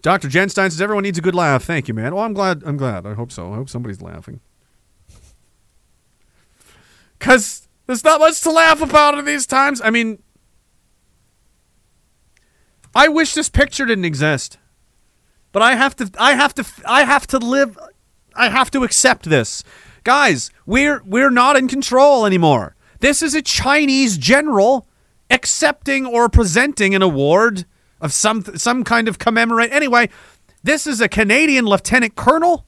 [0.00, 0.28] Dr.
[0.28, 1.62] Genstein says everyone needs a good laugh.
[1.62, 2.14] Thank you, man.
[2.14, 2.62] Well, I'm glad.
[2.66, 3.06] I'm glad.
[3.06, 3.52] I hope so.
[3.52, 4.40] I hope somebody's laughing.
[7.18, 9.80] Because there's not much to laugh about in these times.
[9.80, 10.20] I mean,
[12.94, 14.58] I wish this picture didn't exist.
[15.52, 17.78] But I have to I have to I have to live
[18.34, 19.62] I have to accept this.
[20.04, 22.74] Guys, we're we're not in control anymore.
[23.00, 24.88] This is a Chinese general
[25.30, 27.66] accepting or presenting an award
[28.00, 29.72] of some some kind of commemorate.
[29.72, 30.08] Anyway,
[30.62, 32.66] this is a Canadian lieutenant colonel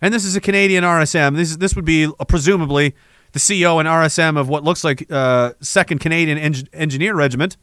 [0.00, 1.36] and this is a Canadian RSM.
[1.36, 2.94] This is, this would be uh, presumably
[3.32, 7.56] the CO and RSM of what looks like uh, Second Canadian en- Engineer Regiment.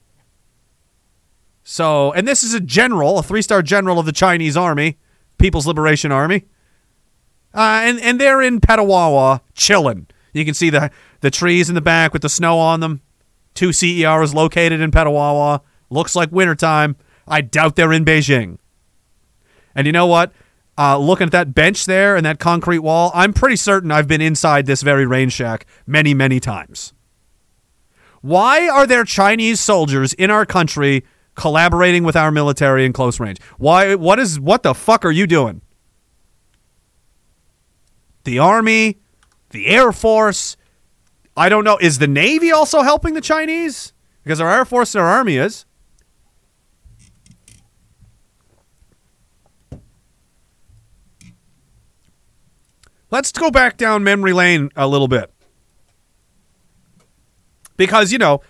[1.64, 4.98] So, and this is a general, a three star general of the Chinese Army,
[5.38, 6.46] People's Liberation Army.
[7.54, 10.08] Uh, and, and they're in Petawawa chilling.
[10.34, 13.02] You can see the, the trees in the back with the snow on them.
[13.54, 15.62] Two CERs located in Petawawa.
[15.90, 16.96] Looks like wintertime.
[17.28, 18.58] I doubt they're in Beijing.
[19.76, 20.34] And you know what?
[20.76, 24.22] Uh, looking at that bench there and that concrete wall, I'm pretty certain I've been
[24.22, 26.94] inside this very rain shack many, many times.
[28.22, 31.04] Why are there Chinese soldiers in our country
[31.36, 33.40] collaborating with our military in close range.
[33.58, 35.62] Why what is what the fuck are you doing?
[38.24, 39.00] The army,
[39.50, 40.56] the air force,
[41.36, 43.92] I don't know, is the navy also helping the Chinese?
[44.24, 45.66] Because our air force and our army is.
[53.12, 55.32] Let's go back down memory lane a little bit.
[57.78, 58.42] Because, you know,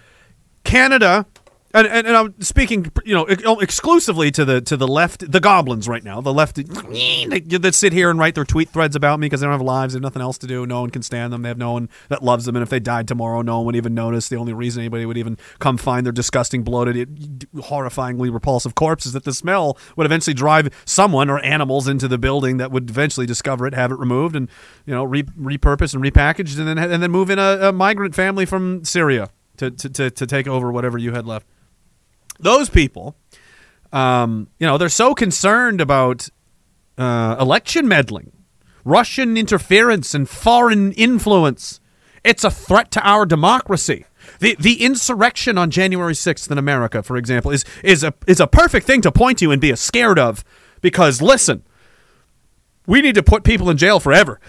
[0.64, 1.26] Canada
[1.74, 3.26] and, and, and, I'm speaking, you know,
[3.60, 8.12] exclusively to the to the left, the goblins right now, the left that sit here
[8.12, 10.22] and write their tweet threads about me because they don't have lives, they have nothing
[10.22, 10.68] else to do.
[10.68, 11.42] No one can stand them.
[11.42, 13.76] They have no one that loves them, and if they died tomorrow, no one would
[13.76, 14.30] even notice.
[14.30, 19.14] The only reason anybody would even come find their disgusting, bloated, horrifyingly repulsive corpse is
[19.14, 23.26] that the smell would eventually drive someone or animals into the building that would eventually
[23.26, 24.48] discover it, have it removed, and
[24.86, 28.14] you know, re- repurposed and repackaged, and then and then move in a, a migrant
[28.14, 31.48] family from Syria to, to, to, to take over whatever you had left
[32.40, 33.16] those people,
[33.92, 36.30] um, you know, they're so concerned about
[36.98, 38.32] uh, election meddling,
[38.84, 41.80] Russian interference, and foreign influence.
[42.24, 44.06] It's a threat to our democracy.
[44.40, 48.48] The the insurrection on January 6th in America, for example, is is a is a
[48.48, 50.44] perfect thing to point to and be scared of
[50.82, 51.64] because listen,
[52.88, 54.40] we need to put people in jail forever.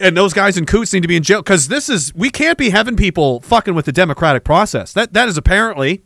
[0.00, 2.58] And those guys in Coutts need to be in jail because this is we can't
[2.58, 4.92] be having people fucking with the democratic process.
[4.92, 6.02] That that is apparently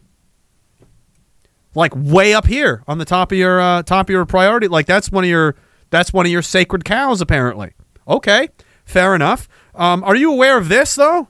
[1.77, 4.67] like way up here on the top of your uh, top of your priority.
[4.67, 5.55] Like that's one of your
[5.91, 7.75] that's one of your sacred cows, apparently.
[8.09, 8.49] Okay,
[8.85, 9.49] fair enough.
[9.75, 11.29] Um, are you aware of this though?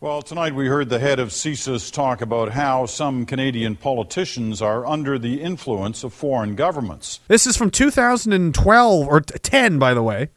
[0.00, 4.86] Well, tonight we heard the head of CSIS talk about how some Canadian politicians are
[4.86, 7.18] under the influence of foreign governments.
[7.26, 10.28] This is from 2012 or 10, by the way.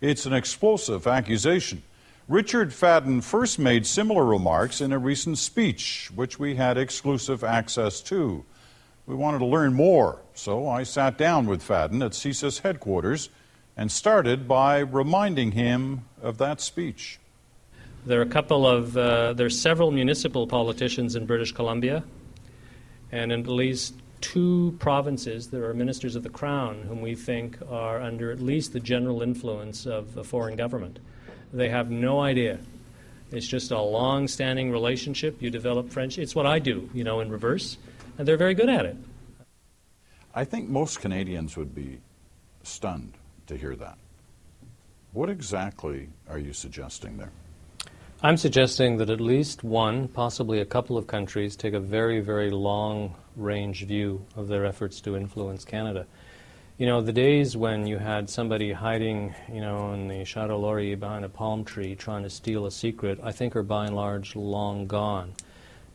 [0.00, 1.82] It's an explosive accusation.
[2.28, 8.00] Richard Fadden first made similar remarks in a recent speech, which we had exclusive access
[8.02, 8.42] to.
[9.08, 13.30] We wanted to learn more, so I sat down with Fadden at CSIS headquarters
[13.74, 17.18] and started by reminding him of that speech.
[18.04, 22.04] There are a couple of, uh, there's several municipal politicians in British Columbia,
[23.10, 27.56] and in at least two provinces there are ministers of the Crown whom we think
[27.70, 30.98] are under at least the general influence of a foreign government.
[31.50, 32.58] They have no idea.
[33.32, 35.40] It's just a long standing relationship.
[35.40, 36.18] You develop French.
[36.18, 37.78] It's what I do, you know, in reverse,
[38.18, 38.96] and they're very good at it.
[40.34, 42.00] I think most Canadians would be
[42.62, 43.14] stunned
[43.46, 43.96] to hear that.
[45.12, 47.32] What exactly are you suggesting there?
[48.20, 52.50] I'm suggesting that at least one, possibly a couple of countries, take a very, very
[52.50, 56.04] long range view of their efforts to influence Canada.
[56.78, 60.96] You know, the days when you had somebody hiding, you know, in the Chateau Laurier
[60.96, 64.36] behind a palm tree trying to steal a secret, I think are by and large
[64.36, 65.34] long gone.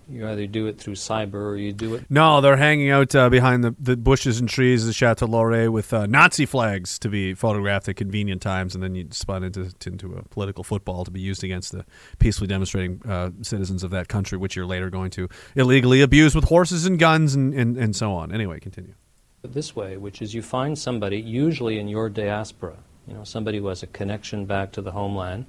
[0.10, 2.06] You either do it through cyber or you do it.
[2.10, 5.72] No, they're hanging out uh, behind the, the bushes and trees of the Chateau Laurier
[5.72, 9.72] with uh, Nazi flags to be photographed at convenient times, and then you spun into
[9.86, 11.86] into a political football to be used against the
[12.20, 16.46] peacefully demonstrating uh, citizens of that country, which you're later going to illegally abuse with
[16.46, 18.32] horses and guns and, and, and so on.
[18.32, 18.94] Anyway, continue.
[19.42, 23.68] This way, which is you find somebody, usually in your diaspora, you know, somebody who
[23.68, 25.46] has a connection back to the homeland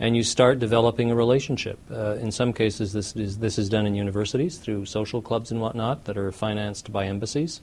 [0.00, 1.78] and you start developing a relationship.
[1.90, 5.60] Uh, in some cases, this is, this is done in universities through social clubs and
[5.60, 7.60] whatnot that are financed by embassies.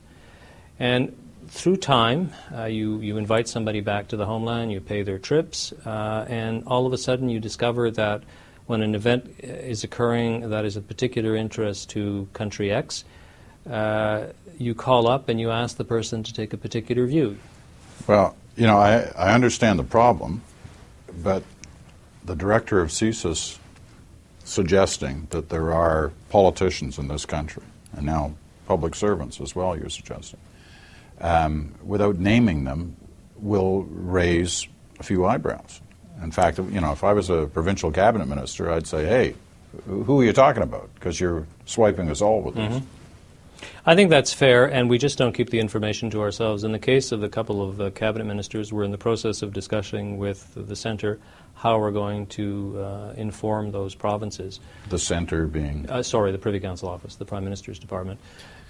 [0.79, 1.15] And
[1.47, 5.73] through time, uh, you, you invite somebody back to the homeland, you pay their trips,
[5.85, 8.23] uh, and all of a sudden you discover that
[8.67, 13.03] when an event is occurring that is of particular interest to country X,
[13.69, 14.27] uh,
[14.57, 17.37] you call up and you ask the person to take a particular view.
[18.07, 20.41] Well, you know, I, I understand the problem,
[21.21, 21.43] but
[22.25, 23.57] the director of CSIS
[24.43, 28.33] suggesting that there are politicians in this country, and now
[28.67, 30.39] public servants as well, you're suggesting,
[31.19, 32.95] um, without naming them,
[33.37, 34.67] will raise
[34.99, 35.81] a few eyebrows.
[36.21, 39.35] In fact, you know, if I was a provincial cabinet minister, I'd say, hey,
[39.85, 40.93] who are you talking about?
[40.95, 42.73] Because you're swiping us all with this.
[42.73, 42.85] Mm-hmm.
[43.85, 46.63] I think that's fair, and we just don't keep the information to ourselves.
[46.63, 49.53] In the case of the couple of uh, cabinet ministers, we're in the process of
[49.53, 51.19] discussing with the centre
[51.61, 54.59] how we're going to uh, inform those provinces.
[54.89, 55.87] The centre being?
[55.87, 58.19] Uh, sorry, the Privy Council office, the Prime Minister's department.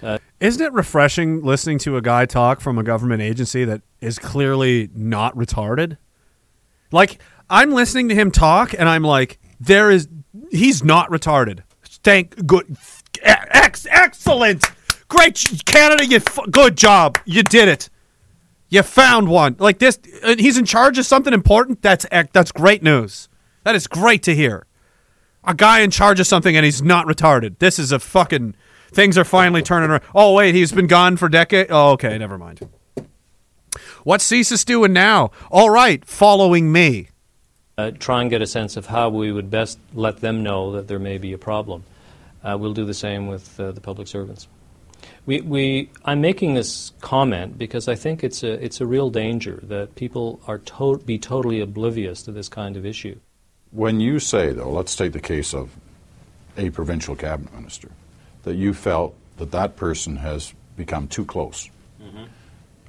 [0.02, 4.18] Uh, Isn't it refreshing listening to a guy talk from a government agency that is
[4.18, 5.96] clearly not retarded?
[6.90, 10.06] Like, I'm listening to him talk, and I'm like, there is,
[10.50, 11.60] he's not retarded.
[11.82, 12.76] Thank good,
[13.22, 14.70] ex, excellent,
[15.08, 16.04] great, Canada.
[16.04, 17.88] You, good job, you did it.
[18.72, 19.98] You found one like this.
[20.38, 21.82] He's in charge of something important.
[21.82, 23.28] That's that's great news.
[23.64, 24.64] That is great to hear.
[25.44, 27.58] A guy in charge of something and he's not retarded.
[27.58, 28.54] This is a fucking.
[28.90, 30.00] Things are finally turning around.
[30.14, 31.68] Oh wait, he's been gone for decades.
[31.70, 32.66] Oh okay, never mind.
[34.04, 35.32] What's CSIS doing now?
[35.50, 37.10] All right, following me.
[37.76, 40.88] Uh, try and get a sense of how we would best let them know that
[40.88, 41.84] there may be a problem.
[42.42, 44.48] Uh, we'll do the same with uh, the public servants.
[45.24, 49.60] We, we, I'm making this comment because I think it's a, it's a real danger
[49.62, 53.18] that people are to- be totally oblivious to this kind of issue.
[53.70, 55.70] When you say, though, let's take the case of
[56.56, 57.90] a provincial cabinet minister,
[58.42, 61.70] that you felt that that person has become too close,
[62.02, 62.24] mm-hmm.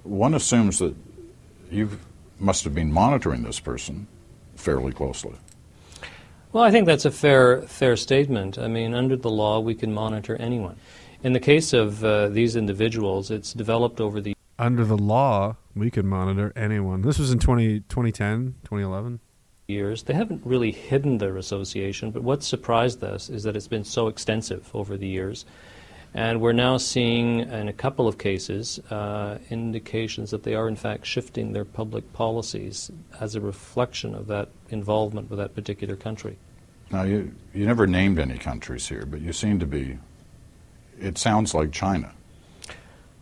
[0.03, 0.95] one assumes that
[1.71, 1.89] you
[2.39, 4.07] must have been monitoring this person
[4.55, 5.35] fairly closely.
[6.51, 8.59] Well, I think that's a fair, fair statement.
[8.59, 10.75] I mean, under the law, we can monitor anyone.
[11.23, 15.89] In the case of uh, these individuals, it's developed over the under the law, we
[15.89, 17.01] could monitor anyone.
[17.01, 19.19] This was in 20, 2010, 2011
[19.67, 20.03] years.
[20.03, 24.07] They haven't really hidden their association, but what surprised us is that it's been so
[24.07, 25.45] extensive over the years.
[26.13, 30.75] And we're now seeing, in a couple of cases, uh, indications that they are, in
[30.75, 36.37] fact, shifting their public policies as a reflection of that involvement with that particular country.
[36.91, 39.97] Now, you, you never named any countries here, but you seem to be
[41.03, 42.11] it sounds like China.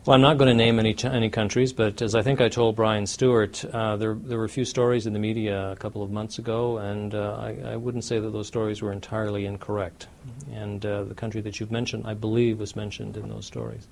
[0.04, 2.76] Well, I'm not going to name any any countries, but as I think I told
[2.76, 6.10] Brian Stewart, uh, there there were a few stories in the media a couple of
[6.10, 10.08] months ago, and uh, I, I, wouldn't say that those stories were entirely incorrect.
[10.52, 13.88] And uh, the country that you've mentioned, I believe, was mentioned in those stories.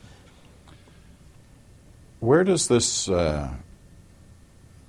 [2.21, 3.53] Where does this uh,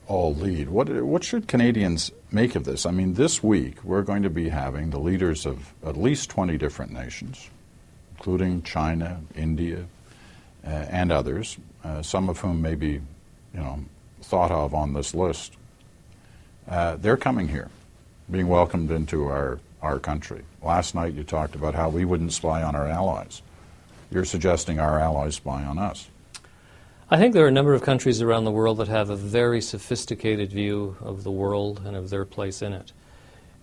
[0.06, 0.70] all lead?
[0.70, 2.86] What what should Canadians make of this?
[2.86, 6.56] I mean, this week we're going to be having the leaders of at least 20
[6.56, 7.50] different nations
[8.20, 9.86] including China, India,
[10.66, 13.00] uh, and others, uh, some of whom may be,
[13.54, 13.82] you know,
[14.20, 15.54] thought of on this list,
[16.68, 17.70] uh, they're coming here,
[18.30, 20.42] being welcomed into our, our country.
[20.62, 23.40] Last night you talked about how we wouldn't spy on our allies.
[24.10, 26.10] You're suggesting our allies spy on us.
[27.10, 29.62] I think there are a number of countries around the world that have a very
[29.62, 32.92] sophisticated view of the world and of their place in it.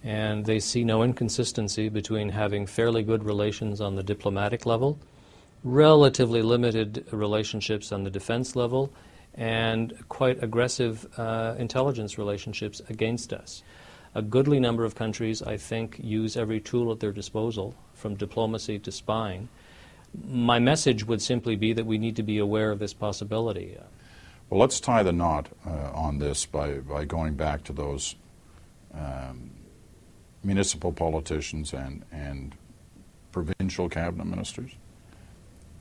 [0.07, 4.97] And they see no inconsistency between having fairly good relations on the diplomatic level,
[5.65, 8.89] relatively limited relationships on the defense level,
[9.33, 13.63] and quite aggressive uh, intelligence relationships against us.
[14.15, 18.79] A goodly number of countries, I think, use every tool at their disposal, from diplomacy
[18.79, 19.49] to spying.
[20.25, 23.77] My message would simply be that we need to be aware of this possibility.
[24.49, 28.15] Well, let's tie the knot uh, on this by, by going back to those
[28.93, 29.51] um,
[30.47, 32.55] municipal politicians and, and
[33.31, 34.71] provincial cabinet ministers.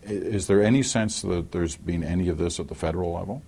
[0.03, 3.43] Is there any sense that there's been any of this at the federal level?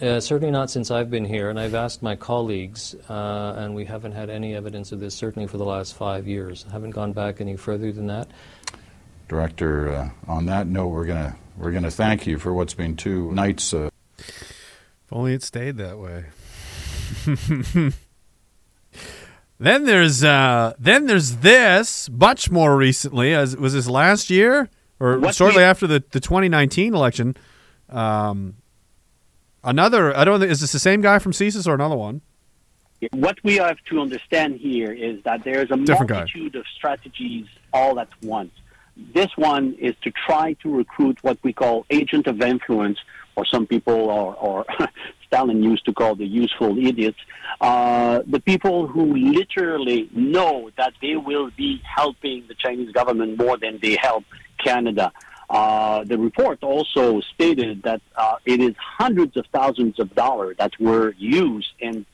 [0.00, 3.84] Uh, certainly not since I've been here, and I've asked my colleagues, uh, and we
[3.84, 6.64] haven't had any evidence of this, certainly for the last five years.
[6.68, 8.28] I haven't gone back any further than that.
[9.28, 13.32] Director, uh, on that note, we're gonna we're gonna thank you for what's been two
[13.32, 13.74] nights.
[13.74, 16.26] Uh, if only it stayed that way.
[19.58, 23.34] then there's uh, then there's this much more recently.
[23.34, 24.68] As was this last year
[25.00, 27.36] or what shortly we, after the, the 2019 election?
[27.88, 28.56] Um,
[29.64, 30.16] another.
[30.16, 30.40] I don't.
[30.40, 32.20] know, Is this the same guy from CSIS or another one?
[33.12, 36.58] What we have to understand here is that there's a Different multitude guy.
[36.58, 38.50] of strategies all at once.
[39.14, 42.98] This one is to try to recruit what we call agent of influence,
[43.36, 44.66] or some people, or, or
[45.28, 47.18] Stalin used to call the useful idiots,
[47.60, 53.56] uh, the people who literally know that they will be helping the Chinese government more
[53.56, 54.24] than they help
[54.58, 55.12] Canada.
[55.50, 60.72] Uh, the report also stated that uh, it is hundreds of thousands of dollars that
[60.80, 62.04] were used in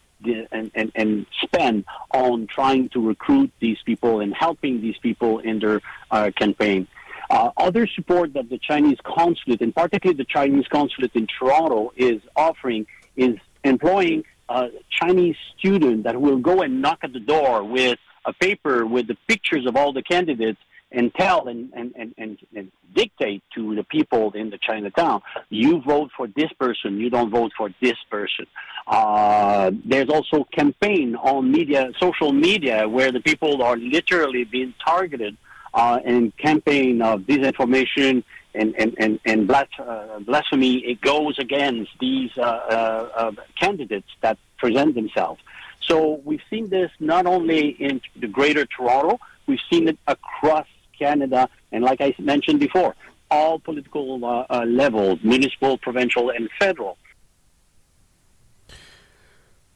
[0.53, 5.59] and, and, and spend on trying to recruit these people and helping these people in
[5.59, 6.89] their uh, campaign.
[7.29, 12.23] Uh, other support that the Chinese consulate, and particularly the Chinese consulate in Toronto, is
[12.37, 12.87] offering
[13.17, 18.33] is employing a Chinese student that will go and knock at the door with a
[18.33, 20.59] paper with the pictures of all the candidates
[20.93, 25.83] and tell and, and, and, and, and dictate to the people in the Chinatown, you
[25.83, 28.47] vote for this person, you don't vote for this person.
[28.87, 35.37] Uh, there's also campaign on media, social media, where the people are literally being targeted
[35.73, 38.23] uh, and campaign of disinformation
[38.55, 40.77] and, and, and, and uh, blasphemy.
[40.79, 45.41] It goes against these uh, uh, uh, candidates that present themselves.
[45.83, 50.67] So we've seen this not only in the greater Toronto, we've seen it across
[50.99, 52.95] Canada, and like I mentioned before,
[53.31, 56.97] all political uh, levels, municipal, provincial, and federal.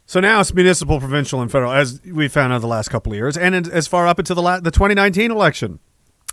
[0.07, 3.17] So now it's municipal, provincial, and federal, as we found out the last couple of
[3.19, 5.81] years, and as far up into the la- the 2019 election.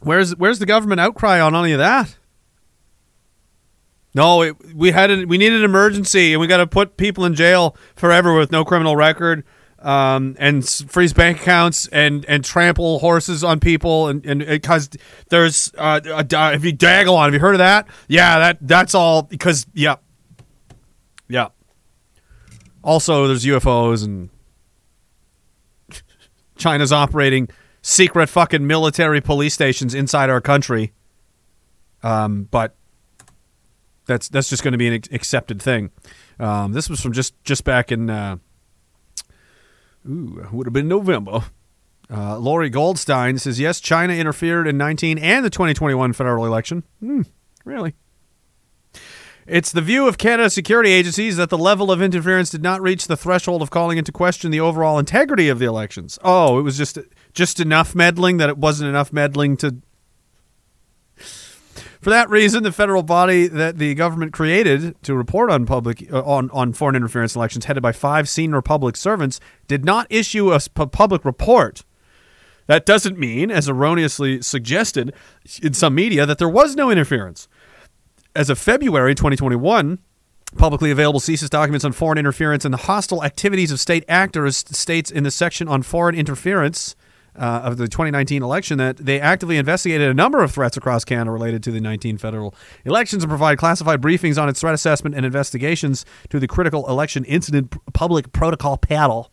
[0.01, 2.17] Where's where's the government outcry on any of that?
[4.15, 7.25] No, it, we had a, we needed an emergency, and we got to put people
[7.25, 9.43] in jail forever with no criminal record
[9.79, 14.89] um, and freeze bank accounts and and trample horses on people and and because
[15.29, 17.87] there's uh, a, if you Diagolon, have you heard of that?
[18.07, 19.97] Yeah, that that's all because yeah,
[21.27, 21.49] yeah.
[22.83, 24.29] Also, there's UFOs and
[26.55, 27.49] China's operating
[27.81, 30.93] secret fucking military police stations inside our country.
[32.01, 32.75] Um, but
[34.05, 35.91] that's that's just going to be an accepted thing.
[36.39, 38.09] Um, this was from just just back in.
[38.09, 38.37] Uh,
[40.07, 41.45] Ooh, would have been November.
[42.11, 46.83] Uh, Lorrie Goldstein says yes, China interfered in 19 and the 2021 federal election.
[46.99, 47.23] Hmm,
[47.63, 47.95] really?
[49.47, 53.05] It's the view of Canada security agencies that the level of interference did not reach
[53.05, 56.17] the threshold of calling into question the overall integrity of the elections.
[56.23, 56.97] Oh, it was just
[57.33, 59.77] just enough meddling that it wasn't enough meddling to
[62.05, 66.21] for that reason, the federal body that the government created to report on public uh,
[66.21, 70.59] on, on foreign interference elections, headed by five senior public servants, did not issue a
[70.59, 71.83] public report.
[72.67, 75.15] That doesn't mean, as erroneously suggested
[75.63, 77.47] in some media, that there was no interference.
[78.35, 79.97] As of February 2021,
[80.57, 85.09] publicly available CSIS documents on foreign interference and the hostile activities of state actors states
[85.09, 86.95] in the section on foreign interference
[87.37, 91.31] uh, of the 2019 election that they actively investigated a number of threats across Canada
[91.31, 92.55] related to the 19 federal
[92.85, 97.25] elections and provide classified briefings on its threat assessment and investigations to the critical election
[97.25, 99.31] incident public protocol panel.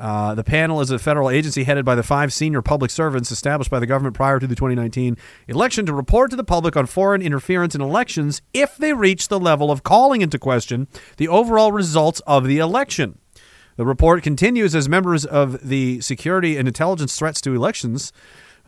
[0.00, 3.70] Uh, the panel is a federal agency headed by the five senior public servants established
[3.70, 5.14] by the government prior to the 2019
[5.46, 9.38] election to report to the public on foreign interference in elections if they reach the
[9.38, 13.19] level of calling into question the overall results of the election.
[13.80, 18.12] The report continues as members of the security and intelligence threats to elections.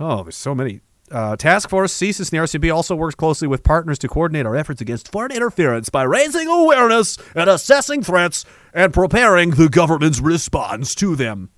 [0.01, 0.81] Oh, there's so many.
[1.11, 4.57] Uh, Task Force CSIS and the RCB also works closely with partners to coordinate our
[4.57, 10.95] efforts against foreign interference by raising awareness and assessing threats and preparing the government's response
[10.95, 11.51] to them.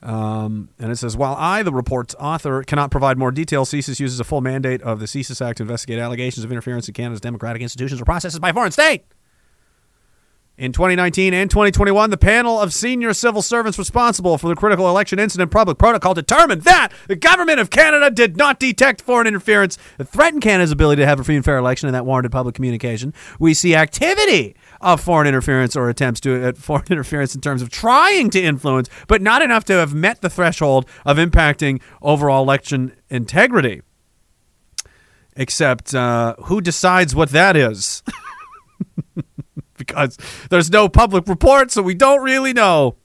[0.00, 4.20] Um, and it says, while I, the report's author, cannot provide more details, CSIS uses
[4.20, 7.60] a full mandate of the CSIS Act to investigate allegations of interference in Canada's democratic
[7.60, 9.04] institutions or processes by foreign state.
[10.56, 15.18] In 2019 and 2021, the panel of senior civil servants responsible for the critical election
[15.18, 20.04] incident public protocol determined that the government of Canada did not detect foreign interference that
[20.04, 23.12] threatened Canada's ability to have a free and fair election and that warranted public communication.
[23.40, 27.68] We see activity of foreign interference or attempts to at foreign interference in terms of
[27.68, 32.94] trying to influence, but not enough to have met the threshold of impacting overall election
[33.10, 33.82] integrity.
[35.36, 38.04] Except, uh, who decides what that is?
[39.86, 40.16] because
[40.50, 42.96] there's no public report, so we don't really know.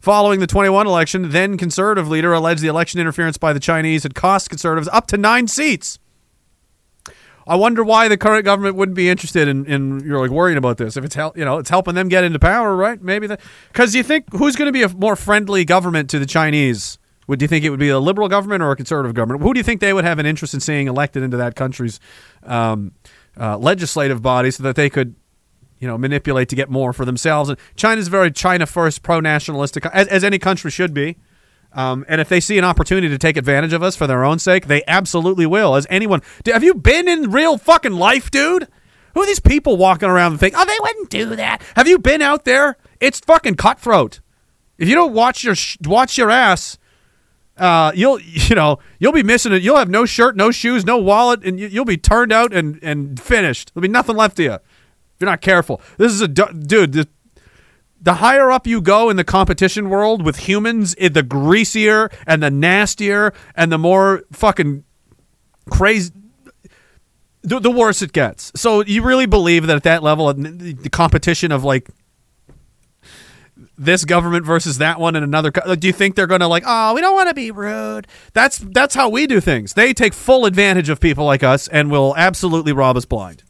[0.00, 4.16] Following the 21 election, then conservative leader alleged the election interference by the Chinese had
[4.16, 6.00] cost conservatives up to nine seats.
[7.46, 10.76] I wonder why the current government wouldn't be interested in, in you're like worrying about
[10.76, 10.96] this.
[10.96, 13.00] If it's hel- you know it's helping them get into power, right?
[13.00, 16.26] Maybe that because you think who's going to be a more friendly government to the
[16.26, 16.98] Chinese?
[17.28, 19.42] Would you think it would be a liberal government or a conservative government?
[19.42, 22.00] Who do you think they would have an interest in seeing elected into that country's
[22.42, 22.92] um,
[23.38, 25.14] uh, legislative body so that they could,
[25.78, 27.48] you know, manipulate to get more for themselves?
[27.48, 31.16] And China's very China first, pro nationalistic, as, as any country should be.
[31.74, 34.38] Um, and if they see an opportunity to take advantage of us for their own
[34.38, 35.74] sake, they absolutely will.
[35.74, 38.68] As anyone, have you been in real fucking life, dude?
[39.14, 41.62] Who are these people walking around and think, oh, they wouldn't do that?
[41.76, 42.76] Have you been out there?
[43.00, 44.20] It's fucking cutthroat.
[44.78, 46.78] If you don't watch your sh- watch your ass,
[47.62, 49.62] uh, you'll you know you'll be missing it.
[49.62, 52.78] You'll have no shirt, no shoes, no wallet, and you, you'll be turned out and
[52.82, 53.72] and finished.
[53.72, 54.60] There'll be nothing left of you if
[55.20, 55.80] you're not careful.
[55.96, 56.92] This is a dude.
[56.92, 57.06] This,
[58.00, 62.42] the higher up you go in the competition world with humans, it, the greasier and
[62.42, 64.82] the nastier and the more fucking
[65.70, 66.10] crazy,
[67.42, 68.50] the, the worse it gets.
[68.56, 71.88] So you really believe that at that level, the competition of like
[73.84, 76.64] this government versus that one and another, co- do you think they're going to like,
[76.66, 78.06] oh, we don't want to be rude?
[78.32, 79.74] That's that's how we do things.
[79.74, 83.42] They take full advantage of people like us and will absolutely rob us blind.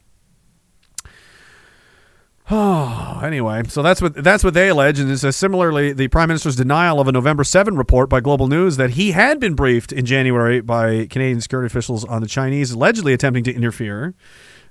[2.51, 6.27] Oh, anyway, so that's what that's what they allege, and it says similarly, the prime
[6.27, 9.91] minister's denial of a November 7 report by Global News that he had been briefed
[9.91, 14.13] in January by Canadian security officials on the Chinese allegedly attempting to interfere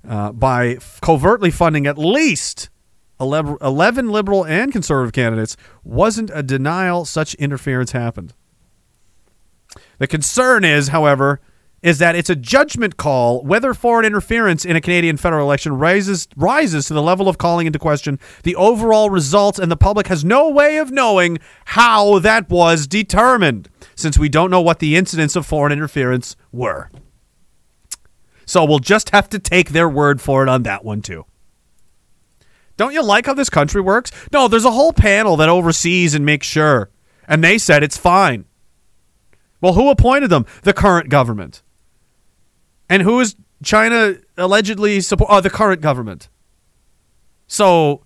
[0.06, 2.68] uh, by f- covertly funding at least
[3.22, 8.34] 11, 11 liberal and conservative candidates wasn't a denial such interference happened.
[9.98, 11.40] The concern is, however,
[11.82, 16.28] is that it's a judgment call whether foreign interference in a Canadian federal election rises
[16.36, 20.24] rises to the level of calling into question the overall results, and the public has
[20.24, 25.36] no way of knowing how that was determined, since we don't know what the incidents
[25.36, 26.90] of foreign interference were.
[28.46, 31.24] So we'll just have to take their word for it on that one too.
[32.76, 34.10] Don't you like how this country works?
[34.32, 36.90] No, there's a whole panel that oversees and makes sure,
[37.28, 38.46] and they said it's fine.
[39.60, 40.46] Well, who appointed them?
[40.62, 41.62] The current government.
[42.88, 45.30] And who is China allegedly support?
[45.32, 46.28] Oh, the current government.
[47.46, 48.02] So,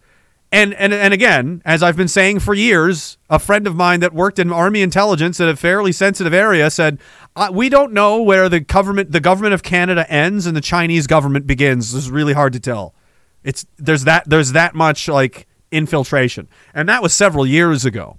[0.52, 4.12] and and and again, as I've been saying for years, a friend of mine that
[4.12, 6.98] worked in army intelligence in a fairly sensitive area said,
[7.52, 11.46] "We don't know where the government, the government of Canada ends and the Chinese government
[11.46, 11.92] begins.
[11.92, 12.94] This is really hard to tell.
[13.46, 18.18] It's there's that there's that much like infiltration, and that was several years ago.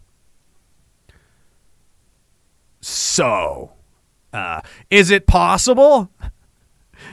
[2.79, 3.73] So,
[4.31, 6.09] uh, is it possible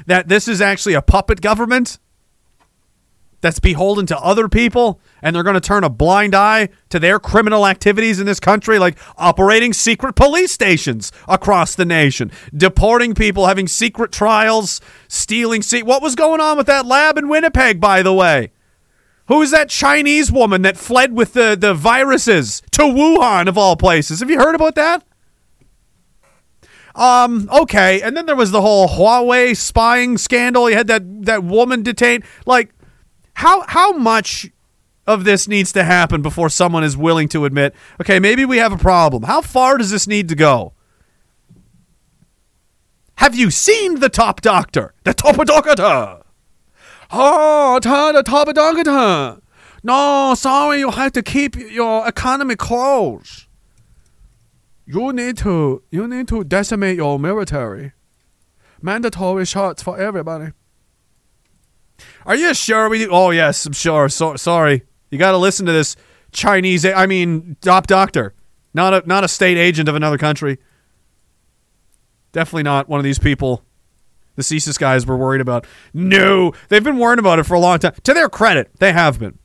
[0.07, 1.99] that this is actually a puppet government
[3.45, 7.21] that's beholden to other people and they're going to turn a blind eye to their
[7.21, 13.47] criminal activities in this country, like operating secret police stations across the nation, deporting people,
[13.47, 15.61] having secret trials, stealing.
[15.61, 18.51] Se- what was going on with that lab in Winnipeg, by the way?
[19.29, 24.21] Who's that Chinese woman that fled with the, the viruses to Wuhan, of all places?
[24.21, 25.05] Have you heard about that?
[26.95, 30.71] Um, okay, and then there was the whole Huawei spying scandal.
[30.71, 32.25] You had that that woman detained.
[32.47, 32.74] Like,
[33.35, 34.51] how how much
[35.07, 38.73] of this needs to happen before someone is willing to admit, okay, maybe we have
[38.73, 39.25] a problem?
[39.25, 40.73] How far does this need to go?
[43.17, 44.95] Have you seen the top doctor?
[45.05, 46.23] The top doctor.
[47.11, 49.41] Oh, ah, the top doctor.
[49.83, 53.47] No, sorry, you have to keep your economy closed.
[54.87, 57.93] You need to you need to decimate your military.
[58.83, 60.53] Mandatory shots for everybody.
[62.27, 63.07] Are you sure we?
[63.07, 64.09] Oh yes, I'm sure.
[64.09, 64.83] So, sorry.
[65.11, 65.97] You got to listen to this
[66.33, 66.85] Chinese.
[66.85, 68.35] I mean, top doctor,
[68.73, 70.59] not a not a state agent of another country.
[72.33, 73.65] Definitely not one of these people.
[74.37, 75.67] The CSIS guys were worried about.
[75.93, 77.95] No, they've been worried about it for a long time.
[78.03, 79.39] To their credit, they have been.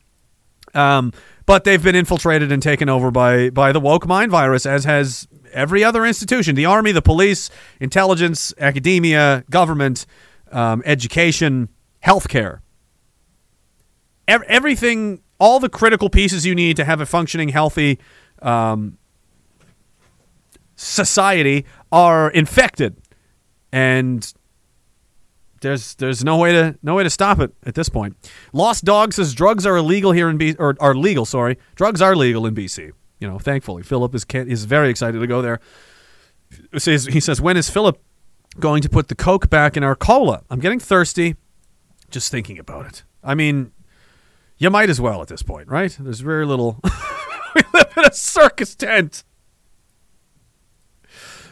[0.74, 1.14] Um,
[1.46, 5.28] but they've been infiltrated and taken over by by the woke mind virus, as has
[5.54, 10.08] every other institution: the army, the police, intelligence, academia, government,
[10.52, 11.70] um, education,
[12.04, 12.62] healthcare.
[14.30, 18.00] Ev- everything, all the critical pieces you need to have a functioning, healthy
[18.42, 18.98] um,
[20.76, 22.96] society are infected,
[23.72, 24.34] and
[25.62, 28.16] there's there's no way to no way to stop it at this point.
[28.54, 31.26] Lost Dog says drugs are illegal here in B or are legal.
[31.26, 32.92] Sorry, drugs are legal in BC.
[33.20, 35.60] You know, thankfully, Philip is is very excited to go there.
[36.72, 38.02] He says, he says when is Philip
[38.60, 40.44] going to put the Coke back in our cola?
[40.50, 41.36] I'm getting thirsty
[42.10, 43.04] just thinking about it.
[43.24, 43.72] I mean,
[44.60, 45.96] you might as well at this point, right?
[46.00, 46.80] There's very little.
[47.56, 49.24] we live in a circus tent.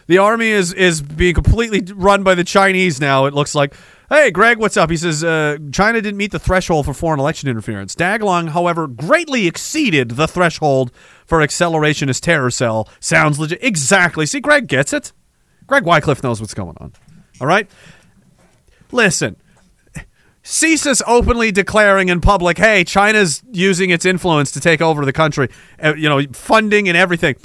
[0.07, 3.25] The army is is being completely run by the Chinese now.
[3.25, 3.73] It looks like.
[4.09, 4.89] Hey, Greg, what's up?
[4.89, 7.93] He says uh, China didn't meet the threshold for foreign election interference.
[7.93, 10.93] Diagolon, however, greatly exceeded the threshold
[11.25, 12.87] for accelerationist terror cell.
[13.01, 13.61] Sounds legit.
[13.61, 14.25] Exactly.
[14.25, 15.11] See, Greg gets it.
[15.65, 16.93] Greg Wycliffe knows what's going on.
[17.41, 17.69] All right.
[18.93, 19.35] Listen,
[20.49, 25.49] CSIS openly declaring in public, "Hey, China's using its influence to take over the country.
[25.83, 27.35] Uh, you know, funding and everything."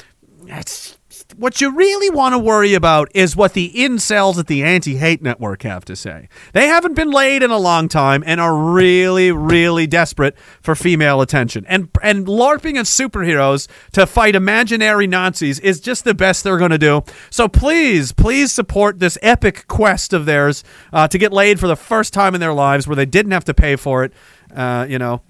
[0.44, 0.96] That's
[1.36, 5.62] what you really want to worry about is what the incels at the anti-hate network
[5.62, 6.28] have to say.
[6.52, 11.20] They haven't been laid in a long time and are really, really desperate for female
[11.20, 11.64] attention.
[11.68, 16.70] And and larping as superheroes to fight imaginary Nazis is just the best they're going
[16.70, 17.02] to do.
[17.30, 21.76] So please, please support this epic quest of theirs uh, to get laid for the
[21.76, 24.12] first time in their lives, where they didn't have to pay for it.
[24.54, 25.22] Uh, you know,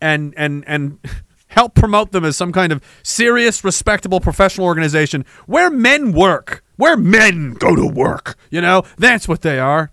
[0.00, 0.98] and and and.
[1.52, 6.96] help promote them as some kind of serious, respectable professional organization where men work, where
[6.96, 8.36] men go to work.
[8.50, 9.91] You know, that's what they are.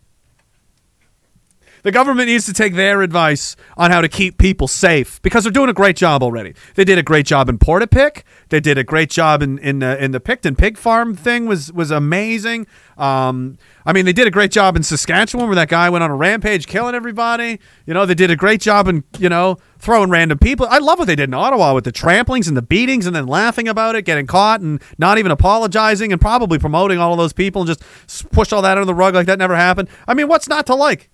[1.83, 5.51] The government needs to take their advice on how to keep people safe because they're
[5.51, 6.53] doing a great job already.
[6.75, 8.24] They did a great job in Portapique.
[8.49, 11.72] They did a great job in in, uh, in the Picton pig farm thing was
[11.72, 12.67] was amazing.
[12.98, 16.11] Um, I mean, they did a great job in Saskatchewan where that guy went on
[16.11, 17.59] a rampage killing everybody.
[17.85, 20.67] You know, they did a great job in you know throwing random people.
[20.69, 23.27] I love what they did in Ottawa with the tramplings and the beatings and then
[23.27, 27.33] laughing about it, getting caught and not even apologizing and probably promoting all of those
[27.33, 29.88] people and just push all that under the rug like that never happened.
[30.08, 31.09] I mean, what's not to like?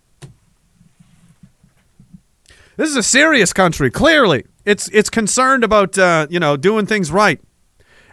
[2.78, 3.90] This is a serious country.
[3.90, 7.40] Clearly, it's it's concerned about uh, you know doing things right,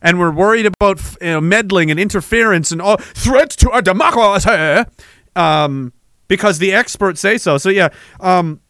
[0.01, 4.91] and we're worried about you know, meddling and interference and all threats to our democracy,
[5.35, 5.93] um,
[6.29, 7.59] because the experts say so.
[7.59, 7.89] So yeah,
[8.21, 8.61] um,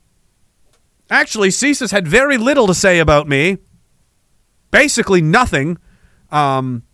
[1.10, 3.58] actually, CSIS had very little to say about me.
[4.70, 5.76] Basically, nothing.
[6.30, 6.84] Um,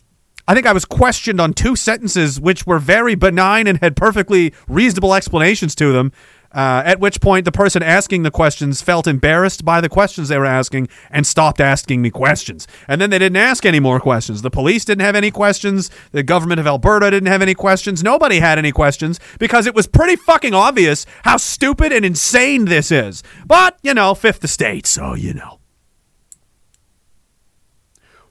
[0.49, 4.51] I think I was questioned on two sentences, which were very benign and had perfectly
[4.67, 6.11] reasonable explanations to them.
[6.51, 10.37] Uh, at which point, the person asking the questions felt embarrassed by the questions they
[10.37, 12.67] were asking and stopped asking me questions.
[12.87, 14.41] And then they didn't ask any more questions.
[14.41, 15.91] The police didn't have any questions.
[16.11, 18.03] The government of Alberta didn't have any questions.
[18.03, 22.91] Nobody had any questions because it was pretty fucking obvious how stupid and insane this
[22.91, 23.21] is.
[23.45, 25.59] But, you know, fifth estate, so you know.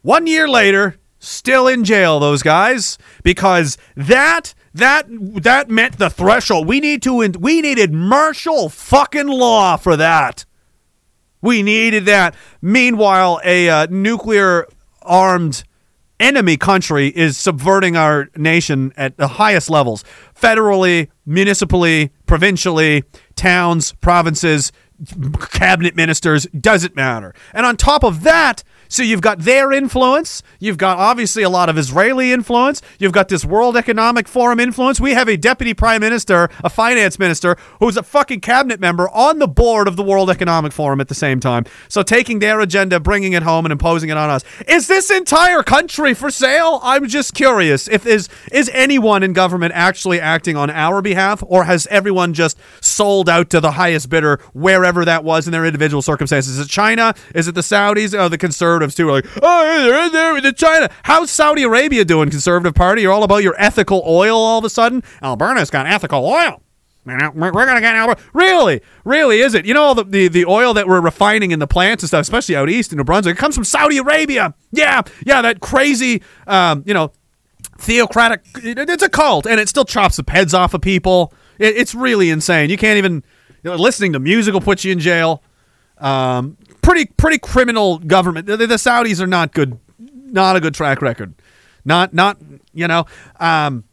[0.02, 5.06] One year later, still in jail, those guys, because that that
[5.42, 6.66] that met the threshold.
[6.66, 10.44] We need to we needed martial fucking law for that.
[11.40, 12.34] We needed that.
[12.60, 14.66] Meanwhile, a uh, nuclear
[15.02, 15.64] armed
[16.20, 23.04] enemy country is subverting our nation at the highest levels federally, municipally, provincially,
[23.36, 24.72] towns, provinces,
[25.52, 27.34] cabinet ministers, doesn't matter.
[27.52, 30.42] And on top of that, so you've got their influence.
[30.58, 32.80] You've got obviously a lot of Israeli influence.
[32.98, 35.00] You've got this World Economic Forum influence.
[35.00, 39.38] We have a deputy prime minister, a finance minister, who's a fucking cabinet member on
[39.38, 41.64] the board of the World Economic Forum at the same time.
[41.88, 44.44] So taking their agenda, bringing it home, and imposing it on us.
[44.66, 46.80] Is this entire country for sale?
[46.82, 47.88] I'm just curious.
[47.88, 52.58] If is is anyone in government actually acting on our behalf, or has everyone just
[52.80, 56.58] sold out to the highest bidder wherever that was in their individual circumstances?
[56.58, 57.14] Is it China?
[57.34, 58.18] Is it the Saudis?
[58.18, 59.08] Or the conservatives too?
[59.08, 60.90] Are like, oh, they're in there with China.
[61.02, 63.02] How's Saudi Arabia doing, conservative party?
[63.02, 65.02] You're all about your ethical oil all of a sudden.
[65.22, 66.62] Alberta's got ethical oil.
[67.04, 68.20] We're going to get Alberta.
[68.34, 68.82] Really?
[69.04, 69.64] Really, is it?
[69.64, 72.20] You know, all the, the, the oil that we're refining in the plants and stuff,
[72.20, 74.54] especially out east in New Brunswick, it comes from Saudi Arabia.
[74.72, 77.12] Yeah, yeah, that crazy, um, you know,
[77.78, 78.42] theocratic.
[78.56, 81.32] It's a cult, and it still chops the heads off of people.
[81.58, 82.68] It, it's really insane.
[82.68, 83.24] You can't even,
[83.62, 85.42] you know, listening to music will put you in jail.
[85.96, 86.58] Um,
[86.88, 88.46] pretty pretty criminal government.
[88.46, 91.34] The, the Saudis are not good, not a good track record.
[91.84, 92.38] Not not
[92.72, 93.04] you know.
[93.38, 93.84] Um,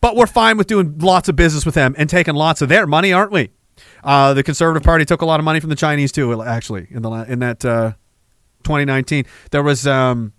[0.00, 2.86] but we're fine with doing lots of business with them and taking lots of their
[2.86, 3.50] money, aren't we?
[4.04, 6.40] Uh, the Conservative Party took a lot of money from the Chinese too.
[6.42, 7.92] Actually, in the in that uh,
[8.62, 10.32] 2019, there was um,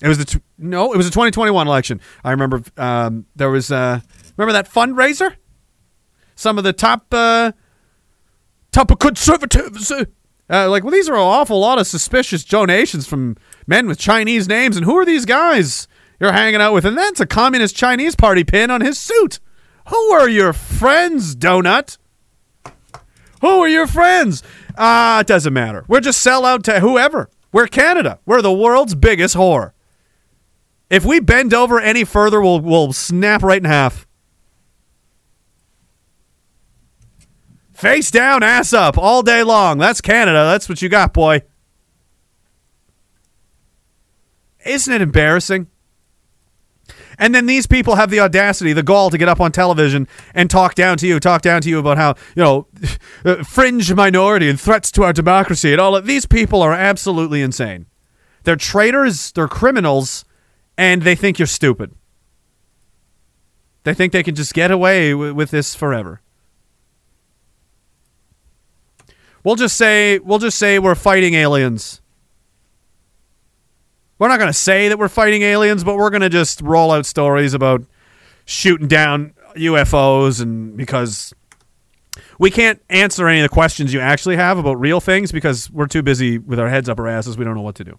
[0.00, 2.00] it was the no, it was the 2021 election.
[2.24, 4.00] I remember um, there was uh,
[4.36, 5.36] remember that fundraiser.
[6.36, 7.52] Some of the top uh,
[8.72, 9.92] top of conservatives,
[10.50, 13.98] uh, uh, like well, these are an awful lot of suspicious donations from men with
[13.98, 15.88] Chinese names, and who are these guys
[16.20, 16.84] you're hanging out with?
[16.84, 19.40] And that's a communist Chinese party pin on his suit.
[19.88, 21.98] Who are your friends, Donut?
[23.40, 24.42] Who are your friends?
[24.76, 25.84] Ah, it doesn't matter.
[25.86, 27.28] We're just sell out to whoever.
[27.52, 28.18] We're Canada.
[28.24, 29.72] We're the world's biggest whore.
[30.90, 34.03] If we bend over any further, we'll we'll snap right in half.
[37.84, 39.76] Face down, ass up, all day long.
[39.76, 40.46] That's Canada.
[40.46, 41.42] That's what you got, boy.
[44.64, 45.66] Isn't it embarrassing?
[47.18, 50.48] And then these people have the audacity, the gall to get up on television and
[50.48, 52.68] talk down to you, talk down to you about how, you know,
[53.26, 57.42] uh, fringe minority and threats to our democracy and all of these people are absolutely
[57.42, 57.84] insane.
[58.44, 60.24] They're traitors, they're criminals,
[60.78, 61.94] and they think you're stupid.
[63.82, 66.22] They think they can just get away with this forever.
[69.44, 72.00] We'll just say we'll just say we're fighting aliens.
[74.18, 76.92] We're not going to say that we're fighting aliens, but we're going to just roll
[76.92, 77.84] out stories about
[78.46, 81.34] shooting down UFOs and because
[82.38, 85.86] we can't answer any of the questions you actually have about real things because we're
[85.86, 87.36] too busy with our heads up our asses.
[87.36, 87.98] We don't know what to do.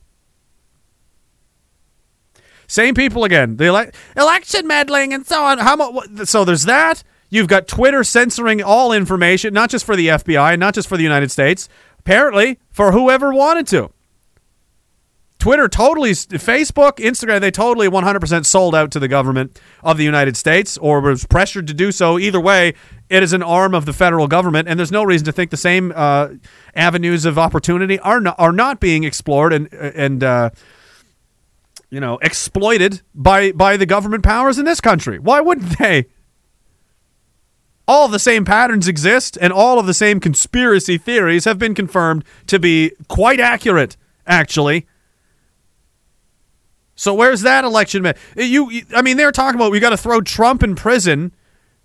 [2.68, 3.58] Same people again.
[3.58, 5.60] The ele- election meddling and so on.
[5.60, 6.28] How much?
[6.28, 7.04] So there's that.
[7.36, 11.04] You've got Twitter censoring all information, not just for the FBI, not just for the
[11.04, 11.68] United States.
[12.00, 13.92] Apparently, for whoever wanted to.
[15.38, 20.38] Twitter totally, Facebook, Instagram, they totally 100% sold out to the government of the United
[20.38, 22.18] States or was pressured to do so.
[22.18, 22.74] Either way,
[23.10, 25.58] it is an arm of the federal government, and there's no reason to think the
[25.58, 26.30] same uh,
[26.74, 30.52] avenues of opportunity are not, are not being explored and and uh,
[31.90, 35.20] you know exploited by by the government powers in this country.
[35.20, 36.08] Why wouldn't they?
[37.88, 42.24] All the same patterns exist, and all of the same conspiracy theories have been confirmed
[42.48, 43.96] to be quite accurate.
[44.28, 44.88] Actually.
[46.96, 48.02] So where's that election?
[48.02, 48.16] Man?
[48.36, 51.32] You, you I mean, they're talking about we got to throw Trump in prison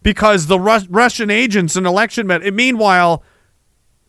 [0.03, 2.43] because the Rus- Russian agents and election med.
[2.55, 3.23] Meanwhile,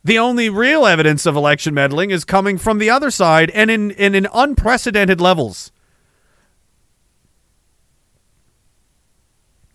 [0.03, 3.91] the only real evidence of election meddling is coming from the other side and in,
[3.91, 5.71] in, in unprecedented levels.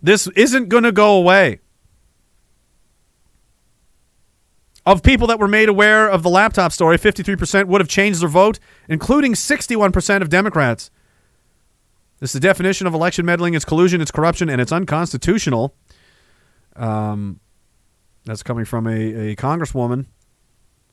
[0.02, 1.60] This isn't going to go away.
[4.86, 8.28] Of people that were made aware of the laptop story, 53% would have changed their
[8.28, 10.92] vote, including 61% of Democrats.
[12.20, 13.54] This is the definition of election meddling.
[13.54, 15.74] It's collusion, it's corruption, and it's unconstitutional.
[16.76, 17.40] Um,
[18.24, 20.06] that's coming from a, a congresswoman.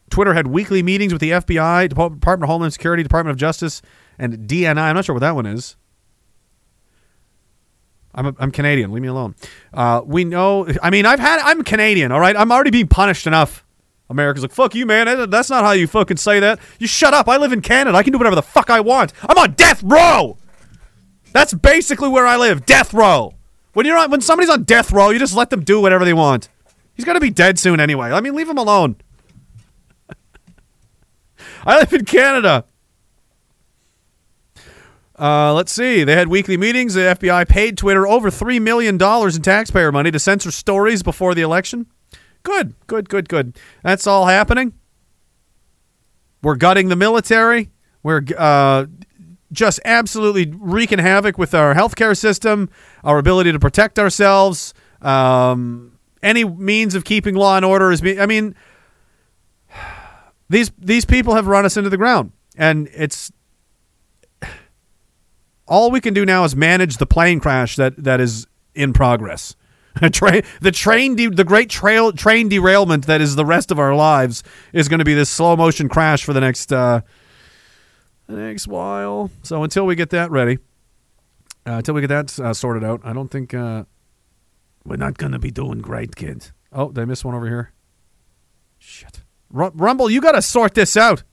[0.10, 3.82] Twitter had weekly meetings with the FBI, Department of Homeland Security, Department of Justice,
[4.18, 4.78] and DNI.
[4.78, 5.76] I'm not sure what that one is.
[8.16, 8.92] I'm, a, I'm Canadian.
[8.92, 9.36] Leave me alone.
[9.74, 10.68] Uh, we know.
[10.82, 11.40] I mean, I've had.
[11.40, 12.12] I'm Canadian.
[12.12, 12.36] All right.
[12.36, 13.62] I'm already being punished enough.
[14.14, 15.30] America's like, fuck you, man.
[15.30, 16.59] That's not how you fucking say that.
[16.80, 17.27] You shut up.
[17.27, 17.98] I live in Canada.
[17.98, 19.11] I can do whatever the fuck I want.
[19.22, 20.38] I'm on death row.
[21.33, 22.66] That's basically where I live.
[22.66, 23.33] Death row.
[23.74, 26.14] When you're on, when somebody's on death row, you just let them do whatever they
[26.14, 26.48] want.
[26.93, 28.11] He's gonna be dead soon anyway.
[28.11, 28.98] I mean, leave him alone.
[31.66, 32.66] I live in Canada.
[35.17, 36.03] Uh, let's see.
[36.03, 36.93] They had weekly meetings.
[36.95, 41.42] The FBI paid Twitter over $3 million in taxpayer money to censor stories before the
[41.42, 41.88] election.
[42.44, 43.58] Good, good, good, good.
[43.84, 44.74] That's all happening.
[46.42, 47.72] We're gutting the military.
[48.04, 48.88] We're uh,
[49.54, 52.70] just absolutely wreaking havoc with our healthcare system,
[53.04, 54.74] our ability to protect ourselves.
[55.02, 58.02] Um, any means of keeping law and order is.
[58.02, 58.56] Be- I mean,
[60.50, 63.32] these these people have run us into the ground, and it's
[65.68, 69.56] all we can do now is manage the plane crash that that is in progress.
[70.12, 73.96] train, the train, de- the great trail train derailment that is the rest of our
[73.96, 77.02] lives is going to be this slow motion crash for the next uh,
[78.28, 79.30] the next while.
[79.44, 80.58] So until we get that ready,
[81.66, 83.84] uh, until we get that uh, sorted out, I don't think uh,
[84.84, 86.52] we're not going to be doing great, kids.
[86.72, 87.72] Oh, did I miss one over here?
[88.80, 89.22] Shit,
[89.54, 91.24] R- Rumble, you got to sort this out.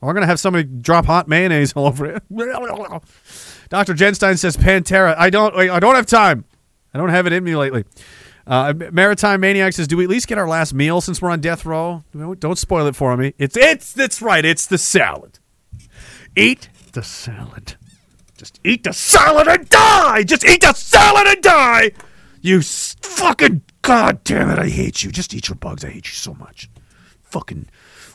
[0.00, 2.22] We're going to have somebody drop hot mayonnaise all over it.
[3.70, 3.94] Dr.
[3.94, 5.16] Genstein says Pantera.
[5.16, 6.44] I don't I don't have time.
[6.94, 7.84] I don't have it in me lately.
[8.46, 11.40] Uh, Maritime Maniac says, "Do we at least get our last meal since we're on
[11.40, 12.04] death row?
[12.38, 13.34] Don't spoil it for me.
[13.38, 14.44] It's it's that's right.
[14.44, 15.38] It's the salad.
[16.36, 17.76] Eat the salad.
[18.36, 20.22] Just eat the salad and die.
[20.24, 21.92] Just eat the salad and die.
[22.42, 24.58] You fucking god damn it!
[24.58, 25.10] I hate you.
[25.10, 25.84] Just eat your bugs.
[25.84, 26.68] I hate you so much.
[27.22, 27.68] Fucking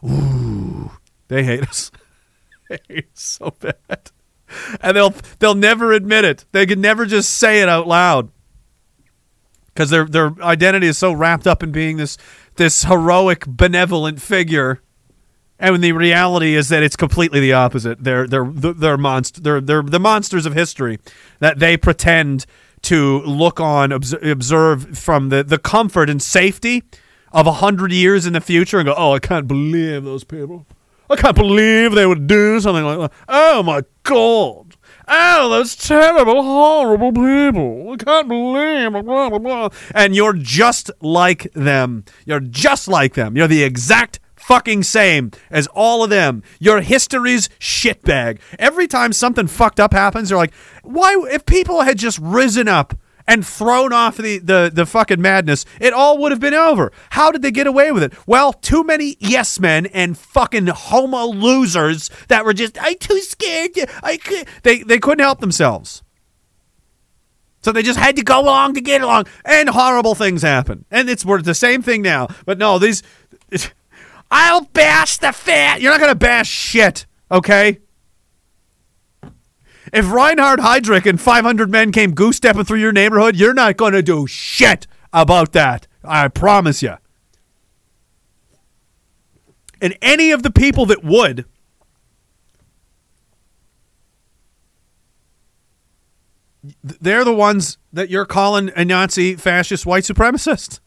[0.06, 0.92] ooh,
[1.28, 1.92] they hate us.
[2.70, 4.12] they hate us so bad,
[4.82, 6.46] and they'll they'll never admit it.
[6.52, 8.30] They can never just say it out loud
[9.74, 12.18] because their their identity is so wrapped up in being this
[12.56, 14.82] this heroic, benevolent figure,
[15.60, 18.04] and the reality is that it's completely the opposite.
[18.04, 21.00] They're they're they're monst- they're they're the monsters of history
[21.40, 22.46] that they pretend
[22.84, 26.84] to look on, observe from the the comfort and safety
[27.32, 30.66] of a hundred years in the future, and go, "Oh, I can't believe those people.
[31.10, 33.12] I can't believe they would do something like that.
[33.28, 34.69] Oh my god."
[35.12, 37.94] Oh, those terrible, horrible people.
[37.94, 39.70] I can't believe blah, blah, blah.
[39.96, 42.06] And you're just like them.
[42.26, 43.36] You're just like them.
[43.36, 46.44] You're the exact fucking same as all of them.
[46.60, 48.40] Your history's shitbag.
[48.60, 51.16] Every time something fucked up happens, you're like, why?
[51.32, 52.94] If people had just risen up
[53.30, 56.92] and thrown off the, the, the fucking madness, it all would have been over.
[57.12, 58.14] How did they get away with it?
[58.26, 63.76] Well, too many yes men and fucking homo losers that were just, I'm too scared.
[63.76, 64.48] to- I could.
[64.64, 66.02] They, they couldn't help themselves.
[67.62, 70.86] So they just had to go along to get along, and horrible things happen.
[70.90, 72.30] And it's we're the same thing now.
[72.46, 73.04] But no, these.
[74.32, 75.82] I'll bash the fat.
[75.82, 77.80] You're not gonna bash shit, okay?
[79.92, 84.02] If Reinhard Heydrich and 500 men came goose stepping through your neighborhood, you're not gonna
[84.02, 85.88] do shit about that.
[86.04, 86.96] I promise you.
[89.82, 91.46] And any of the people that would,
[96.84, 100.80] they're the ones that you're calling a Nazi, fascist, white supremacist.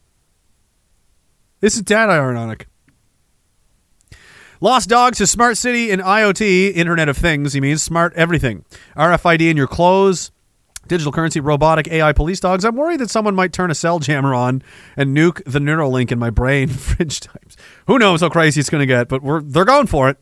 [1.59, 2.67] This Isn't that ironic?
[4.63, 7.51] Lost Dogs to smart city and IoT, Internet of Things.
[7.51, 8.63] He means smart everything.
[8.95, 10.31] RFID in your clothes,
[10.87, 12.63] digital currency, robotic AI police dogs.
[12.63, 14.63] I'm worried that someone might turn a cell jammer on
[14.95, 16.69] and nuke the neural link in my brain.
[16.69, 17.57] Fringe times.
[17.87, 20.15] Who knows how crazy it's going to get, but we're they're going for it.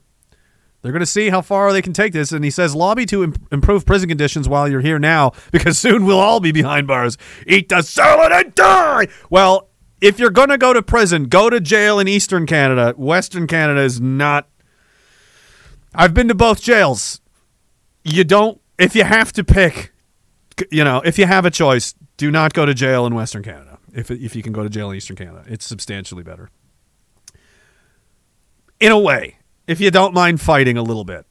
[0.82, 2.32] They're going to see how far they can take this.
[2.32, 6.04] And he says, lobby to im- improve prison conditions while you're here now, because soon
[6.04, 7.16] we'll all be behind bars.
[7.46, 9.08] Eat the salad and die.
[9.30, 9.70] Well,
[10.02, 12.94] if you're going to go to prison, go to jail in Eastern Canada.
[12.98, 14.50] Western Canada is not.
[15.94, 17.22] I've been to both jails.
[18.04, 19.94] You don't, if you have to pick,
[20.72, 23.78] you know, if you have a choice, do not go to jail in Western Canada.
[23.94, 26.50] If, if you can go to jail in Eastern Canada, it's substantially better.
[28.80, 31.26] In a way, if you don't mind fighting a little bit,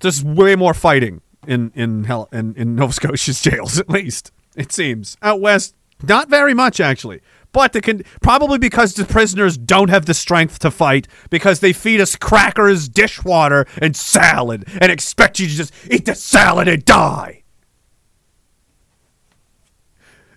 [0.00, 4.72] there's way more fighting in in hell in, in Nova Scotia's jails, at least it
[4.72, 5.16] seems.
[5.22, 7.22] Out west, not very much actually.
[7.52, 11.72] But the con- probably because the prisoners don't have the strength to fight because they
[11.72, 16.84] feed us crackers, dishwater, and salad, and expect you to just eat the salad and
[16.84, 17.42] die.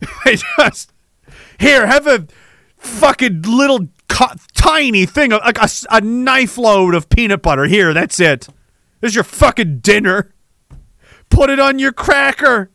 [0.25, 0.91] they just
[1.59, 2.27] here have a
[2.77, 3.87] fucking little
[4.53, 7.65] tiny thing, like a, a knife load of peanut butter.
[7.65, 8.47] Here, that's it.
[8.99, 10.33] There's your fucking dinner.
[11.29, 12.71] Put it on your cracker.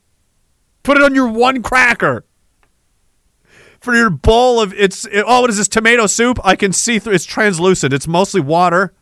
[0.83, 2.25] Put it on your one cracker.
[3.81, 6.39] For your bowl of it's it, oh what is this tomato soup?
[6.45, 7.15] I can see through.
[7.15, 7.93] It's translucent.
[7.93, 8.93] It's mostly water.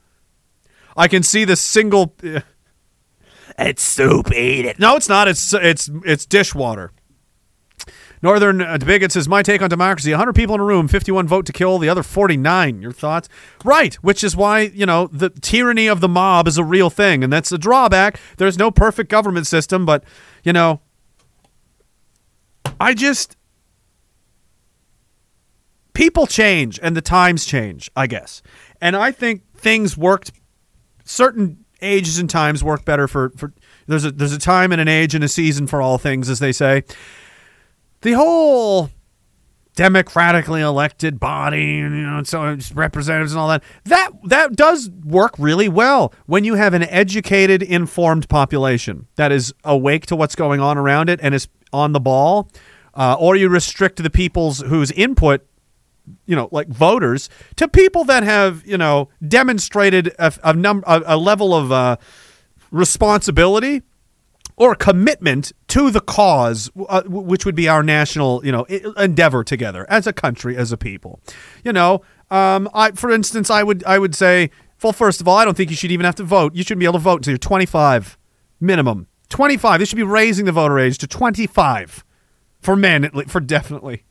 [0.96, 2.14] I can see the single.
[2.22, 2.40] eh.
[3.58, 4.32] It's soup.
[4.32, 4.78] Eat it.
[4.78, 5.26] No, it's not.
[5.26, 6.92] It's it's it's dishwater.
[8.22, 11.46] Northern uh, Bigot says, My take on democracy 100 people in a room, 51 vote
[11.46, 12.82] to kill, the other 49.
[12.82, 13.28] Your thoughts?
[13.64, 17.22] Right, which is why, you know, the tyranny of the mob is a real thing,
[17.22, 18.18] and that's a drawback.
[18.36, 20.02] There's no perfect government system, but,
[20.42, 20.80] you know,
[22.80, 23.36] I just.
[25.98, 28.40] People change and the times change, I guess.
[28.80, 30.30] And I think things worked
[31.04, 33.52] certain ages and times work better for, for
[33.88, 36.38] there's a there's a time and an age and a season for all things, as
[36.38, 36.84] they say
[38.02, 38.90] the whole
[39.74, 45.34] democratically elected body and you know so representatives and all that that that does work
[45.38, 50.58] really well when you have an educated informed population that is awake to what's going
[50.60, 52.50] on around it and is on the ball
[52.94, 55.47] uh, or you restrict the people's whose input
[56.26, 61.16] you know like voters to people that have you know demonstrated a, a, num- a,
[61.16, 61.96] level of uh,
[62.70, 63.82] responsibility
[64.58, 69.86] or commitment to the cause, uh, which would be our national, you know, endeavor together
[69.88, 71.20] as a country, as a people.
[71.64, 74.50] You know, um, I, for instance, I would, I would say,
[74.82, 76.54] well, first of all, I don't think you should even have to vote.
[76.56, 78.18] You shouldn't be able to vote until you're 25,
[78.60, 79.06] minimum.
[79.28, 79.78] 25.
[79.78, 82.04] They should be raising the voter age to 25
[82.60, 84.04] for men, for definitely.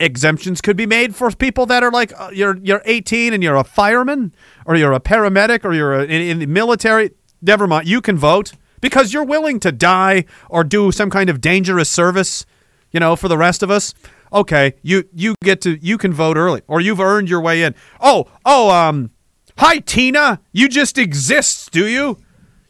[0.00, 3.56] Exemptions could be made for people that are like uh, you're you're 18 and you're
[3.56, 4.34] a fireman
[4.66, 7.10] or you're a paramedic or you're a, in, in the military.
[7.42, 11.40] Never mind, you can vote because you're willing to die or do some kind of
[11.40, 12.46] dangerous service.
[12.90, 13.94] You know, for the rest of us,
[14.32, 17.74] okay, you you get to you can vote early or you've earned your way in.
[18.00, 19.10] Oh oh um,
[19.58, 22.18] hi Tina, you just exist, do you?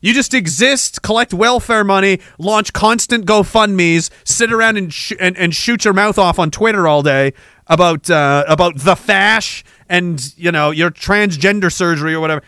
[0.01, 5.55] You just exist, collect welfare money, launch constant GoFundmes, sit around and, sh- and, and
[5.55, 7.35] shoot your mouth off on Twitter all day
[7.67, 12.43] about uh, about the fash and you know your transgender surgery or whatever.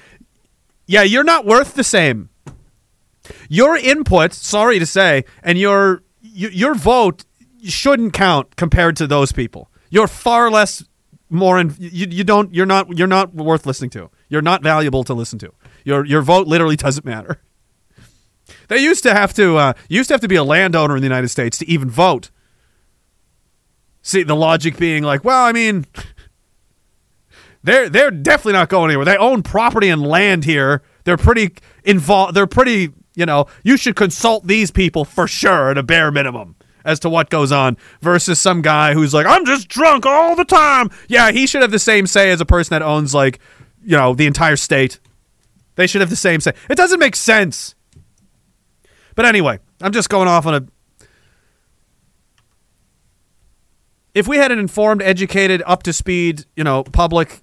[0.87, 2.31] Yeah, you're not worth the same.
[3.49, 7.25] Your input, sorry to say, and your your vote
[7.65, 9.71] shouldn't count compared to those people.
[9.91, 10.85] You're far less
[11.31, 14.11] more in, you, you don't you're not you're not worth listening to.
[14.29, 15.53] You're not valuable to listen to.
[15.85, 17.41] Your your vote literally doesn't matter.
[18.69, 21.07] They used to have to uh, used to have to be a landowner in the
[21.07, 22.31] United States to even vote.
[24.03, 25.87] See the logic being like, well, I mean,
[27.63, 29.05] they're they're definitely not going anywhere.
[29.05, 30.83] They own property and land here.
[31.05, 31.55] They're pretty
[31.85, 32.35] involved.
[32.35, 33.47] They're pretty, you know.
[33.63, 37.53] You should consult these people for sure at a bare minimum as to what goes
[37.53, 40.91] on versus some guy who's like, I'm just drunk all the time.
[41.09, 43.39] Yeah, he should have the same say as a person that owns like,
[43.85, 44.99] you know, the entire state.
[45.75, 46.53] They should have the same say.
[46.69, 47.75] It doesn't make sense.
[49.15, 50.67] But anyway, I'm just going off on a.
[54.15, 57.43] If we had an informed, educated, up to speed, you know, public,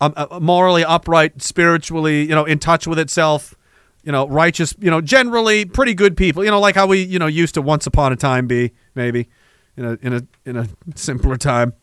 [0.00, 3.54] um, uh, morally upright, spiritually, you know, in touch with itself,
[4.02, 7.18] you know, righteous, you know, generally pretty good people, you know, like how we, you
[7.18, 9.28] know, used to once upon a time be, maybe,
[9.76, 11.74] in a in a in a simpler time.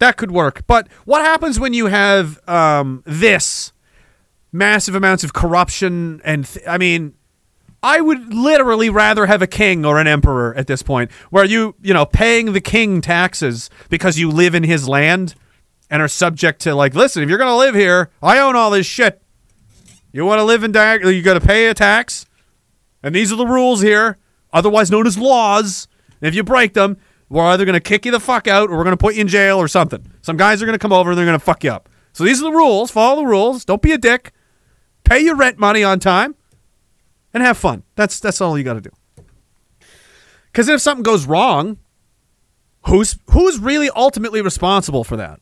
[0.00, 0.66] That could work.
[0.66, 3.72] But what happens when you have um, this
[4.54, 7.14] massive amounts of corruption and th- I mean
[7.82, 11.74] I would literally rather have a king or an emperor at this point, where you,
[11.82, 15.34] you know, paying the king taxes because you live in his land
[15.90, 18.86] and are subject to like, listen, if you're gonna live here, I own all this
[18.86, 19.20] shit.
[20.12, 21.04] You want to live in Dag?
[21.04, 22.24] You got to pay a tax,
[23.02, 24.16] and these are the rules here,
[24.50, 25.86] otherwise known as laws.
[26.22, 26.96] And if you break them,
[27.28, 29.58] we're either gonna kick you the fuck out, or we're gonna put you in jail
[29.58, 30.10] or something.
[30.22, 31.90] Some guys are gonna come over and they're gonna fuck you up.
[32.14, 32.90] So these are the rules.
[32.90, 33.66] Follow the rules.
[33.66, 34.32] Don't be a dick.
[35.04, 36.34] Pay your rent money on time
[37.32, 37.82] and have fun.
[37.94, 38.90] That's that's all you got to do.
[40.46, 41.78] Because if something goes wrong,
[42.86, 45.40] who's who's really ultimately responsible for that?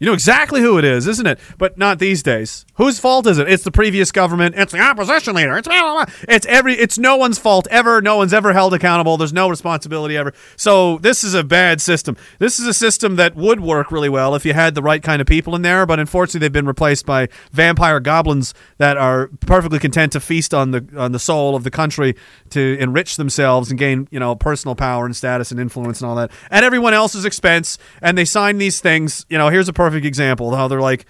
[0.00, 1.38] You know exactly who it is, isn't it?
[1.58, 2.64] But not these days.
[2.76, 3.50] Whose fault is it?
[3.50, 4.54] It's the previous government.
[4.56, 5.58] It's the opposition leader.
[5.58, 6.14] It's blah, blah, blah.
[6.26, 6.72] it's every.
[6.72, 8.00] It's no one's fault ever.
[8.00, 9.18] No one's ever held accountable.
[9.18, 10.32] There's no responsibility ever.
[10.56, 12.16] So this is a bad system.
[12.38, 15.20] This is a system that would work really well if you had the right kind
[15.20, 15.84] of people in there.
[15.84, 20.70] But unfortunately, they've been replaced by vampire goblins that are perfectly content to feast on
[20.70, 22.16] the on the soul of the country
[22.48, 26.16] to enrich themselves and gain you know personal power and status and influence and all
[26.16, 27.76] that at everyone else's expense.
[28.00, 29.26] And they sign these things.
[29.28, 31.06] You know, here's a perfect example of how they're like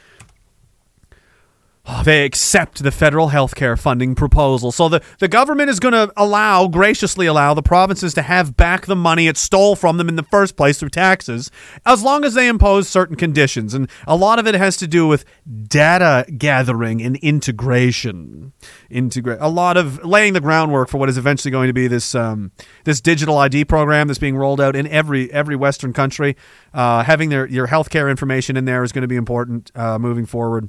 [2.04, 4.72] they accept the federal health care funding proposal.
[4.72, 8.86] So the, the government is going to allow, graciously allow, the provinces to have back
[8.86, 11.50] the money it stole from them in the first place through taxes,
[11.84, 13.74] as long as they impose certain conditions.
[13.74, 15.24] And a lot of it has to do with
[15.66, 18.52] data gathering and integration.
[18.88, 22.14] Integrate a lot of laying the groundwork for what is eventually going to be this
[22.14, 22.52] um,
[22.84, 26.36] this digital ID program that's being rolled out in every every Western country.
[26.72, 30.26] Uh, having their your healthcare information in there is going to be important uh, moving
[30.26, 30.68] forward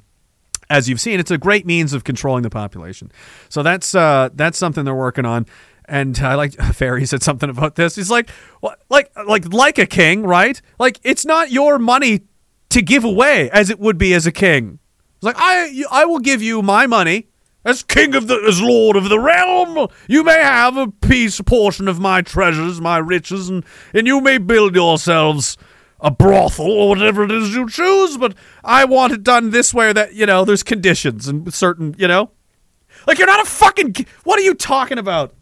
[0.71, 3.11] as you've seen, it's a great means of controlling the population.
[3.49, 5.45] So that's uh, that's something they're working on.
[5.85, 7.95] And I like Ferry said something about this.
[7.95, 8.29] He's like,
[8.61, 10.59] well, like, like, like a king, right?
[10.79, 12.21] Like, it's not your money
[12.69, 14.79] to give away as it would be as a king.
[15.15, 17.27] It's like I, I will give you my money
[17.65, 19.87] as king of the, as lord of the realm.
[20.07, 24.37] You may have a piece, portion of my treasures, my riches, and and you may
[24.37, 25.57] build yourselves
[26.01, 29.89] a brothel or whatever it is you choose, but I want it done this way
[29.89, 32.31] or that, you know, there's conditions and certain, you know?
[33.07, 33.95] Like, you're not a fucking.
[34.23, 35.33] What are you talking about?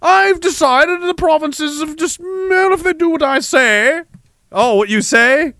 [0.00, 2.18] I've decided the provinces have just.
[2.20, 4.02] Well, if they do what I say.
[4.50, 5.52] Oh, what you say?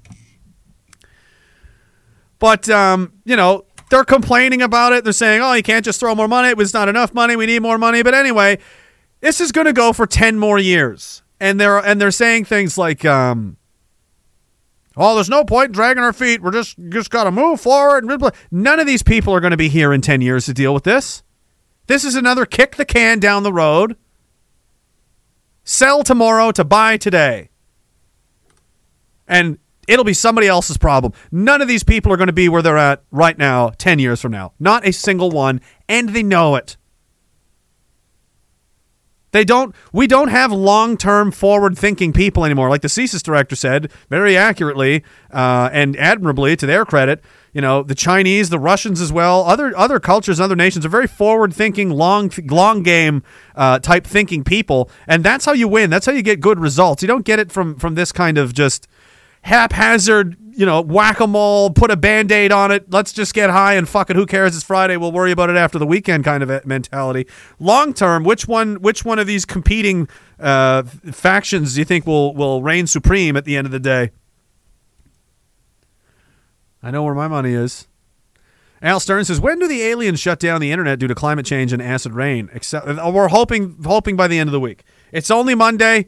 [2.39, 5.05] But, um, you know, they're complaining about it.
[5.05, 6.49] They're saying, oh, you can't just throw more money.
[6.49, 7.37] It was not enough money.
[7.37, 8.03] We need more money.
[8.03, 8.59] But anyway,
[9.21, 11.23] this is going to go for 10 more years.
[11.41, 13.58] And they're, and they're saying things like, um,
[15.01, 16.43] Oh, there's no point in dragging our feet.
[16.43, 18.05] We're just just got to move forward.
[18.51, 20.83] None of these people are going to be here in 10 years to deal with
[20.83, 21.23] this.
[21.87, 23.97] This is another kick the can down the road.
[25.63, 27.51] Sell tomorrow to buy today.
[29.29, 31.13] And it'll be somebody else's problem.
[31.31, 34.21] None of these people are going to be where they're at right now 10 years
[34.21, 34.53] from now.
[34.59, 36.77] Not a single one, and they know it.
[39.33, 39.75] They don't.
[39.93, 42.71] We don't have long-term, forward-thinking people anymore.
[42.71, 47.23] Like the CSIS director said very accurately uh, and admirably, to their credit.
[47.53, 50.91] You know, the Chinese, the Russians as well, other other cultures, and other nations are
[50.91, 53.23] very forward-thinking, long long game
[53.55, 55.91] uh, type thinking people, and that's how you win.
[55.91, 57.03] That's how you get good results.
[57.03, 58.89] You don't get it from from this kind of just
[59.43, 63.51] haphazard, you know, whack a mole, put a band aid on it, let's just get
[63.51, 64.57] high and fuck it, who cares?
[64.57, 67.27] It's Friday, we'll worry about it after the weekend kind of mentality.
[67.59, 70.09] Long term, which one which one of these competing
[70.41, 74.11] uh, factions do you think will, will reign supreme at the end of the day?
[76.83, 77.87] I know where my money is.
[78.81, 81.73] Al Stern says, "When do the aliens shut down the internet due to climate change
[81.73, 84.85] and acid rain?" Except we're hoping hoping by the end of the week.
[85.11, 86.07] It's only Monday.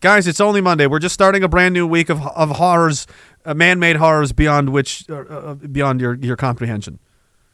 [0.00, 0.86] Guys, it's only Monday.
[0.86, 3.06] We're just starting a brand new week of, of horrors,
[3.44, 7.00] uh, man-made horrors beyond which uh, uh, beyond your your comprehension.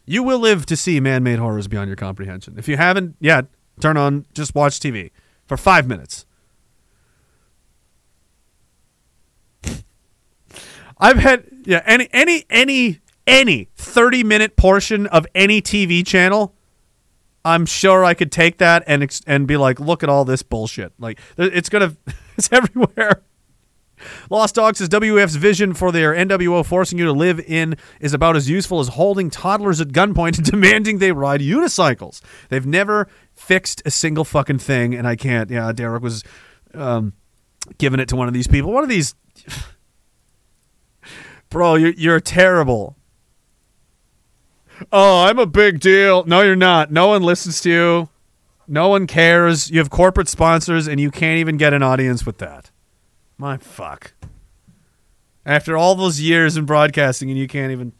[0.05, 2.55] You will live to see man-made horrors beyond your comprehension.
[2.57, 3.47] If you haven't yet,
[3.79, 5.09] turn on just watch TV
[5.47, 6.27] for 5 minutes.
[10.99, 16.55] I've had yeah, any any any any 30-minute portion of any TV channel
[17.45, 20.93] I'm sure I could take that and and be like, look at all this bullshit.
[20.97, 21.95] Like it's gonna,
[22.37, 23.21] it's everywhere.
[24.29, 28.35] Lost Dogs says WF's vision for their NWO forcing you to live in is about
[28.35, 32.21] as useful as holding toddlers at gunpoint and demanding they ride unicycles.
[32.49, 35.49] They've never fixed a single fucking thing, and I can't.
[35.49, 36.23] Yeah, Derek was
[36.73, 37.13] um,
[37.77, 38.71] giving it to one of these people.
[38.71, 39.15] One of these,
[41.49, 42.97] bro, you're you're terrible.
[44.91, 46.25] Oh, I'm a big deal.
[46.25, 46.91] No, you're not.
[46.91, 48.09] No one listens to you.
[48.67, 49.69] No one cares.
[49.69, 52.71] You have corporate sponsors, and you can't even get an audience with that.
[53.37, 54.13] My fuck.
[55.45, 57.93] After all those years in broadcasting, and you can't even.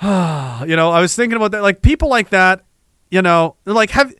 [0.02, 1.62] you know, I was thinking about that.
[1.62, 2.64] Like people like that,
[3.10, 4.14] you know, like have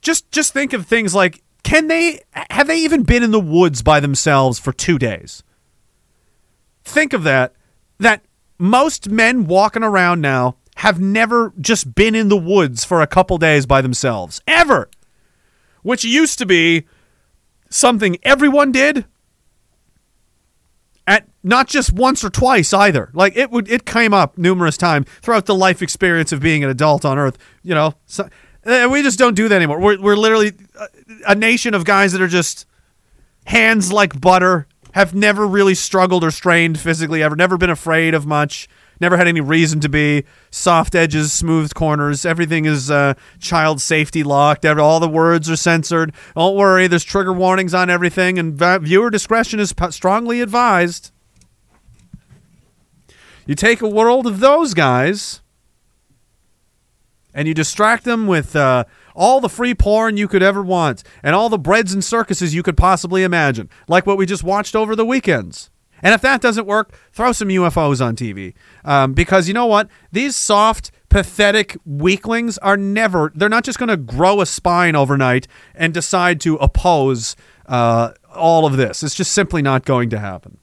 [0.00, 2.20] just just think of things like can they
[2.50, 5.42] have they even been in the woods by themselves for two days?
[6.84, 7.54] Think of that.
[7.98, 8.22] That
[8.58, 13.38] most men walking around now have never just been in the woods for a couple
[13.38, 14.88] days by themselves ever,
[15.82, 16.86] which used to be
[17.70, 19.04] something everyone did
[21.06, 23.10] at not just once or twice either.
[23.12, 26.70] Like it would it came up numerous times throughout the life experience of being an
[26.70, 27.94] adult on earth, you know.
[28.06, 28.28] So,
[28.64, 29.80] uh, we just don't do that anymore.
[29.80, 30.52] We're we're literally
[31.26, 32.66] a nation of guys that are just
[33.46, 38.26] hands like butter, have never really struggled or strained physically ever, never been afraid of
[38.26, 38.68] much,
[39.04, 40.24] never had any reason to be.
[40.50, 44.64] Soft edges, smooth corners, everything is uh, child safety locked.
[44.64, 46.14] All the words are censored.
[46.34, 51.10] Don't worry, there's trigger warnings on everything, and viewer discretion is strongly advised.
[53.46, 55.42] You take a world of those guys
[57.34, 58.84] and you distract them with uh,
[59.14, 62.62] all the free porn you could ever want and all the breads and circuses you
[62.62, 65.68] could possibly imagine, like what we just watched over the weekends.
[66.04, 68.52] And if that doesn't work, throw some UFOs on TV.
[68.84, 69.88] Um, because you know what?
[70.12, 75.48] These soft, pathetic weaklings are never, they're not just going to grow a spine overnight
[75.74, 79.02] and decide to oppose uh, all of this.
[79.02, 80.58] It's just simply not going to happen.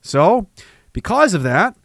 [0.00, 0.48] So,
[0.94, 1.76] because of that,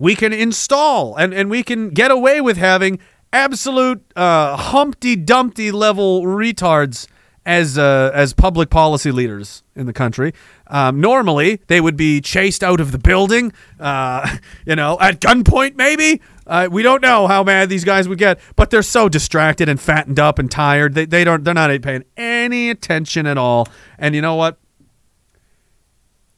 [0.00, 2.98] we can install and, and we can get away with having
[3.32, 7.06] absolute uh, Humpty Dumpty level retards
[7.44, 10.32] as uh, as public policy leaders in the country.
[10.68, 15.76] Um, normally, they would be chased out of the building, uh, you know, at gunpoint.
[15.76, 19.68] Maybe uh, we don't know how mad these guys would get, but they're so distracted
[19.68, 20.94] and fattened up and tired.
[20.94, 23.68] They they don't they're not paying any attention at all.
[23.98, 24.58] And you know what?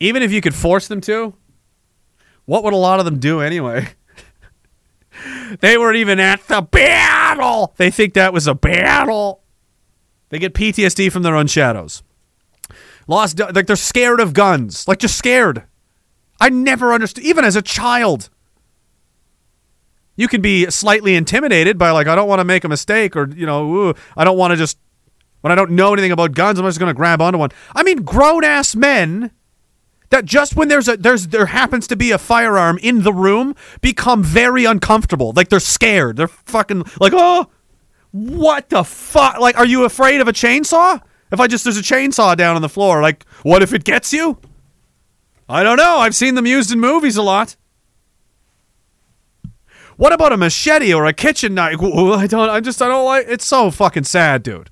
[0.00, 1.34] Even if you could force them to,
[2.47, 3.89] what would a lot of them do anyway?
[5.60, 7.74] they weren't even at the battle.
[7.76, 9.44] They think that was a battle.
[10.35, 12.03] They get PTSD from their own shadows.
[13.07, 15.63] Lost, like they're scared of guns, like just scared.
[16.41, 18.31] I never understood, even as a child.
[20.17, 23.31] You can be slightly intimidated by like I don't want to make a mistake, or
[23.31, 24.77] you know, ooh, I don't want to just
[25.43, 27.51] when I don't know anything about guns, I'm just going to grab onto one.
[27.73, 29.31] I mean, grown ass men
[30.11, 33.55] that just when there's a there's there happens to be a firearm in the room
[33.81, 36.17] become very uncomfortable, like they're scared.
[36.17, 37.51] They're fucking like oh
[38.15, 39.41] what the fuck?
[39.41, 41.02] Like, are you afraid of a chainsaw?
[41.33, 44.12] If I just there's a chainsaw down on the floor, like, what if it gets
[44.12, 44.39] you?
[45.49, 45.97] I don't know.
[45.97, 47.57] I've seen them used in movies a lot.
[49.97, 51.75] What about a machete or a kitchen knife?
[51.83, 52.49] I don't.
[52.51, 52.81] I just.
[52.81, 53.26] I don't like.
[53.28, 54.70] It's so fucking sad, dude.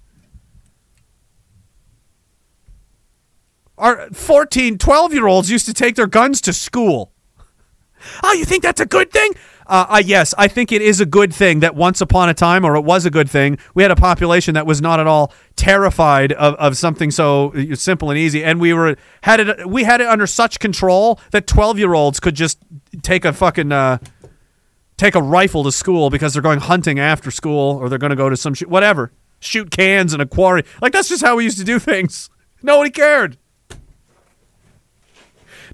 [3.76, 7.12] Our 14, 12 year olds used to take their guns to school.
[8.22, 9.32] Oh, you think that's a good thing?
[9.66, 12.64] Uh, uh, yes, I think it is a good thing that once upon a time,
[12.64, 15.32] or it was a good thing, we had a population that was not at all
[15.56, 19.84] terrified of, of something so uh, simple and easy, and we were had it we
[19.84, 22.58] had it under such control that twelve year olds could just
[23.02, 23.98] take a fucking uh,
[24.96, 28.16] take a rifle to school because they're going hunting after school, or they're going to
[28.16, 30.64] go to some sh- whatever, shoot cans in a quarry.
[30.80, 32.30] Like that's just how we used to do things.
[32.62, 33.38] Nobody cared.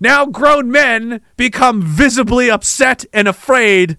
[0.00, 3.98] Now grown men become visibly upset and afraid,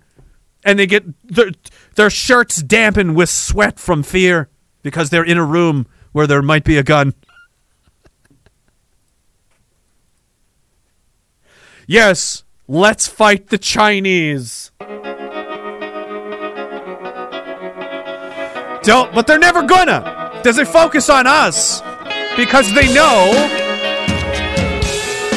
[0.64, 1.52] and they get their,
[1.96, 4.50] their shirts dampened with sweat from fear
[4.82, 7.14] because they're in a room where there might be a gun.
[11.86, 14.72] Yes, let's fight the Chinese.
[18.84, 20.40] Don't, but they're never gonna.
[20.44, 21.82] Does it focus on us?
[22.38, 23.59] Because they know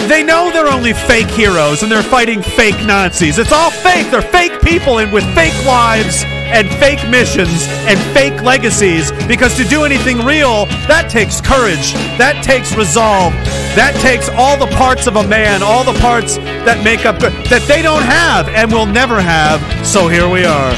[0.09, 3.39] they know they're only fake heroes and they're fighting fake Nazis.
[3.39, 4.11] It's all fake.
[4.11, 9.65] They're fake people and with fake lives and fake missions and fake legacies because to
[9.65, 11.93] do anything real, that takes courage.
[12.19, 13.33] That takes resolve.
[13.75, 17.65] That takes all the parts of a man, all the parts that make up that
[17.69, 19.61] they don't have and will never have.
[19.87, 20.73] So here we are.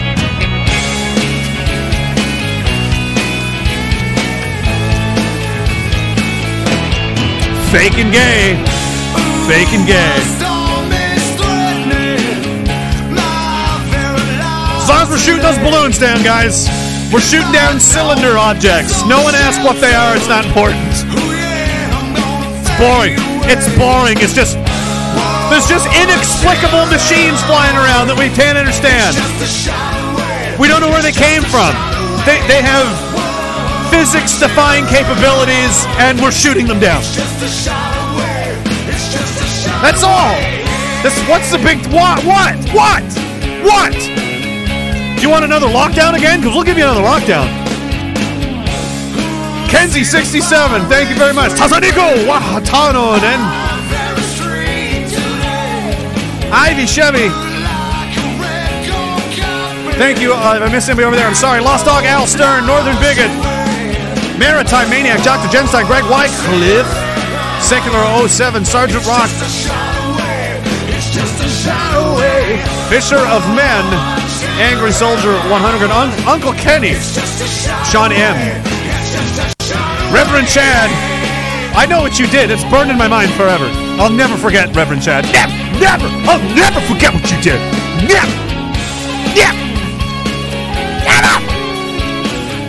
[7.73, 8.74] Fake and gay.
[9.44, 10.00] And gay.
[10.00, 10.40] As
[14.89, 16.64] long as we're shooting those balloons down, guys,
[17.12, 19.05] we're shooting down cylinder objects.
[19.05, 20.81] No one asks what they are, it's not important.
[20.89, 21.05] It's
[22.81, 23.20] boring.
[23.44, 24.16] It's boring.
[24.24, 24.56] It's just.
[25.52, 29.12] There's just inexplicable machines flying around that we can't understand.
[30.56, 31.76] We don't know where they came from.
[32.24, 32.89] They, they have
[33.92, 37.05] physics defying capabilities, and we're shooting them down.
[39.83, 40.35] That's all.
[41.03, 43.05] This what's the big what what what
[43.65, 43.93] what?
[43.93, 46.41] Do you want another lockdown again?
[46.41, 47.49] Because we'll give you another lockdown.
[49.69, 51.53] Kenzie sixty seven, thank you very much.
[51.53, 53.43] Tazanigo Wahatano and
[56.53, 57.28] Ivy Chevy.
[59.99, 60.33] Thank you.
[60.35, 61.61] Uh, if I missed anybody over there, I'm sorry.
[61.61, 63.31] Lost Dog Al Stern, Northern Bigot,
[64.39, 65.47] Maritime Maniac, Dr.
[65.55, 66.91] Genstein, Greg Whitecliffe,
[67.65, 69.28] Secular 07, Sergeant Rock,
[72.91, 73.84] Fisher of Men,
[74.60, 76.93] Angry Soldier 100, Un- Uncle Kenny,
[77.89, 78.36] Sean M,
[80.12, 80.91] Reverend Chad.
[81.75, 82.51] I know what you did.
[82.51, 83.67] It's burned in my mind forever.
[83.99, 85.25] I'll never forget, Reverend Chad.
[85.33, 86.07] Never, never.
[86.28, 87.59] I'll never forget what you did.
[88.07, 88.36] Never,
[89.34, 89.65] never,
[91.02, 91.41] never,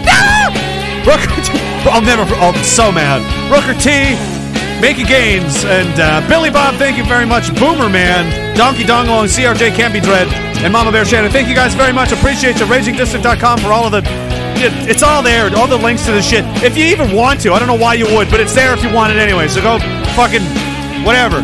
[0.07, 0.59] never.
[1.03, 1.59] Rooker T.
[1.90, 2.24] I'll never.
[2.40, 3.22] Oh, I'm so mad.
[3.51, 4.34] Rooker T.
[4.81, 7.49] Making Gains and uh, Billy Bob, thank you very much.
[7.55, 10.27] Boomer Man, Donkey Dongle, and CRJ Be Dread,
[10.63, 11.31] and Mama Bear Shannon.
[11.31, 12.11] Thank you guys very much.
[12.11, 12.65] Appreciate you.
[12.65, 13.99] RagingDissident.com for all of the.
[14.61, 15.49] it- It's all there.
[15.55, 16.43] All the links to the shit.
[16.63, 18.83] If you even want to, I don't know why you would, but it's there if
[18.83, 19.47] you want it anyway.
[19.47, 19.79] So go
[20.13, 20.43] fucking
[21.03, 21.41] whatever.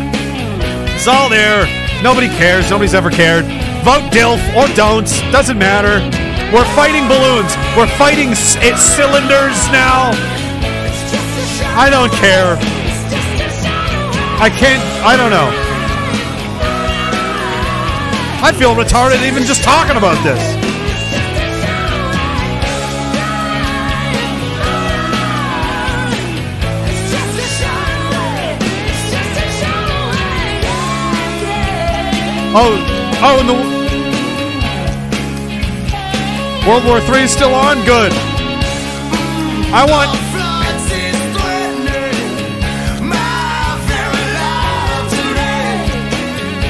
[0.94, 1.66] It's all there.
[2.02, 2.70] Nobody cares.
[2.70, 3.44] Nobody's ever cared.
[3.82, 5.08] Vote DILF or don't.
[5.32, 5.98] Doesn't matter.
[6.54, 7.50] We're fighting balloons.
[7.76, 10.12] We're fighting c- cylinders now.
[11.74, 12.58] I don't care.
[14.42, 14.82] I can't.
[15.06, 15.48] I don't know.
[18.42, 20.40] I feel retarded even just talking about this.
[32.54, 32.74] Oh,
[33.22, 33.54] oh, and the
[36.66, 37.76] World War III is still on.
[37.84, 38.10] Good.
[39.72, 40.31] I want.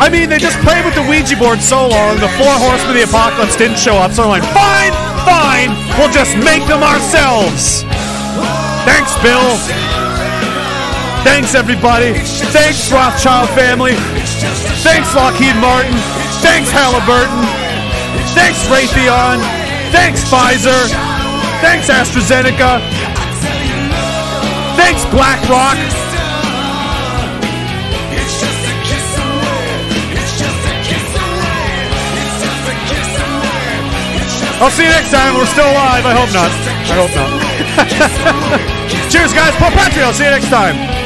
[0.03, 2.99] I mean, they just played with the Ouija board so long, the four horsemen of
[2.99, 4.91] the apocalypse didn't show up, so I'm like, fine,
[5.23, 7.87] fine, we'll just make them ourselves.
[8.83, 9.55] Thanks, Bill.
[11.23, 12.19] Thanks, everybody.
[12.51, 13.95] Thanks, Rothschild family.
[14.83, 15.95] Thanks, Lockheed Martin.
[16.43, 17.47] Thanks, Halliburton.
[18.35, 19.39] Thanks, Raytheon.
[19.95, 20.83] Thanks, Pfizer.
[21.63, 22.83] Thanks, AstraZeneca.
[24.75, 26.02] Thanks, BlackRock.
[34.63, 35.35] I'll see you next time.
[35.35, 36.07] We're still alive.
[36.07, 36.47] I hope not.
[36.87, 39.11] I hope not.
[39.11, 39.57] Cheers, guys.
[39.57, 40.05] Paul Patrick.
[40.07, 41.02] I'll see you next time.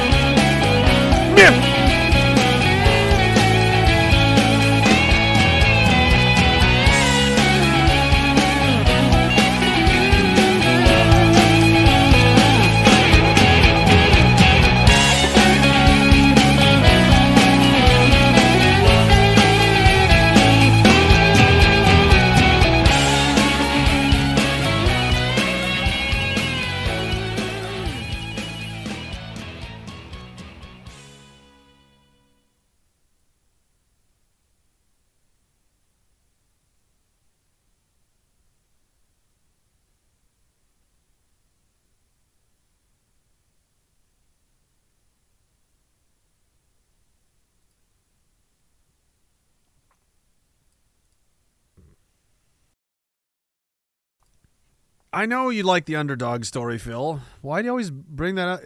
[55.16, 57.22] I know you like the underdog story, Phil.
[57.40, 58.60] Why do you always bring that up?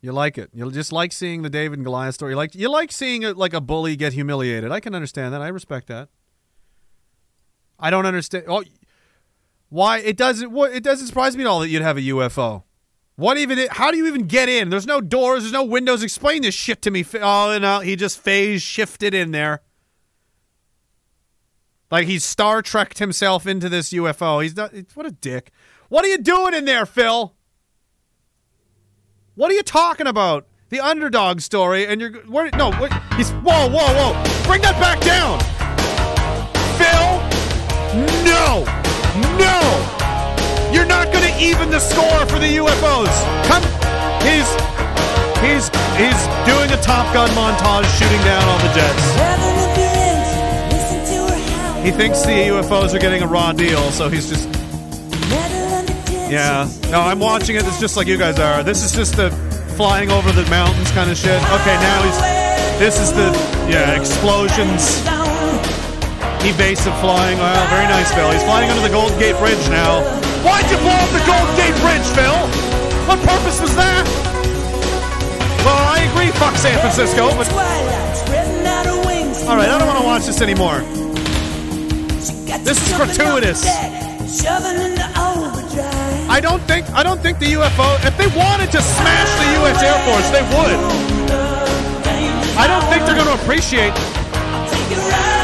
[0.00, 0.48] You like it.
[0.54, 2.32] You just like seeing the David and Goliath story.
[2.32, 4.72] You like you like seeing it like a bully get humiliated.
[4.72, 5.42] I can understand that.
[5.42, 6.08] I respect that.
[7.78, 8.46] I don't understand.
[8.48, 8.64] Oh,
[9.68, 10.50] why it doesn't?
[10.50, 12.62] What it doesn't surprise me at all that you'd have a UFO.
[13.16, 13.66] What even?
[13.70, 14.70] How do you even get in?
[14.70, 15.42] There's no doors.
[15.42, 16.02] There's no windows.
[16.02, 17.04] Explain this shit to me.
[17.20, 19.60] Oh no, he just phase shifted in there.
[21.94, 24.42] Like he's Star Treked himself into this UFO.
[24.42, 24.74] He's not.
[24.94, 25.52] What a dick.
[25.88, 27.36] What are you doing in there, Phil?
[29.36, 30.48] What are you talking about?
[30.70, 32.50] The underdog story, and you're where?
[32.56, 34.12] No, what, he's whoa, whoa, whoa!
[34.42, 35.38] Bring that back down,
[36.82, 37.14] Phil.
[38.26, 38.66] No,
[39.38, 43.14] no, you're not going to even the score for the UFOs.
[43.46, 43.62] Come,
[44.26, 44.50] he's
[45.46, 49.83] he's he's doing a Top Gun montage, shooting down all the jets.
[51.84, 54.48] He thinks the UFOs are getting a raw deal, so he's just
[56.30, 56.68] yeah.
[56.90, 57.66] No, I'm watching it.
[57.66, 58.62] It's just like you guys are.
[58.62, 59.30] This is just the
[59.76, 61.36] flying over the mountains kind of shit.
[61.36, 62.18] Okay, now he's.
[62.80, 63.28] This is the
[63.68, 65.04] yeah explosions.
[66.40, 67.38] Evasive flying.
[67.38, 68.30] Wow, very nice, Phil.
[68.32, 70.02] He's flying under the Golden Gate Bridge now.
[70.42, 72.40] Why'd you blow up the Golden Gate Bridge, Phil?
[73.06, 74.04] What purpose was that?
[75.64, 76.32] Well, I agree.
[76.40, 77.48] Fuck San Francisco, but.
[79.44, 81.03] All right, I don't want to watch this anymore.
[82.62, 83.64] This is gratuitous.
[86.30, 89.82] I don't think I don't think the UFO if they wanted to smash the US
[89.82, 90.78] Air Force, they would.
[92.56, 93.90] I don't think they're going to appreciate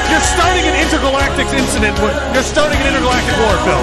[0.07, 1.99] You're starting an intergalactic incident.
[2.33, 3.83] You're starting an intergalactic war, Phil.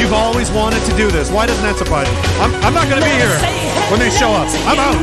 [0.00, 1.30] You've always wanted to do this.
[1.30, 2.18] Why doesn't that surprise you?
[2.42, 3.38] I'm, I'm not going to be here
[3.90, 4.48] when they show up.
[4.68, 5.00] I'm out.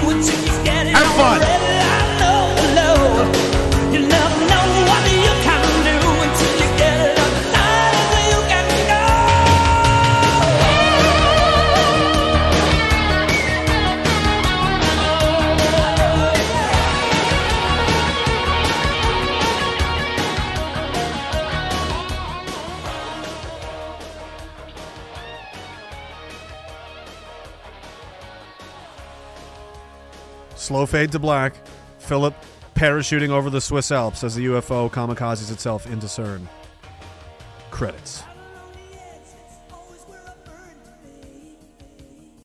[0.93, 1.70] Have fun.
[30.61, 31.55] Slow fade to black.
[31.97, 32.35] Philip
[32.75, 36.47] parachuting over the Swiss Alps as the UFO kamikazes itself into CERN.
[37.71, 38.23] Credits.